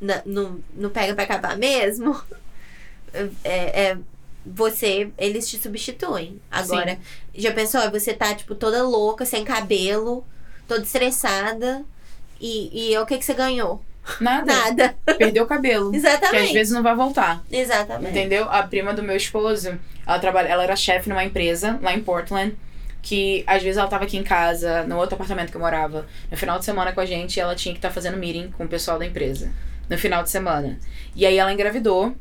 na- 0.00 0.22
no, 0.24 0.62
no 0.74 0.90
pega 0.90 1.14
pra 1.14 1.24
acabar 1.24 1.56
mesmo, 1.56 2.20
é, 3.44 3.90
é 3.90 3.98
você, 4.44 5.10
eles 5.18 5.48
te 5.48 5.58
substituem. 5.58 6.40
Agora, 6.50 6.98
já 7.34 7.52
pensou? 7.52 7.90
Você 7.90 8.14
tá, 8.14 8.34
tipo, 8.34 8.54
toda 8.54 8.82
louca, 8.82 9.24
sem 9.26 9.44
cabelo, 9.44 10.24
toda 10.66 10.82
estressada. 10.82 11.84
E, 12.40 12.90
e 12.92 12.98
o 12.98 13.04
que, 13.04 13.18
que 13.18 13.24
você 13.24 13.34
ganhou? 13.34 13.82
Nada. 14.18 14.46
Nada. 14.50 14.96
Perdeu 15.18 15.44
o 15.44 15.46
cabelo. 15.46 15.90
Que 15.92 15.98
Exatamente. 15.98 16.46
às 16.46 16.52
vezes 16.52 16.72
não 16.72 16.82
vai 16.82 16.94
voltar. 16.96 17.44
Exatamente. 17.52 18.10
Entendeu? 18.18 18.48
A 18.50 18.62
prima 18.62 18.94
do 18.94 19.02
meu 19.02 19.14
esposo, 19.14 19.78
ela 20.06 20.18
trabalha, 20.18 20.48
ela 20.48 20.64
era 20.64 20.74
chefe 20.74 21.08
numa 21.10 21.22
empresa 21.22 21.78
lá 21.82 21.92
em 21.94 22.02
Portland, 22.02 22.56
que 23.02 23.42
às 23.46 23.62
vezes 23.62 23.78
ela 23.78 23.88
tava 23.88 24.04
aqui 24.04 24.16
em 24.16 24.22
casa, 24.22 24.84
no 24.84 24.96
outro 24.98 25.14
apartamento 25.14 25.50
que 25.50 25.56
eu 25.56 25.60
morava, 25.60 26.06
no 26.30 26.36
final 26.36 26.58
de 26.58 26.64
semana 26.64 26.92
com 26.92 27.00
a 27.00 27.06
gente, 27.06 27.36
e 27.36 27.40
ela 27.40 27.54
tinha 27.54 27.72
que 27.74 27.78
estar 27.78 27.90
fazendo 27.90 28.16
meeting 28.16 28.50
com 28.50 28.64
o 28.64 28.68
pessoal 28.68 28.98
da 28.98 29.06
empresa 29.06 29.50
no 29.88 29.98
final 29.98 30.22
de 30.22 30.30
semana. 30.30 30.78
E 31.16 31.24
aí 31.26 31.36
ela 31.38 31.52
engravidou 31.52 32.14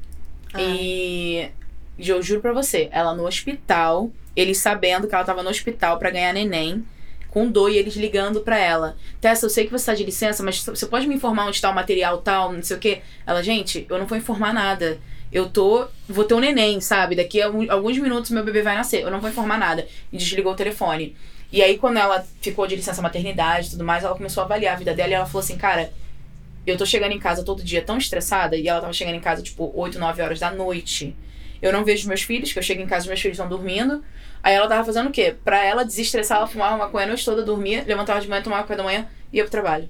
Ah. 0.54 0.60
e 0.62 1.50
eu 1.98 2.22
juro 2.24 2.42
pra 2.42 2.54
você, 2.54 2.90
ela 2.92 3.14
no 3.14 3.26
hospital, 3.28 4.10
eles 4.36 4.58
sabendo 4.58 5.08
que 5.08 5.14
ela 5.14 5.24
tava 5.24 5.44
no 5.44 5.50
hospital 5.50 5.98
pra 6.00 6.10
ganhar 6.10 6.34
neném, 6.34 6.84
com 7.30 7.48
dor 7.48 7.70
e 7.70 7.78
eles 7.78 7.96
ligando 7.96 8.40
pra 8.42 8.58
ela. 8.58 8.96
Tessa, 9.22 9.46
eu 9.46 9.50
sei 9.52 9.66
que 9.66 9.72
você 9.72 9.86
tá 9.86 9.94
de 9.94 10.04
licença, 10.04 10.42
mas 10.42 10.64
você 10.66 10.88
pode 10.88 11.06
me 11.08 11.14
informar 11.14 11.46
onde 11.46 11.62
tá 11.62 11.70
o 11.70 11.76
material 11.76 12.18
tal, 12.20 12.52
não 12.54 12.64
sei 12.64 12.78
o 12.78 12.80
quê? 12.80 13.02
Ela, 13.28 13.44
gente, 13.44 13.86
eu 13.88 14.00
não 14.00 14.08
vou 14.08 14.18
informar 14.18 14.52
nada. 14.52 14.98
Eu 15.32 15.50
tô. 15.50 15.88
Vou 16.08 16.24
ter 16.24 16.34
um 16.34 16.40
neném, 16.40 16.82
sabe? 16.82 17.16
Daqui 17.16 17.42
a 17.42 17.48
alguns 17.48 17.98
minutos 17.98 18.32
meu 18.32 18.44
bebê 18.44 18.62
vai 18.62 18.76
nascer. 18.76 19.02
Eu 19.04 19.12
não 19.12 19.22
vou 19.22 19.30
informar 19.30 19.58
nada. 19.58 19.88
E 20.12 20.18
desligou 20.18 20.54
o 20.54 20.56
telefone. 20.56 21.16
E 21.52 21.64
aí, 21.64 21.78
quando 21.78 21.98
ela 21.98 22.26
ficou 22.42 22.68
de 22.68 22.76
licença 22.76 23.02
maternidade 23.02 23.68
e 23.68 23.72
tudo 23.72 23.84
mais, 23.84 24.04
ela 24.04 24.16
começou 24.16 24.42
a 24.42 24.46
avaliar 24.46 24.76
a 24.76 24.78
vida 24.78 24.94
dela 24.94 25.10
e 25.10 25.14
ela 25.14 25.26
falou 25.26 25.44
assim, 25.44 25.58
cara. 25.58 25.92
Eu 26.68 26.78
tô 26.78 26.86
chegando 26.86 27.14
em 27.14 27.20
casa 27.20 27.44
todo 27.44 27.64
dia 27.64 27.82
tão 27.82 27.98
estressada, 27.98 28.56
e 28.56 28.68
ela 28.68 28.82
tava 28.82 28.94
chegando 28.94 29.16
em 29.16 29.20
casa, 29.20 29.42
tipo, 29.42 29.72
8, 29.74 29.98
9 29.98 30.22
horas 30.22 30.40
da 30.40 30.52
noite. 30.52 31.16
Eu 31.62 31.74
não 31.74 31.84
vejo 31.84 32.08
meus 32.08 32.22
filhos, 32.22 32.54
que 32.54 32.60
eu 32.60 32.64
chego 32.64 32.82
em 32.82 32.86
casa 32.86 33.06
e 33.06 33.08
meus 33.08 33.20
filhos 33.20 33.38
estão 33.38 33.50
dormindo. 33.50 34.04
Aí 34.44 34.54
ela 34.54 34.68
tava 34.68 34.84
fazendo 34.84 35.08
o 35.08 35.12
quê? 35.12 35.36
Pra 35.44 35.66
ela 35.66 35.84
desestressar, 35.84 36.38
ela 36.38 36.48
fumava 36.48 36.78
maconha 36.78 37.06
a 37.06 37.08
noite 37.08 37.26
toda, 37.26 37.42
dormia, 37.44 37.84
levantava 37.88 38.22
de 38.22 38.28
manhã, 38.28 38.44
tomava 38.44 38.64
café 38.64 38.76
da 38.76 38.84
manhã 38.84 39.08
e 39.34 39.38
ia 39.38 39.44
pro 39.44 39.52
trabalho. 39.52 39.90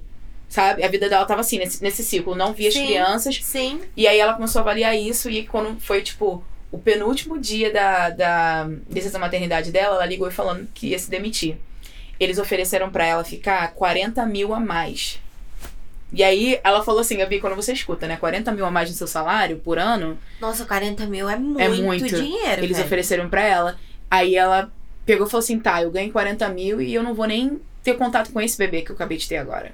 Sabe? 0.50 0.82
A 0.84 0.88
vida 0.88 1.08
dela 1.08 1.24
tava 1.24 1.40
assim, 1.42 1.58
nesse, 1.58 1.80
nesse 1.82 2.02
ciclo. 2.02 2.34
Não 2.34 2.52
via 2.52 2.68
as 2.68 2.74
Sim. 2.74 2.84
crianças. 2.86 3.38
Sim. 3.42 3.80
E 3.96 4.06
aí 4.06 4.18
ela 4.18 4.34
começou 4.34 4.58
a 4.58 4.62
avaliar 4.62 4.94
isso, 4.98 5.30
e 5.30 5.46
quando 5.46 5.80
foi, 5.80 6.02
tipo, 6.02 6.44
o 6.72 6.78
penúltimo 6.78 7.38
dia 7.38 7.72
da, 7.72 8.10
da 8.10 8.68
licença 8.90 9.18
maternidade 9.18 9.70
dela, 9.70 9.94
ela 9.94 10.06
ligou 10.06 10.26
e 10.26 10.32
falando 10.32 10.68
que 10.74 10.88
ia 10.88 10.98
se 10.98 11.08
demitir. 11.08 11.56
Eles 12.18 12.36
ofereceram 12.38 12.90
pra 12.90 13.06
ela 13.06 13.22
ficar 13.24 13.72
40 13.74 14.26
mil 14.26 14.52
a 14.52 14.58
mais. 14.60 15.20
E 16.12 16.24
aí 16.24 16.58
ela 16.64 16.82
falou 16.82 17.00
assim, 17.00 17.16
Gabi, 17.16 17.38
quando 17.40 17.54
você 17.54 17.72
escuta, 17.72 18.08
né? 18.08 18.16
40 18.16 18.50
mil 18.50 18.66
a 18.66 18.70
mais 18.72 18.90
no 18.90 18.96
seu 18.96 19.06
salário 19.06 19.58
por 19.58 19.78
ano, 19.78 20.18
Nossa, 20.40 20.64
40 20.64 21.06
mil 21.06 21.30
é 21.30 21.36
muito, 21.36 21.60
É 21.60 21.68
muito. 21.68 22.04
dinheiro. 22.08 22.60
eles 22.64 22.76
velho. 22.76 22.84
ofereceram 22.86 23.28
pra 23.30 23.42
ela. 23.44 23.78
Aí 24.10 24.34
ela 24.34 24.70
pegou 25.06 25.28
e 25.28 25.30
falou 25.30 25.42
assim: 25.44 25.60
tá, 25.60 25.80
eu 25.80 25.90
ganho 25.92 26.10
40 26.12 26.48
mil 26.48 26.80
e 26.80 26.92
eu 26.92 27.02
não 27.04 27.14
vou 27.14 27.26
nem 27.26 27.60
ter 27.84 27.94
contato 27.94 28.32
com 28.32 28.40
esse 28.40 28.58
bebê 28.58 28.82
que 28.82 28.90
eu 28.90 28.96
acabei 28.96 29.16
de 29.16 29.28
ter 29.28 29.36
agora. 29.36 29.72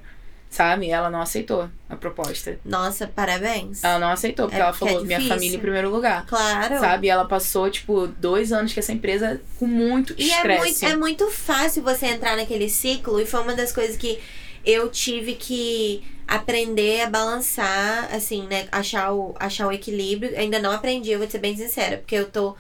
Sabe? 0.57 0.89
Ela 0.89 1.11
não 1.11 1.21
aceitou 1.21 1.69
a 1.87 1.97
proposta. 1.97 2.59
Nossa, 2.65 3.07
parabéns. 3.07 3.85
Ela 3.85 3.99
não 3.99 4.09
aceitou, 4.09 4.47
porque 4.47 4.57
É 4.57 4.61
ela 4.63 4.71
é 4.71 4.73
falou: 4.73 5.05
minha 5.05 5.19
difícil. 5.19 5.37
família 5.37 5.57
em 5.57 5.61
primeiro 5.61 5.91
lugar. 5.91 6.25
Claro. 6.25 6.79
Sabe? 6.81 7.09
Ela 7.09 7.27
passou, 7.27 7.71
tipo, 7.71 8.07
dois 8.07 8.53
anos 8.53 8.73
com 8.73 8.81
essa 8.81 8.91
empresa 8.93 9.39
com 9.59 9.67
muito 9.67 10.15
E 10.17 10.31
é 10.33 10.37
estresse. 10.37 10.61
muito, 10.63 10.85
é 10.87 10.97
muito 10.97 11.31
fácil 11.31 11.83
você 11.83 12.07
entrar 12.07 12.37
naquele 12.39 12.71
ciclo, 12.71 13.21
e 13.21 13.27
foi 13.27 13.41
uma 13.43 13.55
das 13.55 13.71
coisas 13.71 13.99
que 13.99 14.19
eu 14.65 14.89
tive 14.89 15.35
que 15.35 16.03
aprender 16.27 17.03
a 17.03 17.11
balançar, 17.11 18.09
assim, 18.15 18.47
né? 18.47 18.67
Achar 18.73 19.13
o, 19.13 19.35
achar 19.39 19.67
o 19.69 19.73
equilíbrio. 19.73 20.37
Ainda 20.39 20.59
não 20.59 20.73
aprendi, 20.73 21.11
eu 21.11 21.19
vou 21.19 21.29
ser 21.29 21.39
bem 21.39 21.55
sincera, 21.55 21.99
porque 21.99 22.15
eu 22.15 22.31
tô. 22.31 22.57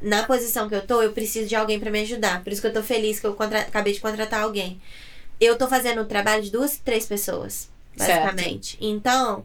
Na 0.00 0.22
posição 0.22 0.68
que 0.68 0.74
eu 0.74 0.80
tô, 0.86 1.02
eu 1.02 1.12
preciso 1.12 1.46
de 1.48 1.54
alguém 1.54 1.78
pra 1.78 1.90
me 1.90 2.00
ajudar. 2.00 2.42
Por 2.42 2.50
isso 2.52 2.62
que 2.62 2.66
eu 2.68 2.72
tô 2.72 2.82
feliz 2.82 3.18
que 3.20 3.26
eu 3.26 3.34
contra- 3.34 3.60
acabei 3.60 3.92
de 3.92 4.00
contratar 4.00 4.42
alguém. 4.44 4.80
Eu 5.40 5.56
tô 5.56 5.66
fazendo 5.68 6.02
o 6.02 6.04
trabalho 6.04 6.42
de 6.42 6.50
duas, 6.50 6.76
três 6.78 7.06
pessoas, 7.06 7.70
Certo. 7.96 8.22
basicamente. 8.22 8.76
Então, 8.80 9.44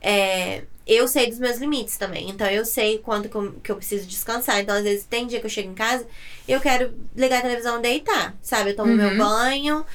é, 0.00 0.64
eu 0.86 1.06
sei 1.06 1.28
dos 1.28 1.38
meus 1.38 1.58
limites 1.58 1.98
também. 1.98 2.30
Então, 2.30 2.46
eu 2.48 2.64
sei 2.64 2.98
quanto 2.98 3.28
que 3.28 3.36
eu, 3.36 3.52
que 3.62 3.72
eu 3.72 3.76
preciso 3.76 4.06
descansar. 4.06 4.60
Então, 4.60 4.74
às 4.76 4.82
vezes, 4.84 5.04
tem 5.04 5.26
dia 5.26 5.40
que 5.40 5.46
eu 5.46 5.50
chego 5.50 5.70
em 5.70 5.74
casa, 5.74 6.06
eu 6.46 6.60
quero 6.60 6.92
ligar 7.16 7.38
a 7.40 7.42
televisão 7.42 7.78
e 7.78 7.82
deitar, 7.82 8.34
sabe? 8.42 8.70
Eu 8.70 8.76
tomo 8.76 8.94
meu 8.94 9.10
Uhum. 9.10 9.16
banho. 9.18 9.86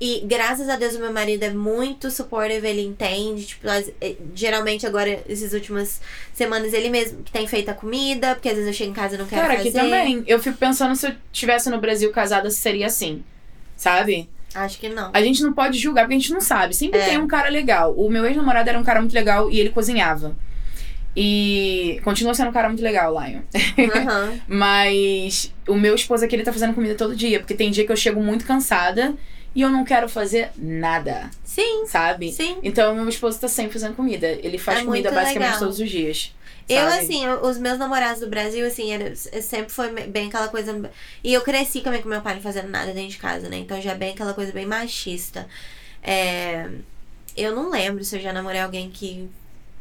E 0.00 0.20
graças 0.26 0.68
a 0.68 0.76
Deus 0.76 0.94
o 0.94 1.00
meu 1.00 1.12
marido 1.12 1.42
é 1.42 1.50
muito 1.50 2.08
supportive, 2.10 2.66
ele 2.68 2.82
entende. 2.82 3.44
Tipo, 3.46 3.68
as- 3.68 3.90
eh, 4.00 4.14
geralmente 4.32 4.86
agora, 4.86 5.24
essas 5.28 5.52
últimas 5.52 6.00
semanas, 6.32 6.72
ele 6.72 6.88
mesmo 6.88 7.22
que 7.24 7.32
tem 7.32 7.48
feito 7.48 7.68
a 7.68 7.74
comida, 7.74 8.34
porque 8.36 8.48
às 8.48 8.54
vezes 8.54 8.68
eu 8.68 8.74
chego 8.74 8.92
em 8.92 8.94
casa 8.94 9.16
e 9.16 9.18
não 9.18 9.26
quero 9.26 9.42
Cara, 9.42 9.56
fazer. 9.56 9.68
aqui 9.70 9.76
também. 9.76 10.24
Eu 10.26 10.38
fico 10.40 10.56
pensando 10.56 10.94
se 10.94 11.08
eu 11.08 11.14
estivesse 11.32 11.68
no 11.68 11.80
Brasil 11.80 12.12
casada, 12.12 12.48
se 12.48 12.58
seria 12.60 12.86
assim. 12.86 13.24
Sabe? 13.76 14.28
Acho 14.54 14.78
que 14.78 14.88
não. 14.88 15.10
A 15.12 15.20
gente 15.20 15.42
não 15.42 15.52
pode 15.52 15.78
julgar 15.78 16.02
porque 16.04 16.14
a 16.14 16.18
gente 16.18 16.32
não 16.32 16.40
sabe. 16.40 16.74
Sempre 16.74 17.00
É. 17.00 17.04
tem 17.06 17.18
um 17.18 17.26
cara 17.28 17.48
legal. 17.48 17.92
O 17.94 18.08
meu 18.10 18.24
ex-namorado 18.24 18.68
era 18.68 18.78
um 18.78 18.84
cara 18.84 19.00
muito 19.00 19.12
legal 19.12 19.50
e 19.50 19.60
ele 19.60 19.70
cozinhava. 19.70 20.34
E 21.16 22.00
continua 22.04 22.32
sendo 22.34 22.50
um 22.50 22.52
cara 22.52 22.68
muito 22.68 22.82
legal, 22.82 23.12
Lion. 23.12 23.40
Aham. 23.96 24.38
Mas 24.46 25.52
o 25.66 25.74
meu 25.74 25.94
esposo 25.94 26.24
aqui, 26.24 26.36
ele 26.36 26.44
tá 26.44 26.52
fazendo 26.52 26.74
comida 26.74 26.94
todo 26.94 27.14
dia. 27.16 27.40
Porque 27.40 27.54
tem 27.54 27.70
dia 27.70 27.84
que 27.84 27.90
eu 27.92 27.96
chego 27.96 28.22
muito 28.22 28.44
cansada 28.46 29.14
e 29.54 29.62
eu 29.62 29.70
não 29.70 29.84
quero 29.84 30.08
fazer 30.08 30.50
nada, 30.56 31.28
Sim, 31.42 31.84
sabe? 31.86 32.30
sim. 32.30 32.58
Então, 32.62 32.94
meu 32.94 33.08
esposo 33.08 33.40
tá 33.40 33.48
sempre 33.48 33.72
fazendo 33.72 33.96
comida. 33.96 34.26
Ele 34.42 34.58
faz 34.58 34.80
É 34.80 34.84
comida 34.84 35.10
basicamente 35.10 35.46
legal. 35.46 35.58
todos 35.58 35.80
os 35.80 35.90
dias. 35.90 36.32
Eu, 36.68 36.90
sabe? 36.90 37.02
assim, 37.02 37.24
eu- 37.24 37.42
os 37.42 37.56
meus 37.58 37.78
namorados 37.78 38.20
do 38.20 38.28
Brasil, 38.28 38.66
assim, 38.66 38.92
era, 38.92 39.14
sempre 39.16 39.70
foi 39.72 39.90
bem 40.06 40.28
aquela 40.28 40.48
coisa. 40.48 40.90
E 41.24 41.32
eu 41.32 41.40
cresci 41.40 41.80
também 41.80 42.02
com 42.02 42.08
meu 42.08 42.20
pai 42.20 42.34
não 42.34 42.42
fazendo 42.42 42.68
nada 42.68 42.92
dentro 42.92 43.10
de 43.10 43.18
casa, 43.18 43.48
né? 43.48 43.56
Então 43.58 43.80
já 43.80 43.92
é 43.92 43.94
bem 43.94 44.12
aquela 44.12 44.34
coisa 44.34 44.52
bem 44.52 44.66
machista. 44.66 45.48
É, 46.02 46.68
eu 47.36 47.54
não 47.54 47.70
lembro 47.70 48.04
se 48.04 48.16
eu 48.16 48.20
já 48.20 48.32
namorei 48.32 48.60
alguém 48.60 48.90
que. 48.90 49.28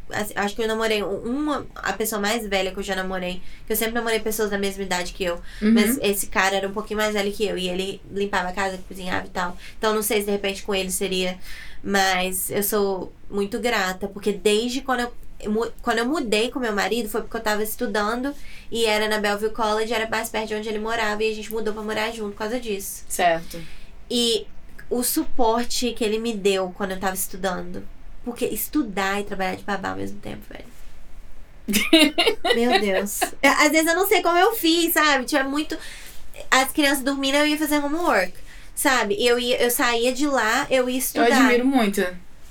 assim, 0.10 0.34
acho 0.36 0.56
que 0.56 0.62
eu 0.62 0.68
namorei 0.68 1.04
uma. 1.04 1.66
A 1.76 1.94
pessoa 1.94 2.22
mais 2.22 2.46
velha 2.48 2.72
que 2.72 2.78
eu 2.80 2.84
já 2.84 2.96
namorei. 2.96 3.42
Que 3.66 3.74
eu 3.74 3.78
sempre 3.78 3.94
namorei 3.94 4.20
pessoas 4.20 4.50
da 4.50 4.58
mesma 4.58 4.84
idade 4.84 5.14
que 5.14 5.24
eu. 5.24 5.36
Uhum. 5.62 5.74
Mas 5.74 5.98
esse 6.02 6.28
cara 6.28 6.56
era 6.56 6.68
um 6.68 6.74
pouquinho 6.74 7.00
mais 7.00 7.14
velho 7.14 7.32
que 7.32 7.46
eu. 7.46 7.58
E 7.58 7.68
ele 7.70 8.02
limpava 8.12 8.50
a 8.50 8.54
casa, 8.54 8.80
cozinhava 8.88 9.26
e 9.28 9.30
tal. 9.30 9.58
Então 9.78 9.94
não 9.94 10.02
sei 10.02 10.20
se 10.22 10.26
de 10.26 10.32
repente 10.32 10.64
com 10.64 10.74
ele 10.74 10.92
seria. 10.92 11.38
Mas 11.84 12.50
eu 12.50 12.64
sou 12.64 13.14
muito 13.30 13.60
grata, 13.60 14.08
porque 14.08 14.32
desde 14.32 14.82
quando 14.82 15.02
eu. 15.02 15.14
Eu 15.40 15.74
Quando 15.82 16.00
eu 16.00 16.06
mudei 16.06 16.50
com 16.50 16.60
meu 16.60 16.74
marido, 16.74 17.10
foi 17.10 17.22
porque 17.22 17.38
eu 17.38 17.42
tava 17.42 17.64
estudando 17.64 18.34
e 18.72 18.86
era 18.86 19.08
na 19.08 19.20
Bellevue 19.20 19.50
College, 19.52 19.94
era 19.94 20.10
mais 20.10 20.30
perto 20.30 20.48
de 20.48 20.56
onde 20.56 20.70
ele 20.70 20.80
morava, 20.80 21.24
e 21.24 21.32
a 21.32 21.36
gente 21.36 21.52
mudou 21.52 21.74
pra 21.74 21.84
morar 21.84 22.12
junto 22.12 22.32
por 22.32 22.40
causa 22.40 22.60
disso. 22.60 23.04
Certo. 23.08 23.62
E 24.10 24.48
o 24.90 25.04
suporte 25.04 25.92
que 25.94 26.04
ele 26.04 26.18
me 26.20 26.34
deu 26.34 26.74
quando 26.76 26.92
eu 26.92 27.00
tava 27.00 27.16
estudando. 27.16 27.88
Porque 28.24 28.46
estudar 28.46 29.22
e 29.22 29.24
trabalhar 29.24 29.56
de 29.56 29.64
babá 29.64 29.92
ao 29.92 29.96
mesmo 29.96 30.20
tempo, 30.20 30.42
velho. 30.50 30.66
Meu 32.56 32.80
Deus. 32.80 33.20
Às 33.42 33.72
vezes 33.72 33.88
eu 33.88 33.96
não 33.96 34.08
sei 34.08 34.22
como 34.22 34.38
eu 34.38 34.54
fiz, 34.54 34.94
sabe? 34.94 35.26
É 35.36 35.44
muito. 35.44 35.78
As 36.52 36.72
crianças 36.72 37.04
dormindo, 37.04 37.36
eu 37.36 37.48
ia 37.48 37.58
fazer 37.58 37.78
homework. 37.78 38.34
Sabe? 38.76 39.16
Eu, 39.26 39.40
ia, 39.40 39.62
eu 39.62 39.72
saía 39.72 40.14
de 40.14 40.28
lá, 40.28 40.68
eu 40.70 40.90
ia 40.90 40.96
Eu 40.96 41.00
estudar. 41.00 41.26
admiro 41.26 41.66
muito. 41.66 42.06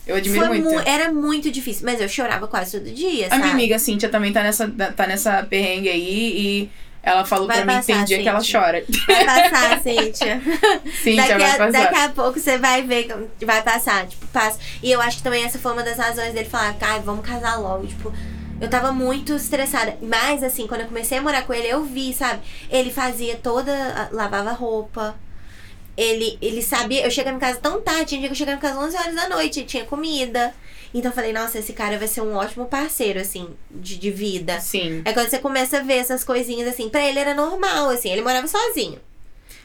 Eu 0.07 0.17
admiro 0.17 0.47
Foi 0.47 0.59
muito. 0.61 0.73
mu- 0.75 0.83
era 0.87 1.13
muito 1.13 1.51
difícil, 1.51 1.85
mas 1.85 2.01
eu 2.01 2.09
chorava 2.09 2.47
quase 2.47 2.79
todo 2.79 2.89
dia, 2.95 3.27
A 3.27 3.31
sabe? 3.31 3.43
minha 3.43 3.55
amiga 3.55 3.79
Cíntia 3.79 4.09
também 4.09 4.33
tá 4.33 4.43
nessa, 4.43 4.69
tá 4.97 5.07
nessa 5.07 5.43
perrengue 5.43 5.89
aí 5.89 6.39
e 6.39 6.71
ela 7.03 7.25
falou 7.25 7.47
Vai 7.49 7.63
pra 7.63 7.75
mim 7.75 7.81
que 7.81 7.87
tem 7.87 7.95
passar, 7.97 8.07
dia 8.07 8.23
que 8.23 8.29
ela 8.29 8.41
Cíntia. 8.41 8.61
chora. 8.61 8.85
Vai 9.07 9.25
passar, 9.51 9.81
Cíntia. 9.83 10.41
Cíntia 11.03 11.27
daqui, 11.29 11.39
vai 11.43 11.51
a, 11.51 11.57
passar. 11.57 11.71
daqui 11.73 11.95
a 11.97 12.09
pouco 12.11 12.39
você 12.41 12.59
vai 12.59 12.83
ver 12.83 13.09
que 13.39 13.45
vai 13.45 13.63
passar, 13.63 14.07
tipo, 14.07 14.27
passa. 14.29 14.59
E 14.83 14.91
eu 14.93 15.01
acho 15.01 15.19
que 15.19 15.23
também 15.25 15.45
essa 15.45 15.59
foi 15.59 15.73
uma 15.73 15.83
das 15.83 15.97
razões 15.99 16.33
dele 16.33 16.49
falar, 16.49 16.77
ai, 16.81 17.01
vamos 17.01 17.25
casar 17.27 17.57
logo, 17.61 17.87
tipo. 17.87 18.13
Eu 18.61 18.69
tava 18.71 18.91
muito 18.91 19.35
estressada. 19.35 19.99
Mas, 20.01 20.43
assim, 20.43 20.67
quando 20.67 20.81
eu 20.81 20.87
comecei 20.87 21.19
a 21.19 21.23
morar 21.23 21.43
com 21.43 21.53
ele, 21.53 21.69
eu 21.69 21.85
vi, 21.85 22.15
sabe? 22.15 22.41
Ele 22.71 22.91
fazia 22.91 23.37
toda. 23.37 24.09
lavava 24.13 24.51
roupa. 24.53 25.15
Ele, 25.97 26.39
ele 26.43 26.63
sabia. 26.63 27.05
Eu 27.05 27.11
chegava 27.11 27.37
em 27.37 27.41
casa 27.41 27.59
tão 27.59 27.81
tarde, 27.81 28.07
tinha 28.07 28.21
dia 28.21 28.29
que 28.29 28.35
eu 28.35 28.39
chegava 28.39 28.59
em 28.59 28.61
casa 28.61 28.79
11 28.79 28.97
horas 28.97 29.15
da 29.15 29.29
noite, 29.29 29.65
tinha 29.65 29.85
comida. 29.85 30.55
Então 30.93 31.11
eu 31.11 31.15
falei, 31.15 31.33
nossa, 31.33 31.59
esse 31.59 31.73
cara 31.73 31.99
vai 31.99 32.09
ser 32.09 32.21
um 32.21 32.35
ótimo 32.35 32.67
parceiro, 32.67 33.21
assim, 33.21 33.49
de, 33.71 33.99
de 33.99 34.11
vida. 34.11 34.61
Sim. 34.61 35.03
É 35.05 35.13
quando 35.13 35.29
você 35.29 35.39
começa 35.39 35.79
a 35.79 35.83
ver 35.83 35.95
essas 35.95 36.25
coisinhas 36.25 36.69
assim. 36.69 36.89
Pra 36.89 37.05
ele 37.05 37.19
era 37.19 37.35
normal, 37.35 37.91
assim. 37.91 38.11
Ele 38.11 38.23
morava 38.23 38.47
sozinho. 38.47 39.01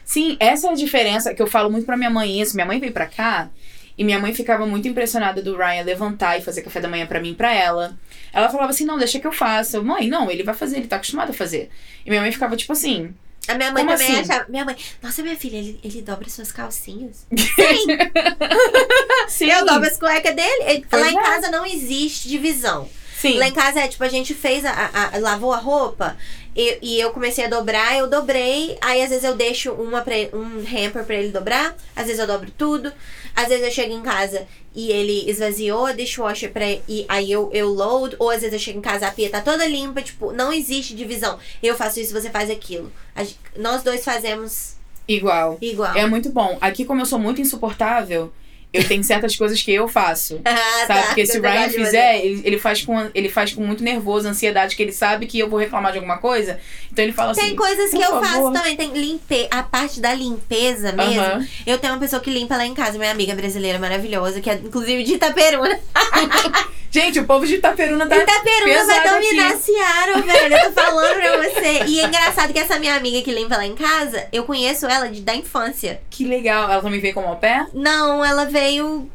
Sim, 0.04 0.36
essa 0.40 0.68
é 0.68 0.70
a 0.70 0.74
diferença 0.74 1.34
que 1.34 1.40
eu 1.40 1.46
falo 1.46 1.70
muito 1.70 1.86
pra 1.86 1.96
minha 1.96 2.10
mãe 2.10 2.40
isso. 2.40 2.54
Minha 2.54 2.66
mãe 2.66 2.80
veio 2.80 2.92
pra 2.92 3.06
cá 3.06 3.50
e 3.96 4.04
minha 4.04 4.18
mãe 4.18 4.34
ficava 4.34 4.66
muito 4.66 4.88
impressionada 4.88 5.42
do 5.42 5.56
Ryan 5.56 5.84
levantar 5.84 6.38
e 6.38 6.42
fazer 6.42 6.62
café 6.62 6.80
da 6.80 6.88
manhã 6.88 7.06
pra 7.06 7.20
mim 7.20 7.30
e 7.30 7.34
pra 7.34 7.52
ela. 7.54 7.96
Ela 8.32 8.48
falava 8.48 8.70
assim: 8.70 8.84
não, 8.84 8.98
deixa 8.98 9.18
que 9.18 9.26
eu 9.26 9.32
faça. 9.32 9.76
Eu, 9.76 9.84
mãe, 9.84 10.08
não, 10.08 10.30
ele 10.30 10.42
vai 10.42 10.54
fazer, 10.54 10.78
ele 10.78 10.86
tá 10.86 10.96
acostumado 10.96 11.30
a 11.30 11.34
fazer. 11.34 11.70
E 12.04 12.10
minha 12.10 12.20
mãe 12.20 12.32
ficava 12.32 12.56
tipo 12.56 12.72
assim. 12.72 13.14
A 13.48 13.54
minha 13.54 13.72
mãe 13.72 13.84
Como 13.84 13.96
também 13.98 14.12
assim? 14.20 14.30
achava. 14.30 14.46
Minha 14.48 14.64
mãe, 14.64 14.76
nossa, 15.02 15.22
minha 15.22 15.36
filha, 15.36 15.56
ele, 15.56 15.80
ele 15.82 16.00
dobra 16.02 16.28
suas 16.30 16.52
calcinhas. 16.52 17.26
Sim, 19.28 19.50
Eu 19.50 19.64
dobro 19.64 19.88
as 19.88 19.96
cuecas 19.98 20.34
dele. 20.34 20.62
Ele- 20.64 20.86
lá 20.92 21.10
em 21.10 21.14
casa 21.14 21.50
não 21.50 21.64
existe 21.66 22.28
divisão. 22.28 22.88
sim. 23.16 23.38
Lá 23.38 23.48
em 23.48 23.52
casa 23.52 23.80
é 23.80 23.88
tipo, 23.88 24.02
a 24.04 24.08
gente 24.08 24.34
fez, 24.34 24.64
a, 24.64 24.70
a- 24.72 25.16
a- 25.16 25.18
lavou 25.18 25.52
a 25.52 25.58
roupa 25.58 26.16
e, 26.54 26.78
e 26.82 27.00
eu 27.00 27.10
comecei 27.10 27.44
a 27.44 27.48
dobrar, 27.48 27.96
eu 27.96 28.08
dobrei. 28.08 28.76
Aí 28.80 29.02
às 29.02 29.10
vezes 29.10 29.24
eu 29.24 29.34
deixo 29.34 29.72
uma 29.72 30.02
pra 30.02 30.14
um 30.32 30.58
hamper 30.60 31.04
pra 31.04 31.16
ele 31.16 31.30
dobrar, 31.30 31.76
às 31.96 32.06
vezes 32.06 32.18
eu 32.18 32.26
dobro 32.26 32.50
tudo. 32.56 32.92
Às 33.34 33.48
vezes 33.48 33.64
eu 33.64 33.70
chego 33.70 33.94
em 33.94 34.02
casa 34.02 34.46
e 34.74 34.90
ele 34.90 35.30
esvaziou 35.30 35.86
a 35.86 35.92
dishwasher 35.92 36.52
pra, 36.52 36.66
e 36.86 37.06
aí 37.08 37.32
eu, 37.32 37.50
eu 37.52 37.68
load. 37.70 38.14
Ou 38.18 38.28
às 38.28 38.42
vezes 38.42 38.52
eu 38.52 38.58
chego 38.58 38.78
em 38.78 38.82
casa 38.82 39.06
a 39.06 39.10
pia 39.10 39.30
tá 39.30 39.40
toda 39.40 39.66
limpa. 39.66 40.02
Tipo, 40.02 40.32
não 40.32 40.52
existe 40.52 40.94
divisão. 40.94 41.38
Eu 41.62 41.74
faço 41.74 41.98
isso, 42.00 42.12
você 42.12 42.28
faz 42.28 42.50
aquilo. 42.50 42.92
A 43.16 43.24
nós 43.56 43.82
dois 43.82 44.04
fazemos 44.04 44.76
Igual. 45.08 45.58
igual. 45.60 45.96
É 45.96 46.06
muito 46.06 46.30
bom. 46.30 46.58
Aqui, 46.60 46.84
como 46.84 47.00
eu 47.00 47.06
sou 47.06 47.18
muito 47.18 47.40
insuportável, 47.40 48.32
eu 48.72 48.86
tenho 48.86 49.04
certas 49.04 49.36
coisas 49.36 49.60
que 49.60 49.72
eu 49.72 49.88
faço. 49.88 50.40
Ah, 50.52 50.86
Sabe? 50.86 51.00
tá. 51.00 51.06
Porque 51.08 51.26
se 51.26 51.38
o 51.38 51.40
Você 51.40 51.48
Ryan 51.48 51.68
fizer, 51.70 52.24
ele, 52.24 52.42
ele, 52.44 52.58
faz 52.58 52.82
com, 52.82 53.10
ele 53.14 53.28
faz 53.28 53.52
com 53.52 53.62
muito 53.62 53.82
nervoso, 53.82 54.28
ansiedade, 54.28 54.76
que 54.76 54.82
ele 54.82 54.92
sabe 54.92 55.26
que 55.26 55.38
eu 55.38 55.48
vou 55.48 55.58
reclamar 55.58 55.92
de 55.92 55.98
alguma 55.98 56.18
coisa. 56.18 56.58
Então 56.90 57.04
ele 57.04 57.12
fala 57.12 57.34
Tem 57.34 57.46
assim. 57.46 57.56
coisas 57.56 57.90
que 57.90 57.96
eu 58.02 58.20
faço 58.20 58.32
favor. 58.32 58.52
também. 58.52 58.76
Tem 58.76 58.92
limpe... 58.92 59.48
A 59.50 59.62
parte 59.62 60.00
da 60.00 60.12
limpeza 60.14 60.92
mesmo. 60.92 61.20
Aham. 61.20 61.46
Eu 61.66 61.78
tenho 61.78 61.92
uma 61.92 62.00
pessoa 62.00 62.20
que 62.20 62.30
limpa 62.30 62.56
lá 62.56 62.66
em 62.66 62.74
casa, 62.74 62.98
minha 62.98 63.10
amiga 63.10 63.34
brasileira 63.34 63.78
maravilhosa, 63.78 64.40
que 64.40 64.50
é 64.50 64.54
inclusive 64.54 65.02
de 65.04 65.14
Itaperuna. 65.14 65.78
Gente, 66.92 67.18
o 67.18 67.24
povo 67.24 67.46
de 67.46 67.54
Itaperuna 67.54 68.06
tá. 68.06 68.16
Itaperuna 68.18 68.84
vai 68.84 69.08
dominar 69.08 69.48
aqui. 69.48 69.62
Seattle, 69.62 70.22
velho. 70.22 70.54
Eu 70.56 70.66
tô 70.66 70.72
falando 70.82 71.14
pra 71.16 71.36
você. 71.38 71.84
E 71.86 72.00
é 72.00 72.06
engraçado 72.06 72.52
que 72.52 72.58
essa 72.58 72.78
minha 72.78 72.94
amiga 72.94 73.22
que 73.22 73.32
limpa 73.32 73.56
lá 73.56 73.64
em 73.66 73.74
casa, 73.74 74.28
eu 74.30 74.44
conheço 74.44 74.86
ela 74.86 75.08
de, 75.08 75.22
da 75.22 75.34
infância. 75.34 76.02
Que 76.10 76.24
legal. 76.26 76.70
Ela 76.70 76.82
também 76.82 77.00
veio 77.00 77.14
como 77.14 77.28
au 77.28 77.36
pair? 77.36 77.66
Não, 77.72 78.22
ela 78.22 78.44
veio 78.44 79.10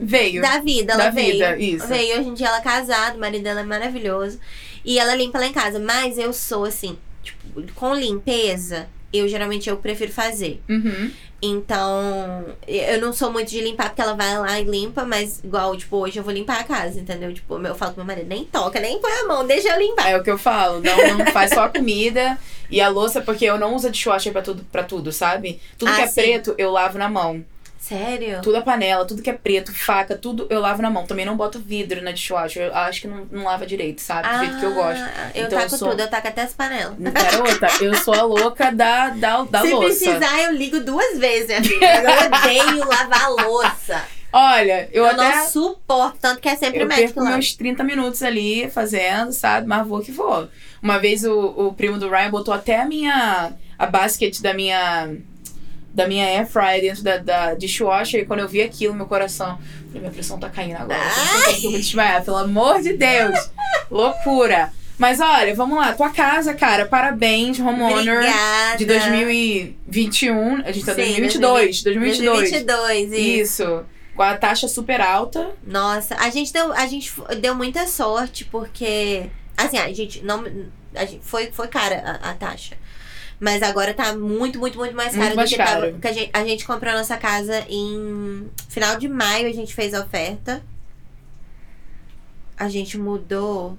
Veio. 0.00 0.40
da 0.40 0.58
vida. 0.60 0.94
Ela 0.94 1.04
Da 1.04 1.10
veio. 1.10 1.32
vida, 1.32 1.56
isso. 1.58 1.86
Veio. 1.86 2.18
Hoje 2.18 2.28
em 2.30 2.34
dia 2.34 2.46
ela 2.48 2.58
é 2.58 2.62
casada, 2.62 3.16
o 3.18 3.20
marido 3.20 3.44
dela 3.44 3.60
é 3.60 3.64
maravilhoso. 3.64 4.40
E 4.82 4.98
ela 4.98 5.14
limpa 5.14 5.38
lá 5.38 5.46
em 5.46 5.52
casa. 5.52 5.78
Mas 5.78 6.16
eu 6.16 6.32
sou 6.32 6.64
assim, 6.64 6.96
tipo, 7.22 7.62
com 7.74 7.94
limpeza, 7.94 8.88
eu 9.12 9.28
geralmente 9.28 9.68
eu 9.68 9.76
prefiro 9.76 10.10
fazer. 10.10 10.62
Uhum. 10.66 11.10
Então, 11.40 12.44
eu 12.66 13.00
não 13.00 13.12
sou 13.12 13.30
muito 13.32 13.48
de 13.50 13.60
limpar, 13.60 13.90
porque 13.90 14.02
ela 14.02 14.14
vai 14.14 14.36
lá 14.38 14.58
e 14.60 14.64
limpa, 14.64 15.04
mas 15.04 15.38
igual, 15.44 15.76
tipo, 15.76 15.96
hoje 15.96 16.18
eu 16.18 16.24
vou 16.24 16.32
limpar 16.32 16.60
a 16.60 16.64
casa, 16.64 16.98
entendeu? 17.00 17.32
Tipo, 17.32 17.58
eu 17.64 17.74
falo 17.76 17.92
pro 17.92 18.04
meu 18.04 18.14
marido, 18.14 18.28
nem 18.28 18.44
toca, 18.44 18.80
nem 18.80 18.98
põe 19.00 19.12
a 19.12 19.24
mão, 19.26 19.46
deixa 19.46 19.68
eu 19.68 19.78
limpar. 19.78 20.10
É 20.10 20.16
o 20.18 20.22
que 20.22 20.30
eu 20.30 20.38
falo. 20.38 20.80
Não, 20.80 21.18
não 21.18 21.26
faz 21.32 21.50
só 21.52 21.64
a 21.64 21.68
comida 21.68 22.36
e 22.70 22.80
a 22.80 22.88
louça, 22.88 23.20
porque 23.20 23.44
eu 23.44 23.56
não 23.58 23.74
uso 23.76 23.88
dishwasher 23.90 24.32
pra 24.32 24.42
tudo, 24.42 24.64
pra 24.70 24.82
tudo, 24.82 25.12
sabe? 25.12 25.60
Tudo 25.78 25.90
Ah, 25.92 25.96
que 25.96 26.02
é 26.02 26.06
sim. 26.08 26.14
preto, 26.22 26.54
eu 26.58 26.70
lavo 26.72 26.98
na 26.98 27.08
mão. 27.08 27.44
Sério? 27.78 28.40
Tudo 28.42 28.56
a 28.56 28.62
panela, 28.62 29.04
tudo 29.06 29.22
que 29.22 29.30
é 29.30 29.32
preto, 29.32 29.72
faca, 29.72 30.16
tudo 30.16 30.46
eu 30.50 30.60
lavo 30.60 30.82
na 30.82 30.90
mão. 30.90 31.06
Também 31.06 31.24
não 31.24 31.36
boto 31.36 31.58
vidro 31.58 32.02
na 32.02 32.10
dishwasher. 32.12 32.64
Eu 32.66 32.74
acho 32.74 33.00
que 33.02 33.08
não, 33.08 33.26
não 33.30 33.44
lava 33.44 33.64
direito, 33.66 34.00
sabe? 34.00 34.28
Do 34.28 34.38
jeito 34.40 34.58
que 34.58 34.64
eu 34.66 34.74
gosto. 34.74 35.00
Ah, 35.02 35.30
Eu 35.34 35.46
Então, 35.46 35.58
taco 35.60 35.74
eu 35.74 35.78
sou- 35.78 35.88
tudo, 35.90 36.00
eu 36.00 36.08
taco 36.08 36.28
até 36.28 36.42
as 36.42 36.52
panelas. 36.52 36.94
Garota, 36.98 37.68
eu 37.82 37.94
sou 37.94 38.14
a 38.14 38.22
louca 38.22 38.70
da, 38.72 39.10
da, 39.10 39.42
da 39.44 39.60
Se 39.62 39.70
louça. 39.72 39.88
precisar, 39.88 40.42
eu 40.42 40.52
ligo 40.52 40.80
duas 40.80 41.18
vezes, 41.18 41.48
minha 41.48 41.62
filha. 41.64 42.02
Eu 42.02 42.38
odeio 42.38 42.84
lavar 42.88 43.30
louça. 43.30 44.04
Olha, 44.30 44.88
eu, 44.92 45.04
Eu, 45.06 45.10
até. 45.10 45.36
não 45.36 45.46
suporto, 45.48 46.18
tanto 46.20 46.40
que 46.42 46.48
é 46.50 46.54
sempre 46.56 46.80
Eu 46.80 46.84
o 46.84 46.88
médico 46.88 47.14
perco 47.14 47.20
lá. 47.24 47.30
meus 47.30 47.54
30 47.54 47.82
minutos 47.82 48.22
ali 48.22 48.68
fazendo, 48.68 49.32
sabe? 49.32 49.66
Mas 49.66 49.86
vou 49.86 50.02
que 50.02 50.12
vou. 50.12 50.48
Uma 50.82 50.98
vez 50.98 51.24
o, 51.24 51.32
o 51.56 51.72
primo 51.72 51.96
do 51.96 52.10
Ryan 52.10 52.30
botou 52.30 52.52
até 52.52 52.78
a 52.80 52.84
minha. 52.84 53.52
a 53.78 53.86
basket 53.86 54.38
da 54.42 54.52
minha. 54.52 55.08
Da 55.92 56.06
minha 56.06 56.26
air 56.26 56.46
fryer 56.46 56.80
dentro 56.80 57.02
da, 57.02 57.18
da 57.18 57.54
dishwasher. 57.54 58.20
E 58.20 58.24
quando 58.24 58.40
eu 58.40 58.48
vi 58.48 58.62
aquilo, 58.62 58.94
meu 58.94 59.06
coração. 59.06 59.58
Falei, 59.86 60.00
minha 60.00 60.12
pressão 60.12 60.38
tá 60.38 60.48
caindo 60.48 60.76
agora. 60.76 61.00
Eu 61.48 61.54
que 61.54 61.66
eu 61.66 61.70
vou 61.70 61.80
desmaiar, 61.80 62.24
pelo 62.24 62.36
amor 62.36 62.80
de 62.82 62.92
Deus. 62.94 63.50
Loucura. 63.90 64.72
Mas 64.98 65.20
olha, 65.20 65.54
vamos 65.54 65.78
lá. 65.78 65.92
Tua 65.92 66.10
casa, 66.10 66.52
cara, 66.54 66.84
parabéns, 66.84 67.60
homeowner. 67.60 68.16
Obrigada. 68.16 68.78
De 68.78 68.84
2021. 68.84 70.62
A 70.64 70.72
gente 70.72 70.84
tá 70.84 70.92
em 70.92 71.14
Sim, 71.14 71.20
2022. 71.20 71.82
2022. 71.84 72.50
2022, 72.50 73.12
isso. 73.12 73.62
Isso. 73.62 73.84
Com 74.16 74.22
a 74.24 74.36
taxa 74.36 74.66
super 74.66 75.00
alta. 75.00 75.52
Nossa, 75.64 76.16
a 76.16 76.28
gente 76.30 76.52
deu, 76.52 76.72
a 76.72 76.86
gente 76.88 77.12
deu 77.40 77.54
muita 77.54 77.86
sorte, 77.86 78.44
porque. 78.44 79.26
Assim, 79.56 79.78
a 79.78 79.92
gente 79.92 80.24
não. 80.24 80.44
A 80.94 81.04
gente, 81.04 81.20
foi, 81.24 81.52
foi 81.52 81.68
cara 81.68 82.20
a, 82.20 82.30
a 82.30 82.34
taxa. 82.34 82.76
Mas 83.40 83.62
agora 83.62 83.94
tá 83.94 84.16
muito, 84.16 84.58
muito, 84.58 84.76
muito 84.78 84.96
mais 84.96 85.14
Muito 85.14 85.24
caro 85.24 85.36
mais 85.36 85.48
do 85.48 85.52
que 85.52 85.62
tava. 85.62 85.80
caro. 85.80 85.92
Porque 85.92 86.08
a 86.08 86.12
gente, 86.12 86.30
a 86.32 86.44
gente 86.44 86.64
comprou 86.64 86.92
a 86.92 86.98
nossa 86.98 87.16
casa 87.16 87.64
em 87.68 88.50
final 88.68 88.96
de 88.96 89.08
maio, 89.08 89.48
a 89.48 89.52
gente 89.52 89.74
fez 89.74 89.94
a 89.94 90.00
oferta. 90.02 90.62
A 92.56 92.68
gente 92.68 92.98
mudou. 92.98 93.78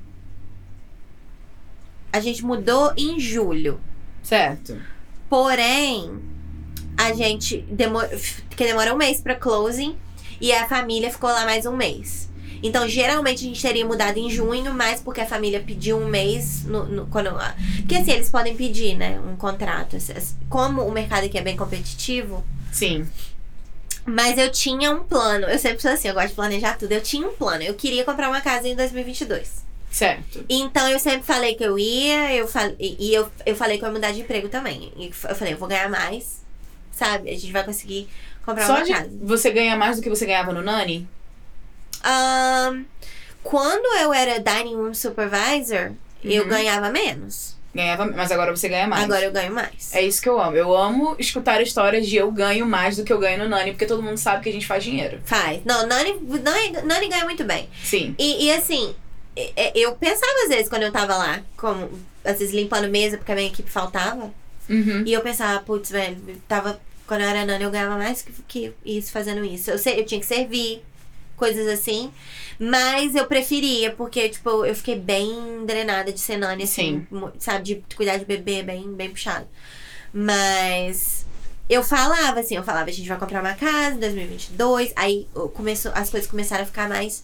A 2.14 2.20
gente 2.22 2.44
mudou 2.44 2.94
em 2.96 3.20
julho. 3.20 3.80
Certo. 4.24 4.82
Porém, 5.30 6.18
a 6.98 7.12
gente 7.14 7.58
demorou. 7.70 8.10
Porque 8.48 8.66
demora 8.66 8.94
um 8.94 8.98
mês 8.98 9.20
pra 9.20 9.36
closing 9.36 9.98
e 10.40 10.54
a 10.54 10.68
família 10.70 11.12
ficou 11.12 11.30
lá 11.30 11.44
mais 11.44 11.66
um 11.66 11.76
mês. 11.76 12.29
Então, 12.62 12.88
geralmente 12.88 13.46
a 13.46 13.48
gente 13.48 13.62
teria 13.62 13.86
mudado 13.86 14.18
em 14.18 14.30
junho, 14.30 14.74
mas 14.74 15.02
porque 15.02 15.22
a 15.22 15.26
família 15.26 15.60
pediu 15.66 15.98
um 15.98 16.08
mês 16.08 16.64
no, 16.66 16.86
no- 16.86 17.08
quando. 17.08 17.30
Porque 17.78 17.96
assim, 17.96 18.12
eles 18.12 18.30
podem 18.30 18.56
pedir, 18.56 18.96
né? 18.96 19.20
Um 19.20 19.36
contrato. 19.36 19.98
Como 20.50 20.82
o 20.84 20.92
mercado 20.92 21.26
aqui 21.26 21.38
é 21.38 21.42
bem 21.42 21.56
competitivo. 21.58 22.44
Sim. 22.72 23.08
Mas 24.06 24.38
eu 24.38 24.52
tinha 24.52 24.92
um 24.92 25.04
plano. 25.04 25.46
Eu 25.46 25.60
sempre 25.60 25.82
sou 25.82 25.92
assim, 25.92 26.08
eu 26.08 26.14
gosto 26.14 26.30
de 26.30 26.34
planejar 26.36 26.78
tudo. 26.78 26.92
Eu 26.92 27.02
tinha 27.02 27.28
um 27.28 27.34
plano. 27.34 27.64
Eu 27.64 27.74
queria 27.76 28.04
comprar 28.04 28.28
uma 28.30 28.42
casa 28.42 28.68
em 28.68 28.76
2022. 28.76 29.64
Certo. 29.92 30.46
Então 30.48 30.88
eu 30.88 31.00
sempre 31.00 31.24
falei 31.24 31.56
que 31.56 31.64
eu 31.64 31.78
ia, 31.80 32.34
eu 32.36 32.48
falei, 32.48 32.76
e 32.80 33.14
eu, 33.14 33.28
eu 33.46 33.56
falei 33.56 33.78
que 33.78 33.84
eu 33.84 33.88
ia 33.88 33.94
mudar 33.94 34.12
de 34.12 34.22
emprego 34.22 34.48
também. 34.48 34.92
E 34.96 35.08
eu 35.08 35.36
falei, 35.36 35.54
eu 35.54 35.58
vou 35.58 35.68
ganhar 35.68 35.90
mais, 35.90 36.42
sabe? 36.92 37.30
A 37.30 37.34
gente 37.34 37.52
vai 37.52 37.64
conseguir 37.64 38.08
comprar 38.46 38.68
Só 38.68 38.76
uma 38.78 38.88
casa. 38.88 39.10
você 39.22 39.50
ganhar 39.52 39.76
mais 39.78 39.96
do 39.98 40.04
que 40.04 40.10
você 40.10 40.26
ganhava 40.26 40.54
no 40.54 40.62
Nani? 40.62 41.08
Ahn, 42.04 42.84
quando 43.44 43.86
eu 44.00 44.14
era 44.14 44.40
dining 44.40 44.76
room 44.76 44.94
supervisor, 44.94 45.92
eu 46.24 46.44
Uhum. 46.44 46.50
ganhava 46.50 46.90
menos. 46.90 47.58
Ganhava, 47.74 48.06
mas 48.08 48.32
agora 48.32 48.56
você 48.56 48.68
ganha 48.68 48.88
mais. 48.88 49.04
Agora 49.04 49.24
eu 49.26 49.32
ganho 49.32 49.54
mais. 49.54 49.94
É 49.94 50.02
isso 50.02 50.22
que 50.22 50.28
eu 50.28 50.42
amo. 50.42 50.56
Eu 50.58 50.76
amo 50.76 51.16
escutar 51.20 51.62
histórias 51.62 52.08
de 52.08 52.16
eu 52.16 52.32
ganho 52.32 52.66
mais 52.66 52.98
do 52.98 53.04
que 53.04 53.14
eu 53.14 53.20
ganho 53.20 53.38
no 53.44 53.48
Nani, 53.50 53.72
porque 53.72 53.86
todo 53.86 54.02
mundo 54.02 54.18
sabe 54.18 54.44
que 54.44 54.50
a 54.50 54.52
gente 54.52 54.66
faz 54.66 54.84
dinheiro. 54.84 55.22
Faz. 55.24 55.62
Não, 55.66 55.86
Nani, 55.86 56.18
Nani, 56.44 56.72
Nani 56.84 57.08
ganha 57.08 57.24
muito 57.26 57.44
bem. 57.44 57.70
Sim. 57.84 58.16
E, 58.18 58.46
e 58.48 58.52
assim, 58.52 58.96
eu 59.76 59.94
pensava 59.96 60.34
às 60.44 60.50
vezes 60.50 60.68
quando 60.68 60.82
eu 60.84 60.92
tava 60.92 61.16
lá, 61.16 61.42
como, 61.56 61.90
às 62.26 62.40
vezes 62.40 62.54
limpando 62.54 62.90
mesa, 62.90 63.18
porque 63.18 63.32
a 63.32 63.36
minha 63.36 63.48
equipe 63.48 63.70
faltava. 63.70 64.32
Uhum. 64.68 65.04
E 65.06 65.14
eu 65.14 65.22
pensava, 65.22 65.60
putz, 65.62 65.92
velho, 65.92 66.18
tava. 66.48 66.80
Quando 67.08 67.22
eu 67.22 67.28
era 67.30 67.46
nana, 67.46 67.64
eu 67.64 67.72
ganhava 67.72 67.98
mais 67.98 68.22
que, 68.24 68.32
que 68.48 68.74
isso 68.86 69.12
fazendo 69.12 69.44
isso. 69.46 69.70
Eu, 69.72 69.78
eu 69.96 70.06
tinha 70.06 70.20
que 70.20 70.26
servir, 70.26 70.84
coisas 71.40 71.66
assim. 71.68 72.12
Mas 72.60 73.16
eu 73.16 73.26
preferia, 73.26 73.92
porque, 73.92 74.28
tipo, 74.30 74.66
eu 74.66 74.76
fiquei 74.76 75.00
bem 75.00 75.66
drenada 75.66 76.12
de 76.12 76.20
Senane, 76.20 76.64
assim, 76.64 77.08
mu- 77.10 77.32
sabe? 77.40 77.64
De 77.64 77.96
cuidar 77.96 78.18
de 78.18 78.26
bebê, 78.26 78.62
bem, 78.62 78.94
bem 78.94 79.10
puxado. 79.10 79.48
Mas 80.14 81.26
eu 81.70 81.82
falava, 81.84 82.40
assim, 82.42 82.56
eu 82.58 82.64
falava, 82.64 82.90
a 82.90 82.94
gente 82.94 83.08
vai 83.08 83.18
comprar 83.18 83.40
uma 83.42 83.54
casa 83.54 83.96
em 83.96 84.00
2022. 84.00 84.92
Aí 84.96 85.28
começou, 85.54 85.92
as 85.96 86.10
coisas 86.10 86.30
começaram 86.30 86.64
a 86.64 86.66
ficar 86.66 86.90
mais, 86.90 87.24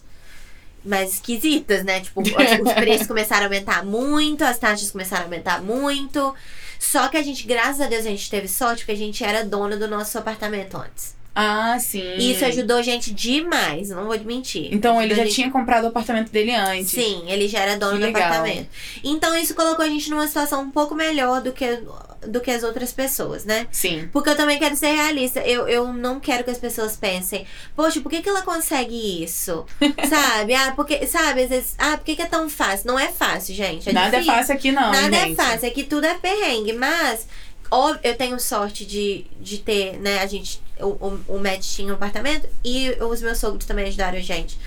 mais 0.84 1.14
esquisitas, 1.14 1.84
né? 1.84 2.00
Tipo, 2.00 2.22
os, 2.24 2.28
os 2.28 2.72
preços 2.72 3.06
começaram 3.06 3.42
a 3.42 3.46
aumentar 3.46 3.84
muito, 3.84 4.42
as 4.42 4.58
taxas 4.58 4.90
começaram 4.90 5.22
a 5.24 5.26
aumentar 5.26 5.60
muito. 5.62 6.34
Só 6.78 7.08
que 7.08 7.16
a 7.16 7.22
gente, 7.22 7.46
graças 7.46 7.80
a 7.80 7.86
Deus, 7.88 8.06
a 8.06 8.10
gente 8.10 8.30
teve 8.30 8.48
sorte, 8.48 8.80
porque 8.80 8.92
a 8.92 8.96
gente 8.96 9.22
era 9.22 9.44
dona 9.44 9.76
do 9.76 9.88
nosso 9.88 10.16
apartamento 10.18 10.76
antes. 10.76 11.14
Ah, 11.38 11.78
sim. 11.78 12.02
E 12.16 12.32
isso 12.32 12.44
ajudou 12.46 12.78
a 12.78 12.82
gente 12.82 13.12
demais, 13.12 13.90
não 13.90 14.06
vou 14.06 14.18
mentir. 14.20 14.72
Então 14.72 15.00
ele 15.02 15.14
já 15.14 15.22
gente- 15.24 15.34
tinha 15.34 15.50
comprado 15.50 15.84
o 15.84 15.88
apartamento 15.88 16.30
dele 16.32 16.54
antes. 16.54 16.90
Sim, 16.90 17.24
ele 17.28 17.46
já 17.46 17.60
era 17.60 17.76
dono 17.76 17.92
Que 17.92 17.98
do 17.98 18.06
legal. 18.06 18.22
apartamento. 18.22 18.68
Então 19.04 19.36
isso 19.36 19.54
colocou 19.54 19.84
a 19.84 19.88
gente 19.88 20.08
numa 20.08 20.26
situação 20.26 20.62
um 20.62 20.70
pouco 20.70 20.94
melhor 20.94 21.42
do 21.42 21.52
que, 21.52 21.78
do 22.26 22.40
que 22.40 22.50
as 22.50 22.62
outras 22.62 22.90
pessoas, 22.90 23.44
né? 23.44 23.66
Sim. 23.70 24.08
Porque 24.12 24.30
eu 24.30 24.34
também 24.36 24.58
quero 24.58 24.74
ser 24.76 24.92
realista. 24.94 25.40
Eu, 25.40 25.68
eu 25.68 25.92
não 25.92 26.18
quero 26.18 26.42
que 26.42 26.50
as 26.50 26.58
pessoas 26.58 26.96
pensem, 26.96 27.46
poxa, 27.76 28.00
por 28.00 28.08
que, 28.08 28.22
que 28.22 28.28
ela 28.30 28.40
consegue 28.40 29.22
isso? 29.22 29.66
sabe? 30.08 30.54
Ah, 30.54 30.72
porque, 30.74 31.06
sabe, 31.06 31.42
às 31.42 31.50
vezes, 31.50 31.74
ah, 31.76 31.98
por 31.98 32.04
que, 32.04 32.16
que 32.16 32.22
é 32.22 32.26
tão 32.26 32.48
fácil? 32.48 32.86
Não 32.86 32.98
é 32.98 33.08
fácil, 33.08 33.54
gente. 33.54 33.90
É 33.90 33.92
Nada 33.92 34.10
difícil. 34.12 34.32
é 34.32 34.36
fácil 34.36 34.54
aqui, 34.54 34.72
não. 34.72 34.90
Nada 34.90 35.16
gente. 35.18 35.32
é 35.32 35.34
fácil, 35.44 35.68
aqui 35.68 35.84
tudo 35.84 36.06
é 36.06 36.14
perrengue, 36.14 36.72
mas 36.72 37.28
ó, 37.70 37.94
eu 38.02 38.16
tenho 38.16 38.40
sorte 38.40 38.86
de, 38.86 39.26
de 39.38 39.58
ter, 39.58 39.98
né, 39.98 40.20
a 40.20 40.26
gente, 40.26 40.60
o, 40.80 40.86
o, 40.88 41.20
o 41.28 41.38
Matt 41.38 41.60
tinha 41.62 41.92
um 41.92 41.96
apartamento 41.96 42.48
e 42.64 42.90
os 43.00 43.22
meus 43.22 43.38
sogros 43.38 43.64
também 43.64 43.86
ajudaram 43.86 44.18
a 44.18 44.22
gente. 44.22 44.58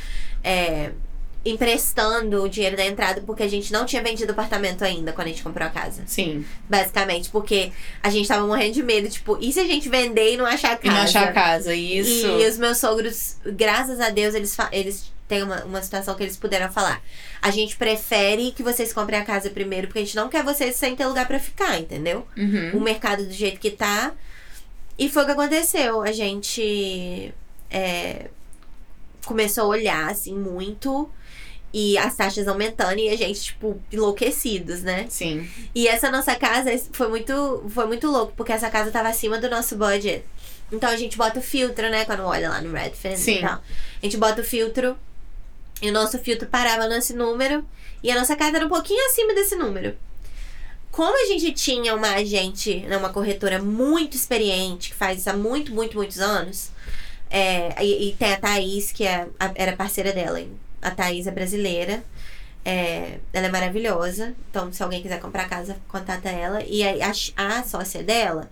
É, 0.44 0.92
emprestando 1.46 2.44
o 2.44 2.50
dinheiro 2.50 2.76
da 2.76 2.86
entrada, 2.86 3.22
porque 3.26 3.44
a 3.44 3.48
gente 3.48 3.72
não 3.72 3.86
tinha 3.86 4.02
vendido 4.04 4.30
o 4.30 4.34
apartamento 4.34 4.84
ainda 4.84 5.14
quando 5.14 5.28
a 5.28 5.30
gente 5.30 5.42
comprou 5.42 5.66
a 5.68 5.72
casa. 5.72 6.04
Sim. 6.06 6.46
Basicamente, 6.70 7.30
porque 7.30 7.72
a 8.04 8.10
gente 8.10 8.28
tava 8.28 8.46
morrendo 8.46 8.74
de 8.74 8.84
medo, 8.84 9.10
tipo, 9.10 9.38
e 9.40 9.52
se 9.52 9.60
a 9.60 9.66
gente 9.66 9.88
vender 9.88 10.34
e 10.34 10.38
não 10.38 10.46
achar 10.46 10.72
a 10.72 10.74
E 10.74 10.78
casa? 10.78 10.96
não 10.96 11.02
achar 11.04 11.28
a 11.30 11.32
casa. 11.32 11.74
Isso. 11.74 12.28
E 12.28 12.46
os 12.48 12.58
meus 12.58 12.78
sogros, 12.78 13.38
graças 13.46 14.00
a 14.00 14.10
Deus, 14.10 14.36
eles, 14.36 14.56
eles 14.72 15.12
têm 15.30 15.44
uma, 15.44 15.64
uma 15.64 15.82
situação 15.82 16.14
que 16.16 16.24
eles 16.24 16.36
puderam 16.36 16.70
falar. 16.72 17.02
A 17.42 17.52
gente 17.52 17.78
prefere 17.78 18.52
que 18.52 18.62
vocês 18.62 18.92
comprem 18.92 19.20
a 19.20 19.24
casa 19.24 19.50
primeiro, 19.50 19.88
porque 19.88 20.00
a 20.00 20.04
gente 20.04 20.16
não 20.18 20.28
quer 20.28 20.44
vocês 20.44 20.76
sem 20.76 20.94
ter 20.96 21.06
lugar 21.06 21.26
pra 21.26 21.40
ficar, 21.40 21.80
entendeu? 21.80 22.28
Uhum. 22.38 22.72
O 22.74 22.82
mercado 22.82 23.26
do 23.26 23.32
jeito 23.32 23.60
que 23.60 23.72
tá. 23.72 24.12
E 25.00 25.08
foi 25.10 25.24
o 25.24 25.26
que 25.26 25.32
aconteceu. 25.32 26.02
A 26.02 26.12
gente 26.12 27.34
é, 27.72 28.30
começou 29.26 29.64
a 29.64 29.68
olhar, 29.68 30.12
assim, 30.12 30.36
muito. 30.36 31.10
E 31.74 31.98
as 31.98 32.16
taxas 32.16 32.48
aumentando 32.48 33.00
e 33.00 33.10
a 33.10 33.16
gente, 33.16 33.42
tipo, 33.42 33.82
enlouquecidos, 33.92 34.84
né? 34.84 35.06
Sim. 35.08 35.50
E 35.74 35.88
essa 35.88 36.12
nossa 36.12 36.36
casa 36.36 36.72
foi 36.92 37.08
muito, 37.08 37.64
foi 37.70 37.86
muito 37.86 38.12
louco, 38.12 38.34
porque 38.36 38.52
essa 38.52 38.70
casa 38.70 38.92
tava 38.92 39.08
acima 39.08 39.38
do 39.38 39.50
nosso 39.50 39.78
budget. 39.78 40.26
Então 40.72 40.90
a 40.90 40.98
gente 40.98 41.16
bota 41.16 41.40
o 41.40 41.44
filtro, 41.44 41.90
né? 41.90 42.04
Quando 42.04 42.24
olha 42.24 42.50
lá 42.50 42.62
no 42.62 42.74
Redfin 42.74 43.16
Sim. 43.16 43.38
e 43.38 43.42
tal. 43.42 43.54
A 43.54 44.06
gente 44.06 44.18
bota 44.18 44.42
o 44.42 44.44
filtro 44.44 44.98
e 45.82 45.90
o 45.90 45.94
nosso 45.94 46.20
filtro 46.20 46.48
parava 46.48 46.88
nesse 46.88 47.14
número. 47.14 47.64
E 48.04 48.12
a 48.12 48.16
nossa 48.16 48.36
casa 48.36 48.58
era 48.58 48.66
um 48.66 48.70
pouquinho 48.70 49.06
acima 49.08 49.34
desse 49.34 49.56
número. 49.56 49.96
Como 50.92 51.16
a 51.24 51.28
gente 51.28 51.52
tinha 51.54 51.96
uma 51.96 52.16
agente, 52.16 52.80
né, 52.82 52.98
uma 52.98 53.10
corretora 53.10 53.62
muito 53.62 54.16
experiente, 54.16 54.90
que 54.90 54.96
faz 54.96 55.20
isso 55.20 55.30
há 55.30 55.34
muito, 55.34 55.74
muito, 55.74 55.96
muitos 55.96 56.20
anos. 56.20 56.72
é, 57.30 57.84
e, 57.84 58.10
e 58.10 58.16
tem 58.16 58.34
a 58.34 58.38
Thaís, 58.40 58.92
que 58.92 59.06
é, 59.06 59.28
a- 59.40 59.52
era 59.56 59.76
parceira 59.76 60.12
dela. 60.14 60.42
A 60.82 60.92
Thaís 60.92 61.28
é 61.28 61.32
brasileira. 61.32 62.04
É, 62.66 63.20
ela 63.34 63.48
é 63.48 63.52
maravilhosa. 63.52 64.36
Então, 64.50 64.72
se 64.74 64.82
alguém 64.84 65.02
quiser 65.02 65.20
comprar 65.22 65.48
casa, 65.50 65.78
contata 65.90 66.30
ela. 66.30 66.64
E 66.64 66.84
aí, 66.84 67.02
a, 67.02 67.12
a 67.60 67.64
sócia 67.64 68.04
dela 68.04 68.50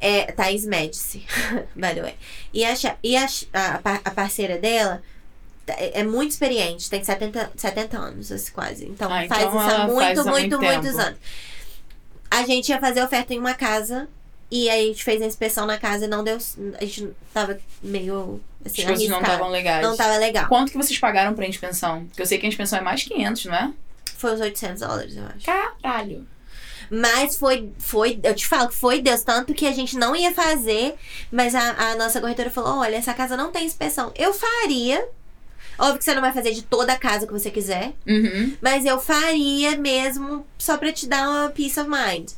é 0.00 0.30
Thaís 0.32 0.64
Medici, 0.66 1.24
by 1.74 1.94
the 1.94 2.02
way. 2.02 2.14
E 2.52 2.64
a, 2.64 2.74
e 3.02 3.16
a, 3.16 3.26
a, 3.52 3.74
a 4.04 4.10
parceira 4.10 4.58
dela 4.58 5.02
é 5.66 6.00
é 6.00 6.04
muito 6.04 6.30
experiente, 6.32 6.88
tem 6.88 7.02
70, 7.02 7.52
70 7.56 7.98
anos, 7.98 8.32
assim, 8.32 8.52
quase. 8.52 8.84
Então, 8.86 9.12
Ah, 9.12 9.26
faz 9.28 9.42
então 9.42 9.48
isso 9.48 9.74
há 9.74 9.86
muito, 9.86 10.00
faz 10.00 10.18
há 10.18 10.24
muito, 10.24 10.58
muito 10.58 10.60
muitos 10.60 10.98
anos. 10.98 11.18
A 12.30 12.44
gente 12.44 12.68
ia 12.68 12.80
fazer 12.80 13.02
oferta 13.02 13.32
em 13.34 13.38
uma 13.38 13.54
casa. 13.54 14.08
E 14.48 14.70
aí 14.70 14.84
a 14.84 14.86
gente 14.86 15.02
fez 15.02 15.20
a 15.20 15.26
inspeção 15.26 15.66
na 15.66 15.76
casa 15.76 16.04
e 16.04 16.08
não 16.08 16.22
deu. 16.22 16.38
A 16.80 16.84
gente 16.84 17.08
tava 17.34 17.58
meio. 17.82 18.40
Assim, 18.64 18.82
As 18.82 18.88
coisas 18.88 19.08
não 19.08 19.20
estavam 19.20 19.48
legais. 19.48 19.84
Não 19.84 19.96
tava 19.96 20.16
legal. 20.18 20.46
Quanto 20.48 20.70
que 20.70 20.76
vocês 20.78 20.98
pagaram 21.00 21.34
pra 21.34 21.46
inspeção? 21.48 22.04
Porque 22.06 22.22
eu 22.22 22.26
sei 22.26 22.38
que 22.38 22.46
a 22.46 22.48
inspeção 22.48 22.78
é 22.78 22.82
mais 22.82 23.02
500, 23.02 23.44
não 23.46 23.54
é? 23.54 23.72
Foi 24.16 24.34
uns 24.34 24.40
800 24.40 24.80
dólares, 24.80 25.16
eu 25.16 25.24
acho. 25.24 25.44
Caralho. 25.44 26.26
Mas 26.88 27.36
foi, 27.36 27.72
foi, 27.78 28.20
eu 28.22 28.34
te 28.34 28.46
falo 28.46 28.68
que 28.68 28.76
foi 28.76 29.00
Deus, 29.00 29.22
tanto 29.22 29.52
que 29.52 29.66
a 29.66 29.72
gente 29.72 29.96
não 29.96 30.14
ia 30.14 30.32
fazer, 30.32 30.94
mas 31.32 31.52
a, 31.54 31.90
a 31.90 31.96
nossa 31.96 32.20
corretora 32.20 32.48
falou: 32.50 32.78
olha, 32.78 32.96
essa 32.96 33.12
casa 33.12 33.36
não 33.36 33.50
tem 33.50 33.64
inspeção. 33.66 34.12
Eu 34.14 34.32
faria. 34.32 35.06
Óbvio 35.78 35.98
que 35.98 36.04
você 36.04 36.14
não 36.14 36.22
vai 36.22 36.32
fazer 36.32 36.52
de 36.52 36.62
toda 36.62 36.92
a 36.92 36.98
casa 36.98 37.26
que 37.26 37.32
você 37.32 37.50
quiser, 37.50 37.92
Uhum. 38.06 38.56
mas 38.62 38.84
eu 38.86 38.98
faria 39.00 39.76
mesmo 39.76 40.46
só 40.58 40.76
pra 40.78 40.92
te 40.92 41.06
dar 41.06 41.28
uma 41.28 41.50
peace 41.50 41.78
of 41.78 41.88
mind. 41.90 42.30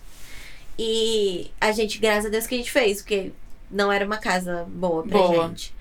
E 0.79 1.51
a 1.61 1.73
gente, 1.73 1.99
graças 1.99 2.27
a 2.27 2.29
Deus, 2.29 2.47
que 2.47 2.55
a 2.55 2.59
gente 2.59 2.71
fez, 2.71 2.99
porque 3.03 3.33
não 3.71 3.91
era 3.93 4.05
uma 4.05 4.19
casa 4.19 4.65
boa 4.69 5.03
pra 5.03 5.19
Boa. 5.19 5.49
gente. 5.49 5.75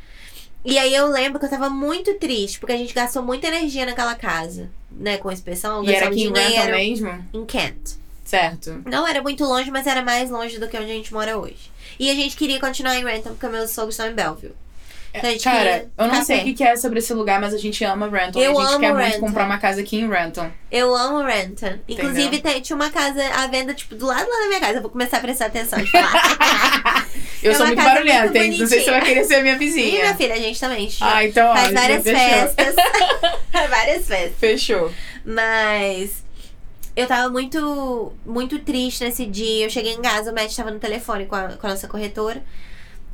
E 0.65 0.77
aí 0.77 0.93
eu 0.93 1.07
lembro 1.07 1.39
que 1.39 1.45
eu 1.45 1.49
tava 1.49 1.69
muito 1.69 2.13
triste, 2.15 2.59
porque 2.59 2.73
a 2.73 2.77
gente 2.77 2.93
gastou 2.93 3.21
muita 3.23 3.47
energia 3.47 3.85
naquela 3.85 4.15
casa, 4.15 4.69
né, 4.91 5.17
com 5.17 5.31
inspeção, 5.31 5.83
E 5.83 5.93
era 5.93 6.07
aqui 6.07 6.23
em 6.23 6.33
Renton 6.33 6.71
mesmo? 6.71 7.25
em 7.33 7.45
Kent. 7.45 7.95
Certo. 8.25 8.81
Não 8.85 9.07
era 9.07 9.21
muito 9.21 9.45
longe, 9.45 9.71
mas 9.71 9.87
era 9.87 10.01
mais 10.01 10.29
longe 10.29 10.59
do 10.59 10.67
que 10.67 10.75
onde 10.77 10.91
a 10.91 10.95
gente 10.95 11.13
mora 11.13 11.37
hoje. 11.37 11.71
E 11.97 12.09
a 12.09 12.13
gente 12.15 12.35
queria 12.35 12.59
continuar 12.59 12.95
em 12.97 13.05
Renton, 13.05 13.29
porque 13.29 13.47
meus 13.47 13.71
sogros 13.71 13.93
estão 13.93 14.07
em 14.09 14.13
Belleville. 14.13 14.55
Gente 15.21 15.43
Cara, 15.43 15.59
queria 15.59 15.89
eu 15.97 16.07
não 16.07 16.23
sei 16.23 16.51
o 16.51 16.55
que 16.55 16.63
é 16.63 16.75
sobre 16.75 16.99
esse 16.99 17.13
lugar, 17.13 17.39
mas 17.41 17.53
a 17.53 17.57
gente 17.57 17.83
ama 17.83 18.07
Renton. 18.09 18.39
Eu 18.39 18.57
a 18.59 18.61
gente 18.63 18.71
amo 18.73 18.79
quer 18.79 18.93
muito 18.93 19.05
Renton. 19.05 19.19
comprar 19.19 19.45
uma 19.45 19.57
casa 19.57 19.81
aqui 19.81 19.97
em 19.97 20.09
Renton. 20.09 20.49
Eu 20.71 20.95
amo 20.95 21.23
Renton. 21.23 21.79
Inclusive, 21.87 22.39
tem- 22.39 22.61
tinha 22.61 22.75
uma 22.75 22.89
casa 22.89 23.23
à 23.35 23.47
venda, 23.47 23.73
tipo, 23.73 23.95
do 23.95 24.05
lado 24.05 24.29
lá 24.29 24.39
da 24.41 24.47
minha 24.47 24.59
casa. 24.59 24.75
Eu 24.75 24.81
vou 24.81 24.91
começar 24.91 25.17
a 25.17 25.19
prestar 25.21 25.45
atenção 25.47 25.79
falar. 25.87 27.07
Eu 27.43 27.51
É 27.51 27.55
sou 27.55 27.67
muito 27.67 27.83
barulhenta, 27.83 28.23
muito 28.23 28.37
hein? 28.37 28.57
Não 28.57 28.67
sei 28.67 28.79
se 28.79 28.85
você 28.85 28.91
vai 28.91 29.01
querer 29.01 29.23
ser 29.23 29.41
minha 29.43 29.53
e 29.55 29.57
minha 29.57 29.59
vizinha. 29.59 30.15
filha, 30.15 30.33
a 30.33 30.37
gente 30.39 30.59
também. 30.59 30.89
Ah, 31.01 31.23
então, 31.23 31.47
ó, 31.49 31.53
faz 31.55 31.71
várias 31.73 32.03
festas. 32.03 32.75
várias 33.69 34.07
festas. 34.07 34.33
Fechou. 34.39 34.91
Mas 35.23 36.23
eu 36.95 37.05
tava 37.05 37.29
muito, 37.29 38.11
muito 38.25 38.57
triste 38.59 39.03
nesse 39.03 39.25
dia. 39.27 39.65
Eu 39.65 39.69
cheguei 39.69 39.93
em 39.93 40.01
casa, 40.01 40.31
o 40.31 40.35
Matt 40.35 40.55
tava 40.55 40.71
no 40.71 40.79
telefone 40.79 41.25
com 41.27 41.35
a, 41.35 41.49
com 41.49 41.67
a 41.67 41.69
nossa 41.69 41.87
corretora. 41.87 42.41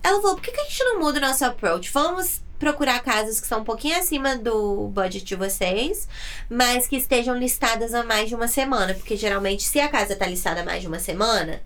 Ela 0.04 0.22
falou: 0.22 0.36
por 0.36 0.44
que, 0.44 0.52
que 0.52 0.60
a 0.60 0.64
gente 0.66 0.84
não 0.84 1.00
muda 1.00 1.18
o 1.18 1.22
nosso 1.22 1.46
approach? 1.46 1.90
Vamos 1.92 2.42
procurar 2.60 3.00
casas 3.02 3.42
que 3.42 3.48
são 3.48 3.62
um 3.62 3.64
pouquinho 3.64 3.98
acima 3.98 4.38
do 4.38 4.88
budget 4.90 5.26
de 5.26 5.36
vocês, 5.36 6.08
mas 6.50 6.88
que 6.88 6.96
estejam 6.96 7.38
listadas 7.38 7.94
há 7.94 8.04
mais 8.04 8.30
de 8.30 8.36
uma 8.36 8.48
semana. 8.48 8.94
Porque 8.94 9.16
geralmente, 9.18 9.64
se 9.64 9.80
a 9.80 9.88
casa 9.88 10.16
tá 10.16 10.26
listada 10.26 10.62
há 10.62 10.66
mais 10.66 10.82
de 10.82 10.88
uma 10.88 11.00
semana, 11.00 11.62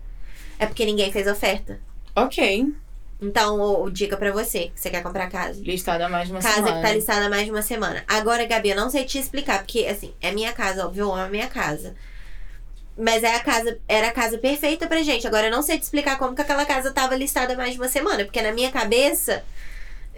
é 0.58 0.66
porque 0.66 0.84
ninguém 0.84 1.12
fez 1.12 1.26
oferta. 1.26 1.80
Ok. 2.16 2.72
Então, 3.20 3.60
o, 3.60 3.84
o 3.84 3.90
dica 3.90 4.16
pra 4.16 4.30
você, 4.32 4.68
que 4.74 4.80
você 4.80 4.90
quer 4.90 5.02
comprar 5.02 5.28
casa. 5.28 5.60
Listada 5.60 6.06
há 6.06 6.08
mais 6.08 6.28
de 6.28 6.34
uma 6.34 6.40
Casa 6.40 6.54
semana. 6.56 6.76
que 6.76 6.82
tá 6.82 6.92
listada 6.92 7.26
há 7.26 7.28
mais 7.28 7.44
de 7.44 7.50
uma 7.50 7.62
semana. 7.62 8.04
Agora, 8.06 8.46
Gabi, 8.46 8.70
eu 8.70 8.76
não 8.76 8.90
sei 8.90 9.04
te 9.04 9.18
explicar, 9.18 9.58
porque, 9.58 9.86
assim, 9.86 10.14
é 10.20 10.30
minha 10.30 10.52
casa, 10.52 10.86
óbvio, 10.86 11.02
eu 11.02 11.12
amo 11.12 11.24
a 11.24 11.28
minha 11.28 11.48
casa. 11.48 11.96
Mas 12.98 13.22
é 13.22 13.36
a 13.36 13.40
casa, 13.40 13.78
era 13.86 14.08
a 14.08 14.10
casa 14.12 14.38
perfeita 14.38 14.86
pra 14.88 15.02
gente. 15.02 15.24
Agora, 15.26 15.46
eu 15.46 15.50
não 15.52 15.62
sei 15.62 15.78
te 15.78 15.82
explicar 15.82 16.18
como 16.18 16.34
que 16.34 16.42
aquela 16.42 16.66
casa 16.66 16.90
tava 16.90 17.14
listada 17.14 17.56
mais 17.56 17.72
de 17.74 17.78
uma 17.78 17.88
semana. 17.88 18.24
Porque 18.24 18.42
na 18.42 18.50
minha 18.52 18.72
cabeça, 18.72 19.44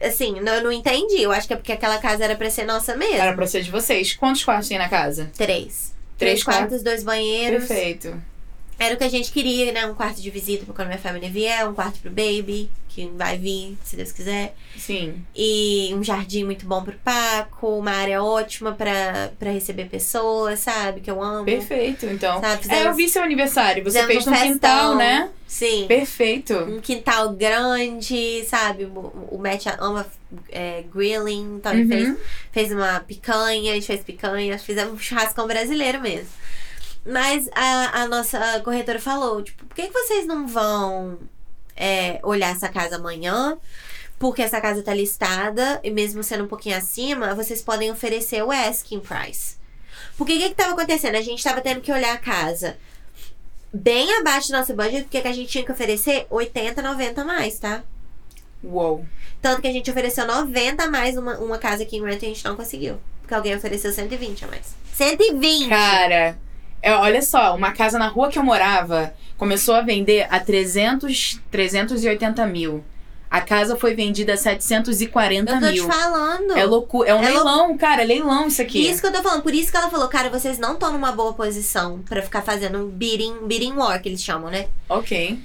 assim, 0.00 0.40
não- 0.40 0.54
eu 0.54 0.64
não 0.64 0.72
entendi. 0.72 1.20
Eu 1.22 1.30
acho 1.30 1.46
que 1.46 1.52
é 1.52 1.56
porque 1.56 1.72
aquela 1.72 1.98
casa 1.98 2.24
era 2.24 2.34
pra 2.36 2.48
ser 2.50 2.64
nossa 2.64 2.96
mesmo. 2.96 3.16
Era 3.16 3.34
pra 3.34 3.46
ser 3.46 3.62
de 3.62 3.70
vocês. 3.70 4.14
Quantos 4.14 4.42
quartos 4.42 4.68
tem 4.68 4.78
na 4.78 4.88
casa? 4.88 5.30
Três. 5.36 5.94
Três 6.16 6.42
Três 6.42 6.42
quartos, 6.42 6.82
dois 6.82 7.02
banheiros. 7.02 7.66
Perfeito. 7.66 8.22
Era 8.82 8.94
o 8.94 8.96
que 8.96 9.04
a 9.04 9.08
gente 9.10 9.30
queria, 9.30 9.70
né? 9.72 9.84
Um 9.84 9.94
quarto 9.94 10.22
de 10.22 10.30
visita 10.30 10.64
pra 10.64 10.74
quando 10.74 10.88
minha 10.88 10.98
família 10.98 11.28
vier, 11.28 11.68
um 11.68 11.74
quarto 11.74 11.98
pro 12.00 12.08
baby, 12.10 12.70
que 12.88 13.06
vai 13.14 13.36
vir, 13.36 13.76
se 13.84 13.94
Deus 13.94 14.10
quiser. 14.10 14.54
Sim. 14.78 15.22
E 15.36 15.90
um 15.94 16.02
jardim 16.02 16.44
muito 16.44 16.64
bom 16.64 16.82
pro 16.82 16.94
Paco, 17.04 17.76
uma 17.78 17.90
área 17.90 18.22
ótima 18.22 18.72
pra, 18.72 19.32
pra 19.38 19.50
receber 19.50 19.84
pessoas, 19.90 20.60
sabe? 20.60 21.02
Que 21.02 21.10
eu 21.10 21.22
amo. 21.22 21.44
Perfeito, 21.44 22.06
então. 22.06 22.40
Sabe? 22.40 22.54
É, 22.54 22.56
Fizemos, 22.62 22.84
eu 22.86 22.94
vi 22.94 23.08
seu 23.10 23.22
aniversário. 23.22 23.84
Você 23.84 24.02
fez 24.06 24.26
um 24.26 24.30
festão. 24.30 24.48
quintal, 24.52 24.94
né? 24.96 25.28
Sim. 25.46 25.84
Perfeito. 25.86 26.54
Um 26.54 26.80
quintal 26.80 27.34
grande, 27.34 28.44
sabe? 28.46 28.86
O, 28.86 29.28
o 29.32 29.38
Matt 29.38 29.66
ama 29.78 30.06
é, 30.50 30.84
grilling, 30.90 31.56
então 31.56 31.72
ele 31.74 31.86
fez, 31.86 32.08
Uhum. 32.08 32.16
fez 32.50 32.72
uma 32.72 33.00
picanha, 33.00 33.72
a 33.72 33.74
gente 33.74 33.86
fez 33.86 34.00
picanha, 34.02 34.58
fizemos 34.58 34.94
um 34.94 34.98
churrascão 34.98 35.46
brasileiro 35.46 36.00
mesmo. 36.00 36.28
Mas 37.04 37.48
a, 37.54 38.02
a 38.02 38.08
nossa 38.08 38.60
corretora 38.60 38.98
falou, 38.98 39.42
tipo, 39.42 39.64
por 39.64 39.74
que, 39.74 39.86
que 39.86 39.92
vocês 39.92 40.26
não 40.26 40.46
vão 40.46 41.18
é, 41.76 42.20
olhar 42.22 42.50
essa 42.50 42.68
casa 42.68 42.96
amanhã? 42.96 43.56
Porque 44.18 44.42
essa 44.42 44.60
casa 44.60 44.82
tá 44.82 44.92
listada, 44.92 45.80
e 45.82 45.90
mesmo 45.90 46.22
sendo 46.22 46.44
um 46.44 46.48
pouquinho 46.48 46.76
acima, 46.76 47.34
vocês 47.34 47.62
podem 47.62 47.90
oferecer 47.90 48.42
o 48.42 48.52
asking 48.52 49.00
price. 49.00 49.56
Porque 50.16 50.34
o 50.34 50.38
que 50.38 50.48
que 50.50 50.54
tava 50.54 50.72
acontecendo? 50.72 51.16
A 51.16 51.22
gente 51.22 51.42
tava 51.42 51.62
tendo 51.62 51.80
que 51.80 51.90
olhar 51.90 52.12
a 52.12 52.18
casa 52.18 52.76
bem 53.72 54.12
abaixo 54.18 54.48
do 54.48 54.58
nosso 54.58 54.74
budget, 54.74 55.04
porque 55.04 55.22
que 55.22 55.28
a 55.28 55.32
gente 55.32 55.48
tinha 55.48 55.64
que 55.64 55.72
oferecer 55.72 56.26
80, 56.28 56.82
90 56.82 57.22
a 57.22 57.24
mais, 57.24 57.58
tá? 57.58 57.82
Uou. 58.62 59.06
Tanto 59.40 59.62
que 59.62 59.68
a 59.68 59.72
gente 59.72 59.90
ofereceu 59.90 60.26
90 60.26 60.84
a 60.84 60.90
mais 60.90 61.16
uma, 61.16 61.38
uma 61.38 61.56
casa 61.56 61.82
aqui 61.82 61.96
em 61.96 62.04
Rent 62.04 62.22
e 62.22 62.26
a 62.26 62.28
gente 62.28 62.44
não 62.44 62.56
conseguiu. 62.56 63.00
Porque 63.22 63.32
alguém 63.32 63.56
ofereceu 63.56 63.90
120 63.92 64.44
a 64.44 64.48
mais. 64.48 64.74
120! 64.92 65.68
Cara, 65.68 66.38
é, 66.82 66.92
olha 66.92 67.22
só, 67.22 67.54
uma 67.54 67.72
casa 67.72 67.98
na 67.98 68.08
rua 68.08 68.28
que 68.30 68.38
eu 68.38 68.42
morava 68.42 69.12
começou 69.36 69.74
a 69.74 69.80
vender 69.82 70.26
a 70.30 70.38
300, 70.40 71.40
380 71.50 72.46
mil. 72.46 72.84
A 73.30 73.40
casa 73.40 73.76
foi 73.76 73.94
vendida 73.94 74.34
a 74.34 74.36
740 74.36 75.52
Eu 75.52 75.60
tô 75.60 75.66
te 75.68 75.72
mil. 75.74 75.86
falando. 75.86 76.56
É 76.58 76.64
loucura. 76.64 77.08
É 77.10 77.14
um 77.14 77.22
É 77.22 77.30
lou- 77.30 77.44
leilão, 77.44 77.78
cara. 77.78 78.02
É 78.02 78.04
leilão 78.04 78.48
isso 78.48 78.60
aqui. 78.60 78.88
Isso 78.90 79.00
que 79.00 79.06
eu 79.06 79.12
tô 79.12 79.22
falando. 79.22 79.42
Por 79.42 79.54
isso 79.54 79.70
que 79.70 79.76
ela 79.76 79.88
falou, 79.88 80.08
cara, 80.08 80.28
vocês 80.28 80.58
não 80.58 80.72
estão 80.74 80.92
numa 80.92 81.12
boa 81.12 81.32
posição 81.32 82.00
pra 82.08 82.22
ficar 82.22 82.42
fazendo 82.42 82.78
um 82.78 82.88
bidding, 82.88 83.46
bidding 83.46 83.72
war, 83.74 84.02
que 84.02 84.08
eles 84.08 84.20
chamam, 84.22 84.50
né? 84.50 84.66
Ok. 84.88 85.38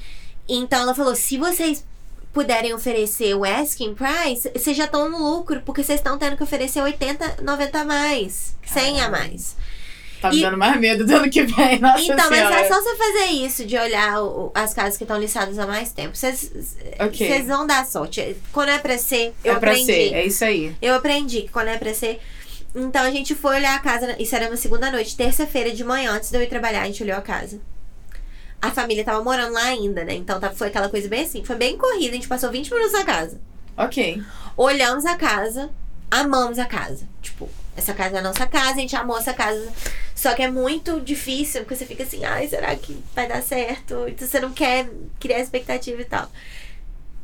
Então 0.49 0.81
ela 0.81 0.95
falou: 0.95 1.15
se 1.15 1.37
vocês 1.37 1.85
puderem 2.33 2.73
oferecer 2.73 3.35
o 3.35 3.45
asking 3.45 3.93
price, 3.93 4.49
vocês 4.53 4.75
já 4.75 4.85
estão 4.85 5.07
no 5.07 5.17
lucro, 5.35 5.61
porque 5.63 5.83
vocês 5.83 5.99
estão 5.99 6.17
tendo 6.17 6.35
que 6.35 6.43
oferecer 6.43 6.81
80, 6.81 7.37
90 7.43 7.79
a 7.81 7.85
mais, 7.85 8.55
100 8.65 8.99
a 8.99 9.05
Caralho. 9.05 9.11
mais. 9.29 9.55
Tá 10.29 10.31
me 10.31 10.39
E- 10.39 10.41
dando 10.41 10.57
mais 10.57 10.79
medo 10.79 11.05
do 11.05 11.15
ano 11.15 11.29
que 11.29 11.43
vem. 11.43 11.77
Nossa 11.81 12.01
então, 12.03 12.29
mas 12.29 12.37
senhora. 12.37 12.55
é 12.61 12.67
só 12.67 12.81
você 12.81 12.95
fazer 12.95 13.25
isso, 13.25 13.65
de 13.65 13.77
olhar 13.77 14.21
o- 14.23 14.51
as 14.53 14.73
casas 14.73 14.97
que 14.97 15.03
estão 15.03 15.17
listadas 15.19 15.57
há 15.59 15.65
mais 15.67 15.91
tempo. 15.91 16.15
Vocês 16.15 16.51
Ok. 16.99 17.27
vocês 17.27 17.47
vão 17.47 17.65
dar 17.67 17.85
sorte. 17.85 18.35
Quando 18.51 18.69
é 18.69 18.79
pra 18.79 18.97
ser, 18.97 19.33
eu 19.43 19.53
é 19.53 19.59
pra 19.59 19.71
aprendi. 19.71 19.85
ser. 19.85 20.13
É 20.13 20.25
isso 20.25 20.43
aí. 20.45 20.75
Eu 20.81 20.95
aprendi 20.95 21.43
que 21.43 21.49
quando 21.49 21.67
é 21.69 21.77
pra 21.77 21.93
ser. 21.93 22.19
Então 22.73 23.03
a 23.03 23.11
gente 23.11 23.33
foi 23.35 23.55
olhar 23.55 23.75
a 23.75 23.79
casa. 23.79 24.15
Isso 24.21 24.35
era 24.35 24.47
uma 24.47 24.57
segunda 24.57 24.91
noite, 24.91 25.15
terça-feira 25.15 25.71
de 25.71 25.83
manhã, 25.83 26.11
antes 26.11 26.29
de 26.29 26.37
eu 26.37 26.41
ir 26.41 26.47
trabalhar, 26.47 26.81
a 26.81 26.85
gente 26.85 27.01
olhou 27.03 27.17
a 27.17 27.21
casa. 27.21 27.59
A 28.61 28.71
família 28.71 29.03
tava 29.03 29.23
morando 29.23 29.53
lá 29.53 29.63
ainda, 29.65 30.03
né? 30.03 30.13
Então 30.15 30.39
tá- 30.39 30.49
foi 30.51 30.67
aquela 30.67 30.89
coisa 30.89 31.07
bem 31.07 31.23
assim. 31.23 31.43
Foi 31.43 31.55
bem 31.55 31.77
corrida, 31.77 32.11
a 32.11 32.15
gente 32.15 32.27
passou 32.27 32.51
20 32.51 32.69
minutos 32.73 32.93
na 32.93 33.03
casa. 33.05 33.39
Ok. 33.77 34.21
Olhamos 34.57 35.05
a 35.05 35.15
casa, 35.15 35.69
amamos 36.09 36.57
a 36.57 36.65
casa. 36.65 37.07
Tipo, 37.21 37.47
essa 37.75 37.93
casa 37.93 38.15
é 38.15 38.19
a 38.19 38.23
nossa 38.23 38.45
casa, 38.45 38.71
a 38.71 38.79
gente 38.79 38.95
amou 38.95 39.17
essa 39.17 39.33
casa. 39.33 39.71
Só 40.15 40.33
que 40.33 40.41
é 40.41 40.49
muito 40.49 41.01
difícil, 41.01 41.61
porque 41.61 41.75
você 41.75 41.85
fica 41.85 42.03
assim, 42.03 42.23
ai, 42.23 42.47
será 42.47 42.75
que 42.75 42.97
vai 43.13 43.27
dar 43.27 43.41
certo? 43.41 44.07
Então 44.07 44.27
você 44.27 44.39
não 44.39 44.51
quer 44.51 44.89
criar 45.19 45.39
expectativa 45.39 46.01
e 46.01 46.05
tal. 46.05 46.31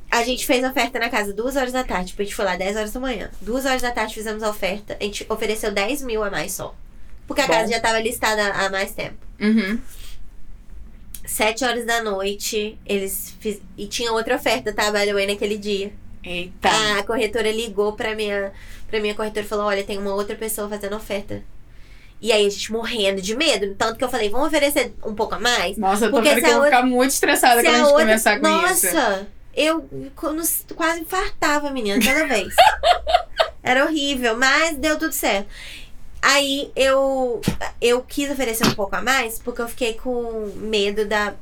A 0.09 0.23
gente 0.23 0.45
fez 0.45 0.61
a 0.63 0.69
oferta 0.69 0.99
na 0.99 1.09
casa 1.09 1.31
duas 1.31 1.55
horas 1.55 1.71
da 1.71 1.85
tarde, 1.85 2.09
tipo, 2.09 2.21
a 2.21 2.25
gente 2.25 2.35
foi 2.35 2.43
lá 2.43 2.57
10 2.57 2.75
horas 2.75 2.91
da 2.91 2.99
manhã. 2.99 3.31
Duas 3.39 3.65
horas 3.65 3.81
da 3.81 3.91
tarde 3.91 4.13
fizemos 4.13 4.43
a 4.43 4.49
oferta, 4.49 4.97
a 4.99 5.03
gente 5.03 5.25
ofereceu 5.29 5.71
10 5.71 6.01
mil 6.01 6.21
a 6.21 6.29
mais 6.29 6.51
só. 6.51 6.75
Porque 7.25 7.41
a 7.41 7.47
Bom. 7.47 7.53
casa 7.53 7.71
já 7.71 7.79
tava 7.79 7.99
listada 8.01 8.45
há 8.51 8.69
mais 8.69 8.91
tempo. 8.91 9.15
Uhum. 9.39 9.79
Sete 11.25 11.63
horas 11.63 11.85
da 11.85 12.03
noite, 12.03 12.77
eles 12.85 13.33
fiz... 13.39 13.61
E 13.77 13.87
tinha 13.87 14.11
outra 14.11 14.35
oferta, 14.35 14.73
tá? 14.73 14.91
Way, 14.91 15.27
naquele 15.27 15.57
dia. 15.57 15.93
Eita. 16.23 16.69
A 16.99 17.03
corretora 17.03 17.51
ligou 17.51 17.93
pra 17.93 18.13
minha, 18.15 18.51
pra 18.91 18.99
minha 18.99 19.15
corretora 19.15 19.43
e 19.45 19.49
falou: 19.49 19.65
Olha, 19.65 19.83
tem 19.83 19.97
uma 19.97 20.13
outra 20.13 20.35
pessoa 20.35 20.69
fazendo 20.69 20.95
oferta. 20.95 21.41
E 22.21 22.31
aí 22.31 22.45
a 22.45 22.49
gente 22.49 22.71
morrendo 22.71 23.19
de 23.19 23.35
medo. 23.35 23.73
Tanto 23.75 23.97
que 23.97 24.03
eu 24.03 24.09
falei: 24.09 24.29
Vamos 24.29 24.47
oferecer 24.47 24.93
um 25.03 25.15
pouco 25.15 25.33
a 25.33 25.39
mais? 25.39 25.77
Nossa, 25.77 26.05
eu 26.05 26.11
tô 26.11 26.17
Porque 26.17 26.29
vendo 26.35 26.43
que 26.43 26.49
eu 26.49 26.53
a 26.53 26.57
vou 26.57 26.65
ficar 26.65 26.83
muito 26.85 27.09
estressada 27.11 27.63
quando 27.63 27.67
a 27.67 27.71
a 27.71 27.73
gente 27.77 27.85
outra- 27.87 28.05
começar 28.05 28.39
com 28.39 28.47
Nossa, 28.47 28.87
isso. 28.87 29.27
eu 29.55 29.89
quando- 30.15 30.43
quase 30.75 30.99
infartava, 31.01 31.71
menina, 31.71 31.99
toda 32.03 32.27
vez. 32.29 32.53
Era 33.63 33.85
horrível, 33.85 34.37
mas 34.37 34.77
deu 34.77 34.97
tudo 34.99 35.13
certo. 35.13 35.47
Aí 36.21 36.71
eu, 36.75 37.41
eu 37.81 38.03
quis 38.03 38.29
oferecer 38.29 38.67
um 38.67 38.75
pouco 38.75 38.95
a 38.95 39.01
mais 39.01 39.39
porque 39.39 39.61
eu 39.61 39.67
fiquei 39.67 39.93
com 39.95 40.51
medo 40.55 41.05
da, 41.05 41.33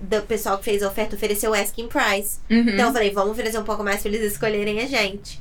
do 0.00 0.22
pessoal 0.28 0.58
que 0.58 0.64
fez 0.64 0.80
a 0.82 0.88
oferta 0.88 1.16
oferecer 1.16 1.48
o 1.48 1.54
asking 1.54 1.88
price. 1.88 2.38
Uhum. 2.48 2.60
Então 2.68 2.86
eu 2.88 2.92
falei, 2.92 3.10
vamos 3.10 3.32
oferecer 3.32 3.58
um 3.58 3.64
pouco 3.64 3.82
mais 3.82 4.00
pra 4.00 4.08
eles 4.12 4.32
escolherem 4.32 4.80
a 4.80 4.86
gente. 4.86 5.40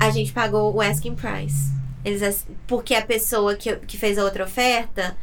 A 0.00 0.10
gente 0.10 0.32
pagou 0.32 0.74
o 0.74 0.80
asking 0.80 1.14
price. 1.14 1.72
Eles, 2.04 2.46
porque 2.66 2.94
a 2.94 3.04
pessoa 3.04 3.54
que, 3.54 3.74
que 3.76 3.96
fez 3.96 4.18
a 4.18 4.24
outra 4.24 4.44
oferta 4.44 5.16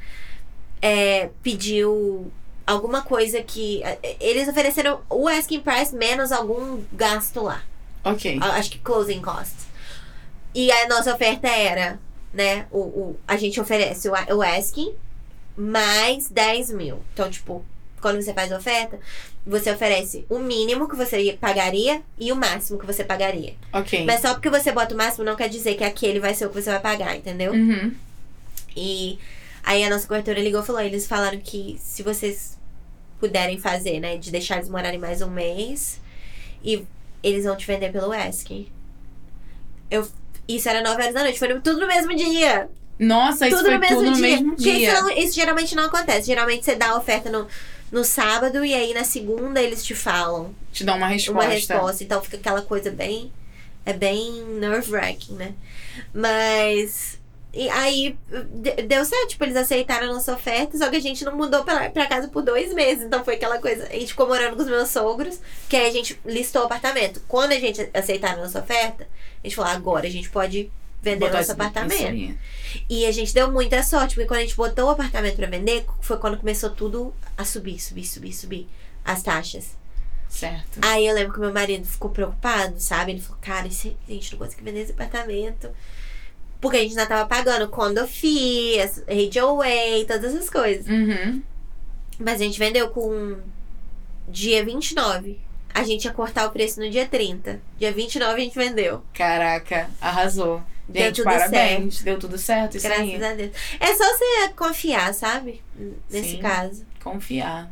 é, 0.82 1.30
pediu 1.44 2.32
alguma 2.66 3.02
coisa 3.02 3.42
que. 3.42 3.82
Eles 4.20 4.48
ofereceram 4.48 5.02
o 5.10 5.28
asking 5.28 5.60
price 5.60 5.96
menos 5.96 6.32
algum 6.32 6.84
gasto 6.92 7.42
lá. 7.44 7.64
Ok. 8.04 8.40
Acho 8.42 8.72
que 8.72 8.80
closing 8.80 9.22
costs. 9.22 9.68
E 10.54 10.72
a 10.72 10.88
nossa 10.88 11.14
oferta 11.14 11.48
era, 11.48 12.00
né? 12.34 12.66
O, 12.72 12.80
o, 12.80 13.20
a 13.28 13.38
gente 13.38 13.60
oferece 13.60 14.10
o, 14.10 14.14
o 14.36 14.42
asking 14.42 14.94
mais 15.56 16.30
10 16.30 16.72
mil. 16.72 17.00
Então, 17.14 17.30
tipo, 17.30 17.64
quando 18.02 18.22
você 18.22 18.34
faz 18.34 18.52
oferta, 18.52 19.00
você 19.46 19.72
oferece 19.72 20.26
o 20.30 20.40
mínimo 20.40 20.90
que 20.90 20.96
você 20.96 21.38
pagaria 21.40 22.02
e 22.20 22.32
o 22.32 22.36
máximo 22.36 22.80
que 22.80 22.86
você 22.86 23.04
pagaria. 23.04 23.54
Ok. 23.72 24.06
Mas 24.06 24.22
só 24.22 24.34
porque 24.34 24.50
você 24.50 24.72
bota 24.72 24.94
o 24.94 24.98
máximo 24.98 25.24
não 25.24 25.36
quer 25.36 25.48
dizer 25.50 25.76
que 25.76 25.84
aquele 25.84 26.20
vai 26.20 26.34
ser 26.34 26.46
o 26.46 26.50
que 26.50 26.62
você 26.62 26.70
vai 26.70 26.80
pagar, 26.80 27.16
entendeu? 27.16 27.54
Uhum. 27.54 27.94
E 28.76 29.20
aí 29.64 29.84
a 29.84 29.90
nossa 29.90 30.08
corretora 30.08 30.40
ligou 30.40 30.62
e 30.62 30.66
falou: 30.66 30.82
eles 30.82 31.08
falaram 31.08 31.40
que 31.40 31.78
se 31.80 32.04
vocês 32.04 32.58
puderem 33.20 33.60
fazer, 33.60 34.00
né, 34.00 34.18
de 34.18 34.32
deixar 34.32 34.58
eles 34.58 34.70
morarem 34.70 35.00
mais 35.00 35.22
um 35.22 35.30
mês 35.30 36.00
e 36.64 36.84
eles 37.24 37.46
vão 37.46 37.56
te 37.56 37.68
vender 37.68 37.92
pelo 37.92 38.12
asking. 38.12 38.68
Eu, 39.90 40.08
isso 40.48 40.68
era 40.70 40.82
9 40.82 41.02
horas 41.02 41.14
da 41.14 41.22
noite, 41.24 41.38
foi 41.38 41.48
tudo 41.60 41.80
no 41.82 41.88
mesmo 41.88 42.16
dia. 42.16 42.70
Nossa, 42.98 43.48
isso 43.48 43.58
tudo 43.58 43.66
foi 43.66 43.74
no 43.76 43.80
mesmo 43.80 43.98
tudo 43.98 44.10
no 44.12 44.16
dia. 44.16 44.28
mesmo 44.30 44.56
Porque 44.56 44.72
dia. 44.72 44.94
Isso, 44.94 45.02
não- 45.02 45.10
isso 45.12 45.34
geralmente 45.34 45.76
não 45.76 45.86
acontece. 45.86 46.28
Geralmente 46.28 46.66
você 46.66 46.76
dá 46.76 46.90
a 46.92 46.98
oferta 46.98 47.30
no, 47.30 47.48
no 47.92 48.04
sábado 48.04 48.64
e 48.64 48.74
aí 48.74 48.94
na 48.94 49.04
segunda 49.04 49.62
eles 49.62 49.84
te 49.84 49.94
falam 49.94 50.56
Te 50.72 50.84
dá 50.84 50.96
uma 50.96 51.08
resposta. 51.08 51.32
uma 51.48 51.54
resposta. 51.54 52.04
Então 52.04 52.22
fica 52.22 52.38
aquela 52.38 52.62
coisa 52.62 52.90
bem. 52.92 53.32
É 53.86 53.94
bem 53.94 54.44
nerve-wracking, 54.60 55.34
né? 55.34 55.54
Mas. 56.14 57.20
E 57.54 57.68
aí 57.70 58.16
de- 58.32 58.84
deu 58.84 59.04
certo, 59.04 59.30
tipo, 59.32 59.44
eles 59.44 59.58
aceitaram 59.58 60.10
a 60.10 60.14
nossa 60.14 60.34
oferta, 60.34 60.78
só 60.78 60.90
que 60.90 60.96
a 60.96 61.02
gente 61.02 61.26
não 61.26 61.36
mudou 61.36 61.66
pra, 61.66 61.90
pra 61.90 62.06
casa 62.06 62.30
por 62.30 62.42
dois 62.44 62.74
meses. 62.74 63.04
Então 63.04 63.26
foi 63.26 63.36
aquela 63.36 63.60
coisa. 63.60 63.84
A 63.88 63.94
gente 63.94 64.08
ficou 64.08 64.26
morando 64.28 64.56
com 64.56 64.62
os 64.62 64.70
meus 64.70 64.88
sogros, 64.90 65.40
que 65.68 65.76
aí 65.76 65.90
a 65.90 65.92
gente 65.92 66.18
listou 66.26 66.62
o 66.62 66.66
apartamento. 66.66 67.22
Quando 67.28 67.52
a 67.52 67.60
gente 67.60 67.90
aceitaram 67.94 68.40
a 68.40 68.44
nossa 68.44 68.60
oferta, 68.60 69.06
a 69.44 69.48
gente 69.48 69.56
falou, 69.56 69.72
agora 69.72 70.08
a 70.08 70.10
gente 70.10 70.30
pode 70.30 70.72
vender 71.02 71.26
Botar 71.26 71.38
nosso 71.40 71.52
apartamento. 71.52 72.38
E 72.90 73.06
a 73.06 73.12
gente 73.12 73.34
deu 73.34 73.52
muita 73.52 73.82
sorte, 73.84 74.16
porque 74.16 74.28
quando 74.28 74.40
a 74.40 74.44
gente 74.44 74.56
botou 74.56 74.86
o 74.88 74.90
apartamento 74.92 75.36
pra 75.36 75.48
vender, 75.48 75.86
foi 76.02 76.18
quando 76.18 76.38
começou 76.38 76.70
tudo 76.70 77.14
a 77.38 77.44
subir, 77.44 77.80
subir, 77.80 78.06
subir, 78.06 78.34
subir. 78.34 78.68
As 79.04 79.24
taxas. 79.24 79.76
Certo. 80.30 80.80
Aí 80.82 81.06
eu 81.06 81.14
lembro 81.16 81.34
que 81.34 81.40
meu 81.40 81.52
marido 81.52 81.86
ficou 81.86 82.10
preocupado, 82.12 82.80
sabe? 82.80 83.12
Ele 83.12 83.20
falou, 83.22 83.38
cara, 83.42 83.68
esse- 83.68 83.98
a 84.08 84.12
gente 84.12 84.32
não 84.32 84.40
consegue 84.40 84.64
vender 84.64 84.82
esse 84.82 84.92
apartamento. 84.92 85.70
Porque 86.62 86.78
a 86.78 86.80
gente 86.82 86.92
ainda 86.92 87.08
tava 87.08 87.28
pagando 87.28 87.68
condo 87.68 88.08
fee, 88.08 88.78
HOA, 88.78 90.06
todas 90.08 90.36
essas 90.36 90.50
coisas. 90.50 90.86
Uhum. 90.88 91.42
Mas 92.20 92.40
a 92.40 92.44
gente 92.44 92.60
vendeu 92.60 92.90
com 92.90 93.38
dia 94.28 94.64
29. 94.64 95.40
A 95.74 95.84
gente 95.84 96.06
ia 96.06 96.12
cortar 96.14 96.48
o 96.48 96.52
preço 96.52 96.80
no 96.80 96.90
dia 96.90 97.08
30. 97.08 97.60
Dia 97.80 97.92
29 97.92 98.34
a 98.42 98.44
gente 98.44 98.56
vendeu. 98.56 99.04
Caraca, 99.14 99.90
arrasou. 100.00 100.62
Deu 100.92 101.04
Gente, 101.06 101.16
tudo 101.16 101.24
parabéns. 101.26 102.02
Deu 102.04 102.20
tudo 102.20 102.38
certo, 102.38 102.78
isso 102.78 102.86
graças 102.88 103.04
aí. 103.08 103.24
a 103.24 103.34
Deus. 103.34 103.52
É 103.80 103.96
só 103.96 104.04
você 104.18 104.50
confiar, 104.56 105.14
sabe? 105.14 105.62
Nesse 106.10 106.32
Sim. 106.32 106.40
caso. 106.40 106.86
Confiar. 107.04 107.70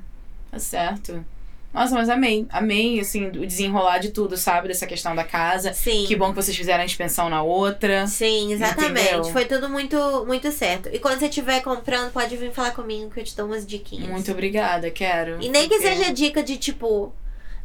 Tá 0.52 0.58
certo. 0.60 1.24
Nossa, 1.72 1.94
mas 1.94 2.10
amei. 2.10 2.48
Amei, 2.50 3.00
assim, 3.00 3.28
o 3.28 3.46
desenrolar 3.46 4.00
de 4.00 4.10
tudo, 4.10 4.36
sabe? 4.36 4.70
Dessa 4.70 4.88
questão 4.88 5.16
da 5.16 5.24
casa. 5.24 5.72
Sim. 5.72 6.06
Que 6.08 6.16
bom 6.16 6.30
que 6.32 6.36
vocês 6.36 6.58
fizeram 6.58 6.82
a 6.82 6.86
inspeção 6.86 7.30
na 7.30 7.44
outra. 7.44 8.08
Sim, 8.08 8.52
exatamente. 8.54 9.02
Entendeu? 9.04 9.24
Foi 9.26 9.46
tudo 9.46 9.70
muito, 9.70 10.26
muito 10.26 10.52
certo. 10.52 10.90
E 10.92 10.98
quando 10.98 11.20
você 11.20 11.28
estiver 11.28 11.62
comprando, 11.62 12.12
pode 12.12 12.36
vir 12.36 12.52
falar 12.52 12.72
comigo 12.72 13.12
que 13.12 13.20
eu 13.20 13.24
te 13.24 13.36
dou 13.38 13.46
umas 13.46 13.68
diquinhas. 13.68 14.10
Muito 14.10 14.32
obrigada, 14.32 14.90
quero. 14.90 15.38
E 15.40 15.48
nem 15.50 15.70
que 15.70 15.76
Porque- 15.76 15.96
seja 15.96 16.12
dica 16.12 16.42
de 16.42 16.58
tipo, 16.58 17.14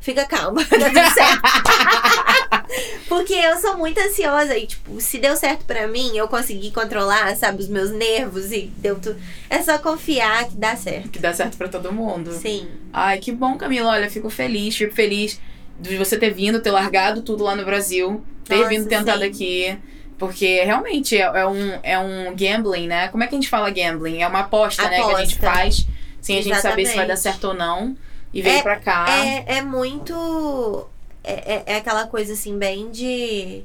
fica 0.00 0.26
calma, 0.26 0.62
tá 0.68 0.76
tudo 0.76 1.14
certo. 1.14 1.42
Porque 3.08 3.32
eu 3.34 3.56
sou 3.58 3.76
muito 3.76 3.98
ansiosa 4.00 4.56
e, 4.56 4.66
tipo, 4.66 5.00
se 5.00 5.18
deu 5.18 5.36
certo 5.36 5.64
pra 5.64 5.86
mim, 5.86 6.16
eu 6.16 6.26
consegui 6.28 6.70
controlar, 6.70 7.36
sabe, 7.36 7.62
os 7.62 7.68
meus 7.68 7.90
nervos 7.90 8.50
e 8.52 8.70
deu 8.78 8.96
tudo. 8.98 9.16
É 9.50 9.62
só 9.62 9.78
confiar 9.78 10.48
que 10.48 10.56
dá 10.56 10.74
certo. 10.76 11.10
Que 11.10 11.18
dá 11.18 11.32
certo 11.32 11.56
pra 11.56 11.68
todo 11.68 11.92
mundo. 11.92 12.32
Sim. 12.32 12.68
Ai, 12.92 13.18
que 13.18 13.30
bom, 13.32 13.56
Camila. 13.56 13.90
Olha, 13.92 14.10
fico 14.10 14.30
feliz, 14.30 14.76
fico 14.76 14.94
feliz 14.94 15.40
de 15.78 15.96
você 15.96 16.16
ter 16.18 16.30
vindo, 16.32 16.60
ter 16.60 16.70
largado 16.70 17.22
tudo 17.22 17.44
lá 17.44 17.54
no 17.54 17.64
Brasil, 17.64 18.24
ter 18.44 18.56
Nossa, 18.56 18.68
vindo 18.68 18.88
tentado 18.88 19.20
sim. 19.20 19.26
aqui. 19.26 19.78
Porque 20.16 20.62
realmente 20.62 21.16
é, 21.16 21.22
é 21.22 21.46
um, 21.46 21.78
é 21.82 21.98
um 21.98 22.34
gambling, 22.36 22.86
né? 22.86 23.08
Como 23.08 23.22
é 23.24 23.26
que 23.26 23.34
a 23.34 23.38
gente 23.38 23.48
fala 23.48 23.68
gambling? 23.70 24.22
É 24.22 24.28
uma 24.28 24.40
aposta, 24.40 24.82
né? 24.88 24.96
Que 24.96 25.02
a 25.14 25.24
gente 25.24 25.36
Aposta. 25.38 25.40
faz 25.40 25.86
sem 26.20 26.38
a 26.38 26.42
gente 26.42 26.60
saber 26.60 26.86
se 26.86 26.94
vai 26.94 27.04
Exatamente. 27.04 27.08
dar 27.08 27.16
certo 27.16 27.44
ou 27.48 27.54
não. 27.54 27.96
E 28.32 28.40
veio 28.40 28.58
É- 28.58 28.62
pra 28.62 28.76
cá. 28.76 29.06
É, 29.10 29.56
é 29.58 29.62
muito. 29.62 30.86
É, 31.24 31.54
é, 31.54 31.62
é 31.66 31.76
aquela 31.76 32.06
coisa 32.06 32.34
assim, 32.34 32.56
bem 32.58 32.90
de. 32.90 33.64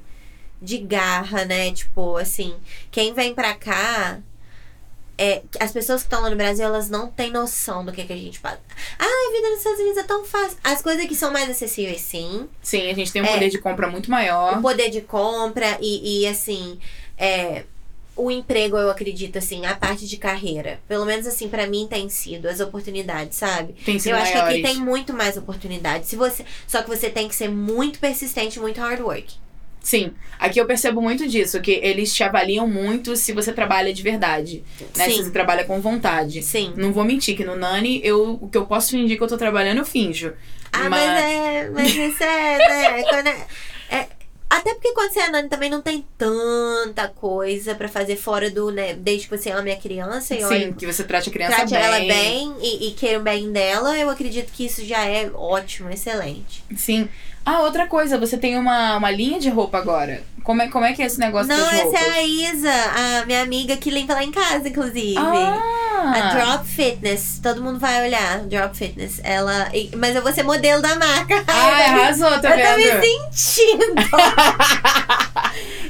de 0.62 0.78
garra, 0.80 1.46
né? 1.46 1.72
Tipo, 1.72 2.18
assim, 2.18 2.56
quem 2.90 3.14
vem 3.14 3.34
pra 3.36 3.54
cá. 3.54 4.20
É, 5.22 5.42
as 5.60 5.74
pessoas 5.74 6.02
que 6.02 6.06
estão 6.08 6.22
lá 6.22 6.30
no 6.30 6.38
Brasil, 6.38 6.64
elas 6.64 6.90
não 6.90 7.10
têm 7.10 7.30
noção 7.30 7.84
do 7.84 7.92
que, 7.92 8.06
que 8.06 8.14
a 8.14 8.16
gente 8.16 8.40
passa. 8.40 8.62
Ah, 8.98 9.04
a 9.04 9.32
vida 9.34 9.50
nos 9.50 9.58
Estados 9.58 9.80
Unidos 9.82 9.98
é 9.98 10.04
tão 10.04 10.24
fácil. 10.24 10.58
As 10.64 10.82
coisas 10.82 11.04
aqui 11.04 11.14
são 11.14 11.30
mais 11.34 11.50
acessíveis, 11.50 12.00
sim. 12.00 12.48
Sim, 12.62 12.90
a 12.90 12.94
gente 12.96 13.12
tem 13.12 13.22
um 13.22 13.26
É. 13.26 13.34
poder 13.34 13.50
de 13.50 13.58
compra 13.58 13.90
muito 13.90 14.10
maior. 14.10 14.58
O 14.58 14.62
poder 14.62 14.90
de 14.90 15.02
compra 15.02 15.78
e, 15.82 16.22
e 16.22 16.26
assim, 16.28 16.80
é, 17.18 17.66
o 18.20 18.30
emprego, 18.30 18.78
eu 18.78 18.90
acredito, 18.90 19.38
assim, 19.38 19.66
a 19.66 19.76
parte 19.76 20.06
de 20.08 20.18
carreira. 20.18 20.80
Pelo 20.88 21.06
menos, 21.06 21.26
assim, 21.26 21.48
pra 21.48 21.66
mim 21.66 21.88
tem 21.90 22.10
sido 22.10 22.48
as 22.48 22.60
oportunidades, 22.60 23.38
sabe? 23.38 23.74
Tem 23.86 23.98
sido 23.98 24.12
eu 24.12 24.18
acho 24.18 24.32
que 24.32 24.38
maiores. 24.38 24.64
aqui 24.66 24.74
tem 24.74 24.84
muito 24.84 25.14
mais 25.14 25.38
oportunidade. 25.38 26.06
Se 26.08 26.16
você, 26.16 26.44
só 26.68 26.82
que 26.82 26.90
você 26.90 27.10
tem 27.10 27.28
que 27.28 27.36
ser 27.36 27.50
muito 27.50 28.00
persistente, 28.00 28.60
muito 28.60 28.80
hard 28.82 29.00
work. 29.02 29.36
Sim, 29.82 30.12
aqui 30.38 30.60
eu 30.60 30.66
percebo 30.66 31.02
muito 31.02 31.26
disso, 31.28 31.62
que 31.62 31.72
eles 31.72 32.14
te 32.14 32.22
avaliam 32.22 32.68
muito 32.68 33.16
se 33.16 33.32
você 33.32 33.54
trabalha 33.54 33.94
de 33.94 34.04
verdade, 34.04 34.62
né? 34.98 35.06
Se 35.06 35.12
Sim. 35.16 35.24
você 35.24 35.32
trabalha 35.32 35.64
com 35.64 35.80
vontade. 35.80 36.44
Sim. 36.44 36.74
Não 36.76 36.92
vou 36.92 37.06
mentir 37.06 37.36
que 37.38 37.46
no 37.46 37.56
Nani, 37.56 38.02
eu, 38.04 38.38
o 38.42 38.50
que 38.50 38.58
eu 38.58 38.66
posso 38.66 38.92
fingir 38.92 39.18
que 39.18 39.24
eu 39.24 39.28
tô 39.28 39.38
trabalhando, 39.38 39.78
eu 39.78 39.86
finjo. 39.86 40.34
Ah, 40.72 40.90
mas, 40.90 41.02
é. 41.02 41.70
Mas 41.70 41.96
isso 41.96 42.24
é, 42.24 42.58
né? 42.58 43.04
quando 43.10 43.28
é, 43.28 43.46
é- 43.90 44.08
até 44.50 44.74
porque 44.74 44.94
quando 44.94 45.12
você 45.12 45.20
é 45.20 45.30
nani 45.30 45.48
também 45.48 45.70
não 45.70 45.82
tem 45.82 46.06
tanta 46.18 47.08
coisa 47.08 47.76
pra 47.76 47.88
fazer 47.88 48.16
fora 48.16 48.50
do, 48.50 48.72
né? 48.72 48.94
Desde 48.94 49.28
que 49.28 49.38
você 49.38 49.52
ame 49.52 49.72
a 49.72 49.78
criança 49.78 50.34
e 50.34 50.44
olha 50.44 50.68
Sim, 50.68 50.74
que 50.74 50.86
você 50.86 51.04
trate 51.04 51.30
a 51.30 51.32
criança 51.32 51.56
trate 51.56 51.74
bem. 51.74 51.84
ela 51.84 52.00
bem 52.00 52.56
e, 52.60 52.88
e 52.88 52.92
queira 52.92 53.20
o 53.20 53.22
bem 53.22 53.52
dela, 53.52 53.98
eu 53.98 54.10
acredito 54.10 54.52
que 54.52 54.66
isso 54.66 54.84
já 54.84 55.06
é 55.06 55.30
ótimo, 55.34 55.90
excelente. 55.90 56.64
Sim. 56.76 57.08
Ah, 57.46 57.62
outra 57.62 57.88
coisa, 57.88 58.18
você 58.18 58.38
tem 58.38 58.58
uma, 58.58 58.98
uma 58.98 59.12
linha 59.12 59.40
de 59.40 59.50
roupa 59.50 59.78
agora. 59.78 60.24
Como 60.50 60.64
é, 60.64 60.68
como 60.68 60.84
é 60.84 60.94
que 60.94 61.04
é 61.04 61.06
esse 61.06 61.20
negócio 61.20 61.48
Não, 61.48 61.64
das 61.64 61.74
essa 61.74 61.96
é 61.96 62.10
a 62.10 62.24
Isa, 62.24 62.72
a 63.22 63.26
minha 63.28 63.44
amiga 63.44 63.78
que 63.78 63.92
limpa 63.92 64.16
lá 64.16 64.24
em 64.24 64.32
casa, 64.32 64.68
inclusive. 64.68 65.16
Ah! 65.16 66.12
A 66.16 66.34
Drop 66.34 66.68
Fitness, 66.68 67.40
todo 67.44 67.62
mundo 67.62 67.78
vai 67.78 68.08
olhar. 68.08 68.40
Drop 68.40 68.76
Fitness, 68.76 69.22
ela. 69.24 69.72
Mas 69.96 70.16
eu 70.16 70.24
vou 70.24 70.34
ser 70.34 70.42
modelo 70.42 70.82
da 70.82 70.96
marca. 70.96 71.44
Ai, 71.46 71.84
arrasou, 71.84 72.32
tá 72.40 72.58
eu 72.58 72.68
tô 72.68 72.76
vendo? 72.78 73.00
me 73.00 73.30
sentindo. 73.32 74.02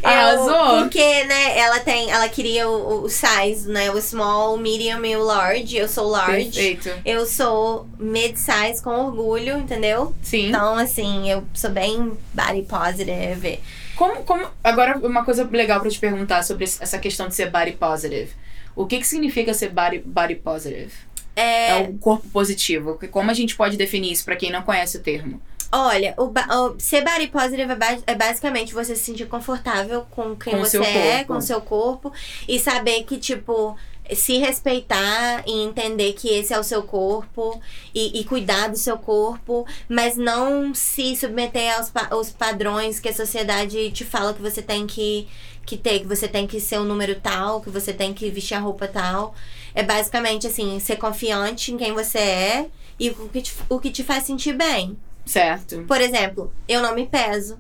Eu- 0.01 0.09
Arrasou. 0.09 0.81
porque, 0.81 1.23
né, 1.25 1.57
ela 1.57 1.79
tem. 1.79 2.09
Ela 2.11 2.27
queria 2.27 2.67
o, 2.69 3.03
o 3.03 3.09
size, 3.09 3.69
né? 3.69 3.91
O 3.91 4.01
small, 4.01 4.55
o 4.55 4.57
medium 4.57 5.05
e 5.05 5.15
o 5.15 5.23
large. 5.23 5.77
Eu 5.77 5.87
sou 5.87 6.07
large. 6.07 6.51
Perfeito. 6.51 6.91
Eu 7.05 7.25
sou 7.25 7.87
mid-size 7.97 8.81
com 8.83 8.91
orgulho, 8.91 9.57
entendeu? 9.57 10.13
Sim. 10.21 10.49
Então, 10.49 10.75
assim, 10.77 11.29
eu 11.29 11.45
sou 11.53 11.69
bem 11.69 12.17
body 12.33 12.63
positive. 12.63 13.59
Como, 13.99 14.23
como, 14.23 14.47
agora, 14.63 14.97
uma 15.05 15.25
coisa 15.25 15.43
legal 15.51 15.81
pra 15.81 15.89
te 15.89 15.99
perguntar 15.99 16.41
sobre 16.43 16.63
essa 16.63 16.97
questão 16.97 17.27
de 17.27 17.35
ser 17.35 17.51
body 17.51 17.73
positive. 17.73 18.31
O 18.73 18.85
que, 18.87 18.97
que 18.97 19.05
significa 19.05 19.53
ser 19.53 19.69
body, 19.71 19.99
body 19.99 20.35
positive? 20.35 20.93
É, 21.35 21.71
É 21.71 21.75
o 21.89 21.97
corpo 21.97 22.25
positivo. 22.29 22.97
Como 23.11 23.29
a 23.29 23.33
gente 23.33 23.57
pode 23.57 23.75
definir 23.75 24.11
isso 24.13 24.23
pra 24.23 24.37
quem 24.37 24.51
não 24.51 24.61
conhece 24.61 24.95
o 24.97 25.01
termo? 25.01 25.41
Olha, 25.71 26.13
o, 26.17 26.23
o- 26.31 26.79
ser 26.79 27.03
body 27.03 27.27
positive 27.27 27.71
é, 27.73 27.75
ba- 27.75 27.97
é 28.07 28.15
basicamente 28.15 28.73
você 28.73 28.95
se 28.95 29.03
sentir 29.03 29.25
confortável 29.27 30.05
com 30.09 30.33
quem 30.35 30.53
Com 30.53 30.59
você 30.59 30.77
é, 30.79 31.11
corpo. 31.17 31.25
com 31.27 31.37
o 31.37 31.41
seu 31.41 31.59
corpo. 31.61 32.13
E 32.47 32.57
saber 32.57 33.03
que, 33.03 33.17
tipo, 33.17 33.75
se 34.13 34.37
respeitar 34.37 35.43
e 35.47 35.63
entender 35.63 36.13
que 36.13 36.27
esse 36.29 36.53
é 36.53 36.59
o 36.59 36.63
seu 36.63 36.83
corpo. 36.83 37.61
E, 37.93 38.19
e 38.19 38.23
cuidar 38.23 38.69
do 38.69 38.77
seu 38.77 38.97
corpo. 38.97 39.65
Mas 39.87 40.17
não 40.17 40.73
se 40.73 41.15
submeter 41.15 41.77
aos, 41.77 41.89
pa- 41.89 42.07
aos 42.11 42.29
padrões 42.29 42.99
que 42.99 43.09
a 43.09 43.13
sociedade 43.13 43.91
te 43.91 44.05
fala 44.05 44.33
que 44.33 44.41
você 44.41 44.61
tem 44.61 44.85
que, 44.87 45.27
que 45.65 45.77
ter. 45.77 45.99
Que 45.99 46.07
você 46.07 46.27
tem 46.27 46.45
que 46.47 46.59
ser 46.59 46.79
um 46.79 46.85
número 46.85 47.15
tal, 47.15 47.61
que 47.61 47.69
você 47.69 47.93
tem 47.93 48.13
que 48.13 48.29
vestir 48.29 48.55
a 48.55 48.59
roupa 48.59 48.87
tal. 48.87 49.33
É 49.75 49.83
basicamente, 49.83 50.47
assim, 50.47 50.79
ser 50.79 50.95
confiante 50.97 51.71
em 51.71 51.77
quem 51.77 51.93
você 51.93 52.17
é. 52.19 52.69
E 52.99 53.09
o 53.11 53.29
que 53.29 53.41
te, 53.41 53.53
o 53.69 53.79
que 53.79 53.91
te 53.91 54.03
faz 54.03 54.25
sentir 54.25 54.53
bem. 54.53 54.97
Certo. 55.25 55.83
Por 55.87 56.01
exemplo, 56.01 56.51
eu 56.67 56.81
não 56.81 56.93
me 56.95 57.05
peso. 57.05 57.57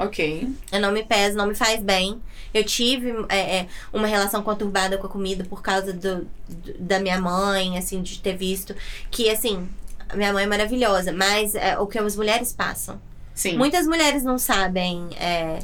Ok. 0.00 0.48
Eu 0.72 0.80
não 0.80 0.90
me 0.92 1.02
peso, 1.04 1.36
não 1.36 1.46
me 1.46 1.54
faz 1.54 1.82
bem. 1.82 2.20
Eu 2.52 2.64
tive 2.64 3.12
é, 3.28 3.58
é, 3.58 3.66
uma 3.92 4.06
relação 4.08 4.42
conturbada 4.42 4.98
com 4.98 5.06
a 5.06 5.10
comida 5.10 5.44
por 5.44 5.62
causa 5.62 5.92
do, 5.92 6.26
do- 6.48 6.74
da 6.78 6.98
minha 6.98 7.20
mãe, 7.20 7.78
assim, 7.78 8.02
de 8.02 8.18
ter 8.20 8.36
visto. 8.36 8.74
Que, 9.10 9.30
assim, 9.30 9.68
minha 10.14 10.32
mãe 10.32 10.44
é 10.44 10.46
maravilhosa, 10.46 11.12
mas 11.12 11.54
é 11.54 11.78
o 11.78 11.86
que 11.86 11.98
as 11.98 12.16
mulheres 12.16 12.52
passam. 12.52 13.00
Sim. 13.34 13.56
Muitas 13.56 13.86
mulheres 13.86 14.24
não 14.24 14.36
sabem, 14.38 15.08
é, 15.18 15.60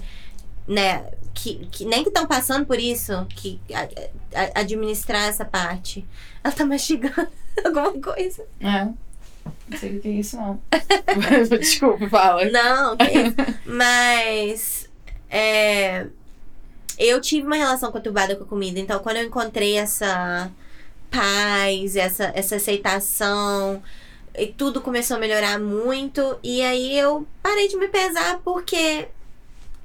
né, 0.69 1.11
que, 1.35 1.67
que 1.71 1.85
nem 1.85 2.03
que 2.03 2.09
estão 2.09 2.27
passando 2.27 2.65
por 2.65 2.79
isso, 2.79 3.27
que 3.31 3.61
a- 3.75 3.89
a- 4.43 4.61
administrar 4.61 5.25
essa 5.29 5.45
parte. 5.45 6.05
Ela 6.45 6.55
tá 6.55 6.65
mastigando 6.65 7.27
alguma 7.65 7.93
coisa. 8.01 8.45
É. 8.61 8.89
Não 9.69 9.79
sei 9.79 9.97
o 9.97 10.01
que 10.01 10.09
é 10.09 10.13
isso, 10.13 10.37
não. 10.37 10.61
Desculpa, 11.59 12.09
fala. 12.09 12.45
Não, 12.47 12.95
isso. 12.95 13.35
mas 13.67 14.89
é, 15.31 16.07
eu 16.99 17.21
tive 17.21 17.47
uma 17.47 17.57
relação 17.57 17.91
conturbada 17.93 18.37
com 18.37 18.45
a 18.45 18.47
comida, 18.47 18.79
então 18.81 18.99
quando 19.01 19.17
eu 19.19 19.25
encontrei 19.25 19.77
essa 19.77 20.51
paz, 21.11 21.97
essa, 21.97 22.33
essa 22.35 22.57
aceitação, 22.57 23.83
e 24.39 24.47
tudo 24.49 24.81
começou 24.81 25.17
a 25.17 25.21
melhorar 25.21 25.59
muito, 25.59 26.39
e 26.43 26.61
aí 26.63 26.99
eu 26.99 27.27
parei 27.43 27.69
de 27.69 27.77
me 27.77 27.89
pesar 27.89 28.41
porque 28.45 29.09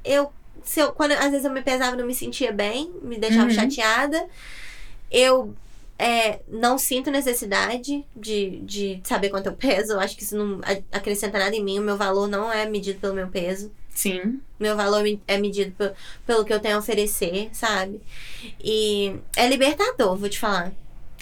eu, 0.03 0.31
se 0.63 0.79
eu 0.79 0.91
quando 0.91 1.13
às 1.13 1.29
vezes 1.31 1.45
eu 1.45 1.51
me 1.51 1.61
pesava, 1.61 1.95
não 1.95 2.05
me 2.05 2.13
sentia 2.15 2.51
bem, 2.51 2.91
me 3.01 3.17
deixava 3.17 3.45
Uhum. 3.45 3.51
chateada. 3.51 4.25
Eu 5.09 5.53
é, 6.01 6.39
não 6.47 6.77
sinto 6.77 7.11
necessidade 7.11 8.03
de, 8.15 8.59
de 8.61 9.01
saber 9.03 9.29
quanto 9.29 9.45
eu 9.47 9.53
peso. 9.53 9.93
Eu 9.93 9.99
acho 9.99 10.17
que 10.17 10.23
isso 10.23 10.35
não 10.35 10.59
acrescenta 10.91 11.37
nada 11.37 11.55
em 11.55 11.63
mim. 11.63 11.77
O 11.79 11.83
meu 11.83 11.95
valor 11.95 12.27
não 12.27 12.51
é 12.51 12.65
medido 12.65 12.99
pelo 12.99 13.13
meu 13.13 13.27
peso. 13.27 13.71
Sim. 13.93 14.39
Meu 14.59 14.75
valor 14.75 15.03
é 15.27 15.37
medido 15.37 15.71
pe- 15.77 15.91
pelo 16.25 16.43
que 16.43 16.51
eu 16.53 16.59
tenho 16.59 16.75
a 16.77 16.79
oferecer, 16.79 17.49
sabe? 17.53 18.01
E 18.63 19.15
é 19.35 19.47
libertador, 19.47 20.15
vou 20.17 20.27
te 20.29 20.39
falar. 20.39 20.71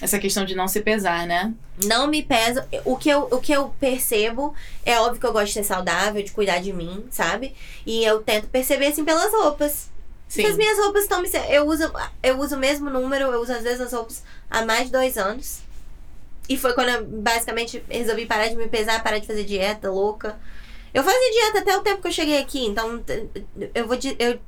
Essa 0.00 0.18
questão 0.18 0.46
de 0.46 0.54
não 0.54 0.66
se 0.66 0.80
pesar, 0.80 1.26
né? 1.26 1.52
Não 1.84 2.06
me 2.06 2.22
peso. 2.22 2.62
O 2.86 2.96
que, 2.96 3.10
eu, 3.10 3.28
o 3.30 3.38
que 3.38 3.52
eu 3.52 3.74
percebo 3.78 4.54
é 4.84 4.98
óbvio 4.98 5.20
que 5.20 5.26
eu 5.26 5.32
gosto 5.32 5.48
de 5.48 5.52
ser 5.52 5.64
saudável, 5.64 6.22
de 6.22 6.30
cuidar 6.32 6.58
de 6.60 6.72
mim, 6.72 7.04
sabe? 7.10 7.54
E 7.84 8.02
eu 8.02 8.22
tento 8.22 8.46
perceber 8.48 8.86
assim 8.86 9.04
pelas 9.04 9.30
roupas. 9.30 9.90
Sim. 10.30 10.42
Se 10.42 10.46
as 10.46 10.56
minhas 10.56 10.78
roupas 10.78 11.02
estão 11.02 11.20
me. 11.20 11.28
Eu 11.48 11.66
uso, 11.66 11.92
eu 12.22 12.38
uso 12.38 12.54
o 12.54 12.58
mesmo 12.58 12.88
número, 12.88 13.24
eu 13.24 13.40
uso 13.40 13.52
as 13.52 13.64
mesmas 13.64 13.92
roupas 13.92 14.22
há 14.48 14.64
mais 14.64 14.86
de 14.86 14.92
dois 14.92 15.18
anos. 15.18 15.58
E 16.48 16.56
foi 16.56 16.72
quando 16.72 16.88
eu 16.88 17.04
basicamente 17.04 17.82
resolvi 17.88 18.26
parar 18.26 18.46
de 18.46 18.54
me 18.54 18.68
pesar, 18.68 19.02
parar 19.02 19.18
de 19.18 19.26
fazer 19.26 19.42
dieta 19.42 19.90
louca. 19.90 20.38
Eu 20.94 21.02
fazia 21.02 21.32
dieta 21.32 21.58
até 21.58 21.76
o 21.76 21.82
tempo 21.82 22.00
que 22.00 22.06
eu 22.06 22.12
cheguei 22.12 22.38
aqui, 22.38 22.64
então 22.64 23.02
eu 23.74 23.88
vou, 23.88 23.98
eu 24.20 24.38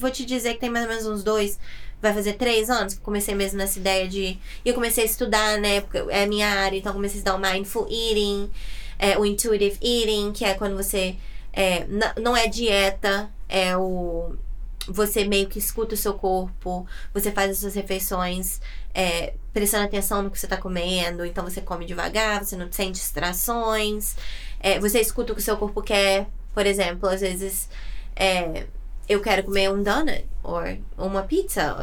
vou 0.00 0.10
te 0.10 0.24
dizer 0.24 0.54
que 0.54 0.60
tem 0.60 0.70
mais 0.70 0.84
ou 0.86 0.90
menos 0.90 1.06
uns 1.06 1.22
dois, 1.22 1.56
vai 2.02 2.12
fazer 2.12 2.32
três 2.32 2.68
anos 2.68 2.94
que 2.94 3.00
eu 3.00 3.04
comecei 3.04 3.32
mesmo 3.32 3.58
nessa 3.58 3.78
ideia 3.78 4.08
de. 4.08 4.38
E 4.64 4.68
eu 4.68 4.74
comecei 4.74 5.04
a 5.04 5.06
estudar, 5.06 5.56
né? 5.58 5.82
Porque 5.82 5.98
é 6.10 6.26
minha 6.26 6.48
área, 6.48 6.76
então 6.76 6.90
eu 6.90 6.96
comecei 6.96 7.18
a 7.18 7.20
estudar 7.20 7.36
o 7.36 7.40
Mindful 7.40 7.86
Eating, 7.88 8.50
é, 8.98 9.16
o 9.16 9.24
Intuitive 9.24 9.78
Eating, 9.80 10.32
que 10.32 10.44
é 10.44 10.54
quando 10.54 10.76
você. 10.76 11.14
é, 11.52 11.86
não 12.20 12.36
é 12.36 12.48
dieta, 12.48 13.30
é 13.48 13.76
o 13.76 14.34
você 14.88 15.24
meio 15.24 15.48
que 15.48 15.58
escuta 15.58 15.94
o 15.94 15.98
seu 15.98 16.14
corpo, 16.14 16.86
você 17.12 17.30
faz 17.30 17.50
as 17.52 17.58
suas 17.58 17.74
refeições 17.74 18.60
é, 18.94 19.34
prestando 19.52 19.84
atenção 19.84 20.22
no 20.22 20.30
que 20.30 20.38
você 20.38 20.46
tá 20.46 20.56
comendo, 20.56 21.24
então 21.24 21.44
você 21.44 21.60
come 21.60 21.84
devagar, 21.84 22.44
você 22.44 22.56
não 22.56 22.68
tem 22.68 22.90
distrações, 22.90 24.16
é, 24.60 24.78
você 24.78 25.00
escuta 25.00 25.32
o 25.32 25.34
que 25.36 25.40
o 25.40 25.44
seu 25.44 25.56
corpo 25.56 25.82
quer, 25.82 26.26
por 26.54 26.66
exemplo, 26.66 27.08
às 27.08 27.20
vezes 27.20 27.68
é, 28.16 28.66
eu 29.08 29.20
quero 29.20 29.44
comer 29.44 29.70
um 29.70 29.82
donut 29.82 30.24
ou 30.42 31.06
uma 31.06 31.22
pizza, 31.22 31.76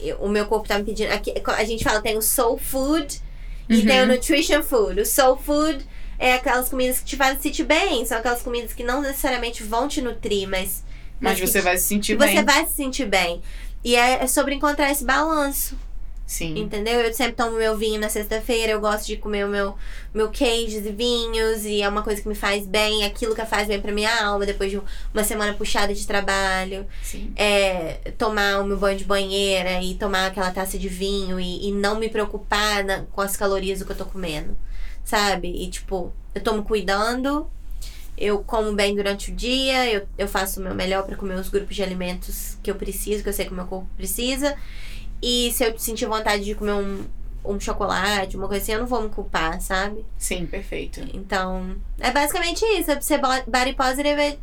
eu- 0.00 0.16
o 0.18 0.28
meu 0.28 0.46
corpo 0.46 0.66
tá 0.66 0.78
me 0.78 0.84
pedindo, 0.84 1.12
aqui, 1.12 1.32
a 1.46 1.64
gente 1.64 1.84
fala 1.84 2.00
tem 2.00 2.16
o 2.16 2.22
soul 2.22 2.58
food 2.58 3.20
e 3.68 3.76
Uhum. 3.76 3.86
tem 3.86 4.02
o 4.02 4.06
nutrition 4.06 4.62
food, 4.62 5.00
o 5.00 5.06
soul 5.06 5.36
food 5.36 5.86
é 6.18 6.34
aquelas 6.34 6.68
comidas 6.68 6.98
que 7.00 7.04
te 7.04 7.16
fazem 7.16 7.40
sentir 7.40 7.64
bem, 7.64 8.04
são 8.04 8.18
aquelas 8.18 8.42
comidas 8.42 8.72
que 8.72 8.82
não 8.84 9.00
necessariamente 9.00 9.62
vão 9.62 9.86
te 9.88 10.00
nutrir, 10.00 10.48
mas 10.48 10.82
Mas 11.22 11.40
você 11.40 11.60
vai 11.60 11.76
se 11.78 11.84
sentir 11.84 12.16
você 12.16 12.34
bem. 12.34 12.44
vai 12.44 12.66
se 12.66 12.72
sentir 12.74 13.06
bem. 13.06 13.40
E 13.84 13.96
é, 13.96 14.22
é 14.22 14.26
sobre 14.26 14.54
encontrar 14.54 14.90
esse 14.90 15.04
balanço, 15.04 15.76
Sim. 16.26 16.56
entendeu? 16.58 17.00
Eu 17.00 17.12
sempre 17.12 17.32
tomo 17.34 17.56
meu 17.56 17.76
vinho 17.76 18.00
na 18.00 18.08
sexta-feira, 18.08 18.72
eu 18.72 18.80
gosto 18.80 19.06
de 19.06 19.16
comer 19.16 19.44
o 19.44 19.48
meu, 19.48 19.74
meu 20.14 20.30
queijos 20.30 20.86
e 20.86 20.92
vinhos, 20.92 21.64
e 21.64 21.82
é 21.82 21.88
uma 21.88 22.02
coisa 22.02 22.22
que 22.22 22.28
me 22.28 22.34
faz 22.34 22.64
bem, 22.66 23.04
aquilo 23.04 23.34
que 23.34 23.44
faz 23.44 23.66
bem 23.68 23.80
pra 23.80 23.90
minha 23.92 24.24
alma, 24.24 24.46
depois 24.46 24.70
de 24.70 24.80
uma 25.12 25.24
semana 25.24 25.52
puxada 25.54 25.92
de 25.92 26.06
trabalho. 26.06 26.86
Sim. 27.02 27.32
É 27.36 28.12
tomar 28.16 28.60
o 28.60 28.64
meu 28.64 28.76
banho 28.78 28.96
de 28.96 29.04
banheira 29.04 29.82
e 29.82 29.94
tomar 29.96 30.26
aquela 30.26 30.50
taça 30.52 30.78
de 30.78 30.88
vinho 30.88 31.38
e, 31.40 31.68
e 31.68 31.72
não 31.72 31.98
me 31.98 32.08
preocupar 32.08 32.84
na- 32.84 33.02
com 33.10 33.20
as 33.20 33.36
calorias 33.36 33.80
do 33.80 33.84
que 33.84 33.92
eu 33.92 33.96
tô 33.96 34.04
comendo, 34.06 34.56
sabe? 35.04 35.48
E 35.48 35.68
tipo, 35.68 36.12
eu 36.34 36.40
tô 36.40 36.52
me 36.54 36.62
cuidando 36.62 37.50
Eu 38.24 38.38
como 38.44 38.72
bem 38.72 38.94
durante 38.94 39.32
o 39.32 39.34
dia, 39.34 39.90
eu, 39.92 40.06
eu 40.16 40.28
faço 40.28 40.60
o 40.60 40.62
meu 40.62 40.74
melhor 40.76 41.02
para 41.04 41.16
comer 41.16 41.34
os 41.34 41.48
grupos 41.48 41.74
de 41.74 41.82
alimentos 41.82 42.56
que 42.62 42.70
eu 42.70 42.76
preciso, 42.76 43.20
que 43.22 43.28
eu 43.28 43.32
sei 43.32 43.46
que 43.46 43.50
o 43.52 43.54
meu 43.56 43.66
corpo 43.66 43.88
precisa. 43.96 44.56
E 45.20 45.50
se 45.52 45.64
eu 45.64 45.76
sentir 45.76 46.06
vontade 46.06 46.44
de 46.44 46.54
comer 46.54 46.72
um, 46.74 47.04
um 47.44 47.58
chocolate, 47.58 48.36
uma 48.36 48.46
coisa 48.46 48.62
assim, 48.62 48.72
eu 48.74 48.78
não 48.78 48.86
vou 48.86 49.02
me 49.02 49.08
culpar, 49.08 49.60
sabe? 49.60 50.04
Sim, 50.16 50.46
perfeito. 50.46 51.00
Então, 51.12 51.74
é 51.98 52.12
basicamente 52.12 52.64
isso. 52.64 52.92
É 52.92 53.00
ser 53.00 53.18
bo- 53.18 53.26
body 53.46 53.72
positive 53.74 54.20
é, 54.20 54.38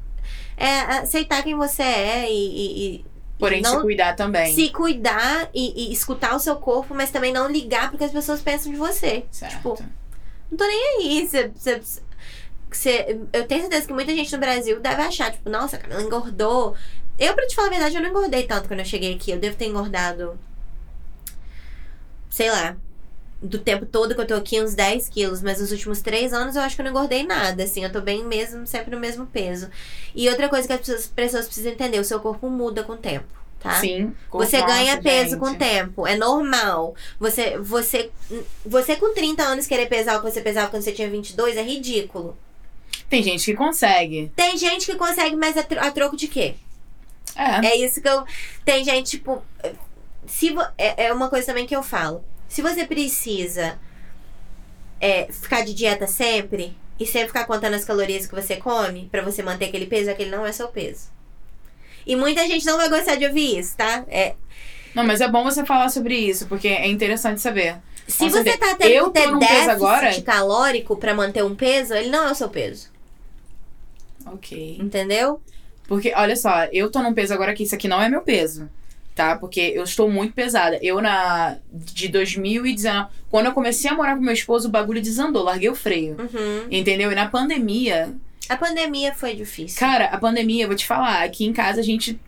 é 0.58 0.80
aceitar 1.00 1.42
quem 1.44 1.56
você 1.56 1.82
é 1.84 2.30
e, 2.30 2.34
e- 2.36 2.96
e 2.98 3.06
Porém, 3.40 3.62
não- 3.62 3.76
se 3.78 3.82
cuidar 3.82 4.14
também. 4.18 4.54
se 4.54 4.70
cuidar 4.72 5.50
e, 5.54 5.88
e 5.90 5.94
escutar 5.94 6.36
o 6.36 6.40
seu 6.40 6.58
corpo, 6.58 6.94
mas 6.94 7.12
também 7.12 7.32
não 7.32 7.50
ligar 7.50 7.90
porque 7.90 8.04
as 8.04 8.12
pessoas 8.12 8.42
pensam 8.42 8.70
de 8.74 8.78
você. 8.78 9.24
Certo. 9.32 9.56
Tipo, 9.56 9.84
Não 10.52 10.58
tô 10.58 10.66
nem 10.68 10.98
aí. 10.98 11.26
Você, 11.28 11.48
você, 11.56 11.82
você- 12.78 13.20
eu 13.34 13.46
tenho 13.48 13.62
certeza 13.62 13.88
que 13.88 13.94
muita 13.94 14.14
gente 14.16 14.32
no 14.32 14.38
Brasil 14.40 14.80
deve 14.80 15.02
achar, 15.02 15.32
tipo, 15.32 15.50
nossa, 15.50 15.76
a 15.76 15.80
Camila 15.80 16.02
engordou. 16.02 16.76
Eu, 17.18 17.34
pra 17.34 17.46
te 17.48 17.56
falar 17.56 17.68
a 17.68 17.72
verdade, 17.72 17.96
eu 17.96 18.02
não 18.02 18.10
engordei 18.10 18.44
tanto 18.44 18.68
quando 18.68 18.80
eu 18.80 18.86
cheguei 18.86 19.14
aqui. 19.16 19.32
Eu 19.32 19.40
devo 19.40 19.56
ter 19.56 19.66
engordado, 19.66 20.40
sei 22.30 22.50
lá, 22.50 22.78
do 23.42 23.58
tempo 23.58 23.86
todo 23.86 24.14
que 24.16 24.22
eu 24.22 24.28
tô 24.28 24.34
aqui, 24.36 24.62
uns 24.62 24.74
10 24.76 25.10
quilos. 25.10 25.42
Mas 25.42 25.60
nos 25.60 25.72
últimos 25.72 26.02
três 26.02 26.34
anos 26.34 26.56
eu 26.56 26.62
acho 26.62 26.76
que 26.76 26.82
eu 26.82 26.84
não 26.86 26.92
engordei 26.92 27.24
nada, 27.24 27.64
assim. 27.64 27.84
Eu 27.84 27.92
tô 27.92 28.02
bem 28.02 28.24
mesmo, 28.26 28.66
sempre 28.68 28.92
no 28.92 29.00
mesmo 29.00 29.26
peso. 29.26 29.70
E 30.16 30.30
outra 30.30 30.48
coisa 30.50 30.68
que 30.68 30.74
as 30.74 30.80
pessoas, 30.80 31.08
pessoas 31.08 31.46
precisam 31.46 31.72
entender, 31.72 32.00
o 32.00 32.06
seu 32.06 32.20
corpo 32.20 32.50
muda 32.50 32.84
com 32.84 32.94
o 32.94 32.98
tempo, 32.98 33.28
tá? 33.60 33.80
Sim. 33.80 34.14
Você 34.32 34.62
ganha 34.62 35.02
peso 35.02 35.32
gente. 35.32 35.40
com 35.40 35.48
o 35.52 35.56
tempo, 35.56 36.08
é 36.08 36.16
normal. 36.18 36.96
Você, 37.20 37.58
você, 37.58 38.12
você 38.66 38.96
com 38.96 39.14
30 39.14 39.44
anos 39.44 39.68
querer 39.68 39.88
pesar 39.88 40.18
o 40.18 40.22
que 40.24 40.32
você 40.32 40.42
pesava 40.42 40.70
quando 40.70 40.84
você 40.84 40.92
tinha 40.92 41.10
22 41.10 41.58
é 41.58 41.64
ridículo. 41.64 42.38
Tem 43.10 43.24
gente 43.24 43.46
que 43.46 43.56
consegue. 43.58 44.32
Tem 44.36 44.56
gente 44.58 44.86
que 44.86 44.96
consegue, 44.96 45.36
mas 45.36 45.58
a, 45.58 45.64
tro- 45.64 45.80
a 45.80 45.90
troco 45.92 46.16
de 46.16 46.28
quê? 46.28 46.56
É. 47.36 47.68
É 47.68 47.76
isso 47.78 48.02
que 48.02 48.08
eu. 48.10 48.24
Tem 48.64 48.84
gente, 48.84 49.12
tipo. 49.18 49.42
Se 50.28 50.52
vo- 50.52 50.62
é, 50.78 51.06
é 51.08 51.14
uma 51.14 51.28
coisa 51.30 51.48
também 51.48 51.66
que 51.66 51.76
eu 51.76 51.82
falo. 51.82 52.24
Se 52.48 52.62
você 52.62 52.86
precisa 52.86 53.80
é, 55.02 55.28
ficar 55.32 55.64
de 55.64 55.74
dieta 55.74 56.06
sempre 56.08 56.76
e 57.00 57.06
sempre 57.06 57.28
ficar 57.28 57.46
contando 57.46 57.74
as 57.76 57.86
calorias 57.86 58.28
que 58.28 58.36
você 58.36 58.58
come 58.58 59.08
pra 59.12 59.22
você 59.22 59.42
manter 59.42 59.66
aquele 59.66 59.86
peso, 59.86 60.10
aquele 60.12 60.30
não 60.30 60.46
é 60.46 60.52
seu 60.52 60.68
peso. 60.68 61.10
E 62.06 62.16
muita 62.16 62.46
gente 62.48 62.66
não 62.66 62.78
vai 62.78 62.90
gostar 62.90 63.16
de 63.16 63.26
ouvir 63.26 63.58
isso, 63.60 63.76
tá? 63.78 64.04
É, 64.08 64.36
Não, 64.96 65.04
mas 65.06 65.22
é 65.22 65.28
bom 65.28 65.44
você 65.44 65.66
falar 65.66 65.90
sobre 65.90 66.16
isso, 66.18 66.48
porque 66.48 66.68
é 66.68 66.88
interessante 66.88 67.40
saber. 67.40 67.78
Se 68.08 68.28
você 68.30 68.58
tá 68.58 68.74
tendo 68.76 68.90
Eu 68.92 69.10
ter 69.12 69.28
num 69.28 69.38
peso 69.40 69.52
déficit 69.54 69.70
agora- 69.72 70.22
calórico 70.24 70.98
pra 70.98 71.14
manter 71.14 71.44
um 71.44 71.56
peso, 71.56 71.94
ele 71.94 72.10
não 72.10 72.28
é 72.28 72.32
o 72.32 72.36
seu 72.36 72.50
peso. 72.50 72.90
Ok. 74.26 74.78
Entendeu? 74.80 75.42
Porque, 75.88 76.14
olha 76.16 76.36
só, 76.36 76.66
eu 76.66 76.92
tô 76.92 77.02
num 77.02 77.16
peso 77.16 77.34
agora 77.34 77.54
que 77.54 77.64
isso 77.64 77.74
aqui 77.74 77.88
não 77.88 78.02
é 78.02 78.08
meu 78.08 78.22
peso. 78.22 78.70
Tá? 79.16 79.36
Porque 79.36 79.60
eu 79.60 79.84
estou 79.84 80.10
muito 80.10 80.34
pesada. 80.34 80.80
Eu, 80.82 81.02
na. 81.02 81.58
De 81.74 82.08
2019. 82.08 83.10
Quando 83.30 83.48
eu 83.48 83.54
comecei 83.54 83.90
a 83.90 83.94
morar 83.94 84.16
com 84.16 84.22
meu 84.22 84.34
esposo, 84.34 84.70
o 84.70 84.72
bagulho 84.72 85.02
desandou. 85.02 85.44
Larguei 85.44 85.68
o 85.68 85.76
freio. 85.76 86.16
Uhum. 86.18 86.68
Entendeu? 86.72 87.12
E 87.12 87.16
na 87.16 87.28
pandemia. 87.28 88.16
A 88.48 88.56
pandemia 88.56 89.14
foi 89.14 89.36
difícil. 89.36 89.80
Cara, 89.80 90.06
a 90.06 90.18
pandemia, 90.18 90.64
eu 90.64 90.68
vou 90.68 90.78
te 90.78 90.86
falar. 90.86 91.24
Aqui 91.24 91.46
em 91.46 91.52
casa 91.52 91.82
a 91.82 91.84
gente 91.84 92.20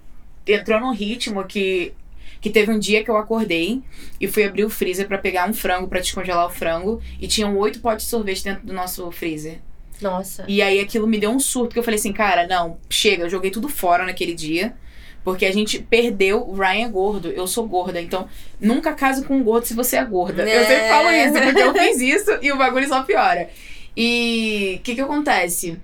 entrou 0.45 0.81
num 0.81 0.91
ritmo 0.91 1.45
que. 1.45 1.93
Que 2.41 2.49
teve 2.49 2.71
um 2.71 2.79
dia 2.79 3.03
que 3.03 3.11
eu 3.11 3.17
acordei 3.17 3.83
e 4.19 4.27
fui 4.27 4.43
abrir 4.43 4.65
o 4.65 4.69
freezer 4.69 5.07
pra 5.07 5.19
pegar 5.19 5.47
um 5.47 5.53
frango 5.53 5.87
pra 5.87 5.99
descongelar 5.99 6.47
o 6.47 6.49
frango. 6.49 6.99
E 7.21 7.27
tinham 7.27 7.55
oito 7.57 7.79
potes 7.79 8.05
de 8.05 8.09
sorvete 8.09 8.43
dentro 8.43 8.65
do 8.65 8.73
nosso 8.73 9.09
freezer. 9.11 9.59
Nossa. 10.01 10.43
E 10.47 10.61
aí 10.61 10.79
aquilo 10.79 11.05
me 11.07 11.17
deu 11.19 11.29
um 11.31 11.39
surto, 11.39 11.67
porque 11.69 11.79
eu 11.79 11.83
falei 11.83 11.99
assim, 11.99 12.11
cara, 12.13 12.47
não, 12.47 12.77
chega, 12.89 13.23
eu 13.23 13.29
joguei 13.29 13.51
tudo 13.51 13.69
fora 13.69 14.05
naquele 14.05 14.33
dia. 14.33 14.73
Porque 15.23 15.45
a 15.45 15.53
gente 15.53 15.77
perdeu, 15.77 16.41
o 16.41 16.55
Ryan 16.55 16.87
é 16.87 16.89
gordo, 16.89 17.29
eu 17.29 17.45
sou 17.45 17.67
gorda, 17.67 18.01
então 18.01 18.27
nunca 18.59 18.91
case 18.93 19.23
com 19.23 19.35
um 19.35 19.43
gordo 19.43 19.67
se 19.67 19.75
você 19.75 19.97
é 19.97 20.03
gorda. 20.03 20.41
Eu 20.41 20.61
É. 20.61 20.65
sempre 20.65 20.89
falo 20.89 21.11
isso, 21.11 21.33
porque 21.43 21.61
eu 21.61 21.73
fiz 21.75 22.01
isso 22.01 22.39
e 22.41 22.51
o 22.51 22.57
bagulho 22.57 22.87
só 22.87 23.03
piora. 23.03 23.47
E 23.95 24.77
o 24.79 24.81
que 24.83 24.95
que 24.95 25.01
acontece? 25.01 25.77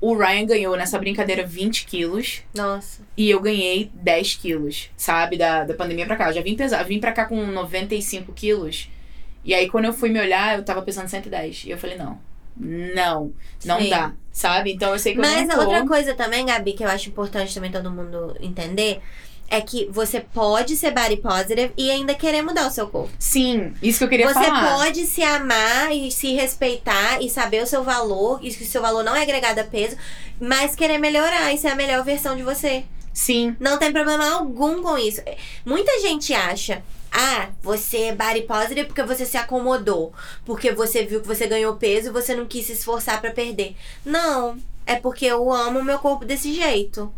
O 0.00 0.14
Ryan 0.16 0.46
ganhou 0.46 0.76
nessa 0.76 0.98
brincadeira 0.98 1.44
20 1.44 1.84
quilos 1.84 2.42
Nossa. 2.54 3.02
e 3.16 3.28
eu 3.28 3.40
ganhei 3.40 3.90
10 3.92 4.36
quilos, 4.36 4.88
sabe? 4.96 5.36
Da, 5.36 5.64
da 5.64 5.74
pandemia 5.74 6.06
pra 6.06 6.16
cá. 6.16 6.28
Eu 6.28 6.34
já 6.34 6.40
vim 6.40 6.54
pesar, 6.54 6.82
vim 6.84 7.00
pra 7.00 7.12
cá 7.12 7.24
com 7.26 7.44
95 7.44 8.32
quilos. 8.32 8.88
E 9.44 9.52
aí 9.52 9.68
quando 9.68 9.86
eu 9.86 9.92
fui 9.92 10.08
me 10.10 10.20
olhar, 10.20 10.56
eu 10.56 10.64
tava 10.64 10.80
pesando 10.80 11.08
110. 11.08 11.64
E 11.66 11.70
eu 11.70 11.76
falei, 11.76 11.98
não, 11.98 12.18
não, 12.60 13.32
não 13.64 13.80
Sim. 13.80 13.88
dá, 13.90 14.12
sabe? 14.32 14.72
Então 14.72 14.92
eu 14.92 14.98
sei 14.98 15.12
que 15.14 15.18
eu 15.18 15.22
Mas 15.22 15.48
não 15.48 15.54
a 15.56 15.58
tô... 15.58 15.64
outra 15.64 15.86
coisa 15.86 16.14
também, 16.14 16.46
Gabi, 16.46 16.72
que 16.74 16.84
eu 16.84 16.88
acho 16.88 17.08
importante 17.08 17.54
também 17.54 17.70
todo 17.70 17.90
mundo 17.90 18.36
entender, 18.40 19.00
é 19.48 19.60
que 19.60 19.88
você 19.90 20.20
pode 20.20 20.76
ser 20.76 20.92
body 20.92 21.16
positive 21.16 21.72
e 21.76 21.90
ainda 21.90 22.14
querer 22.14 22.40
mudar 22.40 22.68
o 22.68 22.70
seu 22.70 22.86
corpo. 22.86 23.10
Sim, 23.18 23.74
isso 23.82 23.98
que 23.98 24.04
eu 24.04 24.08
queria 24.08 24.28
Você 24.28 24.44
falar. 24.44 24.76
pode 24.76 25.04
se 25.06 25.22
amar 25.22 25.90
e 25.92 26.10
se 26.12 26.34
respeitar 26.34 27.20
e 27.20 27.28
saber 27.28 27.62
o 27.62 27.66
seu 27.66 27.82
valor, 27.82 28.38
e 28.42 28.54
que 28.54 28.62
o 28.62 28.66
seu 28.66 28.80
valor 28.80 29.02
não 29.02 29.16
é 29.16 29.22
agregado 29.22 29.58
a 29.60 29.64
peso, 29.64 29.96
mas 30.40 30.76
querer 30.76 30.98
melhorar 30.98 31.52
e 31.52 31.58
ser 31.58 31.68
a 31.68 31.74
melhor 31.74 32.04
versão 32.04 32.36
de 32.36 32.42
você. 32.44 32.84
Sim, 33.12 33.56
Não 33.58 33.76
tem 33.76 33.92
problema 33.92 34.30
algum 34.34 34.80
com 34.82 34.96
isso. 34.96 35.20
Muita 35.66 36.00
gente 36.00 36.32
acha, 36.32 36.80
ah, 37.12 37.48
você 37.60 38.04
é 38.04 38.14
body 38.14 38.42
positive 38.42 38.86
porque 38.86 39.02
você 39.02 39.26
se 39.26 39.36
acomodou, 39.36 40.12
porque 40.44 40.72
você 40.72 41.04
viu 41.04 41.20
que 41.20 41.26
você 41.26 41.46
ganhou 41.46 41.74
peso 41.76 42.08
e 42.08 42.12
você 42.12 42.34
não 42.34 42.46
quis 42.46 42.66
se 42.66 42.72
esforçar 42.72 43.20
pra 43.20 43.32
perder. 43.32 43.74
Não, 44.04 44.56
é 44.86 44.96
porque 44.96 45.26
eu 45.26 45.52
amo 45.52 45.80
o 45.80 45.84
meu 45.84 45.98
corpo 45.98 46.24
desse 46.24 46.54
jeito. 46.54 47.12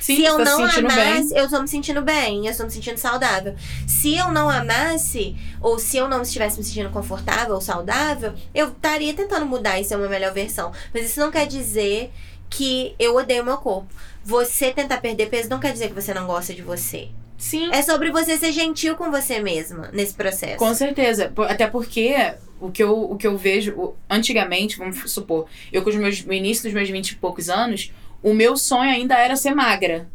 sim, 0.00 0.16
se 0.16 0.24
eu 0.24 0.36
tá 0.36 0.44
não 0.44 0.70
se 0.70 0.78
amasse, 0.80 1.34
bem. 1.34 1.38
eu 1.38 1.48
tô 1.48 1.62
me 1.62 1.68
sentindo 1.68 2.02
bem, 2.02 2.44
eu 2.44 2.50
estou 2.50 2.66
me 2.66 2.72
sentindo 2.72 2.98
saudável. 2.98 3.54
Se 3.86 4.14
eu 4.14 4.30
não 4.30 4.50
amasse, 4.50 5.34
ou 5.62 5.78
se 5.78 5.96
eu 5.96 6.08
não 6.08 6.20
estivesse 6.20 6.58
me 6.58 6.64
sentindo 6.64 6.90
confortável 6.90 7.54
ou 7.54 7.60
saudável, 7.60 8.34
eu 8.54 8.68
estaria 8.68 9.14
tentando 9.14 9.46
mudar 9.46 9.80
e 9.80 9.84
ser 9.84 9.96
uma 9.96 10.08
melhor 10.08 10.32
versão. 10.32 10.72
Mas 10.92 11.06
isso 11.06 11.20
não 11.20 11.30
quer 11.30 11.46
dizer 11.46 12.12
que 12.50 12.94
eu 12.98 13.16
odeio 13.16 13.44
meu 13.44 13.56
corpo. 13.56 13.88
Você 14.24 14.72
tentar 14.72 14.98
perder 14.98 15.30
peso 15.30 15.48
não 15.48 15.58
quer 15.58 15.72
dizer 15.72 15.88
que 15.88 15.94
você 15.94 16.12
não 16.12 16.26
gosta 16.26 16.52
de 16.52 16.60
você. 16.60 17.08
Sim, 17.38 17.70
É 17.72 17.80
sobre 17.82 18.10
você 18.10 18.36
ser 18.36 18.50
gentil 18.52 18.96
com 18.96 19.10
você 19.10 19.38
mesma 19.40 19.88
nesse 19.92 20.12
processo. 20.12 20.56
com 20.56 20.74
certeza. 20.74 21.32
Até 21.48 21.66
porque 21.68 22.34
o 22.60 22.68
que 22.70 22.82
eu, 22.82 22.98
o 23.12 23.16
que 23.16 23.26
eu 23.26 23.38
vejo, 23.38 23.94
antigamente, 24.10 24.76
vamos 24.76 25.10
supor, 25.10 25.46
eu 25.72 25.82
com 25.82 25.88
os 25.90 25.96
meus, 25.96 26.24
no 26.24 26.32
início 26.32 26.64
dos 26.64 26.72
meus 26.72 26.90
20 26.90 27.10
e 27.10 27.16
poucos 27.16 27.48
anos, 27.48 27.92
o 28.22 28.34
meu 28.34 28.56
sonho 28.56 28.90
ainda 28.90 29.16
era 29.16 29.36
ser 29.36 29.54
magra. 29.54 30.08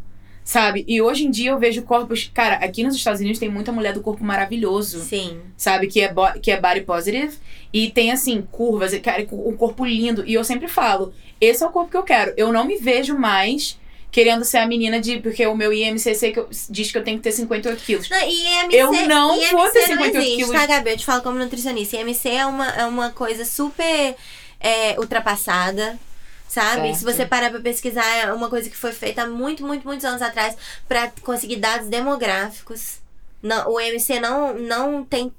Sabe? 0.45 0.83
E 0.89 1.01
hoje 1.01 1.25
em 1.25 1.31
dia 1.31 1.51
eu 1.51 1.57
vejo 1.57 1.83
corpos. 1.83 2.29
Cara, 2.33 2.55
aqui 2.55 2.83
nos 2.83 2.93
Estados 2.97 3.21
Unidos 3.21 3.39
tem 3.39 3.47
muita 3.47 3.71
mulher 3.71 3.93
do 3.93 4.01
corpo 4.01 4.25
maravilhoso. 4.25 4.99
Sim. 4.99 5.39
sabe? 5.55 5.87
Que 5.87 6.01
é, 6.01 6.13
bo- 6.13 6.33
que 6.41 6.51
é 6.51 6.59
body 6.59 6.81
positive. 6.81 7.37
E 7.71 7.89
tem, 7.89 8.11
assim, 8.11 8.41
curvas, 8.51 8.93
cara, 8.99 9.25
um 9.31 9.55
corpo 9.55 9.85
lindo. 9.85 10.21
E 10.27 10.33
eu 10.33 10.43
sempre 10.43 10.67
falo, 10.67 11.13
esse 11.39 11.63
é 11.63 11.65
o 11.65 11.69
corpo 11.69 11.89
que 11.91 11.95
eu 11.95 12.03
quero. 12.03 12.33
Eu 12.35 12.51
não 12.51 12.65
me 12.65 12.75
vejo 12.75 13.17
mais 13.17 13.79
querendo 14.13 14.45
ser 14.45 14.59
a 14.59 14.65
menina 14.65 15.01
de... 15.01 15.19
Porque 15.19 15.45
o 15.45 15.55
meu 15.57 15.73
IMCC 15.73 16.31
que 16.31 16.39
eu- 16.39 16.49
diz 16.69 16.89
que 16.91 16.97
eu 16.97 17.03
tenho 17.03 17.17
que 17.17 17.23
ter 17.23 17.33
58 17.33 17.83
quilos. 17.83 18.09
Não, 18.09 18.17
IMC, 18.21 18.75
Eu 18.77 18.91
não 19.07 19.35
IMC 19.35 19.51
vou 19.51 19.69
ter 19.71 19.79
não 19.79 19.87
58 19.87 20.17
existe, 20.17 20.35
quilos. 20.37 20.51
tá, 20.51 20.65
Gabi? 20.67 20.91
Eu 20.91 20.97
te 20.97 21.05
falo 21.05 21.21
como 21.23 21.37
nutricionista. 21.39 21.97
IMC 21.97 22.29
é 22.29 22.45
uma, 22.45 22.69
é 22.69 22.85
uma 22.85 23.09
coisa 23.09 23.43
super 23.43 24.15
é, 24.61 24.97
ultrapassada. 24.99 25.99
Sabe? 26.47 26.81
Certo. 26.89 26.97
Se 26.99 27.03
você 27.03 27.25
parar 27.25 27.49
pra 27.49 27.59
pesquisar, 27.59 28.05
é 28.15 28.31
uma 28.31 28.47
coisa 28.47 28.69
que 28.69 28.77
foi 28.77 28.91
feita 28.91 29.23
há 29.23 29.27
muito, 29.27 29.65
muito, 29.65 29.83
muitos 29.87 30.05
anos 30.05 30.21
atrás 30.21 30.55
pra 30.87 31.11
conseguir 31.23 31.55
dados 31.55 31.87
demográficos. 31.87 33.01
Não, 33.43 33.69
o 33.69 33.79
IMC 33.79 34.19
não, 34.21 34.53
não 34.53 35.03
tem. 35.03 35.31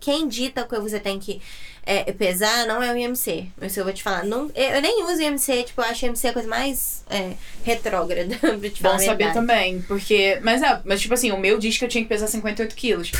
Quem 0.00 0.26
dita 0.26 0.62
o 0.62 0.68
que 0.68 0.78
você 0.80 0.98
tem 0.98 1.20
que 1.20 1.40
é, 1.86 2.10
pesar 2.12 2.66
não 2.66 2.82
é 2.82 2.92
o 2.92 2.96
IMC. 2.96 3.46
Isso 3.62 3.78
eu 3.78 3.84
vou 3.84 3.92
te 3.92 4.02
falar. 4.02 4.24
Não, 4.24 4.50
eu 4.54 4.82
nem 4.82 5.04
uso 5.04 5.18
o 5.18 5.22
IMC, 5.22 5.62
tipo, 5.64 5.80
eu 5.80 5.84
acho 5.84 6.04
o 6.04 6.08
IMC 6.08 6.28
a 6.28 6.32
coisa 6.32 6.48
mais 6.48 7.04
é, 7.08 7.34
retrógrada, 7.62 8.34
pra 8.40 8.58
te 8.70 8.82
falar 8.82 8.96
Bom 8.98 9.04
saber 9.04 9.32
também, 9.32 9.82
porque... 9.82 10.40
Mas, 10.42 10.62
é, 10.62 10.80
mas, 10.84 11.00
tipo 11.00 11.14
assim, 11.14 11.30
o 11.30 11.38
meu 11.38 11.58
diz 11.58 11.78
que 11.78 11.84
eu 11.84 11.88
tinha 11.88 12.02
que 12.02 12.08
pesar 12.08 12.26
58 12.26 12.74
quilos. 12.74 13.12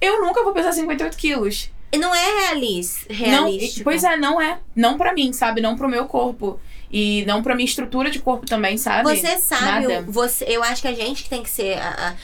Eu 0.00 0.20
nunca 0.22 0.42
vou 0.42 0.52
pesar 0.52 0.72
58 0.72 1.16
quilos. 1.16 1.70
E 1.92 1.98
não 1.98 2.14
é 2.14 2.46
realis, 2.46 3.04
Não, 3.10 3.16
realístico. 3.44 3.84
pois 3.84 4.02
é, 4.02 4.16
não 4.16 4.40
é. 4.40 4.58
Não 4.74 4.96
pra 4.96 5.12
mim, 5.12 5.32
sabe? 5.34 5.60
Não 5.60 5.76
pro 5.76 5.88
meu 5.88 6.06
corpo. 6.06 6.58
E 6.90 7.24
não 7.26 7.42
pra 7.42 7.54
minha 7.54 7.64
estrutura 7.66 8.10
de 8.10 8.18
corpo 8.18 8.44
também, 8.46 8.76
sabe? 8.76 9.04
Você 9.16 9.38
sabe, 9.38 9.86
Nada. 9.88 10.02
você, 10.06 10.44
eu 10.46 10.62
acho 10.62 10.82
que 10.82 10.88
a 10.88 10.92
gente 10.94 11.22
que 11.22 11.28
tem 11.30 11.42
que 11.42 11.48
ser 11.48 11.78
a- 11.78 11.88
a- 12.10 12.14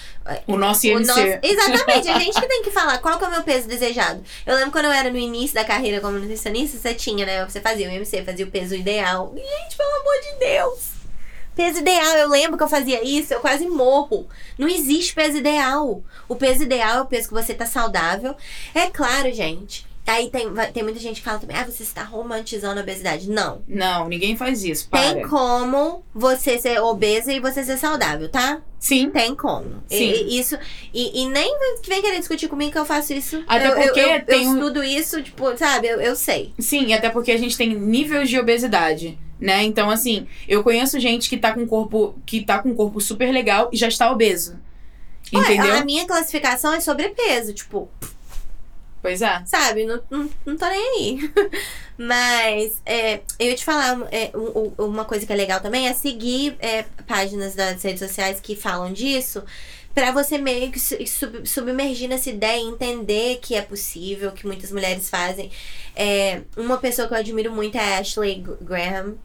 O 0.47 0.57
nosso 0.57 0.87
o 0.87 0.91
IMC. 0.91 1.07
nosso- 1.07 1.39
exatamente, 1.43 2.09
a 2.11 2.19
gente 2.19 2.41
que 2.41 2.47
tem 2.47 2.63
que 2.63 2.71
falar 2.71 2.99
qual 2.99 3.19
que 3.19 3.25
é 3.25 3.29
o 3.29 3.31
meu 3.31 3.43
peso 3.43 3.67
desejado. 3.69 4.23
Eu 4.47 4.55
lembro 4.57 4.71
quando 4.73 4.85
eu 4.87 4.93
era 4.93 5.11
no 5.11 5.17
início 5.19 5.55
da 5.55 5.65
carreira 5.65 6.01
como 6.01 6.19
nutricionista, 6.19 6.77
você 6.79 6.95
tinha, 6.95 7.25
né? 7.25 7.45
Você 7.47 7.61
fazia 7.61 7.89
o 7.89 7.93
IMC, 7.93 8.23
fazia 8.25 8.45
o 8.45 8.51
peso 8.51 8.75
ideal. 8.75 9.33
Gente, 9.35 9.77
pelo 9.77 9.91
amor 10.01 10.15
de 10.23 10.39
Deus! 10.39 10.79
Peso 11.57 11.79
ideal, 11.81 12.15
eu 12.19 12.29
lembro 12.29 12.57
que 12.57 12.63
eu 12.63 12.69
fazia 12.69 13.03
isso, 13.03 13.35
eu 13.35 13.41
quase 13.41 13.67
morro. 13.67 14.29
Não 14.57 14.69
existe 14.69 15.13
peso 15.13 15.39
ideal. 15.39 16.03
O 16.29 16.37
peso 16.37 16.63
ideal 16.63 16.99
é 16.99 17.01
o 17.01 17.07
peso 17.07 17.27
que 17.29 17.35
você 17.35 17.53
tá 17.53 17.67
saudável. 17.67 18.37
É 18.73 18.87
claro, 18.87 19.33
gente. 19.33 19.85
Aí 20.09 20.31
tem, 20.31 20.51
vai- 20.53 20.73
tem 20.73 20.83
muita 20.83 20.99
gente 20.99 21.17
que 21.17 21.23
fala 21.23 21.39
também, 21.39 21.55
ah, 21.55 21.65
você 21.65 21.83
está 21.83 22.03
romantizando 22.03 22.81
a 22.81 22.83
obesidade. 22.83 23.29
Não. 23.31 23.63
Não, 23.69 24.09
ninguém 24.09 24.37
faz 24.37 24.65
isso. 24.65 24.89
Para. 24.89 25.15
Tem 25.15 25.29
como 25.29 26.03
você 26.15 26.59
ser 26.59 26.81
obesa 26.81 27.31
e 27.31 27.39
você 27.39 27.63
ser 27.63 27.77
saudável, 27.77 28.29
tá? 28.31 28.63
Sim. 28.79 29.11
Tem 29.11 29.35
como. 29.35 29.83
Sim. 29.87 30.11
e- 30.13 30.39
isso. 30.41 30.57
E, 30.95 31.23
e 31.23 31.29
nem 31.29 31.55
vem 31.87 32.01
querer 32.01 32.19
discutir 32.19 32.49
comigo 32.49 32.73
que 32.73 32.79
eu 32.79 32.87
faço 32.87 33.13
isso. 33.13 33.45
Até 33.47 33.67
eu, 33.67 33.73
eu- 33.73 33.83
porque 33.83 34.01
eu, 34.01 34.09
eu, 34.09 34.25
tem 34.25 34.49
um- 34.49 34.55
estudo 34.55 34.83
isso, 34.83 35.23
tipo, 35.23 35.57
sabe? 35.59 35.89
Eu, 35.89 36.01
eu 36.01 36.17
sei. 36.17 36.55
Sim, 36.59 36.95
até 36.95 37.11
porque 37.11 37.31
a 37.33 37.37
gente 37.39 37.57
tem 37.59 37.75
níveis 37.75 38.31
de 38.31 38.39
obesidade, 38.39 39.19
né? 39.39 39.63
Então, 39.65 39.91
assim, 39.91 40.27
eu 40.49 40.63
conheço 40.65 40.99
gente 40.99 41.29
que 41.29 41.37
tá 41.37 41.53
com 41.53 41.67
corpo 41.67 42.15
que 42.25 42.43
tá 42.43 42.61
com 42.61 42.71
um 42.71 42.75
corpo 42.75 42.99
super 43.01 43.31
legal 43.31 43.69
e 43.73 43.77
já 43.77 43.89
está 43.89 44.11
obeso. 44.11 44.59
Ué, 45.35 45.43
Entendeu? 45.43 45.75
a 45.75 45.85
minha 45.85 46.07
classificação 46.07 46.73
é 46.73 46.81
sobrepeso, 46.81 47.53
tipo, 47.53 47.91
Pois 49.01 49.23
é. 49.23 49.43
sabe? 49.47 49.85
Não, 49.85 50.01
não, 50.11 50.31
não 50.45 50.57
tô 50.57 50.67
nem 50.67 50.99
aí. 50.99 51.31
Mas 51.97 52.81
é, 52.85 53.21
eu 53.39 53.47
ia 53.49 53.55
te 53.55 53.65
falar, 53.65 54.07
é, 54.13 54.31
um- 54.35 54.73
um- 54.79 54.85
uma 54.87 55.05
coisa 55.05 55.25
que 55.27 55.33
é 55.33 55.37
legal 55.37 55.61
também 55.61 55.89
é 55.89 55.93
seguir 55.95 56.57
é, 56.61 56.85
páginas 57.07 57.55
das 57.55 57.83
redes 57.83 58.01
sociais 58.01 58.41
que 58.41 58.55
falam 58.57 58.93
disso. 58.93 59.43
Pra 59.95 60.13
você 60.13 60.39
meio 60.39 60.71
que 60.71 60.79
su- 60.79 60.97
sub- 61.07 61.47
submergir 61.47 62.09
nessa 62.09 62.31
ideia 62.31 62.61
e 62.61 62.67
entender 62.69 63.39
que 63.43 63.55
é 63.57 63.63
possível, 63.63 64.31
que 64.33 64.47
muitas 64.47 64.71
mulheres 64.71 65.09
fazem. 65.11 65.51
É, 65.97 66.43
uma 66.57 66.77
pessoa 66.79 67.09
que 67.09 67.15
eu 67.15 67.19
admiro 67.19 67.51
muito 67.51 67.77
é 67.77 67.97
a 67.97 67.99
Ashley 67.99 68.45
Graham, 68.61 69.17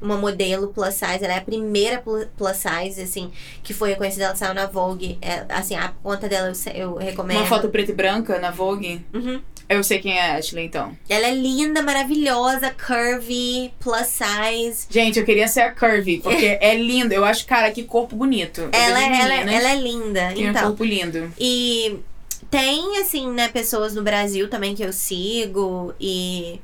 uma 0.00 0.16
modelo 0.16 0.68
plus 0.68 0.94
size. 0.94 1.22
Ela 1.24 1.34
é 1.34 1.38
a 1.38 1.42
primeira 1.42 1.98
plu- 1.98 2.26
plus 2.36 2.56
size, 2.56 3.00
assim, 3.02 3.30
que 3.62 3.72
foi 3.74 3.90
reconhecida. 3.90 4.24
Ela 4.26 4.36
saiu 4.36 4.54
na 4.54 4.66
Vogue. 4.66 5.18
É, 5.20 5.44
assim, 5.48 5.74
a 5.76 5.88
conta 6.02 6.28
dela 6.28 6.52
eu, 6.74 6.74
eu 6.74 6.94
recomendo. 6.96 7.36
Uma 7.38 7.46
foto 7.46 7.68
preta 7.68 7.90
e 7.90 7.94
branca 7.94 8.38
na 8.38 8.50
Vogue. 8.50 9.04
Uhum. 9.12 9.40
Eu 9.68 9.84
sei 9.84 10.00
quem 10.00 10.18
é 10.18 10.32
a 10.32 10.34
Ashley, 10.36 10.64
então. 10.66 10.96
Ela 11.08 11.28
é 11.28 11.34
linda, 11.34 11.80
maravilhosa, 11.80 12.74
curvy, 12.74 13.72
plus 13.78 14.06
size. 14.08 14.86
Gente, 14.90 15.20
eu 15.20 15.24
queria 15.24 15.46
ser 15.46 15.60
a 15.60 15.70
Curvy, 15.72 16.18
porque 16.24 16.58
é 16.60 16.74
lindo. 16.74 17.14
Eu 17.14 17.24
acho, 17.24 17.46
cara, 17.46 17.70
que 17.70 17.84
corpo 17.84 18.16
bonito. 18.16 18.62
Eu 18.62 18.70
Ela, 18.72 18.98
é- 19.00 19.20
ela, 19.20 19.34
é- 19.34 19.44
meninas 19.44 19.54
ela 19.54 19.70
é 19.72 19.76
linda. 19.76 20.32
tem 20.34 20.46
um 20.46 20.50
Então, 20.50 20.62
corpo 20.68 20.82
lindo. 20.84 21.32
e 21.38 22.00
tem, 22.50 22.98
assim, 22.98 23.30
né, 23.30 23.46
pessoas 23.48 23.94
no 23.94 24.02
Brasil 24.02 24.48
também 24.50 24.74
que 24.74 24.82
eu 24.82 24.92
sigo. 24.92 25.94
E 26.00 26.60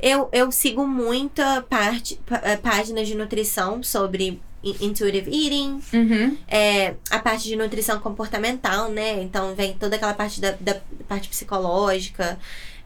eu, 0.00 0.28
eu 0.32 0.50
sigo 0.52 0.86
muita 0.86 1.62
parte, 1.62 2.20
eh, 2.42 2.56
páginas 2.56 3.06
de 3.08 3.14
nutrição 3.14 3.82
sobre 3.82 4.40
in- 4.62 4.76
intuitive 4.80 5.30
eating, 5.30 5.80
Uhum. 5.92 6.36
é, 6.48 6.94
a 7.10 7.18
parte 7.18 7.44
de 7.44 7.56
nutrição 7.56 7.98
comportamental, 8.00 8.90
né? 8.90 9.22
Então 9.22 9.54
vem 9.54 9.74
toda 9.74 9.96
aquela 9.96 10.14
parte 10.14 10.40
da, 10.40 10.52
da 10.60 10.76
parte 11.08 11.28
psicológica, 11.28 12.38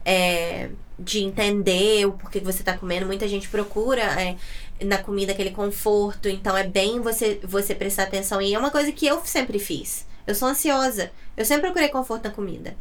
é, 0.05 0.69
de 0.99 1.19
entender 1.23 2.05
o 2.05 2.13
porquê 2.13 2.39
que 2.39 2.45
você 2.45 2.63
tá 2.63 2.77
comendo. 2.77 3.05
Muita 3.05 3.27
gente 3.27 3.47
procura 3.49 4.01
é, 4.21 4.35
na 4.83 4.97
comida 4.97 5.31
aquele 5.31 5.51
conforto, 5.51 6.27
então 6.29 6.55
é 6.57 6.63
bem 6.63 6.99
você, 6.99 7.39
você 7.43 7.73
prestar 7.73 8.03
atenção. 8.03 8.41
E 8.41 8.53
é 8.53 8.59
uma 8.59 8.69
coisa 8.71 8.91
que 8.91 9.05
eu 9.07 9.21
sempre 9.25 9.59
fiz. 9.59 10.05
Eu 10.27 10.35
sou 10.35 10.47
ansiosa. 10.47 11.11
Eu 11.35 11.43
sempre 11.45 11.63
procurei 11.63 11.89
conforto 11.89 12.25
na 12.25 12.31
comida. 12.31 12.75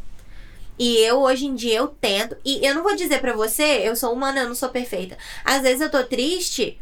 E 0.78 0.98
eu, 0.98 1.20
hoje 1.20 1.46
em 1.46 1.54
dia, 1.54 1.78
eu 1.78 1.88
tento. 1.88 2.36
E 2.44 2.64
eu 2.66 2.74
não 2.74 2.82
vou 2.82 2.96
dizer 2.96 3.20
pra 3.20 3.34
você, 3.34 3.82
eu 3.84 3.94
sou 3.94 4.12
humana, 4.12 4.40
eu 4.40 4.48
não 4.48 4.54
sou 4.54 4.68
perfeita. 4.68 5.16
Às 5.44 5.62
vezes 5.62 5.80
eu 5.80 5.90
tô 5.90 6.02
triste 6.04 6.78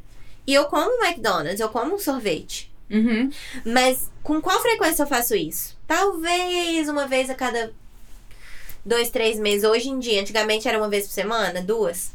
e 0.46 0.54
eu 0.54 0.64
como 0.66 0.90
um 0.90 1.04
McDonald's, 1.04 1.60
eu 1.60 1.68
como 1.68 1.94
um 1.94 1.98
sorvete. 1.98 2.70
Uhum. 2.90 3.30
Mas 3.64 4.10
com 4.22 4.40
qual 4.40 4.60
frequência 4.60 5.02
eu 5.02 5.06
faço 5.06 5.34
isso? 5.34 5.76
Talvez 5.86 6.88
uma 6.88 7.06
vez 7.06 7.30
a 7.30 7.34
cada 7.34 7.72
dois, 8.84 9.10
três 9.10 9.38
meses. 9.38 9.68
Hoje 9.68 9.88
em 9.88 9.98
dia, 9.98 10.20
antigamente 10.20 10.66
era 10.66 10.78
uma 10.78 10.88
vez 10.88 11.06
por 11.06 11.12
semana, 11.12 11.62
duas. 11.62 12.10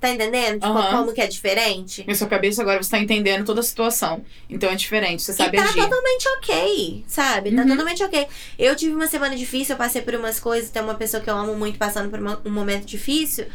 Tá 0.00 0.10
entendendo? 0.10 0.54
Tipo, 0.60 0.66
Aham. 0.66 0.96
como 0.98 1.12
que 1.12 1.20
é 1.20 1.26
diferente? 1.26 2.04
Na 2.06 2.14
sua 2.14 2.28
cabeça 2.28 2.62
agora 2.62 2.80
você 2.80 2.90
tá 2.90 2.98
entendendo 3.00 3.44
toda 3.44 3.58
a 3.60 3.64
situação. 3.64 4.24
Então 4.48 4.70
é 4.70 4.76
diferente, 4.76 5.22
você 5.22 5.32
E 5.32 5.34
sabe 5.34 5.56
tá 5.56 5.64
agir. 5.64 5.80
totalmente 5.82 6.28
ok, 6.38 7.04
sabe? 7.08 7.50
Tá 7.54 7.62
Uhum. 7.62 7.68
totalmente 7.68 8.04
ok. 8.04 8.26
Eu 8.56 8.76
tive 8.76 8.94
uma 8.94 9.08
semana 9.08 9.34
difícil, 9.34 9.74
eu 9.74 9.78
passei 9.78 10.00
por 10.00 10.14
umas 10.14 10.38
coisas, 10.38 10.70
tem 10.70 10.80
uma 10.82 10.94
pessoa 10.94 11.20
que 11.20 11.28
eu 11.28 11.36
amo 11.36 11.56
muito 11.56 11.78
passando 11.78 12.08
por 12.10 12.20
uma- 12.20 12.40
um 12.44 12.50
momento 12.50 12.84
difícil. 12.84 13.46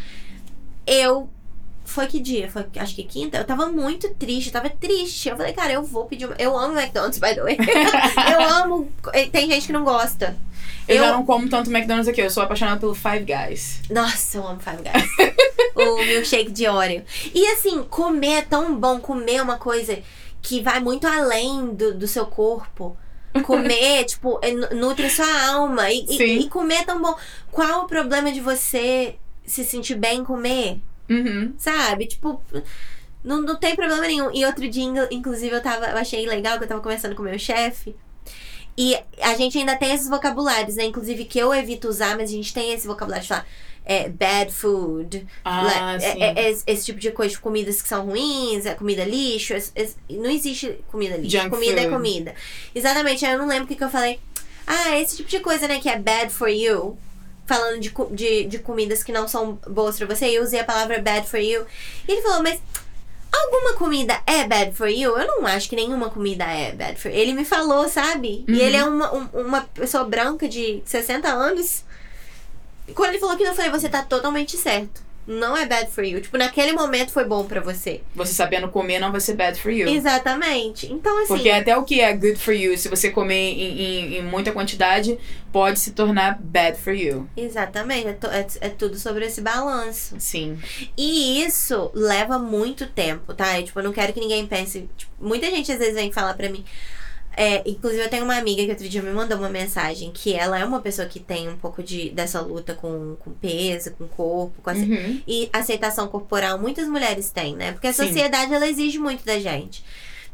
Eu. 0.86 1.30
Foi 1.86 2.08
que 2.08 2.20
dia? 2.20 2.50
Foi 2.50 2.66
acho 2.78 2.96
que 2.96 3.04
quinta? 3.04 3.38
Eu 3.38 3.44
tava 3.46 3.68
muito 3.68 4.10
triste, 4.16 4.48
eu 4.48 4.54
tava 4.54 4.70
triste. 4.70 5.30
Eu 5.30 5.36
falei, 5.38 5.54
cara, 5.54 5.74
eu 5.74 5.84
vou 5.84 6.06
pedir 6.06 6.26
uma. 6.26 6.36
Eu 6.40 6.58
amo 6.58 6.80
McDonald's, 6.80 7.20
by 7.20 7.36
the 7.36 7.42
way. 7.44 7.58
eu 8.34 8.42
amo. 8.64 8.92
Tem 9.32 9.50
gente 9.50 9.68
que 9.68 9.74
não 9.74 9.84
gosta. 9.84 10.36
Eu, 10.88 10.98
já 10.98 11.08
eu- 11.08 11.14
não 11.14 11.26
como 11.26 11.48
tanto 11.50 11.70
McDonald's 11.70 12.08
aqui, 12.08 12.22
eu 12.22 12.30
sou 12.30 12.42
apaixonada 12.44 12.80
pelo 12.80 12.96
Five 12.96 13.26
Guys. 13.26 13.82
Nossa, 13.90 14.38
eu 14.38 14.48
amo 14.48 14.60
Five 14.60 14.78
Guys. 14.78 15.36
o 15.76 15.98
milkshake 16.06 16.52
de 16.52 16.68
Oreo. 16.68 17.04
E 17.34 17.46
assim, 17.48 17.84
comer 17.84 18.38
é 18.38 18.42
tão 18.42 18.76
bom. 18.76 19.00
Comer 19.00 19.36
é 19.36 19.42
uma 19.42 19.58
coisa 19.58 20.00
que 20.42 20.62
vai 20.62 20.80
muito 20.80 21.06
além 21.06 21.68
do, 21.74 21.94
do 21.94 22.08
seu 22.08 22.26
corpo. 22.26 22.98
Comer, 23.44 24.06
tipo, 24.06 24.40
é 24.42 24.52
nu- 24.52 24.70
nutre 24.76 25.10
sua 25.10 25.48
alma. 25.52 25.90
E, 25.92 26.04
e- 26.06 26.18
Sim. 26.18 26.38
e 26.40 26.50
comer 26.50 26.76
é 26.76 26.84
tão 26.84 27.02
bom. 27.02 27.16
Qual 27.52 27.84
o 27.84 27.88
problema 27.88 28.32
de 28.32 28.40
você 28.40 29.16
se 29.46 29.64
sentir 29.66 29.96
bem 29.96 30.20
em 30.20 30.24
comer? 30.24 30.80
Uhum. 31.10 31.54
Sabe? 31.58 32.08
Tipo, 32.08 32.42
não, 33.24 33.42
não 33.42 33.56
tem 33.56 33.76
problema 33.76 34.02
nenhum. 34.02 34.30
E 34.34 34.46
outro 34.46 34.68
dia, 34.70 34.84
inclu- 34.84 35.08
inclusive, 35.12 35.56
eu 35.56 35.62
tava. 35.62 35.86
Eu 35.88 35.98
achei 35.98 36.26
legal 36.26 36.58
que 36.58 36.64
eu 36.64 36.68
tava 36.68 36.82
conversando 36.82 37.16
com 37.16 37.22
o 37.22 37.26
meu 37.26 37.38
chefe. 37.40 37.96
E 38.78 38.98
a 39.22 39.36
gente 39.36 39.58
ainda 39.58 39.76
tem 39.76 39.94
esses 39.94 40.10
vocabulários, 40.10 40.76
né? 40.76 40.86
Inclusive 40.86 41.26
que 41.26 41.38
eu 41.38 41.54
evito 41.54 41.88
usar, 41.88 42.18
mas 42.18 42.30
a 42.30 42.34
gente 42.34 42.52
tem 42.54 42.74
esse 42.74 42.88
vocabulário 42.88 43.22
de 43.22 43.28
falar 43.30 43.46
é, 43.86 44.10
bad 44.10 44.52
food. 44.52 45.28
Ah, 45.46 45.62
like, 45.62 46.04
sim. 46.04 46.24
é- 46.24 46.48
é- 46.50 46.50
esse, 46.66 46.86
tipo 46.86 47.00
de 47.00 47.12
coisa, 47.12 47.38
comidas 47.38 47.82
que 47.82 47.88
são 47.88 48.06
ruins, 48.06 48.66
é 48.66 48.74
comida 48.74 49.04
lixo. 49.04 49.54
não 50.10 50.30
existe 50.32 50.80
comida 50.88 51.18
lixo. 51.18 51.38
Junk 51.38 51.50
comida 51.50 51.80
é 51.82 51.84
food. 51.84 51.96
comida. 51.96 52.34
Exatamente, 52.74 53.24
eu 53.26 53.38
não 53.38 53.48
lembro 53.48 53.66
o 53.66 53.68
que, 53.68 53.76
que 53.76 53.84
eu 53.84 53.90
falei. 53.90 54.20
Ah, 54.66 54.98
esse 54.98 55.18
tipo 55.18 55.30
de 55.30 55.40
coisa, 55.42 55.68
né, 55.68 55.80
que 55.80 55.90
é 55.90 56.00
bad 56.00 56.32
for 56.32 56.48
you. 56.50 56.98
Falando 57.46 57.80
de, 57.80 57.94
de, 58.12 58.44
de 58.46 58.60
comidas 58.60 59.04
que 59.04 59.12
não 59.12 59.28
são 59.28 59.60
boas 59.68 59.98
pra 59.98 60.08
você, 60.08 60.28
e 60.28 60.36
eu 60.36 60.44
usei 60.44 60.60
a 60.60 60.64
palavra 60.64 61.00
bad 61.00 61.28
for 61.28 61.40
you. 61.40 61.66
E 62.08 62.12
ele 62.12 62.22
falou, 62.22 62.42
mas 62.42 62.60
alguma 63.32 63.74
comida 63.74 64.22
é 64.26 64.46
bad 64.48 64.74
for 64.76 64.88
you? 64.88 65.18
Eu 65.18 65.28
não 65.28 65.46
acho 65.48 65.68
que 65.70 65.76
nenhuma 65.76 66.10
comida 66.10 66.46
é 66.46 66.72
bad 66.72 67.00
for 67.00 67.10
you. 67.12 67.18
Ele 67.18 67.34
me 67.34 67.44
falou, 67.44 67.90
sabe? 67.90 68.46
Uhum. 68.48 68.56
E 68.56 68.62
ele 68.62 68.78
é 68.78 68.84
uma, 68.86 69.14
um- 69.14 69.30
uma 69.34 69.62
pessoa 69.62 70.04
branca 70.06 70.48
de 70.48 70.82
60 70.86 71.28
anos. 71.28 71.84
E 72.88 72.94
quando 72.94 73.10
ele 73.10 73.20
falou 73.20 73.36
que 73.36 73.44
eu 73.44 73.54
falei, 73.54 73.72
você 73.72 73.90
tá 73.90 74.04
totalmente 74.04 74.56
certo. 74.58 75.02
Não 75.26 75.56
é 75.56 75.66
bad 75.66 75.90
for 75.90 76.04
you. 76.04 76.20
Tipo, 76.22 76.38
naquele 76.38 76.74
momento 76.74 77.12
foi 77.12 77.24
bom 77.26 77.46
pra 77.46 77.62
você. 77.62 78.02
Você 78.14 78.34
sabendo 78.34 78.68
comer 78.70 79.00
não 79.00 79.12
vai 79.12 79.22
ser 79.22 79.36
bad 79.36 79.60
for 79.60 79.72
you. 79.72 79.88
Exatamente. 79.88 80.92
Então, 80.92 81.18
assim. 81.20 81.28
Porque 81.28 81.50
até 81.50 81.76
o 81.78 81.84
que 81.84 82.02
é 82.02 82.14
good 82.14 82.36
for 82.38 82.54
you, 82.54 82.78
se 82.78 82.90
você 82.90 83.10
comer 83.10 83.34
em, 83.54 83.82
em- 83.82 84.18
em 84.18 84.22
muita 84.24 84.52
quantidade, 84.52 85.18
pode 85.52 85.80
se 85.80 85.92
tornar 85.92 86.38
bad 86.42 86.78
for 86.78 86.94
you. 86.94 87.28
Exatamente. 87.38 88.08
É, 88.08 88.18
é- 88.40 88.48
é 88.68 88.70
tudo 88.70 88.98
sobre 89.00 89.26
esse 89.26 89.42
balanço. 89.42 90.16
Sim. 90.20 90.60
E 90.98 91.44
isso 91.44 91.90
leva 91.94 92.38
muito 92.38 92.86
tempo, 92.88 93.34
tá? 93.34 93.58
Eu, 93.60 93.64
tipo, 93.66 93.80
eu 93.80 93.84
não 93.84 93.94
quero 93.94 94.12
que 94.14 94.20
ninguém 94.20 94.46
pense. 94.46 94.90
tipo, 94.98 95.12
muita 95.20 95.50
gente 95.50 95.72
às 95.72 95.80
vezes 95.80 95.96
vem 95.96 96.12
falar 96.12 96.34
pra 96.34 96.50
mim. 96.50 96.66
É, 97.36 97.68
inclusive, 97.68 98.04
eu 98.04 98.10
tenho 98.10 98.24
uma 98.26 98.38
amiga 98.38 98.64
que 98.64 98.70
outro 98.70 98.88
dia 98.88 99.02
me 99.02 99.12
mandou 99.12 99.38
uma 99.40 99.50
mensagem 99.50 100.12
que 100.12 100.34
ela 100.34 100.60
é 100.60 100.64
uma 100.64 100.80
pessoa 100.82 101.08
que 101.08 101.20
tem 101.20 101.50
um 101.50 101.58
pouco 101.58 101.82
de, 101.82 102.12
dessa 102.12 102.40
luta 102.42 102.76
com, 102.76 103.16
com 103.20 103.32
peso, 103.32 103.92
com 103.94 104.08
corpo, 104.08 104.62
com 104.62 104.70
ace- 104.70 104.84
Uhum. 104.86 105.22
e 105.28 105.50
aceitação 105.52 106.08
corporal. 106.08 106.60
Muitas 106.60 106.88
mulheres 106.88 107.32
têm, 107.32 107.56
né? 107.56 107.72
Porque 107.72 107.88
a 107.88 107.94
Sim. 107.94 108.06
sociedade 108.08 108.54
ela 108.54 108.68
exige 108.68 109.00
muito 109.00 109.26
da 109.26 109.40
gente. 109.40 109.84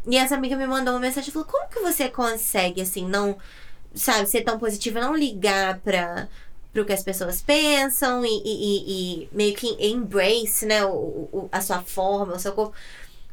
E 0.08 0.18
essa 0.18 0.36
amiga 0.36 0.56
me 0.58 0.68
mandou 0.68 0.94
uma 0.94 1.00
mensagem 1.00 1.30
e 1.30 1.32
falou: 1.34 1.48
Como 1.48 1.70
que 1.70 1.80
você 1.80 2.10
consegue, 2.10 2.82
assim, 2.82 3.06
não, 3.08 3.38
sabe, 3.96 4.28
ser 4.30 4.42
tão 4.42 4.60
positiva, 4.60 5.00
não 5.00 5.16
ligar 5.16 5.80
pra, 5.80 6.28
pro 6.74 6.84
que 6.86 6.94
as 6.94 7.04
pessoas 7.04 7.42
pensam 7.42 8.26
e, 8.26 8.30
e- 8.30 8.42
e- 8.44 9.24
e 9.24 9.30
meio 9.32 9.56
que 9.56 9.68
embrace, 9.88 10.66
né, 10.66 10.84
o, 10.86 10.90
o- 11.32 11.50
a 11.52 11.62
sua 11.62 11.82
forma, 11.82 12.34
o 12.36 12.40
seu 12.40 12.52
corpo. 12.52 12.74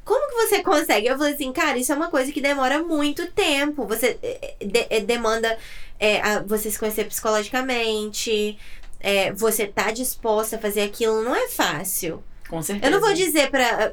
Como 0.07 0.27
que 0.31 0.35
você 0.47 0.63
consegue? 0.63 1.07
Eu 1.09 1.19
falei 1.19 1.35
assim, 1.35 1.53
cara, 1.53 1.77
isso 1.77 1.93
é 1.93 1.97
uma 1.97 2.09
coisa 2.09 2.33
que 2.33 2.41
demora 2.41 2.83
muito 2.83 3.27
tempo. 3.33 3.87
Você 3.87 4.17
eh, 4.23 4.55
de- 4.65 4.87
eh, 4.89 5.01
demanda 5.01 5.59
eh, 6.01 6.21
a- 6.23 6.41
você 6.41 6.71
se 6.71 6.79
conhecer 6.79 7.05
psicologicamente. 7.07 8.57
eh, 9.01 9.31
você 9.33 9.67
tá 9.67 9.91
disposta 9.91 10.57
a 10.57 10.59
fazer 10.59 10.83
aquilo. 10.83 11.23
Não 11.23 11.35
é 11.35 11.49
fácil. 11.49 12.23
Com 12.49 12.63
certeza. 12.63 12.87
Eu 12.87 12.93
não 12.99 13.01
vou 13.07 13.15
dizer 13.15 13.51
pra. 13.51 13.93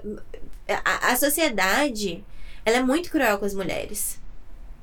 A, 0.86 1.12
a 1.12 1.16
sociedade, 1.18 2.24
ela 2.66 2.78
é 2.78 2.82
muito 2.82 3.10
cruel 3.12 3.38
com 3.38 3.46
as 3.46 3.54
mulheres. 3.54 4.18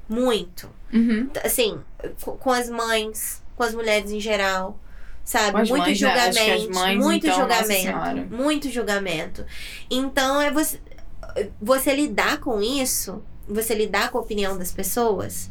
Muito. 0.08 0.68
Uhum. 0.92 1.30
Assim, 1.44 1.80
co- 2.22 2.32
com 2.36 2.50
as 2.50 2.68
mães, 2.68 3.42
com 3.56 3.62
as 3.62 3.74
mulheres 3.74 4.10
em 4.10 4.20
geral. 4.20 4.78
Sabe? 5.24 5.52
Muito 5.70 5.78
mães, 5.86 6.00
né? 6.00 6.08
Julgamento. 6.08 6.74
mães, 6.74 6.98
muito 6.98 7.26
então, 7.26 7.38
julgamento. 7.38 8.34
Muito 8.34 8.70
julgamento. 8.70 9.46
Então 9.88 10.40
é 10.40 10.50
você. 10.50 10.80
Você 11.60 11.94
lidar 11.94 12.38
com 12.38 12.60
isso, 12.60 13.22
você 13.48 13.74
lidar 13.74 14.10
com 14.10 14.18
a 14.18 14.20
opinião 14.20 14.56
das 14.58 14.72
pessoas, 14.72 15.50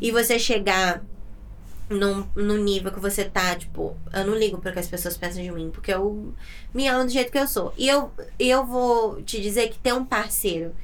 e 0.00 0.10
você 0.10 0.38
chegar 0.38 1.02
num, 1.90 2.26
num 2.34 2.58
nível 2.58 2.92
que 2.92 3.00
você 3.00 3.24
tá, 3.24 3.54
tipo, 3.56 3.96
eu 4.12 4.26
não 4.26 4.34
ligo 4.34 4.58
para 4.58 4.72
que 4.72 4.78
as 4.78 4.86
pessoas 4.86 5.16
pensam 5.16 5.42
de 5.42 5.50
mim, 5.50 5.70
porque 5.70 5.92
eu 5.92 6.34
me 6.72 6.86
amo 6.86 7.04
do 7.04 7.10
jeito 7.10 7.32
que 7.32 7.38
eu 7.38 7.46
sou. 7.46 7.72
E 7.76 7.88
eu, 7.88 8.12
eu 8.38 8.64
vou 8.64 9.22
te 9.22 9.40
dizer 9.40 9.70
que 9.70 9.78
ter 9.78 9.92
um 9.94 10.04
parceiro 10.04 10.74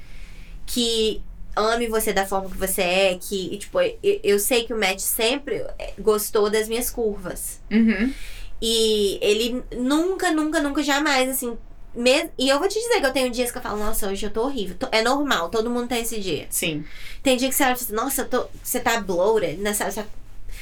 que 0.67 1.23
ame 1.57 1.87
você 1.87 2.13
da 2.13 2.27
forma 2.27 2.51
que 2.51 2.57
você 2.57 2.83
é, 2.83 3.19
que, 3.21 3.57
tipo, 3.59 3.81
eu, 3.81 3.99
eu 4.03 4.39
sei 4.39 4.65
que 4.65 4.73
o 4.73 4.79
Matt 4.79 4.99
sempre 4.99 5.65
gostou 5.99 6.51
das 6.51 6.69
minhas 6.69 6.91
curvas. 6.91 7.61
Uhum. 7.71 8.13
E 8.61 9.19
ele 9.21 9.63
nunca, 9.77 10.33
nunca, 10.33 10.61
nunca, 10.61 10.83
jamais, 10.83 11.29
assim. 11.29 11.57
E 11.97 12.49
eu 12.49 12.59
vou 12.59 12.69
te 12.69 12.75
dizer 12.81 13.01
que 13.01 13.07
eu 13.07 13.13
tenho 13.13 13.31
dias 13.31 13.51
que 13.51 13.59
eu 13.59 13.63
falo, 13.63 13.79
nossa, 13.79 14.09
hoje 14.09 14.27
eu 14.27 14.31
tô 14.31 14.43
horrível. 14.43 14.77
É 14.91 15.03
normal, 15.03 15.49
todo 15.49 15.71
mundo 15.71 15.89
tem 15.89 16.03
esse 16.03 16.21
dia. 16.21 16.47
Sim. 16.51 16.85
Tem 17.23 17.37
dia 17.37 17.49
que 17.49 17.55
você 17.55 17.63
olha 17.65 17.73
e 17.73 17.77
fala 17.77 17.85
assim, 17.87 17.95
nossa, 17.95 18.23
eu 18.23 18.29
tô... 18.29 18.47
você 18.63 18.81
tá 18.81 19.01
bloated, 19.01 19.59
né? 19.61 19.73
Sabe? 19.73 19.93
Você- 19.93 20.05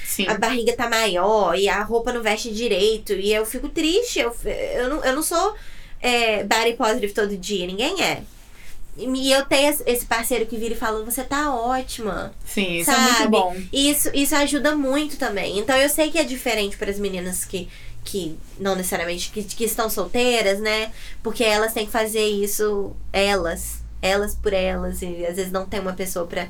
Sim. 0.06 0.26
A 0.28 0.34
barriga 0.36 0.74
tá 0.76 0.90
maior 0.90 1.56
e 1.56 1.68
a 1.70 1.82
roupa 1.82 2.12
não 2.12 2.22
veste 2.22 2.50
direito. 2.52 3.12
E 3.14 3.32
eu 3.32 3.46
fico 3.46 3.68
triste. 3.70 4.18
Eu, 4.20 4.34
eu, 4.44 4.88
não, 4.90 5.04
eu 5.04 5.14
não 5.14 5.22
sou 5.22 5.54
é, 6.02 6.44
body 6.44 6.74
positive 6.74 7.12
todo 7.14 7.34
dia, 7.36 7.66
ninguém 7.66 8.02
é. 8.02 8.22
E 8.94 9.32
eu 9.32 9.46
tenho 9.46 9.74
esse- 9.86 10.04
parceiro 10.04 10.44
que 10.44 10.56
vira 10.58 10.74
e 10.74 10.76
fala, 10.76 11.02
você 11.02 11.24
tá 11.24 11.54
ótima. 11.54 12.34
Sim, 12.44 12.76
isso 12.80 12.90
é 12.90 12.94
Sabe? 12.94 13.10
muito 13.12 13.28
bom. 13.30 13.56
E 13.72 13.90
isso, 13.90 14.10
isso 14.12 14.34
ajuda 14.36 14.76
muito 14.76 15.16
também. 15.16 15.58
Então 15.58 15.74
eu 15.76 15.88
sei 15.88 16.10
que 16.10 16.18
é 16.18 16.24
diferente 16.24 16.76
para 16.76 16.90
as 16.90 16.98
meninas 16.98 17.46
que, 17.46 17.70
que 18.04 18.36
não 18.58 18.74
necessariamente 18.74 19.30
que, 19.30 19.42
que 19.42 19.64
estão 19.64 19.88
solteiras, 19.88 20.60
né? 20.60 20.92
Porque 21.22 21.44
elas 21.44 21.72
têm 21.72 21.86
que 21.86 21.92
fazer 21.92 22.24
isso 22.24 22.94
elas, 23.12 23.82
elas 24.00 24.34
por 24.34 24.52
elas 24.52 25.02
e 25.02 25.24
às 25.26 25.36
vezes 25.36 25.52
não 25.52 25.66
tem 25.66 25.80
uma 25.80 25.92
pessoa 25.92 26.26
pra. 26.26 26.48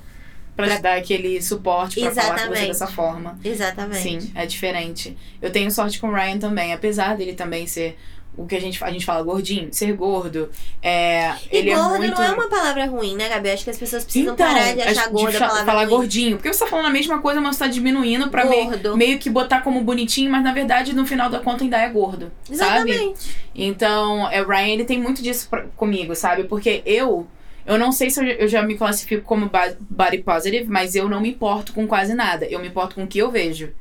Pra 0.55 0.77
te 0.77 0.83
dar 0.83 0.99
aquele 0.99 1.41
suporte 1.41 1.99
pra 1.99 2.11
falar 2.11 2.47
com 2.47 2.55
você 2.55 2.67
dessa 2.67 2.87
forma. 2.87 3.39
Exatamente. 3.43 4.03
Sim, 4.03 4.33
é 4.35 4.45
diferente. 4.45 5.17
Eu 5.41 5.51
tenho 5.51 5.71
sorte 5.71 5.99
com 5.99 6.09
o 6.09 6.15
Ryan 6.15 6.39
também, 6.39 6.75
apesar 6.75 7.17
dele 7.17 7.33
também 7.33 7.67
ser 7.67 7.99
o 8.37 8.47
que 8.47 8.57
a 8.57 8.61
gente, 8.61 8.83
a 8.83 8.91
gente 8.91 9.05
fala 9.05 9.23
gordinho, 9.23 9.69
ser 9.73 9.93
gordo. 9.93 10.49
É, 10.83 11.33
E 11.53 11.57
ele 11.59 11.75
gordo 11.75 11.95
é 11.95 11.99
muito. 11.99 12.15
não 12.19 12.23
é 12.25 12.33
uma 12.33 12.49
palavra 12.49 12.87
ruim, 12.87 13.15
né, 13.15 13.29
Gabi? 13.29 13.51
Acho 13.51 13.65
que 13.65 13.71
as 13.71 13.79
pessoas 13.79 14.05
precisam 14.05 14.33
Então, 14.35 14.47
parar 14.47 14.75
de 14.75 14.81
achar 14.81 15.05
que 15.05 15.11
gorda 15.11 15.37
a 15.37 15.41
palavra 15.41 15.65
falar 15.67 15.81
ruim. 15.83 15.91
gordinho. 15.91 16.37
Porque 16.39 16.53
você 16.53 16.61
tá 16.61 16.67
falando 16.67 16.87
a 16.87 16.91
mesma 16.91 17.21
coisa, 17.21 17.41
mas 17.41 17.57
você 17.57 17.65
tá 17.65 17.71
diminuindo 17.71 18.31
pra 18.31 18.45
meio, 18.47 18.97
meio 18.97 19.19
que 19.19 19.29
botar 19.29 19.61
como 19.61 19.81
bonitinho, 19.83 20.31
mas 20.31 20.43
na 20.43 20.53
verdade, 20.53 20.95
no 20.95 21.05
final 21.07 21.29
da 21.29 21.41
conta, 21.41 21.63
ainda 21.63 21.77
é 21.79 21.89
gordo. 21.89 22.33
Sabe? 22.45 22.91
Exatamente. 22.91 23.37
Então, 23.55 24.31
é, 24.31 24.41
o 24.43 24.49
Ryan, 24.49 24.67
ele 24.75 24.85
tem 24.85 24.99
muito 25.01 25.23
disso 25.23 25.47
pra- 25.51 25.67
comigo, 25.77 26.15
sabe? 26.15 26.45
Porque 26.45 26.83
eu. 26.87 27.27
Eu 27.65 27.79
não 27.79 27.93
sei 27.93 28.11
se 28.11 28.19
eu, 28.19 28.25
eu 28.27 28.49
já 28.49 28.61
me 28.63 28.75
classifico 28.77 29.23
como 29.23 29.49
body 29.89 30.19
positive, 30.19 30.69
mas 30.69 30.97
eu 30.97 31.09
não 31.09 31.21
me 31.21 31.29
importo 31.31 31.73
com 31.73 31.87
quase 31.87 32.13
nada. 32.13 32.45
Eu 32.47 32.59
me 32.59 32.67
importo 32.67 32.97
com 32.97 33.05
o 33.05 33.07
que 33.07 33.19
eu 33.19 33.31
vejo. 33.31 33.73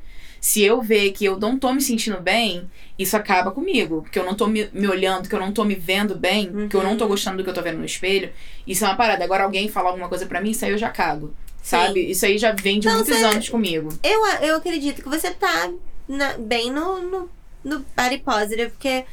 Se 0.44 0.60
eu 0.60 0.82
ver 0.82 1.12
que 1.12 1.24
eu 1.24 1.38
não 1.38 1.56
tô 1.56 1.72
me 1.72 1.80
sentindo 1.80 2.20
bem, 2.20 2.68
isso 2.98 3.16
acaba 3.16 3.52
comigo. 3.52 4.04
Que 4.10 4.18
eu 4.18 4.24
não 4.24 4.34
tô 4.34 4.48
me, 4.48 4.68
me 4.72 4.88
olhando, 4.88 5.28
que 5.28 5.34
eu 5.36 5.38
não 5.38 5.52
tô 5.52 5.62
me 5.64 5.76
vendo 5.76 6.16
bem, 6.16 6.66
que 6.68 6.74
eu 6.74 6.82
não 6.82 6.96
tô 6.96 7.06
gostando 7.06 7.36
do 7.36 7.44
que 7.44 7.50
eu 7.50 7.54
tô 7.54 7.62
vendo 7.62 7.78
no 7.78 7.84
espelho. 7.84 8.28
Isso 8.66 8.84
é 8.84 8.88
uma 8.88 8.96
parada. 8.96 9.22
Agora 9.22 9.44
alguém 9.44 9.68
falar 9.68 9.90
alguma 9.90 10.08
coisa 10.08 10.26
pra 10.26 10.40
mim, 10.40 10.50
isso 10.50 10.64
aí 10.64 10.72
eu 10.72 10.78
já 10.78 10.90
cago. 10.90 11.32
Sabe? 11.62 12.10
Isso 12.10 12.26
aí 12.26 12.38
já 12.38 12.50
vem 12.50 12.80
de 12.80 12.88
Então, 12.88 12.98
muitos 12.98 13.16
você- 13.16 13.24
anos 13.24 13.48
comigo. 13.48 13.88
Eu, 14.02 14.26
eu 14.44 14.56
acredito 14.56 15.00
que 15.00 15.08
você 15.08 15.30
tá 15.30 15.70
na- 16.08 16.36
bem 16.36 16.72
no, 16.72 17.00
no, 17.00 17.30
no 17.62 17.86
body 17.96 18.18
positive, 18.18 18.70
porque 18.70 19.04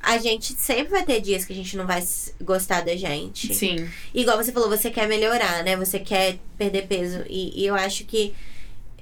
a 0.00 0.18
gente 0.18 0.52
sempre 0.52 0.92
vai 0.92 1.04
ter 1.04 1.20
dias 1.20 1.44
que 1.44 1.52
a 1.52 1.56
gente 1.56 1.76
não 1.76 1.84
vai 1.84 2.00
gostar 2.40 2.82
da 2.82 2.94
gente. 2.94 3.52
Sim. 3.52 3.88
Igual 4.14 4.36
você 4.36 4.52
falou, 4.52 4.68
você 4.68 4.88
quer 4.88 5.08
melhorar, 5.08 5.64
né? 5.64 5.76
Você 5.76 5.98
quer 5.98 6.38
perder 6.56 6.86
peso. 6.86 7.24
E, 7.28 7.60
e 7.60 7.66
eu 7.66 7.74
acho 7.74 8.04
que 8.04 8.32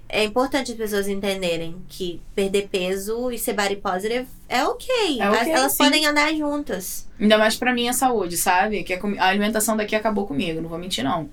é 0.08 0.24
importante 0.24 0.72
as 0.72 0.78
pessoas 0.78 1.06
entenderem 1.06 1.76
que 1.88 2.20
perder 2.34 2.68
peso 2.70 3.30
e 3.30 3.38
ser 3.38 3.52
body 3.52 3.76
positive 3.76 4.26
é 4.48 4.64
ok. 4.64 5.20
É 5.20 5.30
ok, 5.30 5.52
Elas 5.52 5.72
sim. 5.72 5.78
podem 5.78 6.06
andar 6.06 6.32
juntas. 6.34 7.06
Ainda 7.20 7.36
mais 7.36 7.56
pra 7.56 7.74
minha 7.74 7.92
saúde, 7.92 8.36
sabe? 8.36 8.82
Que 8.82 8.94
a, 8.94 9.26
alimentação 9.26 9.76
daqui 9.76 9.94
acabou 9.94 10.26
comigo, 10.26 10.62
não 10.62 10.68
vou 10.68 10.78
mentir, 10.78 11.04
não. 11.04 11.28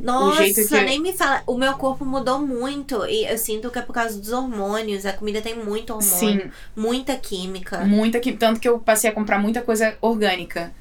Nossa, 0.00 0.42
o 0.42 0.44
jeito 0.44 0.68
que. 0.68 0.80
nem 0.80 1.00
me 1.00 1.12
fala. 1.12 1.42
O 1.46 1.56
meu 1.56 1.74
corpo 1.74 2.04
mudou 2.04 2.40
muito. 2.40 3.04
E 3.06 3.24
eu 3.26 3.38
sinto 3.38 3.70
que 3.70 3.78
é 3.78 3.82
por 3.82 3.92
causa 3.92 4.18
dos 4.18 4.32
hormônios. 4.32 5.06
A 5.06 5.12
comida 5.12 5.40
tem 5.40 5.56
muito 5.56 5.92
hormônio. 5.92 6.42
Sim, 6.42 6.50
Muita 6.74 7.16
química. 7.16 7.78
muita 7.84 8.18
que 8.18 8.32
Tanto 8.32 8.58
que 8.58 8.68
eu 8.68 8.78
passei 8.78 9.10
a 9.10 9.12
comprar 9.12 9.38
muita 9.38 9.62
coisa 9.62 9.96
orgânica. 10.00 10.72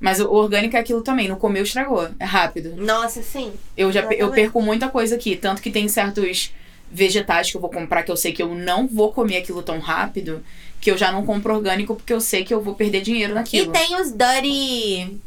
Mas 0.00 0.20
o 0.20 0.30
orgânico 0.30 0.76
é 0.76 0.80
aquilo 0.80 1.02
também, 1.02 1.28
não 1.28 1.36
comeu, 1.36 1.62
estragou. 1.62 2.08
É 2.20 2.24
rápido. 2.24 2.76
Nossa, 2.76 3.22
sim. 3.22 3.52
Eu 3.76 3.90
já 3.90 4.02
eu 4.12 4.30
perco 4.30 4.62
muita 4.62 4.88
coisa 4.88 5.16
aqui. 5.16 5.34
Tanto 5.34 5.60
que 5.60 5.70
tem 5.70 5.88
certos 5.88 6.52
vegetais 6.90 7.50
que 7.50 7.56
eu 7.56 7.60
vou 7.60 7.70
comprar 7.70 8.02
que 8.02 8.10
eu 8.10 8.16
sei 8.16 8.32
que 8.32 8.42
eu 8.42 8.54
não 8.54 8.86
vou 8.88 9.12
comer 9.12 9.38
aquilo 9.38 9.62
tão 9.62 9.78
rápido. 9.78 10.44
Que 10.80 10.90
eu 10.90 10.96
já 10.96 11.10
não 11.10 11.26
compro 11.26 11.54
orgânico 11.54 11.96
porque 11.96 12.12
eu 12.12 12.20
sei 12.20 12.44
que 12.44 12.54
eu 12.54 12.60
vou 12.62 12.74
perder 12.74 13.00
dinheiro 13.02 13.32
E 13.32 13.34
naquilo. 13.34 13.72
tem 13.72 14.00
os 14.00 14.12
dirty. 14.12 15.18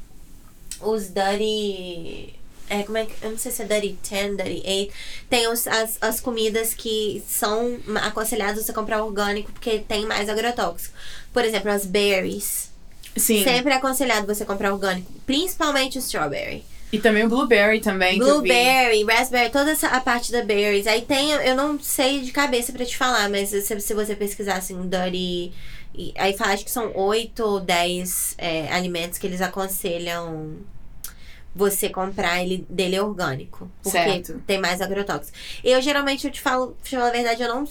Os 0.82 1.10
dirty. 1.14 2.34
É, 2.70 2.84
como 2.84 2.98
é 2.98 3.06
que. 3.06 3.14
Eu 3.22 3.32
não 3.32 3.38
sei 3.38 3.52
se 3.52 3.62
é 3.62 3.66
dirty 3.66 3.98
10, 4.10 4.38
dirty 4.38 4.64
8. 4.66 4.94
Tem 5.30 5.48
os, 5.50 5.68
as, 5.68 5.98
as 6.02 6.20
comidas 6.22 6.74
que 6.74 7.22
são 7.28 7.78
aconselhadas 8.02 8.66
você 8.66 8.72
comprar 8.72 9.04
orgânico 9.04 9.52
porque 9.52 9.80
tem 9.80 10.06
mais 10.06 10.30
agrotóxico. 10.30 10.96
Por 11.34 11.44
exemplo, 11.44 11.70
as 11.70 11.86
berries. 11.86 12.72
Sim. 13.18 13.44
Sempre 13.44 13.74
é 13.74 13.76
aconselhado 13.76 14.26
você 14.26 14.46
comprar 14.46 14.72
orgânico. 14.72 15.12
Principalmente 15.26 15.98
o 15.98 16.00
strawberry. 16.00 16.64
E 16.92 17.00
também 17.00 17.24
o 17.24 17.30
blueberry 17.30 17.80
também. 17.80 18.20
Blueberry, 18.20 19.04
raspberry, 19.06 19.50
toda 19.50 19.72
essa 19.72 19.88
a 19.88 20.02
parte 20.02 20.32
da 20.32 20.44
berries. 20.44 20.88
Aí 20.88 21.02
tem, 21.02 21.32
eu 21.32 21.56
não 21.56 21.80
sei 21.80 22.22
de 22.22 22.32
cabeça 22.32 22.72
pra 22.74 22.86
te 22.86 22.98
falar, 22.98 23.30
mas 23.30 23.50
se, 23.50 23.80
se 23.80 23.94
você 23.94 24.16
pesquisar 24.16 24.56
assim, 24.56 24.78
dirty. 24.90 25.54
e- 25.96 26.14
Aí 26.18 26.34
fala 26.38 26.54
acho 26.54 26.66
que 26.66 26.72
são 26.72 26.92
8 26.96 27.40
ou 27.44 27.60
10 27.62 28.36
é, 28.38 28.72
alimentos 28.74 29.18
que 29.18 29.26
eles 29.28 29.42
aconselham 29.42 30.58
você 31.54 31.90
comprar 31.90 32.42
ele 32.42 32.66
dele 32.70 32.98
orgânico. 33.00 33.70
Porque 33.84 33.98
Certo. 33.98 34.42
tem 34.48 34.58
mais 34.58 34.82
agrotóxico. 34.82 35.38
Eu 35.64 35.82
geralmente, 35.82 36.26
eu 36.26 36.32
te 36.32 36.40
falo, 36.40 36.78
te 36.82 36.92
falar 36.96 37.10
a 37.10 37.12
verdade, 37.12 37.42
eu 37.44 37.50
não 37.54 37.66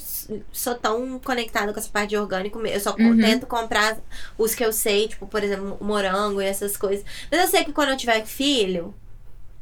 sou 0.53 0.75
tão 0.75 1.19
conectada 1.19 1.73
com 1.73 1.81
essa 1.81 1.89
parte 1.89 2.11
de 2.11 2.19
orgânico. 2.19 2.59
Eu 2.67 2.79
só 2.79 2.95
Uhum. 2.99 3.19
tento 3.19 3.47
comprar 3.47 3.99
os 4.37 4.55
que 4.55 4.63
eu 4.63 4.71
sei, 4.73 5.09
tipo, 5.09 5.27
por 5.27 5.43
exemplo, 5.43 5.79
morango 5.81 6.43
e 6.43 6.45
essas 6.47 6.77
coisas. 6.77 7.05
Mas 7.31 7.41
eu 7.41 7.49
sei 7.49 7.65
que 7.65 7.73
quando 7.73 7.89
eu 7.89 7.97
tiver 7.97 8.23
filho, 8.27 8.95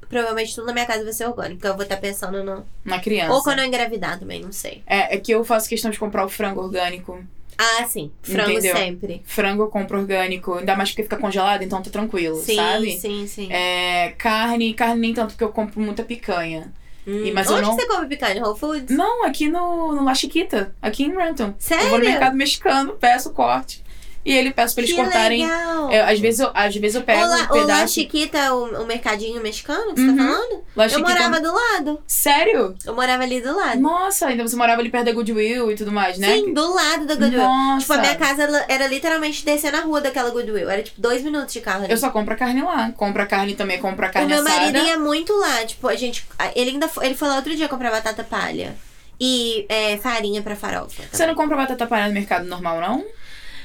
provavelmente 0.09 0.55
tudo 0.55 0.67
na 0.67 0.73
minha 0.73 0.87
casa 0.87 1.05
vai 1.05 1.13
ser 1.13 1.27
orgânico. 1.27 1.67
Eu 1.67 1.75
vou 1.75 1.83
estar 1.83 1.97
pensando 1.99 2.43
no. 2.43 2.65
Na 2.85 2.99
criança. 2.99 3.33
Ou 3.33 3.43
quando 3.43 3.59
eu 3.61 3.65
engravidar 3.65 4.19
também, 4.19 4.41
não 4.43 4.53
sei. 4.53 4.83
É, 4.87 5.15
é 5.15 5.19
que 5.19 5.33
eu 5.33 5.45
faço 5.45 5.69
questão 5.69 5.91
de 5.91 5.99
comprar 5.99 6.25
o 6.25 6.29
frango 6.29 6.61
orgânico. 6.61 7.23
Ah, 7.57 7.85
sim. 7.87 8.13
Frango 8.23 8.53
Entendeu? 8.53 8.77
sempre. 8.77 9.23
Frango 9.27 9.65
eu 9.65 9.69
compro 9.69 9.99
orgânico, 9.99 10.55
ainda 10.55 10.77
mais 10.77 10.91
porque 10.91 11.03
fica 11.03 11.17
congelado, 11.17 11.63
então 11.63 11.83
tá 11.83 11.91
tranquilo, 11.91 12.37
Sim, 12.37 12.55
sabe? 12.55 12.93
sim, 12.99 13.27
sim. 13.27 13.53
É, 13.53 14.15
carne, 14.17 14.73
carne 14.75 15.01
nem 15.01 15.13
tanto 15.13 15.31
porque 15.31 15.43
eu 15.43 15.49
compro 15.49 15.81
muita 15.81 16.05
picanha. 16.05 16.73
Hum. 17.05 17.25
e- 17.25 17.33
mas 17.33 17.49
eu 17.49 17.55
Onde 17.55 17.63
não- 17.63 17.75
você 17.75 17.87
come 17.87 18.07
picanha? 18.07 18.41
Whole 18.45 18.57
Foods? 18.59 18.97
Não, 18.97 19.25
aqui 19.25 19.49
no, 19.49 19.93
no 19.95 20.05
La 20.05 20.15
Chiquita, 20.15 20.73
aqui 20.81 21.03
em 21.05 21.17
Renton. 21.17 21.53
Sério? 21.59 21.85
Eu 21.87 21.91
vou 21.91 21.99
no 21.99 22.05
mercado 22.05 22.37
mexicano, 22.37 22.93
peço 22.93 23.31
corte. 23.33 23.83
E 24.25 24.37
ele 24.37 24.51
peço 24.51 24.75
pra 24.75 24.83
eles 24.85 24.95
que 24.95 25.01
cortarem. 25.03 25.43
legal. 25.47 25.91
É, 25.91 26.01
às, 26.03 26.19
vezes 26.21 26.41
eu, 26.41 26.51
às 26.53 26.75
vezes 26.77 26.97
eu 26.97 27.03
pego 27.03 27.23
o 27.23 27.27
La, 27.29 27.37
um 27.37 27.45
o 27.45 27.49
pedaço. 27.49 27.95
Chiquita, 27.95 28.53
o, 28.53 28.83
o 28.83 28.87
mercadinho 28.87 29.41
mexicano 29.43 29.95
que 29.95 30.01
Uhum. 30.03 30.15
você 30.15 30.17
tá 30.17 30.25
falando? 30.35 30.65
La 30.77 30.85
Eu 30.85 30.91
Chiquita- 30.91 31.09
morava 31.09 31.41
do 31.41 31.53
lado. 31.55 32.03
Sério? 32.07 32.75
Eu 32.85 32.95
morava 32.95 33.23
ali 33.23 33.41
do 33.41 33.57
lado. 33.57 33.81
Nossa, 33.81 34.27
ainda 34.27 34.47
você 34.47 34.55
morava 34.57 34.81
ali 34.83 34.91
perto 34.91 35.07
da 35.07 35.13
Goodwill 35.13 35.71
e 35.73 35.75
tudo 35.77 35.91
mais, 35.91 36.19
né? 36.19 36.35
Sim, 36.35 36.53
do 36.53 36.75
lado 36.75 37.07
da 37.07 37.15
Goodwill. 37.15 37.39
Nossa. 37.43 37.81
Tipo, 37.81 37.93
a 37.95 37.99
minha 37.99 38.15
casa 38.17 38.65
era 38.69 38.87
literalmente 38.87 39.45
descer 39.45 39.73
na 39.73 39.81
rua 39.81 40.01
daquela 40.01 40.31
Goodwill. 40.31 40.69
Era 40.69 40.83
tipo 40.83 41.01
dois 41.01 41.23
minutos 41.23 41.53
de 41.55 41.61
carro 41.61 41.85
ali. 41.85 41.93
Eu 41.93 41.97
só 41.97 42.11
compro 42.11 42.35
a 42.35 42.37
carne 42.37 42.61
lá. 42.61 42.93
Compro 42.97 43.23
a 43.23 43.27
carne 43.27 43.55
também, 43.55 43.79
compro 43.79 44.05
a 44.05 44.09
O 44.09 44.13
carne 44.13 44.29
meu 44.29 44.43
assada. 44.43 44.61
marido 44.61 44.79
ia 44.79 44.99
muito 44.99 45.33
lá. 45.35 45.65
Tipo, 45.65 45.89
a 45.89 45.97
gente. 45.97 46.27
Ele 46.55 46.71
ainda 46.73 46.89
foi, 46.89 47.07
ele 47.07 47.15
foi 47.15 47.29
lá 47.29 47.37
outro 47.37 47.55
dia 47.57 47.69
comprar 47.69 47.91
batata 47.91 48.23
palha. 48.25 48.77
E 49.21 49.67
é, 49.69 49.97
farinha 49.97 50.41
pra 50.43 50.55
farofa. 50.55 51.03
Você 51.03 51.09
também. 51.11 51.27
não 51.29 51.35
compra 51.35 51.57
batata 51.57 51.87
palha 51.87 52.07
no 52.07 52.13
mercado 52.15 52.47
normal, 52.47 52.81
não? 52.81 53.05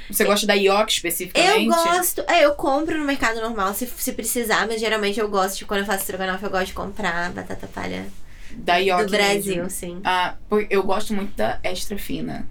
Você 0.09 0.23
gosta 0.25 0.45
da 0.45 0.53
York 0.53 0.91
Eu 0.91 0.95
especificamente? 0.95 1.65
gosto. 1.67 2.23
É, 2.27 2.45
eu 2.45 2.53
compro 2.55 2.97
no 2.97 3.05
mercado 3.05 3.39
normal 3.41 3.73
se, 3.73 3.87
se 3.87 4.11
precisar, 4.13 4.67
mas 4.67 4.79
geralmente 4.79 5.19
eu 5.19 5.27
gosto, 5.29 5.57
tipo, 5.57 5.67
quando 5.67 5.81
eu 5.81 5.85
faço 5.85 6.01
estrogonofe, 6.01 6.43
eu 6.43 6.49
gosto 6.49 6.65
de 6.67 6.73
comprar 6.73 7.31
batata 7.31 7.67
palha 7.67 8.05
Da 8.51 8.77
York 8.77 9.05
do 9.05 9.11
Brasil, 9.11 9.55
mesmo. 9.63 9.69
sim. 9.69 10.01
Ah, 10.03 10.35
eu 10.69 10.83
gosto 10.83 11.13
muito 11.13 11.35
da 11.35 11.59
extra 11.63 11.97
fina. 11.97 12.47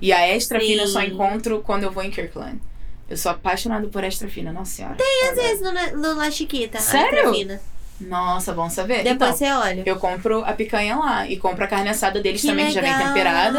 E 0.00 0.12
a 0.12 0.26
extra 0.28 0.58
Sim. 0.60 0.66
fina 0.66 0.82
eu 0.82 0.88
só 0.88 1.02
encontro 1.02 1.60
quando 1.62 1.82
eu 1.82 1.90
vou 1.90 2.02
em 2.02 2.10
Kirkland. 2.10 2.58
Eu 3.08 3.16
sou 3.16 3.32
apaixonada 3.32 3.86
por 3.88 4.02
extra 4.04 4.28
fina, 4.28 4.52
nossa 4.52 4.72
senhora. 4.76 4.94
Tem 4.94 5.28
Às 5.28 5.34
vezes 5.36 5.60
no, 5.60 5.72
no 6.00 6.14
La 6.16 6.30
Chiquita. 6.30 6.78
Sério? 6.78 7.16
extra 7.18 7.32
fina. 7.34 7.60
Nossa, 8.00 8.52
bom 8.54 8.68
saber. 8.70 9.02
Depois 9.04 9.14
então, 9.14 9.32
você 9.36 9.52
olha. 9.52 9.82
eu 9.86 9.96
compro 9.96 10.42
a 10.44 10.52
picanha 10.52 10.96
lá 10.96 11.26
e 11.28 11.36
compro 11.36 11.64
a 11.64 11.68
carne 11.68 11.90
assada 11.90 12.20
deles 12.20 12.40
Que 12.40 12.46
também, 12.48 12.66
que 12.66 12.72
já 12.72 12.80
vem 12.80 12.90
legal. 12.92 13.08
temperada. 13.08 13.58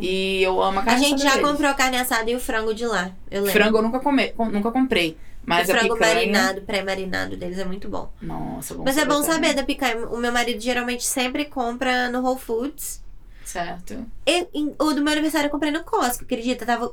E 0.00 0.42
eu 0.42 0.62
amo 0.62 0.78
a 0.78 0.82
A 0.82 0.84
carne 0.84 1.00
gente 1.04 1.14
assada 1.16 1.28
já 1.30 1.34
deles. 1.36 1.50
comprou 1.50 1.70
a 1.70 1.74
carne 1.74 1.98
assada 1.98 2.30
e 2.30 2.34
o 2.34 2.40
frango 2.40 2.72
de 2.74 2.86
lá. 2.86 3.10
Eu 3.30 3.42
lembro. 3.44 3.52
Frango 3.60 3.78
eu 3.78 3.82
nunca, 3.82 4.00
come, 4.00 4.28
com- 4.30 4.48
nunca 4.50 4.70
comprei. 4.70 5.16
Mas 5.46 5.68
o 5.68 5.72
a 5.72 5.76
frango 5.76 5.94
picanha... 5.94 6.14
marinado, 6.14 6.60
pré-marinado 6.62 7.36
deles 7.36 7.58
é 7.58 7.64
muito 7.66 7.86
bom. 7.88 8.10
Nossa, 8.22 8.74
bom 8.74 8.82
Mas 8.84 8.96
é 8.96 9.04
bom 9.04 9.20
também. 9.20 9.30
saber 9.30 9.54
da 9.54 9.62
picanha. 9.62 10.08
O 10.08 10.16
meu 10.16 10.32
marido 10.32 10.58
geralmente 10.60 11.04
sempre 11.04 11.44
compra 11.44 12.08
no 12.08 12.22
Whole 12.22 12.40
Foods. 12.40 13.02
Certo. 13.44 14.06
Eu- 14.24 14.48
em- 14.54 14.74
o 14.78 14.92
do 14.94 15.02
meu 15.02 15.12
aniversário 15.12 15.48
eu 15.48 15.50
comprei 15.50 15.70
no 15.70 15.84
Costco, 15.84 16.24
acredita? 16.24 16.64
Tava, 16.64 16.90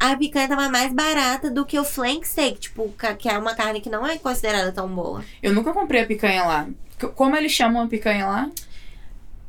a 0.00 0.16
picanha 0.16 0.48
tava 0.48 0.68
mais 0.68 0.92
barata 0.92 1.50
do 1.50 1.64
que 1.66 1.78
o 1.78 1.84
flank 1.84 2.26
steak, 2.26 2.58
tipo, 2.58 2.92
que 3.18 3.28
é 3.28 3.38
uma 3.38 3.54
carne 3.54 3.80
que 3.80 3.90
não 3.90 4.06
é 4.06 4.16
considerada 4.18 4.72
tão 4.72 4.88
boa. 4.88 5.22
Eu 5.42 5.52
nunca 5.52 5.72
comprei 5.72 6.02
a 6.02 6.06
picanha 6.06 6.44
lá. 6.44 6.66
Como 7.14 7.36
eles 7.36 7.52
chamam 7.52 7.82
a 7.82 7.86
picanha 7.86 8.26
lá? 8.26 8.50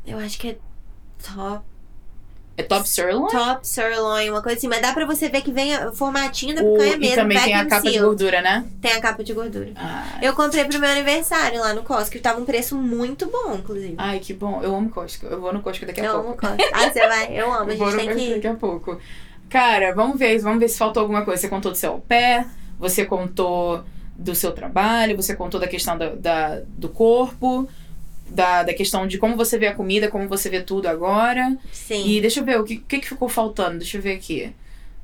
Eu 0.06 0.18
acho 0.20 0.38
que 0.38 0.50
é 0.50 0.58
top, 1.24 1.64
É 2.58 2.64
top 2.64 2.88
sirloin? 2.88 3.28
top 3.32 3.66
sirloin, 3.68 4.30
uma 4.30 4.42
coisa 4.42 4.58
assim. 4.58 4.68
Mas 4.68 4.82
dá 4.82 4.94
pra 4.94 5.06
você 5.06 5.30
ver 5.30 5.42
que 5.42 5.52
vem 5.52 5.74
a- 5.76 5.90
o 5.90 5.96
formatinho 5.96 6.56
da 6.56 6.62
O- 6.62 6.74
picanha 6.74 6.96
e 6.96 7.00
mesmo. 7.00 7.16
também 7.16 7.40
tem 7.42 7.56
a 7.56 7.66
capa 7.66 7.82
de 7.88 7.92
seal. 7.94 8.06
gordura, 8.06 8.42
né? 8.42 8.66
Tem 8.82 8.92
a 8.94 9.02
capa 9.02 9.24
de 9.24 9.34
gordura. 9.34 9.72
Ah, 9.76 10.20
Eu 10.22 10.34
comprei 10.36 10.66
pro 10.66 10.80
meu 10.80 10.90
aniversário 10.90 11.60
lá 11.62 11.74
no 11.74 11.84
Costco, 11.84 12.18
e 12.18 12.20
tava 12.20 12.40
um 12.42 12.46
preço 12.46 12.76
muito 12.76 13.26
bom, 13.28 13.56
inclusive. 13.56 13.96
Ai, 13.98 14.20
que 14.20 14.34
bom. 14.34 14.62
Eu 14.62 14.76
amo 14.76 14.90
Costco. 14.90 15.26
Eu 15.28 15.40
vou 15.40 15.54
no 15.54 15.62
Costco 15.62 15.86
daqui 15.86 16.02
a 16.02 16.06
eu 16.06 16.14
pouco. 16.24 16.28
amo 16.46 16.58
Costco. 16.58 16.72
Ah, 16.76 16.90
você 16.92 17.08
vai? 17.08 17.40
Eu 17.40 17.52
amo, 17.54 17.70
a 17.70 17.74
Eu 17.74 17.78
vou 17.78 17.92
gente 17.92 18.02
no 18.10 18.16
tem 18.16 18.18
que 18.28 18.34
daqui 18.36 18.48
a 18.48 18.56
pouco. 18.56 19.00
Cara, 19.52 19.94
vamos 19.94 20.18
ver, 20.18 20.40
vamos 20.40 20.60
ver 20.60 20.70
se 20.70 20.78
faltou 20.78 21.02
alguma 21.02 21.24
coisa. 21.26 21.42
Você 21.42 21.50
contou 21.50 21.72
do 21.72 21.78
seu 21.78 22.00
pair, 22.00 22.48
você 22.80 23.06
contou 23.06 23.84
do 24.18 24.34
seu 24.34 24.52
trabalho, 24.52 25.16
você 25.16 25.36
contou 25.36 25.60
da 25.60 25.68
questão 25.68 25.98
da, 25.98 26.10
da- 26.16 26.62
do 26.68 26.88
corpo, 26.90 27.68
da, 28.30 28.64
da 28.64 28.74
questão 28.74 29.06
de 29.06 29.18
como 29.18 29.36
você 29.36 29.58
vê 29.58 29.68
a 29.68 29.76
comida, 29.76 30.08
como 30.10 30.28
você 30.28 30.50
vê 30.50 30.62
tudo 30.62 30.88
agora. 30.88 31.58
Sim. 31.72 32.08
E 32.08 32.22
deixa 32.22 32.40
eu 32.40 32.46
ver, 32.46 32.60
o 32.60 32.64
que, 32.64 32.78
que 32.78 33.00
que 33.00 33.08
ficou 33.10 33.28
faltando? 33.28 33.80
Deixa 33.80 33.98
eu 33.98 34.02
ver 34.02 34.14
aqui. 34.16 34.54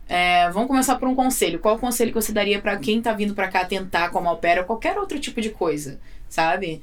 É, 0.07 0.49
vamos 0.51 0.69
começar 0.69 0.95
por 0.95 1.09
um 1.09 1.15
conselho. 1.15 1.59
Qual 1.59 1.75
o 1.75 1.79
conselho 1.79 2.11
que 2.13 2.21
você 2.21 2.31
daria 2.31 2.61
pra 2.61 2.77
quem 2.77 3.01
tá 3.01 3.11
vindo 3.11 3.33
pra 3.35 3.49
cá 3.49 3.65
tentar 3.65 4.09
como 4.11 4.29
ou 4.29 4.37
qualquer 4.65 4.97
outro 4.97 5.19
tipo 5.19 5.41
de 5.41 5.49
coisa, 5.49 5.99
sabe? 6.29 6.81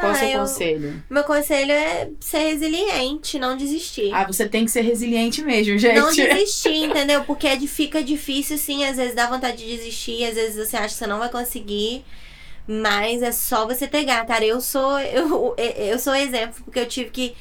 Qual 0.00 0.04
é 0.04 0.06
o 0.06 0.10
Ah, 0.10 0.14
seu 0.18 0.28
eu- 0.28 0.38
conselho? 0.40 1.04
Meu 1.10 1.24
conselho 1.24 1.72
é 1.72 2.10
ser 2.18 2.38
resiliente, 2.38 3.38
não 3.38 3.56
desistir. 3.56 4.10
Ah, 4.12 4.24
você 4.26 4.48
tem 4.48 4.64
que 4.64 4.70
ser 4.70 4.80
resiliente 4.82 5.42
mesmo, 5.42 5.76
gente. 5.78 5.98
Não 5.98 6.10
desistir, 6.14 6.84
entendeu? 6.84 7.24
Porque 7.24 7.46
é, 7.46 7.58
fica 7.60 8.02
difícil, 8.02 8.56
sim. 8.58 8.84
Às 8.84 8.96
vezes 8.96 9.14
dá 9.14 9.26
vontade 9.28 9.58
de 9.58 9.76
desistir, 9.76 10.24
às 10.24 10.34
vezes 10.34 10.56
você 10.56 10.76
acha 10.76 10.88
que 10.88 10.94
você 10.94 11.06
não 11.06 11.18
vai 11.18 11.28
conseguir. 11.28 12.04
Mas 12.66 13.22
é 13.22 13.32
só 13.32 13.66
você 13.66 13.86
pegar, 13.88 14.24
cara. 14.24 14.44
Eu 14.44 14.60
sou, 14.60 14.98
eu, 15.00 15.54
eu 15.76 15.98
sou 15.98 16.14
exemplo, 16.14 16.62
porque 16.64 16.78
eu 16.80 16.86
tive 16.86 17.10
que. 17.10 17.34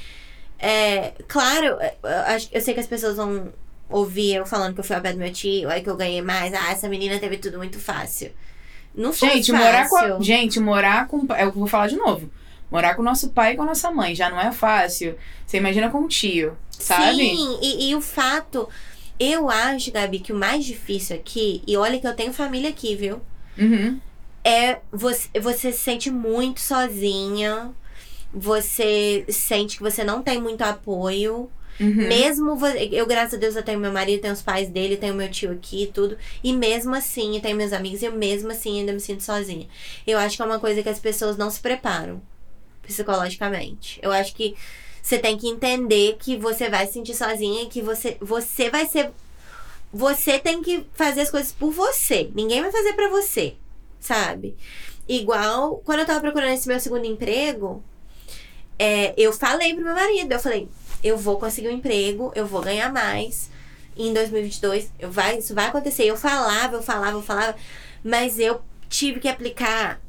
é, 0.60 1.14
claro, 1.28 1.66
eu, 1.68 2.10
acho- 2.28 2.50
eu 2.52 2.62
sei 2.62 2.74
que 2.74 2.80
as 2.80 2.88
pessoas 2.88 3.16
vão 3.18 3.52
ouvir 3.90 4.36
eu 4.36 4.46
falando 4.46 4.74
que 4.74 4.80
eu 4.80 4.84
fui 4.84 4.96
ao 4.96 5.02
pé 5.02 5.12
do 5.12 5.20
meu 5.20 5.32
tio, 5.32 5.70
aí 5.70 5.82
que 5.82 5.90
eu 5.90 5.96
ganhei 5.98 6.22
mais. 6.22 6.54
Ah, 6.54 6.72
essa 6.72 6.88
menina 6.90 7.20
teve 7.20 7.38
tudo 7.38 7.58
muito 7.58 7.80
fácil. 7.80 8.32
Não 8.96 9.14
foi 9.14 9.30
Gente, 9.30 9.52
fácil. 9.52 9.66
morar 9.66 9.90
com 9.90 9.96
a, 9.98 10.20
gente, 10.22 10.60
morar 10.60 11.08
com. 11.08 11.18
É 11.34 11.46
o 11.46 11.52
que 11.52 11.58
eu 11.58 11.60
vou 11.62 11.68
falar 11.68 11.88
de 11.88 11.96
novo. 11.96 12.30
Morar 12.72 12.96
com 12.96 13.02
o 13.02 13.06
nosso 13.06 13.30
pai 13.32 13.54
e 13.54 13.56
com 13.58 13.64
a 13.64 13.66
nossa 13.66 13.92
mãe 13.92 14.16
já 14.16 14.30
não 14.30 14.40
é 14.40 14.52
fácil. 14.54 15.18
Você 15.46 15.58
imagina 15.58 15.90
com 15.90 16.00
um 16.00 16.08
tio, 16.08 16.58
sabe? 16.72 17.18
Sim, 17.18 17.60
e, 17.62 17.90
e 17.90 17.96
o 17.96 18.02
fato. 18.02 18.70
Eu 19.20 19.50
acho, 19.50 19.92
Gabi, 19.92 20.20
que 20.20 20.32
o 20.32 20.36
mais 20.36 20.66
difícil 20.66 21.16
aqui, 21.16 21.62
e 21.68 21.76
olha 21.76 22.00
que 22.00 22.08
eu 22.08 22.16
tenho 22.16 22.34
família 22.34 22.70
aqui, 22.70 22.96
viu? 22.96 23.22
Uhum. 23.58 24.00
é 24.46 24.80
você, 24.92 25.28
você 25.40 25.72
se 25.74 25.80
sente 25.80 26.10
muito 26.10 26.62
sozinha. 26.62 27.72
Você 28.34 29.26
sente 29.28 29.76
que 29.76 29.84
você 29.84 30.06
não 30.06 30.24
tem 30.24 30.42
muito 30.42 30.62
apoio. 30.62 31.52
Uhum. 31.78 32.08
Mesmo 32.08 32.58
eu, 32.92 33.06
graças 33.06 33.34
a 33.34 33.38
Deus, 33.38 33.56
eu 33.58 33.64
tenho 33.64 33.80
meu 33.80 33.92
marido, 33.92 34.22
tenho 34.22 34.34
os 34.34 34.42
pais 34.42 34.70
dele, 34.70 34.96
tenho 34.96 35.14
meu 35.14 35.30
tio 35.30 35.52
aqui 35.52 35.84
e 35.84 35.88
tudo. 35.88 36.18
E 36.42 36.54
mesmo 36.54 36.96
assim, 36.96 37.36
eu 37.36 37.42
tenho 37.42 37.58
meus 37.58 37.74
amigos, 37.74 38.02
e 38.02 38.06
eu 38.06 38.14
mesmo 38.14 38.50
assim 38.52 38.80
ainda 38.80 38.94
me 38.94 39.02
sinto 39.02 39.24
sozinha. 39.24 39.68
Eu 40.08 40.18
acho 40.18 40.38
que 40.38 40.42
é 40.42 40.46
uma 40.46 40.60
coisa 40.60 40.82
que 40.82 40.90
as 40.90 41.00
pessoas 41.00 41.38
não 41.38 41.50
se 41.50 41.60
preparam 41.60 42.22
psicologicamente. 42.82 44.00
Eu 44.02 44.12
acho 44.12 44.36
que 44.36 44.56
você 45.02 45.18
tem 45.18 45.38
que 45.38 45.48
entender 45.48 46.18
que 46.20 46.38
você 46.38 46.70
vai 46.70 46.86
se 46.86 46.94
sentir 46.94 47.16
sozinha 47.16 47.64
e 47.64 47.68
que 47.68 47.82
você, 47.82 48.18
você 48.20 48.70
vai 48.70 48.86
ser. 48.86 49.12
Você 49.92 50.40
tem 50.40 50.62
que 50.62 50.86
fazer 50.94 51.22
as 51.22 51.32
coisas 51.32 51.52
por 51.52 51.72
você. 51.72 52.30
Ninguém 52.34 52.62
vai 52.62 52.72
fazer 52.72 52.94
pra 52.94 53.10
você, 53.10 53.56
sabe? 54.00 54.56
Igual 55.08 55.82
quando 55.84 56.00
eu 56.00 56.06
tava 56.06 56.22
procurando 56.22 56.54
esse 56.54 56.68
meu 56.68 56.80
segundo 56.80 57.06
emprego, 57.06 57.84
é, 58.80 59.14
eu 59.18 59.34
falei 59.34 59.74
pro 59.74 59.84
meu 59.84 59.94
marido, 59.94 60.32
eu 60.32 60.40
falei, 60.40 60.70
eu 61.04 61.18
vou 61.18 61.38
conseguir 61.40 61.68
um 61.70 61.74
emprego, 61.74 62.32
eu 62.36 62.46
vou 62.46 62.62
ganhar 62.62 62.92
mais. 62.92 63.50
Em 63.98 64.14
2022, 64.14 64.92
eu 65.00 65.12
vai, 65.12 65.38
isso 65.38 65.54
vai 65.54 65.66
acontecer. 65.66 66.06
Eu 66.06 66.16
falava, 66.16 66.78
eu 66.78 66.84
falava, 66.84 67.18
eu 67.18 67.22
falava, 67.22 67.56
mas 68.04 68.40
eu 68.40 68.62
tive 68.88 69.20
que 69.20 69.28
aplicar 69.28 70.00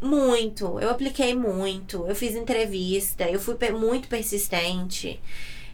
muito. 0.00 0.78
Eu 0.80 0.90
apliquei 0.90 1.34
muito. 1.34 2.06
Eu 2.06 2.14
fiz 2.14 2.34
entrevista, 2.34 3.24
eu 3.28 3.40
fui 3.40 3.56
muito 3.70 4.08
persistente. 4.08 5.20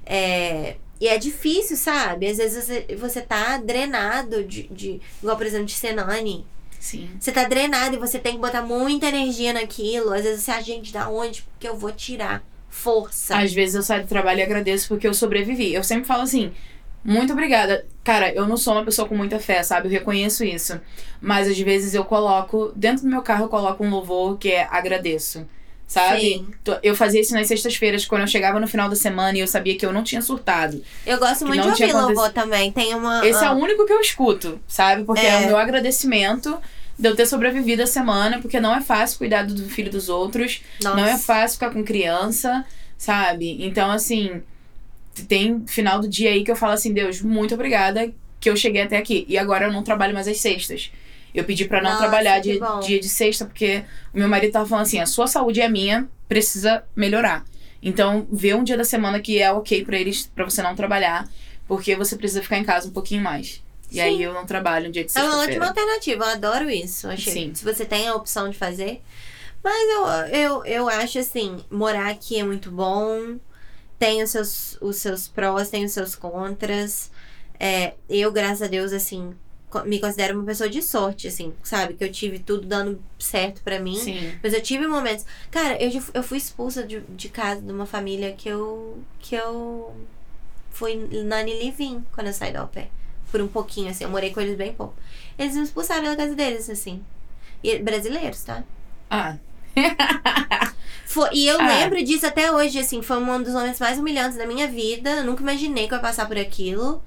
É, 0.05 0.76
e 1.01 1.09
é 1.09 1.16
difícil, 1.16 1.76
sabe? 1.76 2.26
Às 2.26 2.36
vezes 2.36 2.64
você, 2.64 2.97
você 2.97 3.20
tá 3.20 3.56
drenado 3.56 4.44
de, 4.44 4.64
de. 4.68 5.01
Igual, 5.22 5.36
por 5.36 5.47
exemplo, 5.47 5.66
de 5.66 5.74
Senani. 5.74 6.47
Sim. 6.78 7.10
Você 7.18 7.30
tá 7.32 7.44
drenado 7.44 7.94
e 7.94 7.98
você 7.98 8.18
tem 8.18 8.34
que 8.34 8.40
botar 8.40 8.62
muita 8.62 9.09
energia 9.09 9.52
naquilo. 9.52 10.12
Às 10.12 10.22
vezes 10.22 10.42
você, 10.42 10.51
ah, 10.51 10.60
gente, 10.62 10.92
da 10.92 11.09
onde? 11.09 11.42
Porque 11.42 11.68
eu 11.68 11.76
vou 11.76 11.92
tirar 11.92 12.42
força. 12.68 13.36
Às 13.36 13.52
vezes 13.52 13.74
eu 13.74 13.82
saio 13.82 14.05
do 14.05 14.09
trabalho 14.09 14.40
e 14.40 14.42
agradeço 14.42 14.88
porque 14.88 15.06
eu 15.06 15.12
sobrevivi. 15.12 15.74
Eu 15.74 15.84
sempre 15.84 16.06
falo 16.06 16.22
assim, 16.22 16.52
muito 17.05 17.32
obrigada. 17.32 17.85
Cara, 18.05 18.32
eu 18.32 18.47
não 18.47 18.56
sou 18.56 18.74
uma 18.74 18.85
pessoa 18.85 19.09
com 19.09 19.16
muita 19.16 19.39
fé, 19.39 19.62
sabe? 19.62 19.89
Eu 19.89 19.93
reconheço 19.93 20.44
isso. 20.44 20.81
Mas 21.20 21.48
às 21.48 21.59
vezes 21.59 21.94
eu 21.94 22.05
coloco, 22.05 22.72
dentro 22.77 23.05
do 23.05 23.10
meu 23.10 23.22
carro 23.22 23.44
eu 23.44 23.48
coloco 23.48 23.85
um 23.85 23.90
louvor 23.90 24.39
que 24.39 24.51
é 24.51 24.68
agradeço. 24.70 25.47
Sabe? 25.86 26.20
Sim. 26.20 26.48
Eu 26.85 26.94
fazia 26.94 27.20
isso 27.20 27.35
nas 27.35 27.48
sextas-feiras, 27.48 28.06
quando 28.06 28.20
eu 28.20 28.28
chegava 28.28 28.60
no 28.60 28.68
final 28.68 28.89
da 28.89 28.94
semana 28.94 29.36
e 29.36 29.40
eu 29.40 29.47
sabia 29.48 29.77
que 29.77 29.85
eu 29.85 29.93
não 29.93 30.05
tinha 30.05 30.22
surtado. 30.22 30.81
Eu 31.05 31.18
gosto 31.18 31.44
muito 31.44 31.62
de 31.62 31.68
ouvir 31.68 31.93
louvor 31.93 32.10
acontecido. 32.10 32.32
também. 32.32 32.70
Tem 32.70 32.94
uma. 32.94 33.27
Esse 33.27 33.43
é 33.43 33.48
ah, 33.48 33.52
o 33.52 33.56
único 33.56 33.85
que 33.85 33.93
eu 33.93 34.01
escuto, 34.01 34.60
sabe? 34.68 35.02
Porque 35.02 35.27
é. 35.27 35.31
É. 35.31 35.39
o 35.39 35.47
meu 35.48 35.59
agradecimento 35.59 36.60
de 36.97 37.09
eu 37.09 37.16
ter 37.16 37.27
sobrevivido 37.27 37.82
a 37.82 37.86
semana, 37.86 38.40
porque 38.40 38.60
não 38.60 38.72
é 38.72 38.81
fácil 38.81 39.18
cuidar 39.18 39.43
do 39.43 39.68
filho 39.68 39.90
dos 39.90 40.09
outros. 40.09 40.62
nossa. 40.81 40.97
Não 40.97 41.05
é 41.05 41.18
fácil 41.18 41.55
ficar 41.55 41.70
com 41.70 41.82
criança, 41.82 42.64
sabe? 42.97 43.56
Então, 43.66 43.90
assim, 43.90 44.43
tem 45.26 45.64
final 45.66 46.01
do 46.01 46.09
dia 46.09 46.30
aí 46.30 46.44
que 46.44 46.51
eu 46.51 46.56
falo 46.56 46.72
assim, 46.72 46.92
Deus, 46.92 47.20
muito 47.20 47.55
obrigada 47.55 48.12
que 48.38 48.48
eu 48.48 48.56
cheguei 48.56 48.82
até 48.82 48.97
aqui. 48.97 49.24
E 49.28 49.36
agora 49.36 49.66
eu 49.66 49.72
não 49.72 49.82
trabalho 49.82 50.14
mais 50.14 50.26
às 50.28 50.38
sextas. 50.40 50.90
Eu 51.34 51.44
pedi 51.44 51.64
pra 51.66 51.80
não 51.80 51.90
Nossa, 51.90 52.02
trabalhar 52.02 52.40
dia, 52.40 52.59
bom. 52.59 52.80
dia 52.80 52.98
de 52.98 53.09
sexta, 53.09 53.44
porque 53.44 53.84
o 54.12 54.18
meu 54.18 54.28
marido 54.28 54.52
tava 54.52 54.66
falando 54.66 54.82
assim, 54.82 54.98
a 54.98 55.06
sua 55.06 55.26
saúde 55.26 55.60
é 55.60 55.68
minha, 55.68 56.09
precisa 56.28 56.82
melhorar. 56.97 57.44
Então, 57.82 58.26
vê 58.30 58.52
um 58.55 58.64
dia 58.64 58.76
da 58.76 58.84
semana 58.84 59.20
que 59.20 59.40
é 59.40 59.51
ok 59.52 59.84
pra 59.84 59.97
eles, 59.98 60.26
para 60.34 60.44
você 60.44 60.60
não 60.62 60.74
trabalhar, 60.74 61.28
porque 61.68 61.94
você 61.94 62.16
precisa 62.16 62.42
ficar 62.42 62.59
em 62.59 62.64
casa 62.64 62.88
um 62.88 62.90
pouquinho 62.90 63.22
mais. 63.22 63.62
E 63.90 63.94
Sim. 63.94 64.01
aí 64.01 64.22
eu 64.22 64.32
não 64.34 64.44
trabalho 64.44 64.88
um 64.88 64.90
dia 64.90 65.05
de 65.05 65.12
É 65.16 65.22
uma 65.22 65.38
ótima 65.38 65.44
sexta-feira. 65.44 65.68
alternativa, 65.68 66.24
eu 66.24 66.30
adoro 66.30 66.70
isso. 66.70 67.09
Achei. 67.09 67.32
Sim. 67.32 67.55
Se 67.55 67.64
você 67.64 67.84
tem 67.84 68.09
a 68.09 68.14
opção 68.14 68.48
de 68.51 68.56
fazer. 68.56 69.01
Mas 69.62 69.88
eu, 69.90 70.06
eu, 70.38 70.64
eu 70.64 70.88
acho 70.88 71.18
assim, 71.18 71.59
morar 71.70 72.09
aqui 72.09 72.38
é 72.38 72.44
muito 72.44 72.70
bom. 72.70 73.36
Tem 74.01 74.22
os 74.22 74.31
seus, 74.31 74.78
os 74.81 74.97
seus 74.97 75.28
prós, 75.28 75.68
tem 75.68 75.85
os 75.85 75.93
seus 75.93 76.16
contras. 76.16 77.10
É, 77.59 77.93
eu, 78.09 78.32
graças 78.32 78.62
a 78.62 78.66
Deus, 78.66 78.94
assim, 78.94 79.35
me 79.85 80.01
considero 80.01 80.39
uma 80.39 80.47
pessoa 80.47 80.70
de 80.70 80.81
sorte, 80.81 81.28
assim, 81.28 81.52
sabe? 81.62 81.93
Que 81.93 82.05
eu 82.05 82.10
tive 82.10 82.39
tudo 82.39 82.66
dando 82.66 82.98
certo 83.18 83.62
pra 83.62 83.78
mim. 83.78 83.98
Sim. 83.98 84.32
Mas 84.43 84.55
eu 84.55 84.62
tive 84.62 84.86
momentos. 84.86 85.27
Cara, 85.51 85.77
eu, 85.81 86.02
eu 86.14 86.22
fui 86.22 86.39
expulsa 86.39 86.82
de, 86.82 87.01
de 87.01 87.28
casa 87.28 87.60
de 87.60 87.70
uma 87.70 87.85
família 87.85 88.32
que 88.32 88.48
eu. 88.48 88.98
que 89.18 89.35
eu 89.35 89.94
fui 90.70 90.97
nani 91.22 91.62
living 91.62 92.02
quando 92.12 92.28
eu 92.28 92.32
saí 92.32 92.55
da 92.55 92.64
UPE. 92.64 92.90
Por 93.31 93.43
um 93.43 93.48
pouquinho, 93.48 93.90
assim. 93.90 94.05
Eu 94.05 94.10
morei 94.10 94.32
com 94.32 94.40
eles 94.40 94.56
bem 94.56 94.72
pouco. 94.72 94.94
Eles 95.39 95.55
me 95.55 95.62
expulsaram 95.62 96.05
da 96.05 96.16
casa 96.16 96.35
deles, 96.35 96.70
assim. 96.70 97.05
E, 97.62 97.78
brasileiros, 97.78 98.43
tá? 98.44 98.64
Ah, 99.10 99.36
Foi, 101.07 101.28
e 101.32 101.47
eu 101.48 101.61
Ah. 101.61 101.66
lembro 101.66 102.02
disso 102.05 102.27
até 102.27 102.52
hoje, 102.52 102.78
assim. 102.78 103.02
Foi 103.02 103.16
um 103.19 103.43
dos 103.43 103.52
momentos 103.52 103.81
mais 103.81 103.98
humilhantes 103.98 104.39
da 104.39 104.47
minha 104.47 104.69
vida. 104.69 105.11
Eu 105.11 105.24
nunca 105.24 105.43
imaginei 105.43 105.89
que 105.89 105.94
eu 105.94 105.97
ia 105.98 106.02
passar 106.02 106.27
por 106.28 106.39
aquilo. 106.39 107.02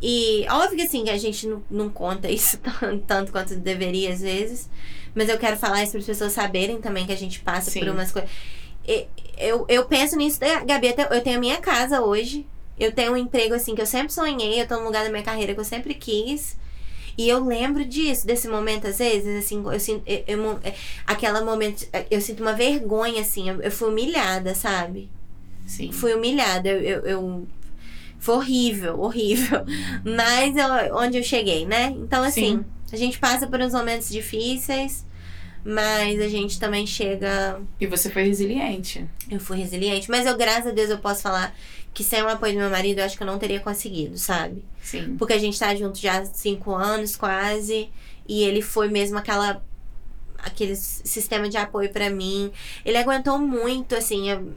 E 0.00 0.46
óbvio 0.50 0.76
que 0.76 0.82
assim, 0.84 1.04
que 1.04 1.10
a 1.10 1.16
gente 1.18 1.46
não, 1.46 1.62
não 1.70 1.88
conta 1.90 2.30
isso 2.30 2.58
tan- 2.80 2.98
tanto 3.06 3.32
quanto 3.32 3.54
deveria 3.56 4.12
às 4.12 4.20
vezes. 4.20 4.68
Mas 5.14 5.28
eu 5.28 5.38
quero 5.38 5.56
falar 5.56 5.82
isso 5.82 5.92
para 5.92 6.00
as 6.00 6.06
pessoas 6.06 6.32
saberem 6.32 6.80
também 6.80 7.06
que 7.06 7.12
a 7.12 7.16
gente 7.16 7.40
passa 7.40 7.70
Sim. 7.70 7.80
por 7.80 7.88
umas 7.90 8.10
coisas. 8.12 8.30
Eu, 9.38 9.64
eu 9.68 9.84
penso 9.86 10.16
nisso, 10.16 10.38
né, 10.40 10.64
Gabi, 10.64 10.88
até- 10.88 11.14
eu 11.14 11.22
tenho 11.22 11.36
a 11.36 11.40
minha 11.40 11.56
casa 11.58 12.00
hoje. 12.02 12.46
Eu 12.78 12.92
tenho 12.92 13.12
um 13.12 13.16
emprego 13.16 13.54
assim 13.54 13.74
que 13.74 13.80
eu 13.80 13.86
sempre 13.86 14.12
sonhei, 14.12 14.60
eu 14.60 14.66
tô 14.68 14.76
num 14.76 14.84
lugar 14.84 15.02
da 15.04 15.10
minha 15.10 15.22
carreira 15.22 15.54
que 15.54 15.60
eu 15.60 15.64
sempre 15.64 15.94
quis. 15.94 16.56
E 17.18 17.28
eu 17.28 17.42
lembro 17.44 17.84
disso, 17.84 18.26
desse 18.26 18.46
momento, 18.46 18.86
às 18.86 18.98
vezes, 18.98 19.44
assim, 19.44 19.62
eu 19.64 19.80
sinto. 19.80 20.02
Eu, 20.06 20.22
eu 20.26 20.60
é, 20.62 20.74
aquela 21.06 21.42
momento. 21.44 21.86
Eu 22.10 22.20
sinto 22.20 22.42
uma 22.42 22.52
vergonha, 22.52 23.22
assim, 23.22 23.48
eu, 23.48 23.60
eu 23.62 23.70
fui 23.70 23.88
humilhada, 23.88 24.54
sabe? 24.54 25.08
sim. 25.66 25.90
Fui 25.92 26.14
humilhada. 26.14 26.68
Eu, 26.68 26.80
eu, 26.80 27.00
eu- 27.06 27.46
Foi 28.18 28.34
horrível, 28.36 28.98
horrível. 29.00 29.60
Mas 30.04 30.54
eu- 30.56 30.96
onde 30.96 31.18
eu 31.18 31.22
cheguei, 31.22 31.64
né? 31.66 31.94
Então, 31.96 32.22
assim, 32.22 32.58
Sim. 32.58 32.64
a 32.92 32.96
gente 32.96 33.18
passa 33.18 33.46
por 33.46 33.60
uns 33.60 33.72
momentos 33.72 34.08
difíceis, 34.08 35.04
Mas 35.68 36.20
a 36.20 36.28
gente 36.28 36.60
também 36.60 36.86
chega. 36.86 37.60
E 37.80 37.86
você 37.86 38.08
foi 38.08 38.22
resiliente. 38.22 39.04
Eu 39.28 39.40
fui 39.40 39.58
resiliente. 39.58 40.08
Mas 40.08 40.24
eu, 40.24 40.36
graças 40.36 40.68
a 40.68 40.70
Deus, 40.70 40.90
eu 40.90 40.98
posso 40.98 41.22
falar 41.22 41.52
que 41.92 42.04
sem 42.04 42.22
o 42.22 42.28
apoio 42.28 42.52
do 42.52 42.58
meu 42.60 42.70
marido, 42.70 42.98
eu 43.00 43.04
acho 43.04 43.16
que 43.16 43.22
eu 43.22 43.26
não 43.26 43.38
teria 43.38 43.58
conseguido, 43.58 44.16
sabe? 44.16 44.62
Sim. 44.80 45.16
Porque 45.18 45.32
a 45.32 45.38
gente 45.38 45.58
tá 45.58 45.74
junto 45.74 45.98
já 45.98 46.18
há 46.20 46.24
cinco 46.24 46.72
anos, 46.74 47.16
quase. 47.16 47.88
E 48.28 48.44
ele 48.44 48.62
foi 48.62 48.88
mesmo 48.88 49.18
aquela. 49.18 49.60
Aquele 50.38 50.76
sistema 50.76 51.48
de 51.48 51.56
apoio 51.56 51.90
pra 51.90 52.10
mim. 52.10 52.52
Ele 52.84 52.96
aguentou 52.98 53.38
muito, 53.38 53.96
assim. 53.96 54.30
eu- 54.30 54.52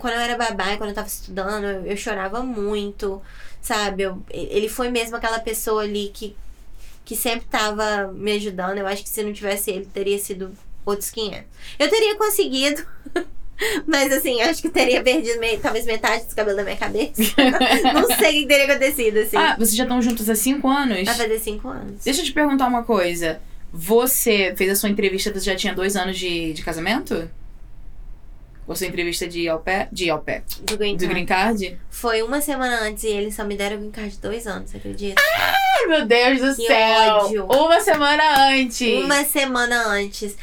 quando 0.00 0.14
eu 0.14 0.20
era 0.20 0.36
babá, 0.36 0.72
e 0.72 0.76
quando 0.76 0.90
eu 0.90 0.94
tava 0.94 1.06
estudando, 1.06 1.64
eu, 1.64 1.86
eu 1.86 1.96
chorava 1.96 2.42
muito, 2.42 3.22
sabe? 3.60 4.02
Eu- 4.02 4.22
ele 4.30 4.68
foi 4.68 4.90
mesmo 4.90 5.16
aquela 5.16 5.38
pessoa 5.38 5.82
ali 5.82 6.10
que, 6.12 6.36
que 7.04 7.16
sempre 7.16 7.46
tava 7.50 8.12
me 8.12 8.32
ajudando. 8.32 8.78
Eu 8.78 8.86
acho 8.86 9.02
que 9.02 9.08
se 9.08 9.22
não 9.22 9.32
tivesse 9.32 9.70
ele, 9.70 9.86
teria 9.86 10.18
sido 10.18 10.52
outros 10.84 11.10
500. 11.10 11.44
Eu 11.78 11.88
teria 11.88 12.16
conseguido. 12.16 12.84
Mas 13.86 14.12
assim, 14.12 14.40
acho 14.40 14.60
que 14.60 14.68
teria 14.68 15.02
perdido 15.02 15.38
meio, 15.38 15.60
talvez 15.60 15.84
metade 15.84 16.24
dos 16.24 16.34
cabelos 16.34 16.56
da 16.56 16.64
minha 16.64 16.76
cabeça. 16.76 17.22
não 17.94 18.08
sei 18.16 18.38
o 18.38 18.42
que 18.42 18.46
teria 18.48 18.64
acontecido, 18.64 19.18
assim. 19.18 19.36
Ah, 19.36 19.54
vocês 19.56 19.76
já 19.76 19.84
estão 19.84 20.02
juntos 20.02 20.28
há 20.28 20.34
cinco 20.34 20.68
anos? 20.68 21.04
Vai 21.04 21.14
fazer 21.14 21.38
cinco 21.38 21.68
anos. 21.68 22.02
Deixa 22.04 22.22
eu 22.22 22.24
te 22.24 22.32
perguntar 22.32 22.66
uma 22.66 22.82
coisa. 22.82 23.40
Você 23.72 24.52
fez 24.56 24.70
a 24.70 24.74
sua 24.74 24.90
entrevista, 24.90 25.32
você 25.32 25.46
já 25.46 25.56
tinha 25.56 25.74
dois 25.74 25.96
anos 25.96 26.18
de, 26.18 26.52
de 26.52 26.62
casamento? 26.62 27.30
Ou 28.66 28.76
sua 28.76 28.86
entrevista 28.86 29.26
de 29.26 29.48
au 29.48 29.58
pair? 29.58 29.88
De 29.90 30.08
au 30.10 30.20
pair. 30.20 30.42
Do 30.62 30.76
Green 30.76 30.96
Do 30.96 31.00
Card. 31.00 31.12
green 31.14 31.26
card? 31.26 31.80
Foi 31.90 32.22
uma 32.22 32.40
semana 32.40 32.80
antes 32.82 33.02
e 33.04 33.08
eles 33.08 33.34
só 33.34 33.44
me 33.44 33.56
deram 33.56 33.76
o 33.76 33.80
Green 33.80 33.90
Card 33.90 34.10
de 34.12 34.18
dois 34.18 34.46
anos, 34.46 34.70
você 34.70 34.76
acredita? 34.76 35.20
Ai, 35.20 35.86
meu 35.88 36.06
Deus 36.06 36.40
do 36.40 36.56
Que 36.56 36.66
céu! 36.68 37.14
ódio. 37.16 37.44
Uma 37.46 37.80
semana 37.80 38.48
antes! 38.52 39.04
Uma 39.04 39.24
semana 39.24 39.84
antes. 39.88 40.36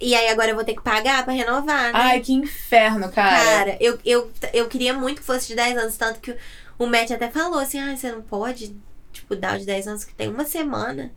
E 0.00 0.14
aí 0.14 0.28
agora 0.28 0.50
eu 0.50 0.54
vou 0.56 0.64
ter 0.64 0.74
que 0.74 0.82
pagar 0.82 1.22
pra 1.24 1.32
renovar, 1.32 1.84
né? 1.84 1.90
Ai, 1.92 2.20
que 2.20 2.32
inferno, 2.32 3.10
cara. 3.12 3.36
Cara, 3.44 3.76
eu, 3.80 3.98
eu, 4.04 4.30
eu 4.52 4.66
queria 4.66 4.94
muito 4.94 5.20
que 5.20 5.26
fosse 5.26 5.48
de 5.48 5.54
10 5.54 5.76
anos, 5.76 5.96
tanto 5.96 6.20
que 6.20 6.34
o 6.78 6.86
Matt 6.86 7.10
até 7.10 7.28
falou 7.30 7.58
assim, 7.60 7.78
ah, 7.78 7.94
você 7.94 8.10
não 8.10 8.22
pode, 8.22 8.74
tipo, 9.12 9.36
dar 9.36 9.56
o 9.56 9.58
de 9.60 9.66
10 9.66 9.86
anos 9.88 10.04
que 10.04 10.14
tem 10.14 10.28
uma 10.28 10.44
semana. 10.46 11.12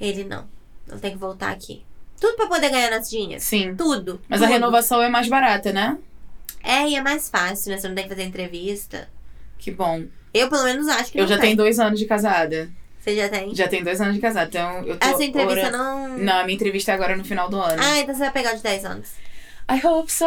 Ele, 0.00 0.22
não, 0.24 0.48
eu 0.88 0.98
tenho 1.00 1.14
que 1.14 1.18
voltar 1.20 1.50
aqui. 1.50 1.84
Tudo 2.20 2.36
pra 2.36 2.46
poder 2.46 2.68
ganhar 2.70 2.90
nosso 2.90 3.10
dinheiro. 3.10 3.40
Sim. 3.42 3.74
Tudo. 3.74 4.20
Mas 4.28 4.42
a 4.42 4.44
tudo. 4.46 4.52
renovação 4.54 5.02
é 5.02 5.08
mais 5.08 5.26
barata, 5.28 5.72
né? 5.72 5.96
É, 6.62 6.86
e 6.86 6.94
é 6.94 7.00
mais 7.02 7.28
fácil, 7.30 7.72
né? 7.72 7.78
Você 7.78 7.88
não 7.88 7.94
tem 7.94 8.04
que 8.04 8.10
fazer 8.10 8.24
entrevista. 8.24 9.08
Que 9.58 9.70
bom. 9.70 10.04
Eu, 10.32 10.48
pelo 10.48 10.64
menos, 10.64 10.86
acho 10.88 11.10
que 11.10 11.18
Eu 11.18 11.26
já 11.26 11.36
tem. 11.36 11.46
tenho 11.46 11.56
dois 11.56 11.80
anos 11.80 11.98
de 11.98 12.04
casada. 12.04 12.70
Você 13.00 13.16
já 13.16 13.28
tem? 13.30 13.54
Já 13.54 13.66
tenho 13.66 13.82
dois 13.82 13.98
anos 14.00 14.14
de 14.14 14.20
casada. 14.20 14.46
Então 14.48 14.84
eu 14.84 14.98
tô. 14.98 15.06
A 15.06 15.12
sua 15.14 15.24
entrevista 15.24 15.68
ora- 15.68 15.76
não... 15.76 16.18
Não, 16.18 16.38
a 16.40 16.44
minha 16.44 16.54
entrevista 16.54 16.92
é 16.92 16.94
agora 16.94 17.16
no 17.16 17.24
final 17.24 17.48
do 17.48 17.58
ano. 17.58 17.82
Ah, 17.82 17.98
então 17.98 18.14
você 18.14 18.20
vai 18.20 18.30
pegar 18.30 18.52
de 18.52 18.62
10 18.62 18.84
anos. 18.84 19.08
I 19.72 19.80
hope 19.86 20.10
so! 20.10 20.24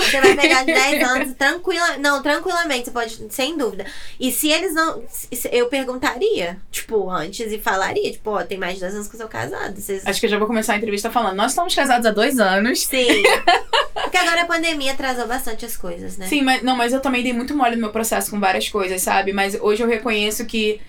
Você 0.00 0.20
vai 0.20 0.34
pegar 0.36 0.60
de 0.66 0.72
10 0.74 1.02
anos 1.08 1.34
tranquila, 1.34 1.96
não, 1.98 2.20
tranquilamente, 2.22 2.86
você 2.86 2.90
pode, 2.90 3.18
sem 3.30 3.56
dúvida. 3.56 3.86
E 4.18 4.32
se 4.32 4.50
eles 4.50 4.74
não, 4.74 5.02
se- 5.08 5.28
eu 5.52 5.66
perguntaria, 5.68 6.58
tipo, 6.70 7.08
antes 7.08 7.52
e 7.52 7.58
falaria, 7.58 8.10
tipo, 8.10 8.30
ó, 8.30 8.42
tem 8.42 8.58
mais 8.58 8.74
de 8.74 8.80
10 8.80 8.94
anos 8.94 9.08
que 9.08 9.14
eu 9.14 9.20
sou 9.20 9.28
casado. 9.28 9.80
Vocês... 9.80 10.04
Acho 10.06 10.18
que 10.18 10.26
eu 10.26 10.30
já 10.30 10.38
vou 10.38 10.46
começar 10.48 10.72
a 10.72 10.76
entrevista 10.76 11.10
falando. 11.10 11.36
Nós 11.36 11.52
estamos 11.52 11.74
casados 11.74 12.04
há 12.06 12.10
dois 12.10 12.38
anos. 12.40 12.84
Sim. 12.84 13.22
Porque 13.94 14.16
agora 14.16 14.42
a 14.42 14.46
pandemia 14.46 14.92
atrasou 14.92 15.26
bastante 15.26 15.64
as 15.64 15.76
coisas, 15.76 16.16
né? 16.16 16.26
Sim, 16.26 16.42
mas 16.42 16.62
não, 16.62 16.76
mas 16.76 16.92
eu 16.92 17.00
também 17.00 17.22
dei 17.22 17.32
muito 17.32 17.56
mole 17.56 17.76
no 17.76 17.80
meu 17.82 17.90
processo 17.90 18.30
com 18.30 18.40
várias 18.40 18.68
coisas, 18.68 19.00
sabe? 19.02 19.32
Mas 19.32 19.56
hoje 19.60 19.82
eu 19.82 19.88
reconheço 19.88 20.44
que 20.46 20.80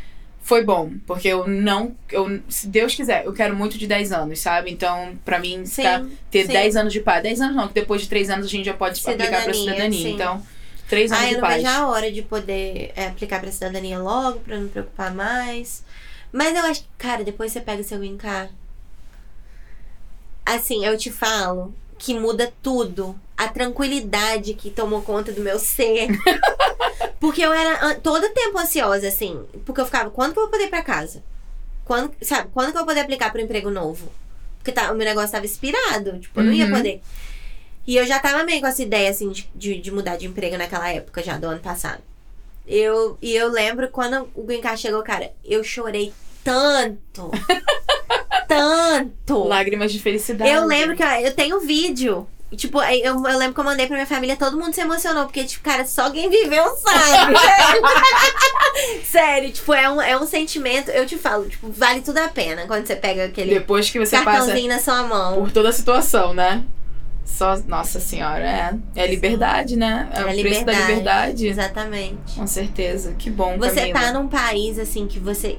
foi 0.45 0.63
bom, 0.63 0.91
porque 1.07 1.27
eu 1.27 1.47
não, 1.47 1.95
eu, 2.11 2.39
se 2.47 2.67
Deus 2.67 2.93
quiser, 2.93 3.25
eu 3.25 3.33
quero 3.33 3.55
muito 3.55 3.79
de 3.79 3.87
10 3.87 4.11
anos, 4.11 4.39
sabe? 4.39 4.69
Então, 4.69 5.17
pra 5.25 5.39
mim, 5.39 5.65
Sim, 5.65 5.81
ficar, 5.81 6.05
ter 6.29 6.45
sim. 6.45 6.53
10 6.53 6.75
anos 6.75 6.93
de 6.93 6.99
paz, 6.99 7.23
10 7.23 7.41
anos 7.41 7.55
não, 7.55 7.67
que 7.67 7.73
depois 7.73 8.03
de 8.03 8.07
3 8.09 8.29
anos 8.29 8.45
a 8.45 8.49
gente 8.49 8.63
já 8.65 8.75
pode 8.75 9.01
aplicar 9.01 9.43
pra 9.43 9.51
Cidadania, 9.53 9.73
cidadania. 9.73 10.01
sim. 10.03 10.13
Então, 10.13 10.45
3 10.87 11.11
anos 11.11 11.23
Ah, 11.23 11.27
eu 11.31 11.35
de 11.35 11.41
paz. 11.41 11.55
vejo 11.63 11.67
a 11.75 11.87
hora 11.87 12.11
de 12.11 12.21
poder 12.21 12.93
é, 12.95 13.07
aplicar 13.07 13.41
pra 13.41 13.51
cidadania 13.51 13.97
logo, 13.97 14.39
pra 14.41 14.55
não 14.55 14.63
me 14.65 14.69
preocupar 14.69 15.11
mais. 15.15 15.83
Mas 16.31 16.55
eu 16.55 16.63
acho 16.65 16.81
que, 16.81 16.87
cara, 16.95 17.23
depois 17.23 17.51
você 17.51 17.59
pega 17.59 17.81
o 17.81 17.83
seu 17.83 17.97
green 17.97 18.15
card. 18.17 18.53
Assim, 20.45 20.85
eu 20.85 20.95
te 20.95 21.11
falo 21.11 21.73
que 21.97 22.13
muda 22.19 22.53
tudo. 22.61 23.19
A 23.37 23.47
tranquilidade 23.49 24.53
que 24.53 24.69
tomou 24.69 25.01
conta 25.01 25.31
do 25.31 25.41
meu 25.41 25.59
ser. 25.59 26.07
porque 27.19 27.41
eu 27.41 27.51
era 27.51 27.95
todo 27.95 28.29
tempo 28.33 28.57
ansiosa, 28.57 29.07
assim. 29.07 29.43
Porque 29.65 29.81
eu 29.81 29.85
ficava, 29.85 30.09
quando 30.09 30.33
que 30.33 30.39
eu 30.39 30.43
vou 30.43 30.51
poder 30.51 30.65
ir 30.65 30.69
pra 30.69 30.81
casa? 30.81 31.21
Quando, 31.83 32.11
sabe, 32.21 32.49
quando 32.53 32.71
que 32.71 32.77
eu 32.77 32.81
vou 32.81 32.87
poder 32.87 33.01
aplicar 33.01 33.31
pro 33.31 33.41
emprego 33.41 33.69
novo? 33.69 34.11
Porque 34.57 34.71
tá, 34.71 34.91
o 34.91 34.95
meu 34.95 35.05
negócio 35.05 35.31
tava 35.31 35.45
expirado. 35.45 36.17
Tipo, 36.19 36.39
eu 36.39 36.45
não 36.45 36.53
ia 36.53 36.65
Uhum. 36.65 36.71
poder. 36.71 37.01
E 37.85 37.97
eu 37.97 38.05
já 38.05 38.19
tava 38.19 38.43
meio 38.43 38.61
com 38.61 38.67
essa 38.67 38.81
ideia, 38.81 39.09
assim, 39.11 39.31
de, 39.53 39.79
de, 39.79 39.91
mudar 39.91 40.17
de 40.17 40.25
emprego 40.25 40.57
naquela 40.57 40.89
época, 40.89 41.21
já 41.21 41.37
do 41.37 41.45
ano 41.45 41.59
passado. 41.59 42.01
Eu, 42.65 43.15
e 43.21 43.35
eu 43.35 43.47
lembro 43.49 43.89
quando 43.89 44.27
o 44.33 44.41
Green 44.43 44.61
Card 44.61 44.81
chegou, 44.81 45.03
cara, 45.03 45.31
eu 45.43 45.63
chorei 45.63 46.11
tanto. 46.43 47.29
tanto. 48.47 49.43
Lágrimas 49.43 49.91
de 49.91 49.99
felicidade. 49.99 50.49
Eu 50.49 50.65
lembro 50.65 50.95
que 50.95 51.03
ó, 51.03 51.11
eu 51.19 51.33
tenho 51.33 51.59
vídeo. 51.59 52.27
Tipo, 52.55 52.81
eu, 52.81 53.15
eu 53.25 53.37
lembro 53.37 53.53
que 53.53 53.59
eu 53.59 53.63
mandei 53.63 53.87
pra 53.87 53.95
minha 53.95 54.05
família, 54.05 54.35
todo 54.37 54.57
mundo 54.57 54.73
se 54.73 54.79
emocionou, 54.79 55.25
porque, 55.25 55.43
tipo, 55.43 55.63
cara, 55.63 55.83
só 55.85 56.09
quem 56.09 56.29
viveu 56.29 56.63
sabe. 56.77 57.35
Sério, 59.03 59.51
tipo, 59.51 59.73
é 59.73 59.89
um, 59.89 60.01
é 60.01 60.17
um 60.17 60.25
sentimento, 60.25 60.89
eu 60.91 61.05
te 61.05 61.17
falo, 61.17 61.49
tipo, 61.49 61.69
vale 61.71 62.01
tudo 62.01 62.17
a 62.19 62.27
pena 62.27 62.65
quando 62.67 62.85
você 62.85 62.95
pega 62.95 63.25
aquele 63.25 63.53
Depois 63.55 63.89
que 63.89 63.99
você 63.99 64.19
passa 64.21 64.55
na 64.67 64.79
sua 64.79 65.03
mão. 65.03 65.35
por 65.41 65.51
toda 65.51 65.69
a 65.69 65.73
situação, 65.73 66.33
né? 66.33 66.63
Só, 67.25 67.57
nossa 67.67 67.99
senhora, 67.99 68.43
é, 68.45 68.73
é 68.95 69.07
liberdade, 69.07 69.75
né? 69.75 70.07
É, 70.13 70.19
É 70.19 70.25
o 70.25 70.29
a 70.29 70.31
preço 70.31 70.63
da 70.63 70.71
liberdade. 70.73 71.47
Exatamente. 71.47 72.35
Com 72.35 72.45
certeza. 72.45 73.15
Que 73.17 73.31
bom, 73.31 73.57
Você 73.57 73.91
Camila. 73.91 73.99
tá 73.99 74.13
num 74.13 74.27
país 74.27 74.77
assim 74.77 75.07
que 75.07 75.19
você. 75.19 75.57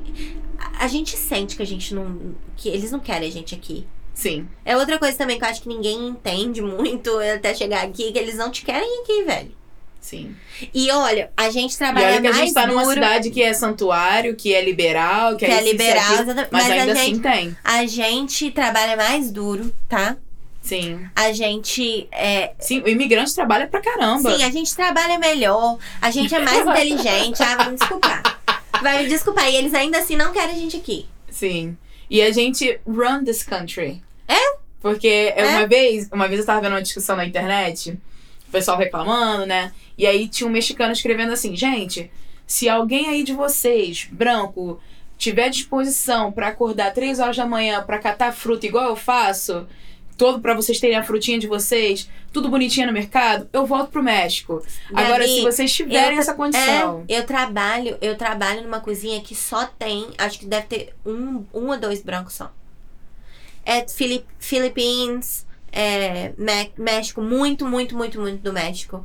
A 0.78 0.86
gente 0.86 1.16
sente 1.16 1.56
que 1.56 1.62
a 1.62 1.66
gente 1.66 1.92
não. 1.92 2.34
que 2.56 2.68
eles 2.68 2.92
não 2.92 3.00
querem 3.00 3.28
a 3.28 3.32
gente 3.32 3.52
aqui. 3.54 3.84
Sim. 4.16 4.48
É 4.64 4.74
outra 4.74 4.98
coisa 4.98 5.16
também 5.16 5.38
que 5.38 5.44
eu 5.44 5.48
acho 5.48 5.60
que 5.60 5.68
ninguém 5.68 6.08
entende 6.08 6.62
muito 6.62 7.10
até 7.20 7.54
chegar 7.54 7.84
aqui, 7.84 8.10
que 8.10 8.18
eles 8.18 8.36
não 8.36 8.50
te 8.50 8.64
querem 8.64 9.02
aqui, 9.02 9.22
velho. 9.24 9.52
Sim. 10.00 10.34
E 10.72 10.90
olha, 10.90 11.30
a 11.36 11.50
gente 11.50 11.74
E 11.74 11.78
trabalha 11.78 12.06
olha 12.06 12.20
que 12.20 12.26
a 12.28 12.30
mais 12.30 12.42
gente 12.44 12.54
tá 12.54 12.66
numa 12.66 12.82
duro, 12.82 12.94
cidade 12.94 13.30
que 13.30 13.42
é 13.42 13.52
santuário, 13.52 14.34
que 14.36 14.54
é 14.54 14.64
liberal, 14.64 15.36
que, 15.36 15.44
que 15.44 15.50
é 15.50 15.56
é 15.56 15.62
e 15.62 15.72
liberal, 15.72 16.24
Mas, 16.24 16.48
mas, 16.50 16.70
ainda 16.70 16.92
a 16.92 16.94
gente, 16.94 17.12
assim 17.12 17.18
tem. 17.18 17.56
a 17.62 17.86
gente 17.86 18.50
trabalha 18.52 18.96
mais 18.96 19.30
duro, 19.30 19.72
tá? 19.88 20.16
Sim. 20.62 21.06
A 21.14 21.32
gente 21.32 22.08
é, 22.10 22.54
Sim, 22.58 22.82
o 22.82 22.88
imigrante 22.88 23.34
trabalha 23.34 23.66
pra 23.66 23.80
caramba. 23.80 24.34
Sim, 24.34 24.42
a 24.44 24.50
gente 24.50 24.74
trabalha 24.74 25.18
melhor, 25.18 25.76
a 26.00 26.10
gente 26.10 26.34
é 26.34 26.38
mais 26.38 26.64
inteligente. 26.66 27.42
Ah, 27.42 27.56
vai 27.56 27.70
me 27.70 27.76
desculpar. 27.76 28.22
Vai 28.82 29.02
me 29.02 29.08
desculpar. 29.08 29.50
E 29.50 29.56
eles 29.56 29.74
ainda 29.74 29.98
assim 29.98 30.16
não 30.16 30.32
querem 30.32 30.54
a 30.54 30.58
gente 30.58 30.76
aqui. 30.76 31.06
Sim. 31.30 31.76
E 32.08 32.22
a 32.22 32.32
gente 32.32 32.78
run 32.86 33.24
this 33.24 33.42
country. 33.42 34.02
É? 34.28 34.56
Porque 34.80 35.32
É? 35.34 35.44
uma 35.46 35.66
vez, 35.66 36.08
uma 36.12 36.28
vez 36.28 36.40
eu 36.40 36.46
tava 36.46 36.60
vendo 36.60 36.72
uma 36.72 36.82
discussão 36.82 37.16
na 37.16 37.26
internet, 37.26 37.98
o 38.48 38.50
pessoal 38.52 38.76
reclamando, 38.78 39.46
né? 39.46 39.72
E 39.98 40.06
aí 40.06 40.28
tinha 40.28 40.46
um 40.48 40.52
mexicano 40.52 40.92
escrevendo 40.92 41.32
assim, 41.32 41.56
gente, 41.56 42.10
se 42.46 42.68
alguém 42.68 43.08
aí 43.08 43.22
de 43.24 43.32
vocês, 43.32 44.06
branco, 44.10 44.78
tiver 45.18 45.48
disposição 45.48 46.30
pra 46.30 46.48
acordar 46.48 46.92
três 46.92 47.18
horas 47.18 47.36
da 47.36 47.46
manhã 47.46 47.82
pra 47.82 47.98
catar 47.98 48.32
fruta 48.32 48.66
igual 48.66 48.84
eu 48.90 48.96
faço, 48.96 49.66
todo 50.16 50.40
pra 50.40 50.54
vocês 50.54 50.78
terem 50.78 50.96
a 50.96 51.02
frutinha 51.02 51.38
de 51.38 51.46
vocês, 51.46 52.08
tudo 52.32 52.48
bonitinho 52.48 52.86
no 52.86 52.92
mercado, 52.92 53.48
eu 53.52 53.66
volto 53.66 53.90
pro 53.90 54.02
México. 54.02 54.62
Agora, 54.92 55.20
Gabi, 55.20 55.28
se 55.28 55.42
vocês 55.42 55.74
tiverem 55.74 56.14
eu- 56.14 56.20
essa 56.20 56.34
condição. 56.34 57.04
É, 57.08 57.18
eu 57.18 57.24
trabalho, 57.24 57.96
eu 58.00 58.16
trabalho 58.16 58.62
numa 58.62 58.80
cozinha 58.80 59.20
que 59.22 59.34
só 59.34 59.66
tem, 59.66 60.06
acho 60.18 60.38
que 60.38 60.46
deve 60.46 60.66
ter 60.66 60.94
um, 61.04 61.44
um 61.52 61.68
ou 61.68 61.78
dois 61.78 62.02
brancos 62.02 62.34
só. 62.34 62.52
É 63.66 63.86
Fili 63.88 64.24
Philippines, 64.38 65.44
é 65.72 66.32
México, 66.78 67.20
muito, 67.20 67.66
muito, 67.66 67.96
muito, 67.96 68.20
muito 68.20 68.40
do 68.40 68.52
México. 68.52 69.04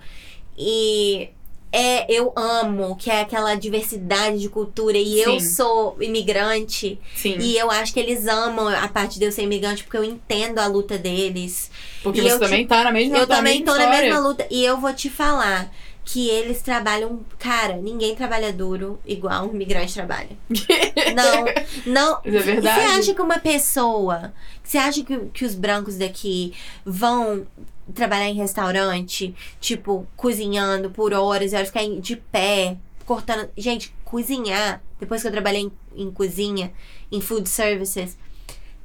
E 0.58 1.30
é, 1.72 2.06
eu 2.14 2.32
amo 2.36 2.96
que 2.98 3.10
é 3.10 3.22
aquela 3.22 3.56
diversidade 3.56 4.40
de 4.40 4.50
cultura 4.50 4.98
e 4.98 5.20
eu 5.22 5.40
Sim. 5.40 5.50
sou 5.50 5.98
imigrante. 6.02 7.00
Sim. 7.16 7.38
E 7.40 7.58
eu 7.58 7.72
acho 7.72 7.94
que 7.94 8.00
eles 8.00 8.28
amam 8.28 8.68
a 8.68 8.88
parte 8.88 9.18
de 9.18 9.26
eu 9.26 9.32
ser 9.32 9.44
imigrante 9.44 9.84
porque 9.84 9.98
eu 9.98 10.04
entendo 10.04 10.60
a 10.60 10.68
luta 10.68 10.98
deles. 10.98 11.72
Porque 12.04 12.20
e 12.20 12.24
você 12.24 12.34
eu 12.34 12.40
te- 12.40 12.46
também 12.46 12.68
tá 12.68 12.84
na 12.84 12.92
mesma 12.92 13.18
eu 13.18 13.28
na 13.28 13.36
também 13.36 13.64
tô 13.64 13.74
na 13.74 13.80
história. 13.84 14.02
mesma 14.04 14.20
luta. 14.20 14.46
E 14.52 14.64
eu 14.64 14.80
vou 14.80 14.94
te 14.94 15.10
falar 15.10 15.72
que 16.04 16.30
eles 16.30 16.62
trabalham. 16.62 17.22
Cara, 17.38 17.78
ninguém 17.78 18.16
trabalha 18.16 18.52
duro 18.52 19.00
igual 19.06 19.48
um 19.48 19.54
imigrante 19.54 19.94
trabalha. 19.94 20.30
Não, 21.16 21.46
não. 21.94 22.22
Mas 22.24 22.36
é 22.36 22.40
verdade. 22.40 22.82
Você 22.82 22.88
acha 23.00 23.14
que 23.14 23.22
uma 23.22 23.40
pessoa. 23.40 24.34
Você 24.64 24.78
acha 24.78 25.04
que, 25.04 25.18
que 25.34 25.46
os 25.46 25.56
brancos 25.56 25.98
daqui 25.98 26.54
vão 26.86 27.46
trabalhar 27.94 28.30
em 28.30 28.36
restaurante, 28.36 29.36
tipo, 29.60 30.08
cozinhando 30.16 30.90
por 30.90 31.14
horas 31.14 31.52
e 31.52 31.56
horas, 31.56 31.68
ficar 31.68 31.86
de 32.00 32.16
pé, 32.16 32.78
cortando. 33.06 33.50
Gente, 33.58 33.94
cozinhar. 34.06 34.82
Depois 35.00 35.22
que 35.22 35.28
eu 35.28 35.32
trabalhei 35.32 35.62
em, 35.62 35.72
em 35.96 36.12
cozinha, 36.12 36.72
em 37.12 37.20
food 37.20 37.50
services. 37.50 38.18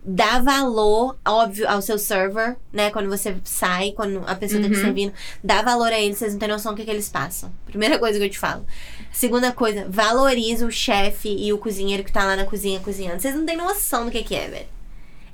Dá 0.07 0.39
valor, 0.39 1.17
óbvio, 1.27 1.69
ao 1.69 1.83
seu 1.83 1.99
server, 1.99 2.57
né? 2.73 2.91
Quando 2.91 3.09
você 3.09 3.37
sai, 3.45 3.91
quando 3.91 4.23
a 4.27 4.35
pessoa 4.37 4.63
tá 4.63 4.69
te 4.69 4.75
Uhum. 4.77 4.81
servindo, 4.81 5.13
dá 5.43 5.63
valor 5.63 5.93
a 5.93 5.99
eles, 5.99 6.19
vocês 6.19 6.33
não 6.33 6.39
têm 6.39 6.49
noção 6.49 6.73
do 6.73 6.77
que, 6.77 6.85
que 6.85 6.91
eles 6.91 7.09
passam. 7.09 7.51
Primeira 7.67 7.99
coisa 7.99 8.19
que 8.19 8.25
eu 8.25 8.31
te 8.31 8.39
falo. 8.39 8.65
Segunda 9.13 9.51
coisa, 9.51 9.87
valoriza 9.89 10.65
o 10.67 10.71
chefe 10.71 11.29
e 11.29 11.53
o 11.53 11.59
cozinheiro 11.59 12.05
que 12.05 12.13
tá 12.13 12.25
lá 12.25 12.37
na 12.37 12.45
cozinha 12.45 12.79
cozinhando. 12.81 13.21
Vocês 13.21 13.35
não 13.35 13.45
têm 13.45 13.57
noção 13.57 14.05
do 14.05 14.11
que, 14.13 14.23
que 14.23 14.35
é, 14.35 14.49
velho. 14.49 14.67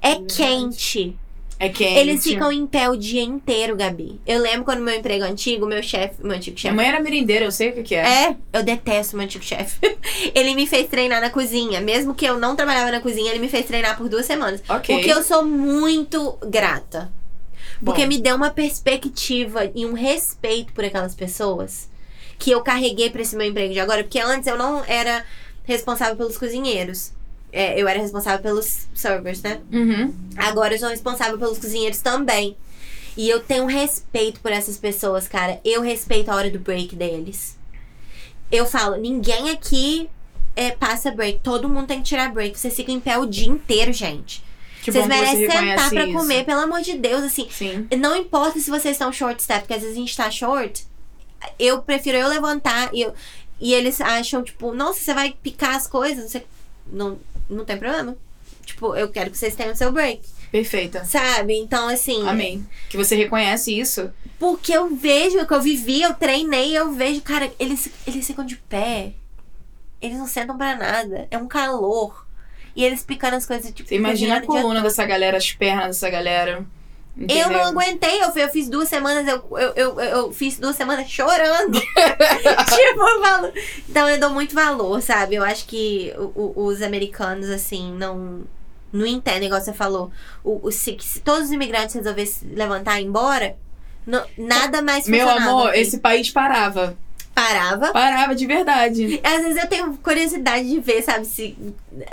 É 0.01 0.17
quente. 0.17 1.17
É 1.63 1.69
quente. 1.69 1.97
Eles 1.97 2.25
ficam 2.25 2.51
em 2.51 2.67
pé 2.67 2.91
o 2.91 2.97
dia 2.97 3.23
inteiro, 3.23 3.77
Gabi. 3.77 4.21
Eu 4.27 4.41
lembro 4.41 4.65
quando 4.65 4.81
meu 4.81 4.97
emprego 4.97 5.25
antigo, 5.25 5.65
meu 5.65 5.81
chefe, 5.81 6.17
meu 6.21 6.35
antigo 6.35 6.57
Minha 6.57 6.61
chefe. 6.61 6.75
mãe 6.75 6.89
era 6.89 6.99
merendeira, 6.99 7.45
eu 7.45 7.53
sei 7.53 7.69
o 7.69 7.73
que, 7.73 7.85
que 7.85 7.95
é. 7.95 8.01
É, 8.01 8.37
eu 8.53 8.65
detesto 8.65 9.17
meu 9.17 9.25
antigo 9.25 9.45
chefe. 9.45 9.79
ele 10.35 10.57
me 10.57 10.67
fez 10.67 10.89
treinar 10.89 11.21
na 11.21 11.31
cozinha. 11.31 11.81
Mesmo 11.81 12.17
que 12.17 12.25
eu 12.25 12.37
não 12.37 12.57
trabalhava 12.57 12.91
na 12.91 13.01
cozinha, 13.01 13.31
ele 13.31 13.39
me 13.39 13.49
fez 13.49 13.65
treinar 13.65 13.97
por 13.97 14.09
duas 14.09 14.27
semanas. 14.27 14.61
Ok. 14.69 14.93
Porque 14.93 15.13
eu 15.13 15.23
sou 15.23 15.45
muito 15.45 16.37
grata. 16.45 17.13
Porque 17.85 18.03
Bom. 18.03 18.09
me 18.09 18.19
deu 18.19 18.35
uma 18.35 18.51
perspectiva 18.51 19.71
e 19.73 19.87
um 19.87 19.93
respeito 19.93 20.73
por 20.73 20.85
aquelas 20.85 21.15
pessoas 21.15 21.89
que 22.41 22.51
eu 22.51 22.61
carreguei 22.63 23.09
pra 23.09 23.23
esse 23.23 23.37
meu 23.37 23.47
emprego 23.47 23.73
de 23.73 23.79
agora. 23.79 24.03
Porque 24.03 24.19
antes 24.19 24.49
eu 24.49 24.59
não 24.59 24.85
era 24.85 25.25
responsável 25.63 26.17
pelos 26.17 26.37
cozinheiros. 26.37 27.13
É, 27.53 27.79
eu 27.81 27.87
era 27.87 28.01
responsável 28.01 28.41
pelos 28.41 28.87
servers, 28.95 29.43
né? 29.43 29.61
Uhum. 29.71 30.15
Agora 30.37 30.75
eu 30.75 30.79
sou 30.79 30.89
responsável 30.89 31.39
pelos 31.39 31.59
cozinheiros 31.59 32.01
também. 32.01 32.57
E 33.17 33.29
eu 33.29 33.41
tenho 33.41 33.67
respeito 33.67 34.41
por 34.41 34.51
essas 34.51 34.79
pessoas, 34.79 35.29
cara. 35.29 35.61
Eu 35.65 35.83
respeito 35.83 36.31
a 36.31 36.35
hora 36.35 36.51
do 36.51 36.59
break 36.59 36.97
deles. 36.97 37.59
Eu 38.51 38.65
falo, 38.65 38.97
ninguém 38.97 39.51
aqui 39.51 40.09
é, 40.57 40.71
passa 40.71 41.11
break. 41.11 41.41
Todo 41.41 41.69
mundo 41.69 41.89
tem 41.89 41.99
que 41.99 42.05
tirar 42.05 42.33
break. 42.33 42.59
Vocês 42.59 42.75
ficam 42.75 42.95
em 42.95 43.01
pé 43.01 43.19
o 43.19 43.27
dia 43.27 43.49
inteiro, 43.49 43.93
gente. 43.93 44.43
Que 44.83 44.91
vocês 44.91 45.07
bom 45.07 45.11
que 45.11 45.17
você 45.17 45.37
merecem 45.37 45.51
sentar 45.51 45.91
pra 45.91 46.05
isso. 46.07 46.19
comer, 46.19 46.45
pelo 46.45 46.61
amor 46.61 46.81
de 46.81 46.95
Deus, 46.95 47.23
assim. 47.23 47.49
Sim. 47.51 47.87
Não 47.99 48.17
importa 48.17 48.59
se 48.59 48.71
vocês 48.71 48.95
estão 48.95 49.13
short 49.13 49.43
step, 49.43 49.61
porque 49.61 49.75
às 49.75 49.83
vezes 49.83 49.97
a 49.97 50.01
gente 50.01 50.17
tá 50.17 50.31
short. 50.31 50.87
Eu 51.59 51.83
prefiro 51.83 52.17
eu 52.17 52.29
levantar 52.29 52.91
e, 52.93 53.03
eu, 53.03 53.15
e 53.61 53.75
eles 53.75 54.01
acham, 54.01 54.43
tipo, 54.43 54.73
nossa, 54.73 55.01
você 55.01 55.15
vai 55.15 55.37
picar 55.43 55.77
as 55.77 55.87
coisas. 55.87 56.31
Você, 56.31 56.45
não, 56.91 57.19
não 57.53 57.65
tem 57.65 57.77
problema. 57.77 58.17
Tipo, 58.65 58.95
eu 58.95 59.09
quero 59.09 59.31
que 59.31 59.39
vocês 59.39 59.55
tenham 59.55 59.75
seu 59.75 59.93
break. 59.93 60.23
Perfeita. 60.51 61.05
Sabe? 61.05 61.55
Então, 61.59 61.89
assim. 61.89 62.27
Amém. 62.29 62.67
Que 62.89 62.97
você 62.97 63.17
reconhece 63.17 63.77
isso. 63.79 64.11
Porque 64.39 64.73
eu 64.73 64.95
vejo 64.95 65.47
que 65.47 65.55
eu 65.55 65.63
vivi, 65.63 66.03
eu 66.03 66.15
treinei, 66.15 66.77
eu 66.77 66.93
vejo, 66.93 67.23
cara, 67.23 67.51
eles, 67.59 67.89
eles 68.07 68.27
ficam 68.27 68.45
de 68.45 68.57
pé. 68.57 69.13
Eles 70.01 70.19
não 70.19 70.27
sentam 70.27 70.57
pra 70.57 70.77
nada. 70.77 71.27
É 71.31 71.39
um 71.39 71.47
calor. 71.47 72.27
E 72.75 72.85
eles 72.85 73.05
picando 73.05 73.37
as 73.37 73.47
coisas, 73.47 73.71
tipo, 73.73 73.89
Você 73.89 73.97
imagina 73.97 74.37
a 74.37 74.43
coluna 74.43 74.81
dessa 74.81 75.05
galera, 75.05 75.37
as 75.37 75.53
pernas 75.53 75.87
dessa 75.87 76.11
galera. 76.11 76.67
Eu 77.17 77.25
Entendeu? 77.25 77.51
não 77.51 77.65
aguentei, 77.67 78.23
eu, 78.23 78.31
eu 78.35 78.49
fiz 78.49 78.69
duas 78.71 78.89
semanas, 78.89 79.29
eu, 79.29 79.45
eu, 79.59 79.73
eu, 79.77 80.01
eu 80.01 80.33
fiz 80.33 80.59
duas 80.59 80.75
semanas 80.75 81.09
chorando. 81.11 81.79
tipo, 81.79 83.01
eu 83.01 83.23
falo. 83.23 83.53
Então 83.89 84.09
eu 84.09 84.19
dou 84.19 84.31
muito 84.31 84.55
valor, 84.55 85.01
sabe? 85.03 85.35
Eu 85.35 85.45
acho 85.45 85.67
que 85.67 86.13
o- 86.17 86.53
o- 86.57 86.65
os 86.67 86.81
americanos, 86.83 87.49
assim, 87.51 87.93
não. 87.95 88.43
Não 88.93 89.07
entendem, 89.07 89.47
igual 89.47 89.61
você 89.61 89.73
falou. 89.73 90.11
O, 90.45 90.67
o- 90.69 90.73
se, 90.73 90.97
se 91.01 91.21
todos 91.21 91.45
os 91.47 91.51
imigrantes 91.53 91.95
resolvessem 91.95 92.49
levantar 92.55 92.99
e 93.01 93.03
ir 93.05 93.07
embora, 93.07 93.57
não- 94.07 94.25
nada 94.37 94.81
mais 94.83 95.07
Meu 95.09 95.29
amor, 95.29 95.75
esse 95.75 95.99
país 95.99 96.31
parava. 96.31 96.97
Parava. 97.35 97.93
Parava 97.93 98.35
de 98.35 98.47
verdade. 98.47 99.21
Às 99.25 99.43
vezes 99.43 99.63
eu 99.63 99.69
tenho 99.69 99.95
curiosidade 99.99 100.69
de 100.69 100.79
ver, 100.81 101.03
sabe, 101.03 101.25
se 101.27 101.57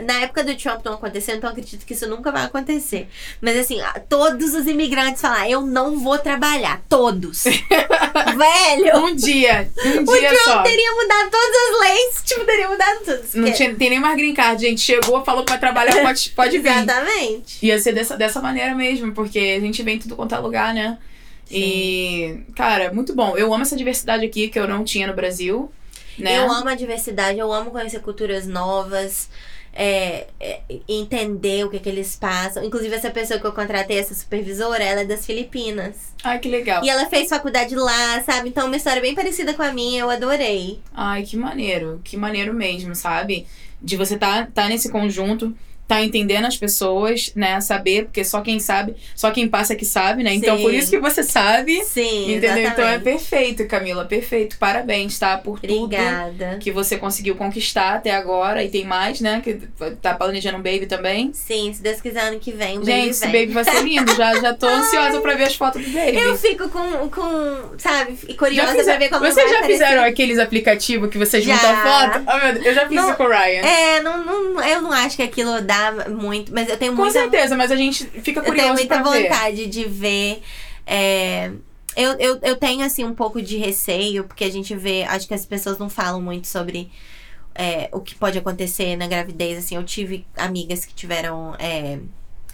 na 0.03 0.21
época 0.21 0.43
do 0.43 0.55
Trump 0.55 0.83
não 0.85 0.93
aconteceu, 0.93 1.35
então 1.35 1.49
acredito 1.49 1.85
que 1.85 1.93
isso 1.93 2.07
nunca 2.07 2.31
vai 2.31 2.45
acontecer. 2.45 3.07
Mas 3.41 3.57
assim, 3.57 3.79
todos 4.07 4.53
os 4.53 4.65
imigrantes 4.67 5.21
falar, 5.21 5.49
eu 5.49 5.61
não 5.61 5.99
vou 5.99 6.17
trabalhar. 6.17 6.81
Todos. 6.87 7.43
Velho! 8.37 8.97
Um 8.97 9.15
dia. 9.15 9.69
Um 9.85 10.01
O 10.03 10.17
dia 10.19 10.29
Trump 10.29 10.41
só. 10.43 10.63
teria 10.63 10.91
mudado 10.95 11.29
todas 11.29 11.55
as 11.55 11.79
leis. 11.81 12.23
Tipo, 12.25 12.45
teria 12.45 12.67
mudado 12.69 12.99
tudo. 12.99 13.21
Não 13.35 13.43
Porque- 13.43 13.51
tinha, 13.53 13.75
tem 13.75 13.89
nem 13.89 13.99
mais 13.99 14.15
green 14.15 14.33
card, 14.33 14.61
gente. 14.61 14.81
Chegou, 14.81 15.23
falou 15.23 15.43
que 15.43 15.51
vai 15.51 15.59
trabalhar, 15.59 16.01
pode, 16.01 16.29
pode 16.31 16.57
vir. 16.59 16.69
Exatamente. 16.71 17.65
Ia 17.65 17.79
ser 17.79 17.93
dessa, 17.93 18.15
dessa 18.17 18.41
maneira 18.41 18.73
mesmo, 18.75 19.11
porque 19.13 19.55
a 19.57 19.59
gente 19.59 19.81
vem 19.83 19.95
em 19.95 19.99
tudo 19.99 20.15
quanto 20.15 20.33
é 20.35 20.39
lugar, 20.39 20.73
né? 20.73 20.97
E, 21.51 22.41
cara, 22.55 22.93
muito 22.93 23.15
bom. 23.15 23.37
Eu 23.37 23.53
amo 23.53 23.63
essa 23.63 23.75
diversidade 23.75 24.25
aqui 24.25 24.49
que 24.49 24.59
eu 24.59 24.67
não 24.67 24.83
tinha 24.83 25.07
no 25.07 25.13
Brasil. 25.13 25.71
Né? 26.17 26.37
Eu 26.37 26.51
amo 26.51 26.69
a 26.69 26.75
diversidade, 26.75 27.39
eu 27.39 27.51
amo 27.51 27.71
conhecer 27.71 27.99
culturas 28.01 28.45
novas. 28.45 29.29
é, 29.73 30.27
é, 30.39 30.61
entender 30.87 31.63
o 31.65 31.69
que, 31.69 31.79
que 31.79 31.87
eles 31.87 32.15
passam. 32.15 32.63
Inclusive, 32.63 32.95
essa 32.95 33.09
pessoa 33.11 33.39
que 33.39 33.45
eu 33.45 33.53
contratei, 33.53 33.97
essa 33.97 34.13
supervisora, 34.13 34.83
ela 34.83 35.01
é 35.01 35.05
das 35.05 35.25
Filipinas. 35.25 36.13
Ai, 36.23 36.39
que 36.39 36.49
legal. 36.49 36.83
E 36.83 36.89
ela 36.89 37.05
fez 37.05 37.29
faculdade 37.29 37.75
lá, 37.75 38.21
sabe? 38.23 38.49
Então, 38.49 38.67
uma 38.67 38.75
história 38.75 39.01
bem 39.01 39.15
parecida 39.15 39.53
com 39.53 39.61
a 39.63 39.71
minha, 39.71 40.01
eu 40.01 40.09
adorei. 40.09 40.79
Ai, 40.93 41.23
que 41.23 41.37
maneiro. 41.37 42.01
Que 42.03 42.17
maneiro 42.17 42.53
mesmo, 42.53 42.95
sabe? 42.95 43.45
De 43.81 43.95
você 43.95 44.17
tá, 44.17 44.47
tá 44.53 44.67
nesse 44.67 44.89
conjunto, 44.89 45.55
tá 45.89 46.01
entendendo 46.03 46.45
as 46.45 46.55
pessoas, 46.55 47.31
né? 47.35 47.59
Saber, 47.59 48.03
porque 48.05 48.23
só 48.23 48.41
quem 48.41 48.59
sabe, 48.59 48.95
só 49.15 49.31
quem 49.31 49.49
passa 49.49 49.75
que 49.75 49.83
sabe, 49.83 50.21
né? 50.23 50.31
Então, 50.35 50.55
Sim. 50.55 50.61
por 50.63 50.71
isso 50.73 50.91
que 50.91 50.99
você 50.99 51.23
sabe. 51.23 51.83
Sim, 51.83 52.35
Entendeu? 52.35 52.49
exatamente. 52.57 52.69
Então 52.73 52.87
é 52.87 52.99
perfeito, 52.99 53.67
Camila. 53.67 54.05
Perfeito. 54.05 54.55
Parabéns, 54.59 55.17
tá? 55.17 55.35
Por 55.37 55.59
tudo 55.59 55.85
Obrigada. 55.85 56.57
que 56.61 56.71
você 56.71 56.95
conseguiu 56.95 57.35
conquistar 57.35 57.95
até 57.95 58.11
agora. 58.11 58.63
E 58.63 58.69
tem 58.69 58.85
mais, 58.85 59.19
né? 59.19 59.41
Que 59.43 59.55
tá 60.01 60.13
planejando 60.13 60.57
um 60.59 60.61
baby 60.61 60.85
também. 60.85 61.31
Sim, 61.33 61.73
se 61.73 61.81
Deus 61.81 61.99
quiser, 61.99 62.21
ano 62.27 62.39
que 62.39 62.51
vem, 62.51 62.77
o 62.77 62.85
Gente, 62.85 62.95
baby 62.97 63.09
esse 63.09 63.27
vem. 63.27 63.41
baby 63.41 63.53
vai 63.53 63.63
ser 63.63 63.81
lindo. 63.81 64.15
Já, 64.15 64.35
já 64.39 64.53
tô 64.53 64.67
ansiosa 64.69 65.19
pra 65.21 65.33
ver 65.33 65.45
as 65.45 65.55
fotos 65.55 65.83
do 65.83 65.89
baby. 65.91 66.17
Eu 66.17 66.37
fico 66.37 66.69
com, 66.69 67.09
com 67.09 67.77
sabe, 67.79 68.13
curiosa 68.35 68.73
fizer- 68.75 68.83
pra 68.91 68.97
ver 68.99 69.09
como 69.09 69.25
Vocês 69.25 69.49
já 69.49 69.57
aparecer. 69.57 69.73
fizeram 69.85 70.03
aqueles 70.03 70.37
aplicativos 70.37 71.09
que 71.09 71.17
você 71.17 71.41
junta 71.41 71.57
Já. 71.61 71.71
a 71.71 72.09
foto? 72.11 72.25
Oh, 72.27 72.45
meu 72.45 72.53
Deus, 72.53 72.65
eu 72.67 72.73
já 72.75 72.81
fiz 72.87 72.95
Não, 72.95 73.07
isso 73.09 73.17
com 73.17 73.23
o 73.23 73.29
Ryan. 73.29 73.61
É, 73.61 74.01
não, 74.01 74.23
não, 74.23 74.61
eu 74.63 74.81
não 74.81 74.91
acho 74.91 75.15
que 75.15 75.23
aquilo 75.23 75.61
dá 75.61 75.78
muito, 76.09 76.53
mas 76.53 76.69
eu 76.69 76.77
tenho 76.77 76.93
Com 76.95 77.03
muita, 77.03 77.19
certeza, 77.19 77.55
mas 77.55 77.71
a 77.71 77.75
gente 77.75 78.05
fica 78.05 78.39
eu 78.39 78.43
tenho 78.43 78.45
curioso 78.45 78.73
muita 78.73 78.99
pra 79.01 79.11
ver. 79.11 79.23
vontade 79.23 79.67
de 79.67 79.85
ver. 79.85 80.41
é, 80.85 81.51
eu, 81.95 82.13
eu, 82.19 82.39
eu 82.41 82.55
tenho, 82.55 82.85
assim, 82.85 83.03
um 83.03 83.13
pouco 83.15 83.41
de 83.41 83.57
receio, 83.57 84.23
porque 84.23 84.43
a 84.43 84.51
gente 84.51 84.75
vê, 84.75 85.03
acho 85.03 85.27
que 85.27 85.33
as 85.33 85.45
pessoas 85.45 85.77
não 85.77 85.89
falam 85.89 86.21
muito 86.21 86.47
sobre 86.47 86.89
é, 87.55 87.89
o 87.91 87.99
que 87.99 88.15
pode 88.15 88.37
acontecer 88.37 88.95
na 88.95 89.07
gravidez, 89.07 89.57
assim, 89.57 89.75
eu 89.75 89.83
tive 89.83 90.25
amigas 90.37 90.85
que 90.85 90.93
tiveram 90.93 91.55
é, 91.59 91.99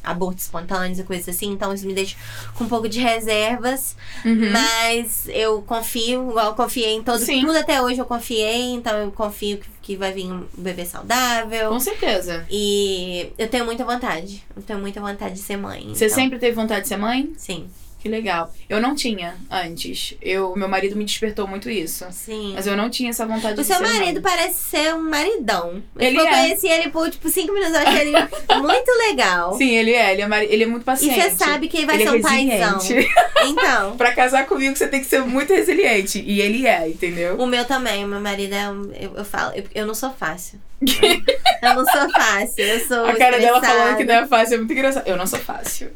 abortos 0.05 0.43
espontâneos 0.45 0.99
e 0.99 1.03
coisas 1.03 1.27
assim, 1.35 1.51
então 1.51 1.73
isso 1.73 1.85
me 1.85 1.93
deixa 1.93 2.15
com 2.55 2.63
um 2.63 2.67
pouco 2.67 2.87
de 2.87 2.99
reservas, 2.99 3.95
Uhum. 4.23 4.51
mas 4.51 5.27
eu 5.29 5.61
confio, 5.61 6.29
igual 6.29 6.47
eu 6.47 6.53
confiei 6.53 6.93
em 6.93 7.03
todo, 7.03 7.19
Sim. 7.19 7.41
tudo 7.45 7.57
até 7.57 7.81
hoje 7.81 7.99
eu 7.99 8.05
confiei, 8.05 8.71
então 8.73 8.95
eu 8.97 9.11
confio 9.11 9.57
que, 9.57 9.67
que 9.81 9.95
vai 9.95 10.11
vir 10.11 10.25
um 10.31 10.45
bebê 10.57 10.85
saudável. 10.85 11.69
Com 11.69 11.79
certeza. 11.79 12.45
E 12.49 13.31
eu 13.37 13.47
tenho 13.47 13.65
muita 13.65 13.83
vontade. 13.85 14.43
Eu 14.55 14.61
tenho 14.63 14.79
muita 14.79 14.99
vontade 15.01 15.35
de 15.35 15.41
ser 15.41 15.57
mãe. 15.57 15.93
Você 15.93 16.05
então, 16.05 16.15
sempre 16.15 16.39
teve 16.39 16.55
vontade 16.55 16.81
de 16.83 16.87
ser 16.87 16.97
mãe? 16.97 17.33
Sim. 17.37 17.67
Que 18.05 18.09
legal. 18.09 18.53
Eu 18.69 18.79
não 18.79 18.93
tinha 18.93 19.33
antes. 19.49 20.13
Eu, 20.21 20.55
meu 20.55 20.67
marido 20.67 20.95
me 20.95 21.03
despertou 21.03 21.47
muito 21.47 21.67
isso. 21.71 22.05
Sim. 22.11 22.51
Mas 22.55 22.67
eu 22.67 22.77
não 22.77 22.87
tinha 22.87 23.09
essa 23.09 23.25
vontade 23.25 23.55
O 23.55 23.63
de 23.63 23.65
seu 23.65 23.77
ser 23.77 23.81
marido 23.81 24.21
mãe. 24.21 24.21
parece 24.21 24.59
ser 24.59 24.93
um 24.93 25.01
maridão. 25.09 25.81
Ele 25.97 26.19
eu 26.19 26.27
é. 26.27 26.29
conheci 26.29 26.67
ele 26.67 26.91
por, 26.91 27.09
tipo, 27.09 27.27
cinco 27.29 27.51
minutos. 27.51 27.73
Eu 27.73 27.81
achei 27.81 28.01
ele 28.01 28.11
muito 28.61 28.91
legal. 29.09 29.57
Sim, 29.57 29.71
ele 29.75 29.91
é. 29.91 30.13
Ele 30.13 30.21
é, 30.21 30.27
mari- 30.27 30.45
ele 30.51 30.63
é 30.65 30.67
muito 30.67 30.83
E 30.83 30.85
paciente. 30.85 31.19
você 31.19 31.31
sabe 31.31 31.67
que 31.67 31.77
ele 31.77 31.87
vai 31.87 31.95
ele 31.95 32.03
ser 32.03 32.09
é 32.09 32.11
um 32.11 32.21
paizão. 32.21 32.73
resiliente. 32.77 33.09
Então. 33.47 33.97
pra 33.97 34.13
casar 34.13 34.45
comigo, 34.45 34.75
você 34.75 34.87
tem 34.87 34.99
que 34.99 35.07
ser 35.07 35.21
muito 35.21 35.51
resiliente. 35.51 36.19
E 36.23 36.41
ele 36.41 36.67
é, 36.67 36.87
entendeu? 36.87 37.37
O 37.39 37.47
meu 37.47 37.65
também, 37.65 38.05
o 38.05 38.07
meu 38.07 38.21
marido 38.21 38.53
é 38.53 38.69
um. 38.69 38.91
Eu, 38.93 39.15
eu 39.17 39.25
falo, 39.25 39.51
eu, 39.55 39.63
eu 39.73 39.87
não 39.87 39.95
sou 39.95 40.11
fácil. 40.11 40.59
eu 40.79 41.73
não 41.75 41.85
sou 41.87 42.09
fácil. 42.11 42.63
Eu 42.63 42.79
sou. 42.87 43.03
A 43.05 43.15
cara 43.15 43.39
dela 43.39 43.59
falando 43.59 43.97
que 43.97 44.03
não 44.03 44.13
é 44.13 44.27
fácil 44.27 44.53
é 44.53 44.57
muito 44.59 44.73
engraçado. 44.73 45.07
Eu 45.07 45.17
não 45.17 45.25
sou 45.25 45.39
fácil. 45.39 45.91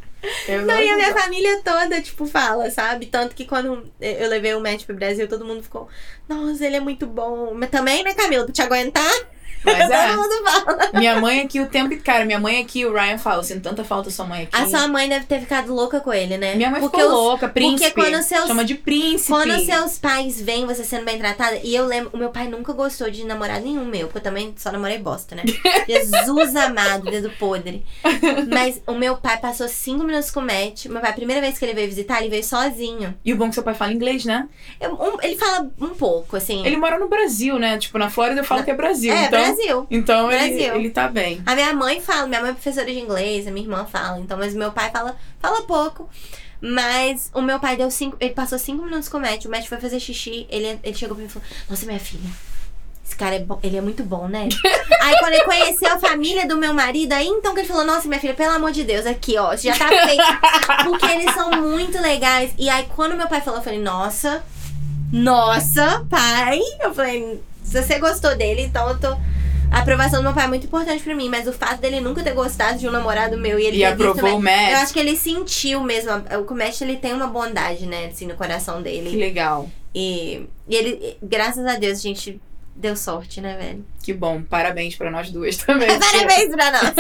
Eu 0.48 0.66
Não, 0.66 0.80
e 0.80 0.90
a 0.90 0.96
minha 0.96 1.14
família 1.14 1.62
toda, 1.64 2.02
tipo, 2.02 2.26
fala, 2.26 2.70
sabe? 2.70 3.06
Tanto 3.06 3.36
que 3.36 3.46
quando 3.46 3.90
eu 4.00 4.30
levei 4.30 4.54
o 4.54 4.60
Matt 4.60 4.86
pro 4.86 4.96
Brasil, 4.96 5.28
todo 5.28 5.46
mundo 5.46 5.64
ficou, 5.64 5.88
nossa, 6.28 6.66
ele 6.66 6.76
é 6.76 6.80
muito 6.80 7.06
bom. 7.06 7.54
Mas 7.54 7.70
também, 7.70 8.04
né, 8.04 8.14
Camila? 8.14 8.44
Pra 8.44 8.54
te 8.54 8.62
aguentar, 8.62 9.12
Mas 9.64 9.90
é. 9.92 10.08
todo 10.08 10.18
mundo 10.22 10.44
fala. 10.44 10.90
Minha 10.94 11.20
mãe 11.20 11.42
aqui 11.42 11.60
o 11.60 11.68
tempo. 11.68 11.96
Cara, 12.04 12.26
minha 12.26 12.40
mãe 12.40 12.62
aqui, 12.62 12.86
o 12.86 12.94
Ryan 12.94 13.18
fala, 13.18 13.40
eu 13.40 13.44
sinto 13.44 13.62
tanta 13.62 13.84
falta 13.84 14.10
sua 14.10 14.26
mãe 14.26 14.44
aqui. 14.44 14.56
A 14.56 14.66
sua 14.68 14.88
mãe 14.88 15.08
deve 15.10 15.26
ter 15.26 15.40
ficado 15.42 15.74
louca 15.74 16.00
com 16.00 16.14
ele, 16.14 16.38
né? 16.38 16.56
Minha 16.56 16.70
mãe 16.70 16.80
porque 16.82 16.98
ficou 16.98 17.12
os- 17.12 17.18
louca, 17.20 17.50
príncipe. 17.50 17.92
quando 17.94 18.22
seus- 18.24 18.48
Chama 18.48 18.64
de 18.66 18.76
príncipe. 18.76 19.30
Quando 19.32 19.60
seus 19.66 19.98
pais 19.98 20.42
veem 20.42 20.66
você 20.66 20.84
sendo 20.84 21.06
bem 21.06 21.18
tratada, 21.18 21.58
e 21.64 21.76
eu 21.76 21.86
lembro, 21.86 22.12
o 22.14 22.18
meu 22.18 22.30
pai 22.30 22.48
nunca 22.48 22.74
gostou 22.74 23.10
de 23.10 23.24
namorado 23.26 23.64
nenhum 23.66 23.86
meu, 23.86 24.08
porque 24.08 24.20
eu 24.20 24.24
também 24.24 24.54
só 24.58 24.72
namorei 24.72 24.98
bosta, 24.98 25.36
né? 25.36 25.44
Jesus 25.88 26.56
amado, 26.56 27.04
dedo 27.10 27.30
podre. 27.40 27.84
Mas 28.54 28.82
o 28.88 28.94
meu 28.94 29.18
pai 29.18 29.38
passou 29.38 29.68
cinco 29.68 30.04
minutos 30.04 30.32
com 30.32 30.40
o 30.40 30.44
Matt. 30.44 30.86
Meu 30.86 31.02
pai, 31.02 31.10
a 31.12 31.14
primeira 31.14 31.42
vez 31.42 31.58
que 31.58 31.66
ele 31.66 31.74
veio 31.74 31.88
visitar, 31.88 32.20
ele 32.20 32.30
veio 32.30 32.44
sozinho. 32.44 33.16
E 33.24 33.34
o 33.34 33.38
bom 33.38 33.46
é 33.46 33.50
que 33.50 33.56
seu 33.56 33.64
pai 33.64 33.74
fala 33.74 33.92
inglês, 33.94 34.26
né? 34.26 34.48
Eu- 34.80 34.94
um- 34.96 35.18
ele 35.22 35.36
fala 35.38 35.70
um 35.80 35.90
pouco, 35.90 36.36
assim. 36.38 36.66
Ele 36.66 36.78
mora 36.78 36.98
no 37.00 37.08
Brasil, 37.08 37.58
né? 37.60 37.78
Tipo, 37.78 37.98
na 37.98 38.10
Flórida 38.10 38.42
eu 38.42 38.46
falo 38.46 38.64
que 38.64 38.72
é 38.72 38.74
Brasil. 38.76 39.14
É, 39.14 39.26
então, 39.26 39.49
Brasil. 39.56 39.88
Então 39.90 40.32
ele, 40.32 40.56
Brasil. 40.56 40.76
ele 40.76 40.90
tá 40.90 41.08
bem. 41.08 41.42
A 41.46 41.56
minha 41.56 41.74
mãe 41.74 42.00
fala, 42.02 42.28
minha 42.28 42.42
mãe 42.42 42.52
é 42.52 42.54
professora 42.54 42.86
de 42.86 43.00
inglês, 43.00 43.48
a 43.48 43.52
minha 43.52 43.66
irmã 43.66 43.86
fala, 43.86 44.20
então, 44.20 44.38
mas 44.38 44.54
meu 44.54 44.72
pai 44.72 44.90
fala, 44.92 45.16
fala 45.40 45.62
pouco. 45.64 46.10
Mas 46.62 47.32
o 47.34 47.42
meu 47.42 47.60
pai 47.60 47.78
deu 47.78 47.90
cinco. 47.90 48.18
Ele 48.20 48.34
passou 48.34 48.60
cinco 48.60 48.84
minutos 48.84 49.08
com 49.08 49.18
o 49.18 49.22
Matt, 49.22 49.46
o 49.46 49.50
Matt 49.50 49.68
foi 49.68 49.80
fazer 49.80 50.00
xixi, 50.00 50.46
ele, 50.50 50.78
ele 50.84 50.96
chegou 50.96 51.16
pra 51.16 51.24
mim 51.24 51.30
e 51.30 51.32
falou: 51.32 51.48
Nossa, 51.70 51.86
minha 51.86 52.00
filha. 52.00 52.30
Esse 53.06 53.16
cara 53.16 53.36
é 53.36 53.40
bom, 53.40 53.60
ele 53.64 53.76
é 53.76 53.82
muito 53.82 54.04
bom, 54.04 54.28
né? 54.28 54.48
aí 55.02 55.18
quando 55.18 55.34
ele 55.34 55.44
conheceu 55.44 55.92
a 55.92 55.98
família 55.98 56.46
do 56.48 56.58
meu 56.58 56.74
marido, 56.76 57.14
aí 57.14 57.28
então 57.28 57.56
que 57.56 57.62
ele 57.62 57.68
falou, 57.68 57.84
nossa, 57.84 58.08
minha 58.08 58.20
filha, 58.20 58.36
pelo 58.36 58.54
amor 58.54 58.72
de 58.72 58.84
Deus, 58.84 59.08
aqui, 59.08 59.36
ó, 59.36 59.56
já 59.56 59.76
tá 59.76 59.88
feito. 59.88 60.24
Porque 60.86 61.08
eles 61.08 61.34
são 61.34 61.50
muito 61.50 62.00
legais. 62.00 62.54
E 62.56 62.70
aí 62.70 62.86
quando 62.96 63.18
meu 63.18 63.28
pai 63.28 63.42
falou, 63.42 63.62
eu 63.62 63.64
falei, 63.64 63.80
nossa, 63.80 64.44
nossa, 65.12 66.06
pai. 66.08 66.60
Eu 66.80 66.94
falei, 66.94 67.42
se 67.64 67.82
você 67.82 67.98
gostou 67.98 68.36
dele, 68.36 68.62
então 68.62 68.90
eu 68.90 69.00
tô. 69.00 69.18
A 69.72 69.80
aprovação 69.80 70.20
do 70.20 70.24
meu 70.24 70.34
pai 70.34 70.46
é 70.46 70.48
muito 70.48 70.66
importante 70.66 71.04
pra 71.04 71.16
mim, 71.16 71.30
mas 71.30 71.48
o 71.48 71.54
fato 71.54 71.80
dele 71.80 72.00
nunca 72.00 72.24
ter 72.24 72.34
gostado 72.34 72.80
de 72.80 72.88
um 72.88 72.92
namorado 72.92 73.38
meu 73.38 73.60
e 73.60 73.66
ele 73.66 73.78
E 73.78 73.80
ter 73.82 73.96
visto 73.96 74.10
aprovou 74.12 74.38
o 74.38 74.42
Matt. 74.42 74.72
Eu 74.72 74.78
acho 74.78 74.94
que 74.94 75.00
ele 75.00 75.16
sentiu 75.16 75.82
mesmo. 75.84 76.12
O 76.50 76.54
Matt, 76.56 76.82
ele 76.82 76.98
tem 76.98 77.14
uma 77.14 77.28
bondade, 77.28 77.86
né, 77.86 78.08
assim, 78.12 78.26
no 78.26 78.36
coração 78.36 78.78
Que 78.78 78.84
dele. 78.84 79.16
legal. 79.16 79.70
E, 79.94 80.48
e 80.68 80.76
ele, 80.76 81.18
graças 81.22 81.66
a 81.66 81.76
Deus, 81.76 82.00
a 82.00 82.02
gente 82.02 82.42
deu 82.80 82.96
sorte, 82.96 83.42
né, 83.42 83.58
velho? 83.58 83.86
Que 84.02 84.14
bom. 84.14 84.42
Parabéns 84.42 84.96
pra 84.96 85.12
nós 85.12 85.30
duas 85.30 85.58
também. 85.64 85.88
Parabéns 86.00 86.50
pra 86.50 86.72
nós! 86.72 86.94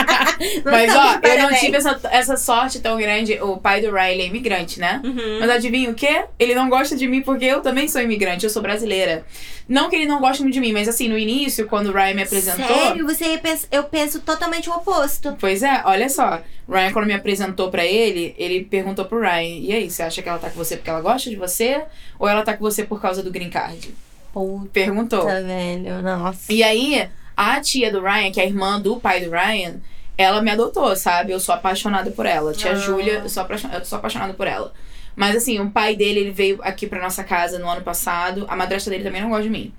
Mas, 0.64 0.96
ó, 0.96 1.20
eu 1.22 1.38
não 1.42 1.54
tive 1.58 1.76
essa, 1.76 2.00
essa 2.10 2.36
sorte 2.36 2.80
tão 2.80 2.96
grande. 2.96 3.38
O 3.42 3.58
pai 3.58 3.80
do 3.80 3.88
Riley 3.88 4.22
é 4.22 4.26
imigrante, 4.26 4.80
né? 4.80 5.00
Uhum. 5.04 5.38
Mas 5.40 5.50
adivinha 5.50 5.90
o 5.90 5.94
quê? 5.94 6.24
Ele 6.38 6.54
não 6.54 6.68
gosta 6.68 6.96
de 6.96 7.06
mim 7.06 7.20
porque 7.20 7.44
eu 7.44 7.60
também 7.60 7.86
sou 7.86 8.00
imigrante, 8.00 8.44
eu 8.44 8.50
sou 8.50 8.62
brasileira. 8.62 9.24
Não 9.68 9.90
que 9.90 9.96
ele 9.96 10.06
não 10.06 10.18
goste 10.18 10.42
muito 10.42 10.54
de 10.54 10.60
mim, 10.60 10.72
mas 10.72 10.88
assim, 10.88 11.08
no 11.08 11.18
início, 11.18 11.66
quando 11.66 11.88
o 11.88 11.92
Ryan 11.92 12.14
me 12.14 12.22
apresentou. 12.22 12.66
Sério? 12.66 13.06
Você 13.06 13.36
pensa, 13.36 13.68
eu 13.70 13.84
penso 13.84 14.20
totalmente 14.20 14.70
o 14.70 14.72
oposto. 14.72 15.36
Pois 15.38 15.62
é, 15.62 15.82
olha 15.84 16.08
só. 16.08 16.40
Ryan, 16.66 16.92
quando 16.92 17.06
me 17.06 17.12
apresentou 17.12 17.70
pra 17.70 17.84
ele, 17.84 18.34
ele 18.38 18.64
perguntou 18.64 19.04
pro 19.04 19.20
Ryan: 19.20 19.60
E 19.60 19.72
aí, 19.72 19.90
você 19.90 20.02
acha 20.02 20.22
que 20.22 20.28
ela 20.28 20.38
tá 20.38 20.48
com 20.48 20.56
você 20.56 20.76
porque 20.76 20.88
ela 20.88 21.02
gosta 21.02 21.28
de 21.28 21.36
você? 21.36 21.82
Ou 22.18 22.26
ela 22.26 22.42
tá 22.42 22.54
com 22.56 22.64
você 22.64 22.82
por 22.82 23.00
causa 23.00 23.22
do 23.22 23.30
green 23.30 23.50
card? 23.50 23.94
Puta, 24.32 24.68
Perguntou. 24.72 25.24
velho, 25.24 26.02
nossa. 26.02 26.52
E 26.52 26.62
aí, 26.62 27.08
a 27.36 27.60
tia 27.60 27.90
do 27.90 28.00
Ryan, 28.00 28.30
que 28.30 28.40
é 28.40 28.44
a 28.44 28.46
irmã 28.46 28.80
do 28.80 28.98
pai 29.00 29.24
do 29.24 29.30
Ryan, 29.30 29.76
ela 30.16 30.42
me 30.42 30.50
adotou, 30.50 30.94
sabe? 30.96 31.32
Eu 31.32 31.40
sou 31.40 31.54
apaixonada 31.54 32.10
por 32.10 32.26
ela. 32.26 32.52
Tia 32.52 32.72
Ah. 32.72 32.74
Júlia, 32.74 33.20
eu 33.24 33.28
sou, 33.28 33.46
eu 33.72 33.84
sou 33.84 33.98
apaixonada 33.98 34.34
por 34.34 34.46
ela. 34.46 34.72
Mas 35.16 35.34
assim, 35.36 35.58
o 35.58 35.70
pai 35.70 35.96
dele, 35.96 36.20
ele 36.20 36.30
veio 36.30 36.58
aqui 36.62 36.86
pra 36.86 37.00
nossa 37.00 37.24
casa 37.24 37.58
no 37.58 37.68
ano 37.68 37.82
passado. 37.82 38.44
A 38.48 38.54
madrasta 38.54 38.90
dele 38.90 39.02
também 39.04 39.20
não 39.22 39.30
gosta 39.30 39.44
de 39.44 39.50
mim. 39.50 39.72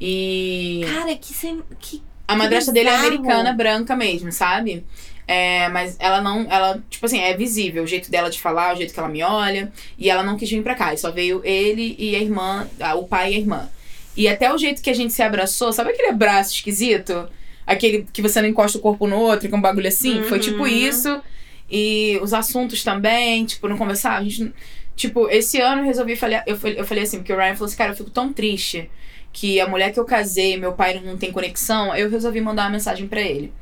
E 0.00 0.82
Cara, 0.94 1.14
que 1.16 1.34
sem. 1.34 1.62
Que... 1.78 2.02
a 2.26 2.34
madrasta 2.34 2.72
dele 2.72 2.88
é 2.88 2.94
americana, 2.94 3.52
branca 3.52 3.94
mesmo, 3.94 4.32
sabe? 4.32 4.84
É, 5.28 5.68
mas 5.68 5.96
ela 6.00 6.20
não, 6.20 6.46
ela, 6.50 6.82
tipo 6.90 7.06
assim, 7.06 7.20
é 7.20 7.36
visível 7.36 7.84
o 7.84 7.86
jeito 7.86 8.10
dela 8.10 8.30
de 8.30 8.40
falar, 8.40 8.74
o 8.74 8.76
jeito 8.76 8.92
que 8.92 8.98
ela 8.98 9.08
me 9.08 9.22
olha. 9.22 9.70
E 9.98 10.10
ela 10.10 10.22
não 10.22 10.36
quis 10.36 10.48
vir 10.50 10.62
pra 10.62 10.74
cá. 10.74 10.92
E 10.94 10.98
só 10.98 11.10
veio 11.10 11.40
ele 11.44 11.94
e 11.98 12.16
a 12.16 12.18
irmã, 12.18 12.66
o 12.96 13.04
pai 13.04 13.32
e 13.32 13.36
a 13.36 13.38
irmã. 13.38 13.68
E 14.16 14.28
até 14.28 14.52
o 14.52 14.58
jeito 14.58 14.82
que 14.82 14.90
a 14.90 14.94
gente 14.94 15.12
se 15.12 15.22
abraçou, 15.22 15.72
sabe 15.72 15.90
aquele 15.90 16.08
abraço 16.08 16.54
esquisito? 16.54 17.28
Aquele 17.66 18.06
que 18.12 18.20
você 18.20 18.40
não 18.42 18.48
encosta 18.48 18.76
o 18.78 18.80
corpo 18.80 19.06
no 19.06 19.16
outro, 19.16 19.48
com 19.48 19.56
um 19.56 19.60
bagulho 19.60 19.88
assim? 19.88 20.22
Foi 20.24 20.38
tipo 20.40 20.62
Uhum. 20.62 20.66
isso. 20.66 21.22
E 21.70 22.18
os 22.22 22.34
assuntos 22.34 22.82
também, 22.82 23.44
tipo, 23.44 23.68
não 23.68 23.76
conversar. 23.78 24.16
A 24.18 24.22
gente, 24.24 24.52
tipo, 24.96 25.28
esse 25.28 25.60
ano 25.60 25.82
eu 25.82 25.86
resolvi 25.86 26.16
falhar. 26.16 26.42
Eu, 26.46 26.56
falei- 26.56 26.80
eu 26.80 26.84
falei 26.84 27.04
assim, 27.04 27.18
porque 27.18 27.32
o 27.32 27.36
Ryan 27.36 27.54
falou 27.54 27.66
assim, 27.66 27.76
cara, 27.76 27.92
eu 27.92 27.96
fico 27.96 28.10
tão 28.10 28.32
triste 28.32 28.90
que 29.32 29.60
a 29.60 29.68
mulher 29.68 29.92
que 29.92 30.00
eu 30.00 30.04
casei, 30.04 30.56
meu 30.56 30.72
pai 30.72 31.00
não 31.04 31.16
tem 31.16 31.30
conexão, 31.30 31.94
eu 31.94 32.10
resolvi 32.10 32.40
mandar 32.40 32.64
uma 32.64 32.70
mensagem 32.70 33.06
pra 33.06 33.20
ele. 33.20 33.52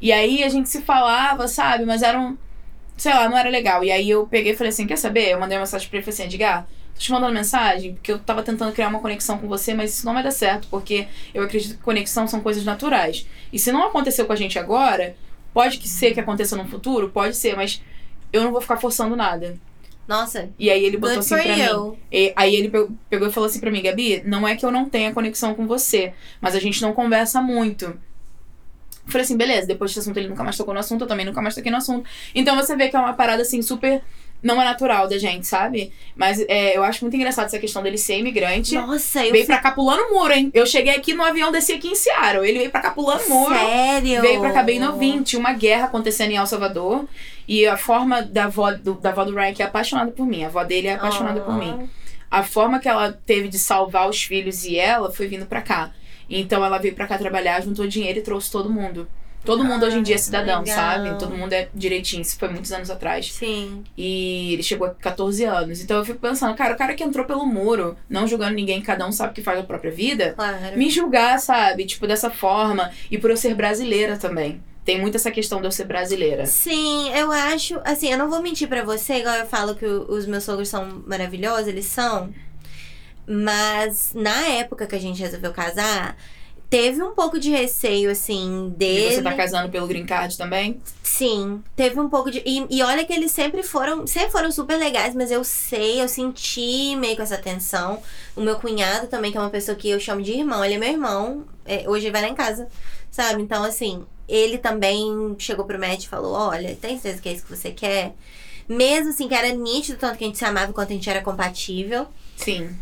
E 0.00 0.10
aí 0.12 0.42
a 0.42 0.48
gente 0.48 0.68
se 0.68 0.80
falava, 0.82 1.46
sabe? 1.46 1.84
Mas 1.84 2.02
era 2.02 2.18
um. 2.20 2.36
Sei 2.96 3.12
lá, 3.14 3.28
não 3.28 3.38
era 3.38 3.48
legal. 3.48 3.84
E 3.84 3.92
aí 3.92 4.10
eu 4.10 4.26
peguei 4.26 4.52
e 4.52 4.56
falei 4.56 4.70
assim: 4.70 4.86
quer 4.86 4.96
saber? 4.96 5.28
Eu 5.30 5.38
mandei 5.38 5.56
uma 5.56 5.62
mensagem 5.62 5.88
pra 5.88 5.98
ele 5.98 6.02
e 6.02 6.04
falei 6.04 6.14
assim: 6.26 6.34
Edgar, 6.34 6.66
tô 6.98 7.04
te 7.04 7.12
mandando 7.12 7.32
mensagem 7.34 7.94
porque 7.94 8.12
eu 8.12 8.18
tava 8.18 8.42
tentando 8.42 8.72
criar 8.72 8.88
uma 8.88 9.00
conexão 9.00 9.38
com 9.38 9.48
você, 9.48 9.74
mas 9.74 9.94
isso 9.94 10.06
não 10.06 10.14
vai 10.14 10.22
dar 10.22 10.30
certo, 10.30 10.68
porque 10.70 11.06
eu 11.32 11.42
acredito 11.44 11.76
que 11.76 11.82
conexão 11.82 12.26
são 12.26 12.40
coisas 12.40 12.64
naturais. 12.64 13.26
E 13.52 13.58
se 13.58 13.72
não 13.72 13.86
aconteceu 13.86 14.26
com 14.26 14.32
a 14.32 14.36
gente 14.36 14.58
agora, 14.58 15.16
pode 15.54 15.78
que 15.78 15.88
ser 15.88 16.12
que 16.12 16.20
aconteça 16.20 16.56
no 16.56 16.66
futuro, 16.66 17.08
pode 17.10 17.36
ser, 17.36 17.56
mas 17.56 17.80
eu 18.32 18.42
não 18.42 18.52
vou 18.52 18.60
ficar 18.60 18.76
forçando 18.76 19.16
nada. 19.16 19.56
Nossa, 20.06 20.48
E 20.58 20.70
aí 20.70 20.84
ele 20.84 20.96
botou 20.96 21.18
assim 21.18 21.34
pra 21.36 21.56
mim. 21.56 21.62
you. 21.62 21.98
E 22.10 22.32
aí 22.34 22.54
ele 22.56 22.70
pe- 22.70 22.88
pegou 23.10 23.28
e 23.28 23.32
falou 23.32 23.46
assim 23.46 23.60
pra 23.60 23.70
mim, 23.70 23.82
Gabi, 23.82 24.22
não 24.24 24.48
é 24.48 24.56
que 24.56 24.64
eu 24.64 24.70
não 24.70 24.88
tenha 24.88 25.12
conexão 25.12 25.54
com 25.54 25.66
você, 25.66 26.14
mas 26.40 26.54
a 26.54 26.60
gente 26.60 26.80
não 26.80 26.94
conversa 26.94 27.42
muito. 27.42 27.84
Eu 27.84 29.12
falei 29.12 29.24
assim, 29.24 29.36
beleza, 29.36 29.66
depois 29.66 29.90
desse 29.90 30.00
assunto 30.00 30.16
ele 30.18 30.28
nunca 30.28 30.44
mais 30.44 30.56
tocou 30.56 30.74
no 30.74 30.80
assunto, 30.80 31.02
eu 31.02 31.08
também 31.08 31.24
nunca 31.24 31.40
mais 31.40 31.54
toquei 31.54 31.70
no 31.70 31.78
assunto. 31.78 32.08
Então 32.34 32.56
você 32.56 32.76
vê 32.76 32.88
que 32.88 32.96
é 32.96 32.98
uma 32.98 33.14
parada 33.14 33.42
assim 33.42 33.62
super. 33.62 34.02
Não 34.42 34.60
é 34.62 34.64
natural 34.64 35.08
da 35.08 35.18
gente, 35.18 35.46
sabe? 35.46 35.92
Mas 36.14 36.40
é, 36.48 36.76
eu 36.76 36.84
acho 36.84 37.04
muito 37.04 37.16
engraçado 37.16 37.46
essa 37.46 37.58
questão 37.58 37.82
dele 37.82 37.98
ser 37.98 38.18
imigrante. 38.18 38.74
Nossa, 38.76 39.24
eu 39.26 39.32
Veio 39.32 39.46
pra 39.46 39.58
cá 39.58 39.72
pulando 39.72 40.00
o 40.00 40.14
muro, 40.14 40.32
hein? 40.32 40.50
Eu 40.54 40.64
cheguei 40.64 40.94
aqui 40.94 41.12
no 41.12 41.24
avião, 41.24 41.50
desci 41.50 41.72
aqui 41.72 41.88
em 41.88 41.94
Seattle. 41.94 42.46
Ele 42.48 42.58
veio 42.58 42.70
pra 42.70 42.80
cá 42.80 42.90
pulando 42.92 43.28
muro. 43.28 43.54
Sério? 43.54 44.20
Veio 44.20 44.40
pra 44.40 44.52
cá 44.52 44.62
bem 44.62 44.78
novinho. 44.78 45.24
Tinha 45.24 45.40
uma 45.40 45.52
guerra 45.52 45.86
acontecendo 45.86 46.30
em 46.30 46.36
El 46.36 46.46
Salvador. 46.46 47.04
E 47.48 47.66
a 47.66 47.76
forma 47.76 48.22
da 48.22 48.44
avó 48.44 48.72
do, 48.72 48.94
da 48.94 49.10
avó 49.10 49.24
do 49.24 49.34
Ryan, 49.34 49.54
que 49.54 49.62
é 49.62 49.66
apaixonada 49.66 50.12
por 50.12 50.26
mim. 50.26 50.44
A 50.44 50.46
avó 50.46 50.62
dele 50.62 50.86
é 50.86 50.94
apaixonada 50.94 51.40
por 51.40 51.54
mim. 51.58 51.88
A 52.30 52.42
forma 52.42 52.78
que 52.78 52.88
ela 52.88 53.12
teve 53.12 53.48
de 53.48 53.58
salvar 53.58 54.08
os 54.08 54.22
filhos 54.22 54.64
e 54.64 54.76
ela 54.76 55.10
foi 55.10 55.26
vindo 55.26 55.46
pra 55.46 55.62
cá. 55.62 55.92
Então 56.30 56.64
ela 56.64 56.78
veio 56.78 56.94
pra 56.94 57.06
cá 57.06 57.16
trabalhar, 57.16 57.62
juntou 57.62 57.86
dinheiro 57.86 58.18
e 58.18 58.22
trouxe 58.22 58.50
todo 58.50 58.70
mundo. 58.70 59.08
Todo 59.48 59.64
mundo 59.64 59.86
hoje 59.86 59.96
em 59.96 60.02
dia 60.02 60.16
é 60.16 60.18
cidadão, 60.18 60.60
legal. 60.60 60.76
sabe? 60.76 61.18
Todo 61.18 61.34
mundo 61.34 61.54
é 61.54 61.70
direitinho. 61.74 62.20
Isso 62.20 62.38
foi 62.38 62.50
muitos 62.50 62.70
anos 62.70 62.90
atrás. 62.90 63.32
Sim. 63.32 63.82
E 63.96 64.52
ele 64.52 64.62
chegou 64.62 64.86
a 64.86 64.90
14 64.90 65.42
anos. 65.44 65.80
Então 65.80 65.96
eu 65.96 66.04
fico 66.04 66.18
pensando, 66.18 66.54
cara, 66.54 66.74
o 66.74 66.76
cara 66.76 66.92
que 66.92 67.02
entrou 67.02 67.24
pelo 67.24 67.46
muro, 67.46 67.96
não 68.10 68.26
julgando 68.26 68.52
ninguém, 68.54 68.82
cada 68.82 69.06
um 69.06 69.10
sabe 69.10 69.30
o 69.30 69.34
que 69.34 69.40
faz 69.40 69.58
a 69.58 69.62
própria 69.62 69.90
vida 69.90 70.34
Claro. 70.36 70.76
me 70.76 70.90
julgar, 70.90 71.40
sabe? 71.40 71.86
Tipo, 71.86 72.06
dessa 72.06 72.28
forma. 72.28 72.90
E 73.10 73.16
por 73.16 73.30
eu 73.30 73.38
ser 73.38 73.54
brasileira 73.54 74.18
também. 74.18 74.62
Tem 74.84 75.00
muito 75.00 75.14
essa 75.16 75.30
questão 75.30 75.60
de 75.62 75.66
eu 75.66 75.72
ser 75.72 75.84
brasileira. 75.84 76.44
Sim, 76.44 77.10
eu 77.14 77.32
acho. 77.32 77.80
Assim, 77.86 78.10
eu 78.12 78.18
não 78.18 78.28
vou 78.28 78.42
mentir 78.42 78.68
pra 78.68 78.82
você, 78.84 79.14
igual 79.14 79.34
eu 79.36 79.46
falo 79.46 79.74
que 79.74 79.86
os 79.86 80.26
meus 80.26 80.44
sogros 80.44 80.68
são 80.68 81.02
maravilhosos, 81.06 81.68
eles 81.68 81.86
são. 81.86 82.28
Mas 83.26 84.12
na 84.14 84.46
época 84.48 84.86
que 84.86 84.94
a 84.94 85.00
gente 85.00 85.20
resolveu 85.20 85.52
casar, 85.52 86.16
teve 86.70 87.02
um 87.02 87.12
pouco 87.14 87.38
de 87.38 87.50
receio, 87.50 88.10
assim, 88.10 88.66
E 88.68 88.70
dele. 88.76 89.14
você 89.14 89.22
tá 89.22 89.34
casando 89.34 89.70
pelo 89.70 89.86
green 89.86 90.04
card 90.06 90.36
também? 90.36 90.80
Sim, 91.02 91.62
teve 91.74 91.98
um 91.98 92.08
pouco 92.08 92.30
de. 92.30 92.42
E, 92.44 92.66
e 92.70 92.82
olha 92.82 93.04
que 93.04 93.12
eles 93.12 93.32
sempre 93.32 93.62
foram. 93.62 94.06
Sempre 94.06 94.30
foram 94.30 94.52
super 94.52 94.76
legais, 94.78 95.14
mas 95.14 95.30
eu 95.30 95.42
sei, 95.42 96.00
eu 96.02 96.08
senti 96.08 96.94
meio 96.96 97.16
com 97.16 97.22
essa 97.22 97.38
tensão. 97.38 98.00
O 98.36 98.40
meu 98.40 98.56
cunhado 98.56 99.06
também, 99.08 99.32
que 99.32 99.38
é 99.38 99.40
uma 99.40 99.50
pessoa 99.50 99.76
que 99.76 99.88
eu 99.88 99.98
chamo 99.98 100.22
de 100.22 100.32
irmão, 100.32 100.64
ele 100.64 100.74
é 100.74 100.78
meu 100.78 100.90
irmão. 100.90 101.44
é, 101.64 101.84
hoje 101.88 102.06
ele 102.06 102.12
vai 102.12 102.22
lá 102.22 102.28
em 102.28 102.34
casa, 102.34 102.68
sabe? 103.10 103.42
Então, 103.42 103.64
assim, 103.64 104.04
ele 104.28 104.58
também 104.58 105.34
chegou 105.38 105.64
pro 105.64 105.78
Matt 105.78 106.04
e 106.04 106.08
falou: 106.08 106.32
Olha, 106.34 106.76
tem 106.76 106.98
certeza 106.98 107.22
que 107.22 107.28
é 107.28 107.32
isso 107.32 107.44
que 107.46 107.56
você 107.56 107.70
quer? 107.70 108.14
Mesmo 108.68 109.08
assim, 109.10 109.26
que 109.26 109.34
era 109.34 109.50
nítido, 109.50 109.96
tanto 109.98 110.18
que 110.18 110.24
a 110.24 110.26
gente 110.26 110.36
se 110.38 110.44
amava 110.44 110.72
quanto 110.74 110.90
a 110.90 110.94
gente 110.94 111.08
era 111.08 111.22
compatível. 111.22 112.06
Sim. 112.36 112.76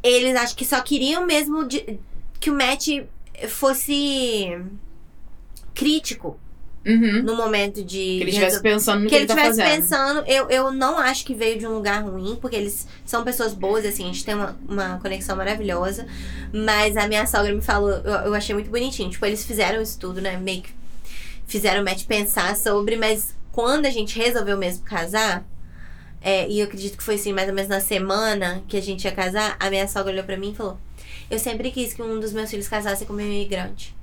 Eles 0.00 0.36
acho 0.36 0.54
que 0.54 0.64
só 0.64 0.80
queriam 0.80 1.26
mesmo 1.26 1.64
de- 1.64 1.98
que 2.40 2.50
o 2.50 2.54
Matt 2.54 2.88
fosse 3.48 4.58
crítico 5.74 6.38
Uhum. 6.86 7.22
no 7.22 7.36
momento 7.36 7.84
de. 7.84 7.98
Que 7.98 8.20
ele 8.22 8.30
estivesse 8.30 8.62
pensando 8.62 9.00
no 9.00 9.10
que, 9.10 9.10
que 9.10 9.16
ele 9.16 9.26
tá 9.26 9.34
estivesse 9.34 9.60
fazendo. 9.60 9.82
pensando, 9.82 10.24
eu, 10.26 10.48
eu 10.48 10.70
não 10.70 10.96
acho 10.96 11.26
que 11.26 11.34
veio 11.34 11.58
de 11.58 11.66
um 11.66 11.74
lugar 11.74 12.02
ruim, 12.02 12.38
porque 12.40 12.56
eles 12.56 12.86
são 13.04 13.24
pessoas 13.24 13.52
boas, 13.52 13.84
assim, 13.84 14.04
a 14.04 14.06
gente 14.06 14.24
tem 14.24 14.34
uma, 14.34 14.56
uma 14.66 14.98
conexão 14.98 15.36
maravilhosa. 15.36 16.06
Mas 16.50 16.96
a 16.96 17.06
minha 17.06 17.26
sogra 17.26 17.52
me 17.52 17.60
falou, 17.60 17.90
eu, 17.90 18.12
eu 18.26 18.34
achei 18.34 18.54
muito 18.54 18.70
bonitinho. 18.70 19.10
Tipo, 19.10 19.26
eles 19.26 19.44
fizeram 19.44 19.82
isso 19.82 19.98
tudo, 19.98 20.22
né? 20.22 20.38
Meio 20.38 20.62
que 20.62 20.70
fizeram 21.46 21.82
o 21.82 21.84
Matt 21.84 22.04
pensar 22.06 22.56
sobre, 22.56 22.96
mas 22.96 23.34
quando 23.52 23.84
a 23.84 23.90
gente 23.90 24.18
resolveu 24.18 24.56
mesmo 24.56 24.82
casar, 24.84 25.44
é, 26.22 26.48
e 26.48 26.60
eu 26.60 26.66
acredito 26.66 26.96
que 26.96 27.02
foi 27.02 27.16
assim, 27.16 27.32
mais 27.34 27.48
ou 27.48 27.54
menos 27.54 27.68
na 27.68 27.80
semana 27.80 28.62
que 28.66 28.76
a 28.76 28.82
gente 28.82 29.04
ia 29.04 29.12
casar, 29.12 29.56
a 29.60 29.68
minha 29.68 29.86
sogra 29.86 30.12
olhou 30.12 30.24
pra 30.24 30.38
mim 30.38 30.52
e 30.52 30.54
falou: 30.54 30.78
Eu 31.30 31.38
sempre 31.38 31.70
quis 31.70 31.92
que 31.92 32.02
um 32.02 32.18
dos 32.20 32.32
meus 32.32 32.50
filhos 32.50 32.68
casasse 32.68 33.04
com 33.06 33.12
um 33.12 33.20
imigrante. 33.20 33.94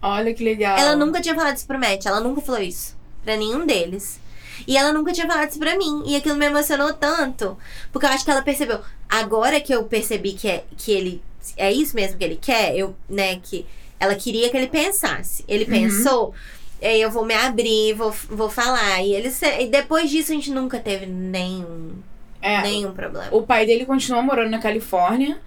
Olha 0.00 0.32
que 0.34 0.42
legal. 0.44 0.76
Ela 0.78 0.96
nunca 0.96 1.20
tinha 1.20 1.34
falado 1.34 1.56
isso 1.56 1.66
pro 1.66 1.78
Matt, 1.78 2.06
ela 2.06 2.20
nunca 2.20 2.40
falou 2.40 2.60
isso 2.60 2.96
pra 3.24 3.36
nenhum 3.36 3.64
deles. 3.66 4.20
E 4.66 4.76
ela 4.76 4.92
nunca 4.92 5.12
tinha 5.12 5.26
falado 5.26 5.48
isso 5.50 5.58
pra 5.58 5.76
mim. 5.76 6.02
E 6.06 6.14
aquilo 6.16 6.36
me 6.36 6.46
emocionou 6.46 6.92
tanto. 6.92 7.56
Porque 7.92 8.06
eu 8.06 8.10
acho 8.10 8.24
que 8.24 8.30
ela 8.30 8.42
percebeu. 8.42 8.80
Agora 9.08 9.60
que 9.60 9.74
eu 9.74 9.84
percebi 9.84 10.32
que, 10.34 10.48
é, 10.48 10.64
que 10.76 10.92
ele. 10.92 11.22
É 11.56 11.72
isso 11.72 11.96
mesmo 11.96 12.16
que 12.18 12.24
ele 12.24 12.36
quer, 12.40 12.76
eu, 12.76 12.94
né, 13.08 13.36
que 13.42 13.66
ela 13.98 14.14
queria 14.14 14.48
que 14.50 14.56
ele 14.56 14.68
pensasse. 14.68 15.44
Ele 15.48 15.64
Uhum. 15.64 15.70
pensou, 15.70 16.34
aí 16.80 17.00
eu 17.00 17.10
vou 17.10 17.24
me 17.24 17.34
abrir, 17.34 17.94
vou, 17.94 18.12
vou 18.30 18.48
falar. 18.48 19.00
E 19.02 19.12
ele 19.14 19.32
e 19.60 19.66
depois 19.66 20.08
disso 20.10 20.30
a 20.30 20.34
gente 20.36 20.50
nunca 20.52 20.78
teve 20.78 21.06
nenhum, 21.06 21.92
É, 22.40 22.62
nenhum 22.62 22.92
problema. 22.92 23.26
o 23.32 23.42
pai 23.42 23.66
dele 23.66 23.84
continua 23.84 24.22
morando 24.22 24.50
na 24.50 24.60
Califórnia. 24.60 25.40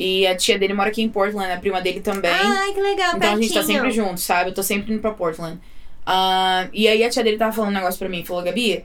E 0.00 0.24
a 0.28 0.36
tia 0.36 0.56
dele 0.58 0.74
mora 0.74 0.90
aqui 0.90 1.02
em 1.02 1.08
Portland, 1.08 1.50
a 1.52 1.56
prima 1.58 1.80
dele 1.80 2.00
também. 2.00 2.30
Ai, 2.30 2.72
que 2.72 2.80
legal, 2.80 3.16
então 3.16 3.32
a 3.32 3.36
gente 3.36 3.48
tá 3.48 3.54
pertinho. 3.54 3.78
sempre 3.78 3.90
junto, 3.90 4.20
sabe? 4.20 4.50
Eu 4.50 4.54
tô 4.54 4.62
sempre 4.62 4.92
indo 4.92 5.00
pra 5.00 5.10
Portland. 5.10 5.58
Ah, 6.06 6.68
e 6.72 6.86
aí 6.86 7.02
a 7.04 7.10
tia 7.10 7.24
dele 7.24 7.36
tava 7.36 7.52
falando 7.52 7.70
um 7.70 7.74
negócio 7.74 7.98
pra 7.98 8.08
mim. 8.08 8.24
Falou, 8.24 8.42
Gabi, 8.44 8.84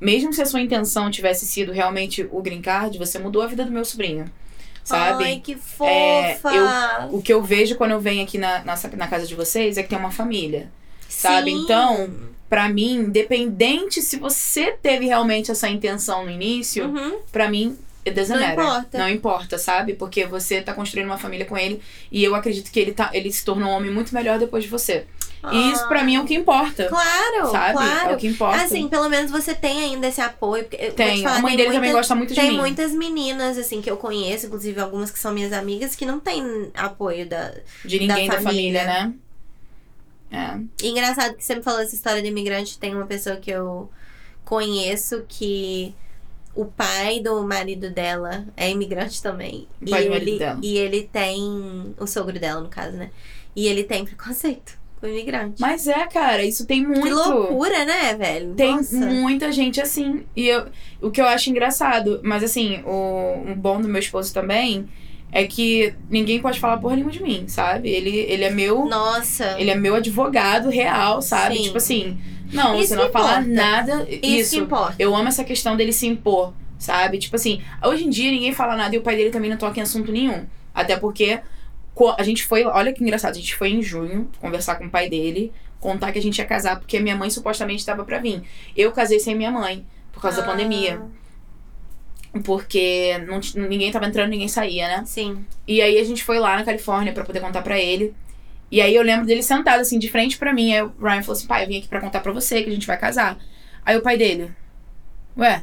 mesmo 0.00 0.32
se 0.32 0.40
a 0.40 0.46
sua 0.46 0.60
intenção 0.60 1.10
tivesse 1.10 1.44
sido 1.46 1.72
realmente 1.72 2.26
o 2.30 2.40
green 2.40 2.62
card, 2.62 2.96
você 2.96 3.18
mudou 3.18 3.42
a 3.42 3.46
vida 3.48 3.64
do 3.64 3.72
meu 3.72 3.84
sobrinho. 3.84 4.24
Sabe? 4.84 5.24
Ai, 5.24 5.40
que 5.42 5.52
É, 5.52 6.36
fofa. 6.40 7.08
O 7.10 7.20
que 7.20 7.32
eu 7.32 7.42
vejo 7.42 7.74
quando 7.76 7.90
eu 7.92 8.00
venho 8.00 8.22
aqui 8.22 8.38
na, 8.38 8.64
na, 8.64 8.74
na 8.96 9.08
casa 9.08 9.26
de 9.26 9.34
vocês 9.34 9.76
é 9.76 9.82
que 9.82 9.88
tem 9.88 9.98
uma 9.98 10.10
família. 10.12 10.70
sabe? 11.08 11.50
Sim. 11.50 11.62
Então, 11.64 12.10
Pra 12.48 12.68
mim, 12.68 12.96
independente 12.96 14.02
se 14.02 14.18
você 14.18 14.72
teve 14.72 15.06
realmente 15.06 15.50
essa 15.50 15.70
intenção 15.70 16.24
no 16.26 16.30
início, 16.30 16.84
Uhum. 16.86 17.18
pra 17.32 17.48
mim, 17.48 17.78
it 18.06 18.14
doesn't 18.14 18.34
Não 18.38 18.46
matter. 18.46 18.64
importa. 18.64 18.98
Não 18.98 19.08
importa, 19.08 19.58
sabe? 19.58 19.94
Porque 19.94 20.24
você 20.26 20.60
tá 20.60 20.72
construindo 20.74 21.06
uma 21.06 21.18
família 21.18 21.46
com 21.46 21.56
ele 21.56 21.80
e 22.10 22.22
eu 22.24 22.34
acredito 22.34 22.70
que 22.70 22.78
ele, 22.80 22.92
tá, 22.92 23.10
ele 23.12 23.30
se 23.32 23.44
tornou 23.44 23.68
um 23.68 23.72
homem 23.72 23.90
muito 23.90 24.14
melhor 24.14 24.38
depois 24.38 24.64
de 24.64 24.70
você. 24.70 25.06
E 25.52 25.72
isso 25.72 25.88
pra 25.88 26.04
mim 26.04 26.14
é 26.14 26.20
o 26.20 26.24
que 26.24 26.34
importa. 26.34 26.86
Claro, 26.88 27.50
sabe? 27.50 27.72
claro. 27.72 28.10
É 28.12 28.14
o 28.14 28.16
que 28.16 28.28
importa. 28.28 28.62
Assim, 28.62 28.86
pelo 28.88 29.08
menos 29.08 29.28
você 29.28 29.52
tem 29.52 29.80
ainda 29.82 30.06
esse 30.06 30.20
apoio. 30.20 30.64
Tem. 30.94 31.20
falar, 31.24 31.38
a 31.38 31.40
mãe 31.40 31.56
tem 31.56 31.64
dele 31.64 31.68
também 31.74 31.90
muitas- 31.90 31.94
gosta 31.96 32.14
muito 32.14 32.32
de 32.32 32.40
Tem 32.40 32.50
mim. 32.52 32.58
muitas 32.58 32.92
meninas, 32.92 33.58
assim, 33.58 33.82
que 33.82 33.90
eu 33.90 33.96
conheço, 33.96 34.46
inclusive 34.46 34.80
algumas 34.80 35.10
que 35.10 35.18
são 35.18 35.32
minhas 35.34 35.52
amigas, 35.52 35.96
que 35.96 36.06
não 36.06 36.20
tem 36.20 36.70
apoio 36.74 37.26
da. 37.28 37.52
De 37.84 37.98
ninguém 37.98 38.28
da 38.28 38.36
da 38.36 38.40
família, 38.42 38.84
família. 38.84 38.84
né? 39.08 39.14
É. 40.80 40.86
E 40.86 40.90
engraçado 40.90 41.34
que 41.34 41.44
você 41.44 41.56
me 41.56 41.62
falou 41.62 41.80
essa 41.80 41.94
história 41.94 42.22
de 42.22 42.28
imigrante, 42.28 42.78
tem 42.78 42.94
uma 42.94 43.06
pessoa 43.06 43.34
que 43.36 43.50
eu 43.50 43.90
conheço 44.44 45.24
que 45.28 45.92
o 46.54 46.66
pai 46.66 47.20
do 47.20 47.42
marido 47.42 47.90
dela 47.90 48.46
é 48.56 48.70
imigrante 48.70 49.22
também. 49.22 49.66
O 49.80 49.90
pai 49.90 50.06
e 50.06 50.08
do 50.08 50.14
ele, 50.14 50.38
dela. 50.38 50.60
E 50.62 50.76
ele 50.76 51.08
tem. 51.10 51.94
O 51.98 52.06
sogro 52.06 52.38
dela, 52.38 52.60
no 52.60 52.68
caso, 52.68 52.96
né? 52.96 53.10
E 53.56 53.66
ele 53.66 53.84
tem 53.84 54.04
preconceito 54.04 54.78
com 55.00 55.06
imigrante. 55.06 55.60
Mas 55.60 55.86
é, 55.88 56.06
cara, 56.06 56.44
isso 56.44 56.66
tem 56.66 56.86
muito. 56.86 57.02
que 57.02 57.10
loucura, 57.10 57.84
né, 57.84 58.14
velho? 58.14 58.54
Tem 58.54 58.76
Nossa. 58.76 58.96
muita 58.96 59.50
gente 59.50 59.80
assim. 59.80 60.24
E 60.36 60.46
eu, 60.46 60.66
o 61.00 61.10
que 61.10 61.20
eu 61.20 61.26
acho 61.26 61.50
engraçado, 61.50 62.20
mas 62.22 62.44
assim, 62.44 62.82
o, 62.84 63.50
o 63.50 63.54
bom 63.56 63.80
do 63.80 63.88
meu 63.88 64.00
esposo 64.00 64.32
também 64.32 64.88
é 65.32 65.44
que 65.44 65.94
ninguém 66.10 66.40
pode 66.40 66.60
falar 66.60 66.76
porra 66.76 66.94
nenhuma 66.94 67.10
de 67.10 67.22
mim, 67.22 67.48
sabe? 67.48 67.88
Ele, 67.88 68.10
ele 68.10 68.44
é 68.44 68.50
meu. 68.50 68.84
Nossa. 68.84 69.58
Ele 69.58 69.70
é 69.70 69.74
meu 69.74 69.94
advogado 69.94 70.68
real, 70.68 71.22
sabe? 71.22 71.56
Sim. 71.56 71.62
Tipo 71.62 71.78
assim, 71.78 72.18
não, 72.52 72.78
Isso 72.78 72.88
você 72.90 72.96
não 72.96 73.06
importa. 73.06 73.40
nada. 73.42 74.06
Isso, 74.08 74.20
Isso. 74.26 74.60
importa. 74.60 74.94
Eu 74.98 75.14
amo 75.14 75.28
essa 75.28 75.42
questão 75.44 75.76
dele 75.76 75.92
se 75.92 76.06
impor, 76.06 76.52
sabe? 76.78 77.18
Tipo 77.18 77.36
assim, 77.36 77.62
hoje 77.84 78.04
em 78.04 78.10
dia 78.10 78.30
ninguém 78.30 78.52
fala 78.52 78.76
nada 78.76 78.94
e 78.94 78.98
o 78.98 79.02
pai 79.02 79.16
dele 79.16 79.30
também 79.30 79.50
não 79.50 79.56
toca 79.56 79.78
em 79.78 79.82
assunto 79.82 80.12
nenhum. 80.12 80.46
Até 80.74 80.96
porque 80.96 81.40
a 82.18 82.22
gente 82.22 82.44
foi, 82.44 82.64
olha 82.64 82.92
que 82.92 83.02
engraçado, 83.02 83.32
a 83.32 83.38
gente 83.38 83.54
foi 83.54 83.70
em 83.70 83.82
junho 83.82 84.30
conversar 84.40 84.76
com 84.76 84.86
o 84.86 84.90
pai 84.90 85.08
dele, 85.10 85.52
contar 85.78 86.10
que 86.12 86.18
a 86.18 86.22
gente 86.22 86.38
ia 86.38 86.44
casar, 86.44 86.78
porque 86.78 86.98
minha 87.00 87.16
mãe 87.16 87.28
supostamente 87.30 87.80
estava 87.80 88.04
pra 88.04 88.18
vir. 88.18 88.42
Eu 88.76 88.92
casei 88.92 89.18
sem 89.20 89.34
minha 89.34 89.50
mãe, 89.50 89.84
por 90.12 90.22
causa 90.22 90.38
da 90.38 90.44
Ah, 90.44 90.50
pandemia. 90.50 91.02
Porque 92.44 93.18
não, 93.26 93.40
ninguém 93.68 93.92
tava 93.92 94.06
entrando, 94.06 94.30
ninguém 94.30 94.48
saía, 94.48 94.88
né? 94.88 95.02
Sim. 95.04 95.44
E 95.68 95.82
aí 95.82 95.98
a 95.98 96.04
gente 96.04 96.24
foi 96.24 96.38
lá 96.38 96.56
na 96.56 96.64
Califórnia 96.64 97.12
pra 97.12 97.24
poder 97.24 97.40
contar 97.40 97.60
pra 97.60 97.78
ele. 97.78 98.14
E 98.72 98.80
aí 98.80 98.96
eu 98.96 99.02
lembro 99.02 99.26
dele 99.26 99.42
sentado 99.42 99.80
assim, 99.80 99.98
de 99.98 100.10
frente 100.10 100.38
pra 100.38 100.54
mim. 100.54 100.72
Aí 100.72 100.80
o 100.80 100.90
Ryan 100.98 101.22
falou 101.22 101.36
assim: 101.36 101.46
pai, 101.46 101.64
eu 101.64 101.68
vim 101.68 101.78
aqui 101.78 101.88
pra 101.88 102.00
contar 102.00 102.20
pra 102.20 102.32
você 102.32 102.62
que 102.62 102.70
a 102.70 102.72
gente 102.72 102.86
vai 102.86 102.98
casar. 102.98 103.38
Aí 103.84 103.94
o 103.98 104.00
pai 104.00 104.16
dele, 104.16 104.50
ué, 105.36 105.62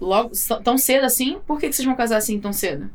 logo, 0.00 0.32
tão 0.64 0.76
cedo 0.76 1.04
assim? 1.04 1.38
Por 1.46 1.60
que, 1.60 1.68
que 1.68 1.76
vocês 1.76 1.86
vão 1.86 1.94
casar 1.94 2.16
assim 2.16 2.40
tão 2.40 2.52
cedo? 2.52 2.90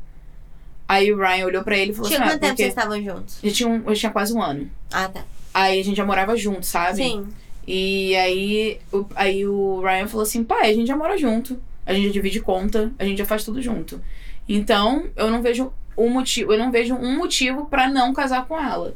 Aí 0.86 1.10
o 1.10 1.16
Ryan 1.16 1.46
olhou 1.46 1.64
pra 1.64 1.76
ele 1.78 1.92
e 1.92 1.94
falou 1.94 2.10
Tinha 2.10 2.20
assim: 2.20 2.28
ah, 2.28 2.32
quanto 2.34 2.40
tempo 2.42 2.56
vocês 2.56 2.68
estavam 2.68 3.02
juntos? 3.02 3.38
já 3.42 3.50
tinha, 3.50 3.68
um, 3.68 3.82
eu 3.86 3.94
tinha 3.94 4.12
quase 4.12 4.34
um 4.34 4.42
ano. 4.42 4.70
Ah, 4.92 5.08
tá. 5.08 5.24
Aí 5.54 5.80
a 5.80 5.84
gente 5.84 5.96
já 5.96 6.04
morava 6.04 6.36
junto, 6.36 6.66
sabe? 6.66 6.96
Sim. 6.96 7.26
E 7.66 8.14
aí 8.14 8.78
o, 8.92 9.06
aí 9.14 9.46
o 9.46 9.80
Ryan 9.80 10.06
falou 10.06 10.22
assim: 10.22 10.44
pai, 10.44 10.70
a 10.70 10.74
gente 10.74 10.86
já 10.86 10.96
mora 10.96 11.16
junto, 11.16 11.58
a 11.86 11.94
gente 11.94 12.08
já 12.08 12.12
divide 12.12 12.40
conta, 12.40 12.92
a 12.98 13.04
gente 13.06 13.16
já 13.16 13.24
faz 13.24 13.42
tudo 13.42 13.62
junto. 13.62 14.02
Então, 14.48 15.10
eu 15.16 15.30
não 15.30 15.42
vejo 15.42 15.72
um 15.96 16.08
motivo, 16.10 16.52
eu 16.52 16.58
não 16.58 16.70
vejo 16.70 16.94
um 16.94 17.16
motivo 17.16 17.66
pra 17.66 17.88
não 17.88 18.12
casar 18.12 18.46
com 18.46 18.58
ela. 18.58 18.94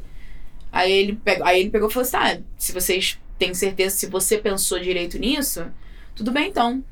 Aí 0.71 0.91
ele 0.91 1.13
pegou, 1.13 1.45
aí 1.45 1.59
ele 1.59 1.69
pegou 1.69 1.89
e 1.89 1.91
falou 1.91 2.07
assim: 2.07 2.11
tá, 2.37 2.41
se 2.57 2.71
vocês 2.71 3.19
têm 3.37 3.53
certeza, 3.53 3.95
se 3.95 4.07
você 4.07 4.37
pensou 4.37 4.79
direito 4.79 5.17
nisso, 5.17 5.65
tudo 6.15 6.31
bem 6.31 6.49
então. 6.49 6.83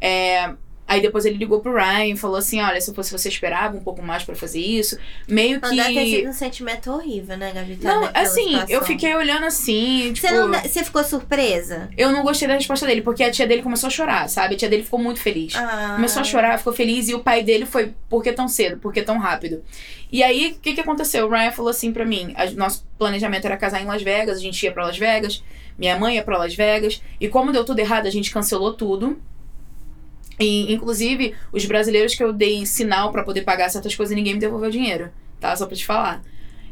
É, 0.00 0.54
Aí 0.90 1.00
depois 1.00 1.24
ele 1.24 1.36
ligou 1.38 1.60
pro 1.60 1.72
Ryan 1.72 2.14
e 2.14 2.16
falou 2.16 2.36
assim: 2.36 2.60
olha, 2.60 2.80
se 2.80 2.92
fosse 2.92 3.12
você 3.12 3.28
esperava 3.28 3.76
um 3.76 3.80
pouco 3.80 4.02
mais 4.02 4.24
pra 4.24 4.34
fazer 4.34 4.58
isso. 4.58 4.98
Meio 5.28 5.60
que. 5.60 5.76
Deve 5.76 5.94
ter 5.94 6.06
sido 6.16 6.28
um 6.30 6.32
sentimento 6.32 6.90
horrível, 6.90 7.36
né, 7.36 7.52
Gabi? 7.52 7.76
Tá 7.76 7.94
Não, 7.94 8.10
assim, 8.12 8.54
eu 8.54 8.60
situação. 8.62 8.82
fiquei 8.86 9.14
olhando 9.14 9.46
assim, 9.46 10.12
tipo. 10.12 10.26
Você, 10.26 10.34
não, 10.34 10.48
você 10.52 10.82
ficou 10.82 11.04
surpresa? 11.04 11.88
Eu 11.96 12.10
não 12.10 12.24
gostei 12.24 12.48
da 12.48 12.54
resposta 12.54 12.84
dele, 12.88 13.02
porque 13.02 13.22
a 13.22 13.30
tia 13.30 13.46
dele 13.46 13.62
começou 13.62 13.86
a 13.86 13.90
chorar, 13.90 14.28
sabe? 14.28 14.56
A 14.56 14.58
tia 14.58 14.68
dele 14.68 14.82
ficou 14.82 14.98
muito 14.98 15.20
feliz. 15.20 15.54
Ah. 15.54 15.92
Começou 15.94 16.22
a 16.22 16.24
chorar, 16.24 16.58
ficou 16.58 16.72
feliz, 16.72 17.08
e 17.08 17.14
o 17.14 17.20
pai 17.20 17.44
dele 17.44 17.66
foi, 17.66 17.94
por 18.08 18.20
que 18.20 18.32
tão 18.32 18.48
cedo? 18.48 18.76
Por 18.78 18.92
que 18.92 19.00
tão 19.00 19.16
rápido? 19.16 19.62
E 20.10 20.24
aí, 20.24 20.56
o 20.56 20.60
que 20.60 20.74
que 20.74 20.80
aconteceu? 20.80 21.28
O 21.28 21.30
Ryan 21.30 21.52
falou 21.52 21.70
assim 21.70 21.92
pra 21.92 22.04
mim, 22.04 22.32
a- 22.36 22.50
nosso 22.50 22.84
planejamento 22.98 23.44
era 23.44 23.56
casar 23.56 23.80
em 23.80 23.84
Las 23.86 24.02
Vegas, 24.02 24.38
a 24.38 24.40
gente 24.40 24.60
ia 24.60 24.72
pra 24.72 24.84
Las 24.86 24.98
Vegas, 24.98 25.40
minha 25.78 25.96
mãe 25.96 26.16
ia 26.16 26.24
pra 26.24 26.36
Las 26.36 26.52
Vegas, 26.52 27.00
e 27.20 27.28
como 27.28 27.52
deu 27.52 27.64
tudo 27.64 27.78
errado, 27.78 28.08
a 28.08 28.10
gente 28.10 28.32
cancelou 28.32 28.72
tudo. 28.74 29.20
E, 30.40 30.72
inclusive, 30.72 31.34
os 31.52 31.64
brasileiros 31.66 32.14
que 32.14 32.22
eu 32.24 32.32
dei 32.32 32.64
sinal 32.66 33.12
pra 33.12 33.22
poder 33.22 33.42
pagar 33.42 33.68
certas 33.68 33.94
coisas, 33.94 34.14
ninguém 34.16 34.34
me 34.34 34.40
devolveu 34.40 34.70
dinheiro, 34.70 35.10
tá? 35.38 35.54
Só 35.54 35.66
pra 35.66 35.76
te 35.76 35.84
falar. 35.84 36.22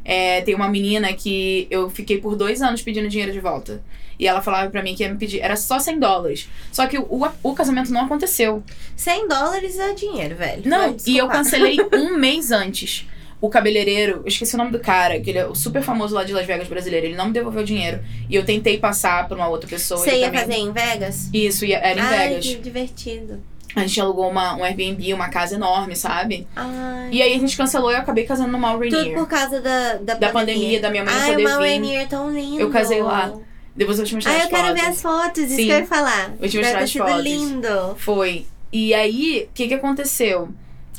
É, 0.05 0.41
tem 0.41 0.55
uma 0.55 0.69
menina 0.69 1.13
que 1.13 1.67
eu 1.71 1.91
fiquei 1.91 2.19
por 2.19 2.35
dois 2.35 2.63
anos 2.63 2.81
pedindo 2.81 3.09
dinheiro 3.09 3.33
de 3.33 3.41
volta. 3.41 3.83
E 4.19 4.27
ela 4.27 4.41
falava 4.41 4.69
pra 4.71 4.83
mim 4.83 4.95
que 4.95 5.03
ia 5.03 5.13
me 5.13 5.19
pedir. 5.19 5.41
Era 5.41 5.55
só 5.55 5.79
100 5.79 6.01
dólares. 6.01 6.49
Só 6.73 6.87
que 6.87 6.99
o, 6.99 7.29
o 7.43 7.55
casamento 7.55 7.93
não 7.93 8.07
aconteceu. 8.07 8.63
100 8.97 9.29
dólares 9.29 9.79
é 9.79 9.93
dinheiro, 9.93 10.35
velho. 10.35 10.63
Não, 10.65 10.97
e 11.07 11.19
eu 11.19 11.29
cancelei 11.29 11.77
um 11.95 12.17
mês 12.17 12.51
antes. 12.51 13.07
O 13.41 13.49
cabeleireiro, 13.49 14.23
eu 14.23 14.27
esqueci 14.27 14.57
o 14.57 14.59
nome 14.59 14.73
do 14.73 14.81
cara, 14.81 15.21
que 15.21 15.31
ele 15.31 15.39
é 15.39 15.47
o 15.47 15.55
super 15.55 15.81
famoso 15.83 16.13
lá 16.15 16.25
de 16.25 16.33
Las 16.33 16.45
Vegas 16.47 16.67
brasileiro. 16.67 17.07
Ele 17.07 17.15
não 17.15 17.27
me 17.27 17.33
devolveu 17.33 17.63
dinheiro. 17.63 18.01
E 18.29 18.35
eu 18.35 18.45
tentei 18.45 18.79
passar 18.79 19.29
pra 19.29 19.37
uma 19.37 19.47
outra 19.47 19.69
pessoa. 19.69 20.01
Você 20.01 20.17
ia 20.19 20.27
também... 20.27 20.41
fazer 20.41 20.55
em 20.55 20.73
Vegas? 20.73 21.31
Isso, 21.33 21.65
ia- 21.65 21.79
era 21.79 22.01
em 22.01 22.03
Ai, 22.03 22.29
Vegas. 22.31 22.47
que 22.47 22.55
divertido. 22.57 23.41
A 23.77 23.81
gente 23.81 24.01
alugou 24.01 24.29
uma, 24.31 24.57
um 24.57 24.65
Airbnb, 24.65 25.13
uma 25.15 25.29
casa 25.29 25.55
enorme, 25.55 25.95
sabe? 25.95 26.47
Ai. 26.57 27.11
E 27.13 27.23
aí 27.23 27.35
a 27.35 27.39
gente 27.39 27.57
cancelou 27.57 27.91
e 27.91 27.95
eu 27.95 27.99
acabei 28.01 28.25
casando 28.25 28.51
no 28.51 28.59
Mal 28.59 28.79
Tudo 28.79 28.97
Rainier. 28.97 29.19
por 29.19 29.29
causa 29.29 29.61
da, 29.61 29.95
da, 29.95 30.15
Da 30.15 30.31
pandemia, 30.31 30.81
da 30.81 30.91
minha 30.91 31.05
mãe 31.05 31.15
não 31.15 31.21
Ai, 31.23 31.31
poder 31.33 31.43
o 31.47 31.49
Mal. 31.49 31.59
Rainier 31.61 32.03
é 32.03 32.07
tão 32.07 32.31
lindo. 32.33 32.61
Eu 32.61 32.71
casei 32.71 33.03
lá. 33.03 33.33
Depois 33.77 33.99
eu 33.99 34.05
vou 34.05 34.09
te 34.09 34.15
mostrar 34.17 34.33
Ai, 34.33 34.39
as 34.39 34.45
eu 34.45 34.51
quero 34.51 34.67
fotos. 34.69 34.81
ver 34.83 34.89
as 34.89 35.03
fotos, 35.03 35.39
isso 35.45 35.57
Sim. 35.57 35.65
que 35.67 35.71
eu 35.71 35.79
ia 35.79 35.87
falar. 35.87 36.31
Vou 36.39 36.49
te 36.49 36.57
mostrar 36.59 36.79
as 36.81 36.91
sido 36.91 37.05
fotos. 37.07 37.23
lindo. 37.25 37.95
Foi. 37.99 38.47
E 38.73 38.93
aí, 38.95 39.47
o 39.49 39.55
que 39.55 39.69
que 39.69 39.75
aconteceu? 39.75 40.49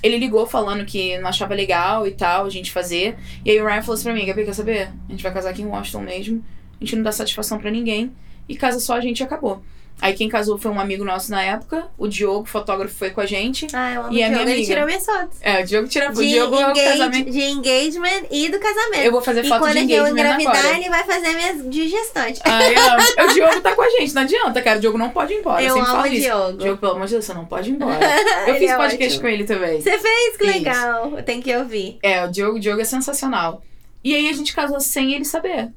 Ele 0.01 0.17
ligou 0.17 0.45
falando 0.47 0.85
que 0.85 1.17
não 1.17 1.27
achava 1.27 1.53
legal 1.53 2.07
e 2.07 2.11
tal, 2.11 2.45
a 2.45 2.49
gente 2.49 2.71
fazer. 2.71 3.17
E 3.43 3.51
aí 3.51 3.59
o 3.59 3.65
Ryan 3.65 3.81
falou 3.81 3.95
assim 3.95 4.03
pra 4.03 4.13
mim, 4.13 4.25
Gabi, 4.25 4.45
quer 4.45 4.53
saber? 4.53 4.89
A 5.07 5.11
gente 5.11 5.21
vai 5.21 5.33
casar 5.33 5.49
aqui 5.49 5.61
em 5.61 5.65
Washington 5.65 6.01
mesmo. 6.01 6.45
A 6.79 6.83
gente 6.85 6.95
não 6.95 7.03
dá 7.03 7.11
satisfação 7.11 7.57
pra 7.59 7.69
ninguém. 7.69 8.11
E 8.47 8.55
casa 8.55 8.79
só 8.79 8.93
a 8.93 9.01
gente 9.01 9.19
e 9.19 9.23
acabou. 9.23 9.61
Aí 10.01 10.13
quem 10.13 10.29
casou 10.29 10.57
foi 10.57 10.71
um 10.71 10.79
amigo 10.79 11.03
nosso 11.03 11.29
na 11.29 11.43
época. 11.43 11.87
O 11.97 12.07
Diogo, 12.07 12.45
fotógrafo, 12.45 12.95
foi 12.95 13.09
com 13.09 13.19
a 13.19 13.25
gente. 13.25 13.67
Ai, 13.73 13.97
eu 13.97 14.01
amo 14.03 14.13
E 14.13 14.23
a 14.23 14.27
o 14.27 14.29
minha 14.31 14.43
Diogo. 14.45 14.49
Ele 14.49 14.65
tirou 14.65 14.85
minhas 14.85 15.05
fotos. 15.05 15.37
É, 15.41 15.61
o 15.61 15.65
Diogo 15.65 15.87
tira 15.89 16.09
o 16.09 16.13
De, 16.13 16.27
Diogo 16.27 16.55
é 16.55 16.67
o 16.67 16.71
engage- 16.71 16.89
casamento. 16.89 17.31
de 17.31 17.41
engagement 17.41 18.23
e 18.31 18.49
do 18.49 18.59
casamento. 18.59 19.03
Eu 19.03 19.11
vou 19.11 19.21
fazer 19.21 19.43
e 19.43 19.47
foto 19.49 19.59
quando 19.59 19.73
de 19.73 19.79
eu 19.79 19.83
engagement 20.07 20.09
engravidar, 20.11 20.55
agora. 20.57 20.77
ele 20.77 20.89
vai 20.89 21.03
fazer 21.03 21.29
minhas 21.35 21.69
de 21.69 21.87
gestante. 21.89 22.39
Ai, 22.45 22.75
eu 22.75 22.81
amo. 22.81 22.99
O 23.29 23.33
Diogo 23.33 23.61
tá 23.61 23.75
com 23.75 23.81
a 23.81 23.89
gente, 23.89 24.13
não 24.15 24.21
adianta, 24.21 24.61
cara. 24.61 24.77
O 24.77 24.81
Diogo 24.81 24.97
não 24.97 25.09
pode 25.09 25.33
ir 25.33 25.37
embora. 25.39 25.61
Eu, 25.61 25.67
eu 25.69 25.73
sempre 25.75 25.89
amo 25.89 25.97
falo 26.01 26.09
o 26.09 26.13
isso. 26.15 26.21
Diogo. 26.25 26.57
Diogo, 26.57 26.77
pelo 26.77 26.91
amor 26.93 27.05
de 27.05 27.11
Deus, 27.13 27.25
você 27.25 27.33
não 27.33 27.45
pode 27.45 27.69
ir 27.69 27.73
embora. 27.73 27.99
Eu 28.47 28.55
fiz 28.55 28.69
é 28.71 28.75
podcast 28.77 29.05
ótimo. 29.17 29.21
com 29.21 29.27
ele 29.27 29.43
também. 29.43 29.81
Você 29.81 29.97
fez? 29.97 30.37
Que 30.37 30.43
legal. 30.45 31.11
Tem 31.25 31.41
que 31.41 31.55
ouvir. 31.55 31.97
É, 32.01 32.23
o 32.25 32.29
Diogo, 32.31 32.57
o 32.57 32.59
Diogo 32.59 32.79
é 32.81 32.85
sensacional. 32.85 33.61
E 34.03 34.15
aí 34.15 34.29
a 34.29 34.33
gente 34.33 34.53
casou 34.55 34.79
sem 34.79 35.13
ele 35.13 35.25
saber. 35.25 35.69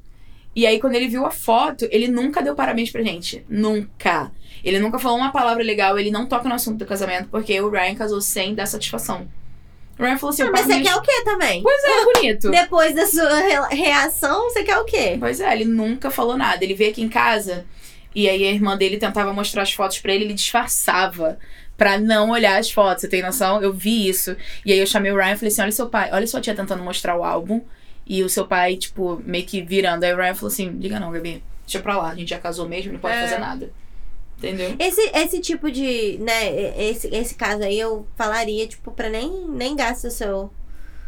E 0.55 0.67
aí, 0.67 0.79
quando 0.79 0.95
ele 0.95 1.07
viu 1.07 1.25
a 1.25 1.31
foto, 1.31 1.87
ele 1.91 2.07
nunca 2.07 2.41
deu 2.41 2.53
parabéns 2.55 2.91
pra 2.91 3.01
gente. 3.01 3.43
Nunca. 3.49 4.31
Ele 4.63 4.79
nunca 4.79 4.99
falou 4.99 5.17
uma 5.17 5.31
palavra 5.31 5.63
legal, 5.63 5.97
ele 5.99 6.11
não 6.11 6.25
toca 6.25 6.47
no 6.47 6.55
assunto 6.55 6.77
do 6.77 6.85
casamento, 6.85 7.27
porque 7.29 7.59
o 7.59 7.69
Ryan 7.69 7.95
casou 7.95 8.21
sem 8.21 8.53
dar 8.55 8.65
satisfação. 8.65 9.27
O 9.99 10.03
Ryan 10.03 10.17
falou 10.17 10.31
assim: 10.33 10.43
Ah, 10.43 10.51
mas 10.51 10.61
você 10.65 10.81
quer 10.81 10.95
o 10.95 11.01
quê 11.01 11.23
também? 11.23 11.61
Pois 11.61 11.83
é, 11.83 12.05
bonito. 12.05 12.49
Depois 12.51 12.95
da 12.95 13.05
sua 13.05 13.39
re- 13.39 13.75
reação, 13.75 14.43
você 14.49 14.63
quer 14.63 14.77
o 14.77 14.85
quê? 14.85 15.17
Pois 15.19 15.39
é, 15.39 15.51
ele 15.53 15.65
nunca 15.65 16.09
falou 16.09 16.37
nada. 16.37 16.63
Ele 16.63 16.73
veio 16.73 16.91
aqui 16.91 17.01
em 17.01 17.09
casa 17.09 17.65
e 18.15 18.29
aí 18.29 18.43
a 18.43 18.51
irmã 18.51 18.77
dele 18.77 18.97
tentava 18.97 19.33
mostrar 19.33 19.63
as 19.63 19.73
fotos 19.73 19.99
pra 19.99 20.13
ele, 20.13 20.25
ele 20.25 20.33
disfarçava 20.33 21.37
pra 21.77 21.97
não 21.97 22.29
olhar 22.31 22.57
as 22.59 22.71
fotos. 22.71 23.01
Você 23.01 23.07
tem 23.07 23.21
noção? 23.21 23.61
Eu 23.61 23.73
vi 23.73 24.07
isso. 24.07 24.35
E 24.65 24.71
aí 24.71 24.79
eu 24.79 24.87
chamei 24.87 25.11
o 25.11 25.15
Ryan 25.15 25.33
e 25.33 25.37
falei 25.37 25.51
assim: 25.51 25.61
olha 25.61 25.71
seu 25.71 25.87
pai, 25.89 26.09
olha 26.13 26.25
sua 26.27 26.41
tia 26.41 26.55
tentando 26.55 26.83
mostrar 26.83 27.15
o 27.17 27.23
álbum. 27.23 27.61
E 28.05 28.21
o 28.23 28.29
seu 28.29 28.45
pai, 28.45 28.75
tipo, 28.75 29.21
meio 29.25 29.45
que 29.45 29.61
virando. 29.61 30.03
Aí 30.03 30.13
o 30.13 30.17
Ryan 30.17 30.35
falou 30.35 30.51
assim: 30.51 30.69
liga 30.69 30.99
não, 30.99 31.11
Gabi, 31.11 31.43
deixa 31.65 31.79
pra 31.79 31.97
lá. 31.97 32.09
A 32.09 32.15
gente 32.15 32.29
já 32.29 32.39
casou 32.39 32.67
mesmo, 32.67 32.93
não 32.93 32.99
pode 32.99 33.15
É. 33.15 33.21
fazer 33.21 33.37
nada. 33.39 33.71
Entendeu? 34.37 34.75
Esse, 34.77 35.01
esse 35.13 35.39
tipo 35.39 35.71
de, 35.71 36.17
né, 36.19 36.73
esse, 36.77 37.07
esse 37.15 37.33
caso 37.35 37.63
aí 37.63 37.79
eu 37.79 38.05
falaria, 38.17 38.67
tipo, 38.67 38.91
pra 38.91 39.07
nem, 39.07 39.45
nem 39.47 39.73
gasta 39.73 40.09
o 40.09 40.11
seu, 40.11 40.51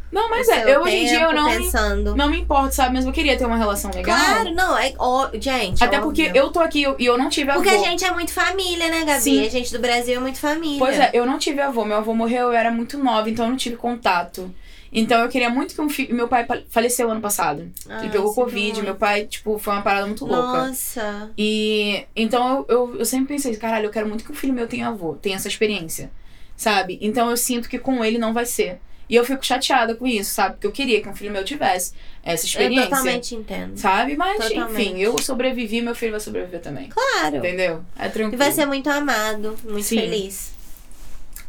Não, 0.09 0.29
mas 0.29 0.47
é, 0.47 0.73
eu 0.73 0.81
hoje 0.83 0.95
em 0.95 1.05
dia 1.05 1.21
eu 1.23 1.33
não 1.33 1.49
me, 1.49 1.57
pensando. 1.57 2.15
não 2.15 2.29
me 2.29 2.39
importo, 2.39 2.73
sabe? 2.73 2.93
Mas 2.93 3.05
eu 3.05 3.11
queria 3.11 3.37
ter 3.37 3.45
uma 3.45 3.57
relação 3.57 3.91
legal. 3.91 4.17
Claro, 4.17 4.51
não, 4.55 4.77
é. 4.77 4.93
ó, 4.97 5.29
gente. 5.33 5.83
Até 5.83 5.99
óbvio. 5.99 6.13
porque 6.25 6.39
eu 6.39 6.49
tô 6.49 6.61
aqui 6.61 6.79
e 6.79 6.83
eu, 6.83 6.95
e 6.97 7.05
eu 7.05 7.17
não 7.17 7.27
tive 7.27 7.51
avô. 7.51 7.61
Porque 7.61 7.75
a 7.75 7.79
gente 7.79 8.05
é 8.05 8.11
muito 8.11 8.31
família, 8.31 8.89
né, 8.89 9.03
Gabi? 9.03 9.19
Sim. 9.21 9.45
A 9.45 9.49
gente 9.49 9.73
do 9.73 9.79
Brasil 9.79 10.15
é 10.15 10.19
muito 10.21 10.39
família. 10.39 10.79
Pois 10.79 10.97
é, 10.97 11.09
eu 11.11 11.25
não 11.25 11.37
tive 11.37 11.59
avô. 11.59 11.83
Meu 11.83 11.97
avô 11.97 12.13
morreu, 12.13 12.47
eu 12.47 12.53
era 12.53 12.71
muito 12.71 12.97
nova, 12.97 13.29
então 13.29 13.43
eu 13.45 13.49
não 13.49 13.57
tive 13.57 13.75
contato. 13.75 14.49
Então 14.97 15.21
eu 15.21 15.27
queria 15.29 15.49
muito 15.49 15.75
que 15.75 15.81
um 15.81 15.89
filho. 15.89 16.15
Meu 16.15 16.27
pai 16.27 16.45
pa- 16.45 16.61
faleceu 16.69 17.11
ano 17.11 17.19
passado. 17.21 17.69
Ah, 17.89 17.99
Ele 18.01 18.09
pegou 18.11 18.33
Covid, 18.33 18.81
meu 18.81 18.95
pai, 18.95 19.25
tipo, 19.25 19.59
foi 19.59 19.73
uma 19.73 19.81
parada 19.81 20.07
muito 20.07 20.25
louca. 20.25 20.67
Nossa. 20.67 21.29
E 21.37 22.05
então 22.15 22.65
eu, 22.69 22.77
eu, 22.93 22.95
eu 22.99 23.05
sempre 23.05 23.27
pensei, 23.35 23.55
caralho, 23.57 23.87
eu 23.87 23.91
quero 23.91 24.07
muito 24.07 24.23
que 24.23 24.31
o 24.31 24.35
filho 24.35 24.53
meu 24.53 24.67
tenha 24.67 24.87
avô, 24.87 25.15
tenha 25.15 25.35
essa 25.35 25.47
experiência. 25.49 26.09
Sabe? 26.55 26.97
Então 27.01 27.29
eu 27.29 27.35
sinto 27.35 27.67
que 27.67 27.77
com 27.77 28.03
ele 28.05 28.17
não 28.17 28.33
vai 28.33 28.45
ser. 28.45 28.79
E 29.07 29.15
eu 29.15 29.23
fico 29.23 29.45
chateada 29.45 29.93
com 29.93 30.07
isso, 30.07 30.33
sabe? 30.33 30.55
Porque 30.55 30.65
eu 30.65 30.71
queria 30.71 30.99
que 30.99 31.07
um 31.07 31.15
filho 31.15 31.31
meu 31.31 31.43
tivesse 31.43 31.93
essa 32.23 32.43
Eu 32.45 32.47
experiência. 32.47 32.89
totalmente 32.89 33.35
entendo. 33.35 33.77
Sabe? 33.77 34.15
Mas, 34.17 34.37
Totalmente. 34.49 34.81
enfim, 34.81 34.99
eu 34.99 35.15
sobrevivi, 35.19 35.79
meu 35.81 35.93
filho 35.93 36.09
vai 36.11 36.19
sobreviver 36.19 36.59
também. 36.59 36.89
Claro. 36.89 37.35
Entendeu? 37.35 37.83
É 37.99 38.07
E 38.07 38.09
tranquilo. 38.09 38.37
vai 38.39 38.51
ser 38.51 38.65
muito 38.65 38.89
amado, 38.89 39.55
muito 39.63 39.83
Sim. 39.83 39.97
feliz. 39.99 40.54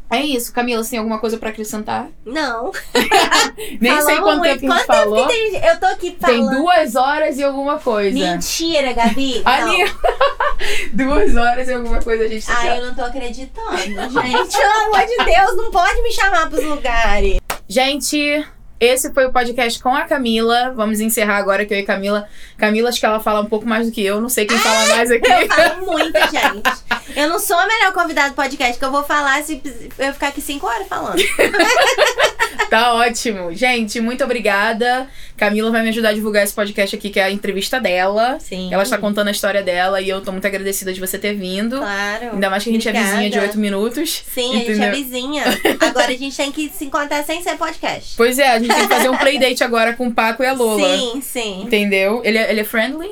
É 0.08 0.20
isso, 0.20 0.52
Camila, 0.52 0.82
você 0.84 0.90
tem 0.90 0.98
alguma 1.00 1.18
coisa 1.18 1.36
pra 1.36 1.48
acrescentar? 1.50 2.08
Não. 2.24 2.70
Nem 3.80 3.92
sei 4.00 4.14
Falamos 4.16 4.20
quanto 4.22 4.38
muito. 4.38 4.60
tempo 4.60 4.72
a 4.72 4.76
gente 4.76 4.86
Quanto 4.86 4.86
tempo 4.86 5.10
falou. 5.10 5.26
que 5.26 5.32
tem? 5.34 5.64
Eu 5.68 5.80
tô 5.80 5.86
aqui 5.86 6.10
Tem 6.12 6.38
falando. 6.38 6.56
duas 6.58 6.94
horas 6.94 7.38
e 7.38 7.42
alguma 7.42 7.78
coisa. 7.78 8.16
Mentira, 8.18 8.92
Gabi. 8.92 9.42
Ali, 9.44 9.92
duas 10.92 11.36
horas 11.36 11.68
e 11.68 11.72
alguma 11.72 12.00
coisa 12.00 12.24
a 12.24 12.28
gente 12.28 12.46
tá 12.46 12.54
Ai, 12.56 12.78
eu 12.80 12.86
não 12.86 12.94
tô 12.94 13.02
acreditando, 13.02 13.76
gente. 13.76 13.92
Pelo 14.12 14.94
amor 14.94 15.06
de 15.06 15.24
Deus, 15.24 15.56
não 15.56 15.70
pode 15.70 16.02
me 16.02 16.12
chamar 16.12 16.48
pros 16.48 16.64
lugares. 16.64 17.38
Gente, 17.68 18.46
esse 18.78 19.12
foi 19.12 19.26
o 19.26 19.32
podcast 19.32 19.82
com 19.82 19.94
a 19.94 20.02
Camila. 20.02 20.72
Vamos 20.74 21.00
encerrar 21.00 21.36
agora 21.36 21.64
que 21.64 21.72
eu 21.72 21.78
e 21.78 21.82
Camila. 21.82 22.28
Camila, 22.58 22.88
acho 22.90 23.00
que 23.00 23.06
ela 23.06 23.20
fala 23.20 23.40
um 23.40 23.46
pouco 23.46 23.66
mais 23.66 23.86
do 23.86 23.92
que 23.92 24.04
eu. 24.04 24.20
Não 24.20 24.28
sei 24.28 24.46
quem 24.46 24.58
fala 24.58 24.86
mais 24.88 25.10
aqui. 25.10 25.30
Eu 25.30 25.48
falo 25.48 25.86
muito, 25.86 26.18
gente. 26.30 27.16
Eu 27.16 27.28
não 27.30 27.38
sou 27.38 27.56
a 27.58 27.66
melhor 27.66 27.92
convidada 27.92 28.30
do 28.30 28.34
podcast, 28.34 28.78
que 28.78 28.84
eu 28.84 28.90
vou 28.90 29.02
falar 29.02 29.42
se 29.42 29.62
eu 29.98 30.12
ficar 30.12 30.28
aqui 30.28 30.40
cinco 30.40 30.66
horas 30.66 30.86
falando. 30.86 31.16
Tá 32.70 32.94
ótimo. 32.94 33.54
Gente, 33.54 34.00
muito 34.00 34.24
obrigada. 34.24 35.08
Camila 35.36 35.70
vai 35.70 35.82
me 35.82 35.90
ajudar 35.90 36.10
a 36.10 36.12
divulgar 36.12 36.42
esse 36.42 36.54
podcast 36.54 36.96
aqui, 36.96 37.10
que 37.10 37.20
é 37.20 37.24
a 37.24 37.30
entrevista 37.30 37.80
dela. 37.80 38.38
Sim. 38.40 38.72
Ela 38.72 38.82
está 38.82 38.98
contando 38.98 39.28
a 39.28 39.30
história 39.30 39.62
dela 39.62 40.00
e 40.00 40.08
eu 40.08 40.20
tô 40.20 40.32
muito 40.32 40.46
agradecida 40.46 40.92
de 40.92 41.00
você 41.00 41.18
ter 41.18 41.34
vindo. 41.34 41.78
Claro. 41.78 42.32
Ainda 42.32 42.50
mais 42.50 42.64
que 42.64 42.70
a 42.70 42.72
gente 42.72 42.88
é 42.88 42.92
vizinha 42.92 43.30
de 43.30 43.38
oito 43.38 43.58
minutos. 43.58 44.24
Sim, 44.32 44.50
a 44.50 44.58
gente 44.58 44.70
é 44.70 44.74
entendeu? 44.74 44.92
vizinha. 44.92 45.44
Agora 45.80 46.12
a 46.12 46.16
gente 46.16 46.36
tem 46.36 46.50
que 46.50 46.70
se 46.70 46.84
encontrar 46.86 47.22
sem 47.24 47.42
ser 47.42 47.56
podcast. 47.56 48.14
Pois 48.16 48.38
é, 48.38 48.48
a 48.48 48.58
gente 48.58 48.74
tem 48.74 48.88
que 48.88 48.94
fazer 48.94 49.08
um 49.08 49.16
playdate 49.16 49.62
agora 49.62 49.92
com 49.92 50.08
o 50.08 50.12
Paco 50.12 50.42
e 50.42 50.46
a 50.46 50.52
Lola. 50.52 50.96
Sim, 50.96 51.20
sim. 51.20 51.62
Entendeu? 51.62 52.22
Ele 52.24 52.38
é, 52.38 52.50
ele 52.50 52.60
é 52.60 52.64
friendly? 52.64 53.10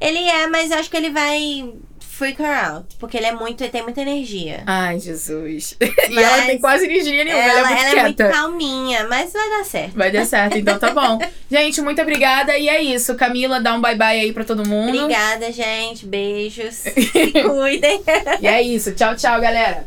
Ele 0.00 0.18
é, 0.18 0.46
mas 0.46 0.70
eu 0.70 0.78
acho 0.78 0.90
que 0.90 0.96
ele 0.96 1.10
vai 1.10 1.72
freak 2.12 2.40
her 2.40 2.72
out. 2.72 2.94
Porque 2.98 3.16
ele 3.16 3.26
é 3.26 3.32
muito, 3.32 3.62
ele 3.62 3.70
tem 3.70 3.82
muita 3.82 4.02
energia. 4.02 4.62
Ai, 4.66 5.00
Jesus. 5.00 5.76
e 5.80 6.14
Mas 6.14 6.24
ela 6.24 6.42
tem 6.42 6.58
quase 6.58 6.84
energia 6.84 7.24
nenhuma, 7.24 7.42
ela, 7.42 7.58
Ela, 7.58 7.70
é 7.70 7.74
muito 7.74 7.86
ela 7.86 8.00
é 8.00 8.02
muito 8.02 8.28
calminha, 8.28 9.08
mas 9.08 9.32
vai 9.32 9.50
dar 9.50 9.64
certo. 9.64 9.94
Vai 9.94 10.10
dar 10.10 10.26
certo, 10.26 10.58
então 10.58 10.78
tá 10.78 10.90
bom. 10.90 11.18
Gente, 11.50 11.80
muito 11.80 12.02
obrigada. 12.02 12.56
E 12.58 12.68
é 12.68 12.82
isso. 12.82 13.14
Camila, 13.14 13.60
dá 13.60 13.74
um 13.74 13.80
bye 13.80 13.96
bye 13.96 14.20
aí 14.20 14.32
pra 14.32 14.44
todo 14.44 14.68
mundo. 14.68 15.04
Obrigada, 15.04 15.50
gente. 15.52 16.06
Beijos. 16.06 16.74
Se 16.84 17.32
cuidem. 17.32 18.02
E 18.40 18.46
é 18.46 18.62
isso. 18.62 18.92
Tchau, 18.92 19.14
tchau, 19.16 19.40
galera. 19.40 19.86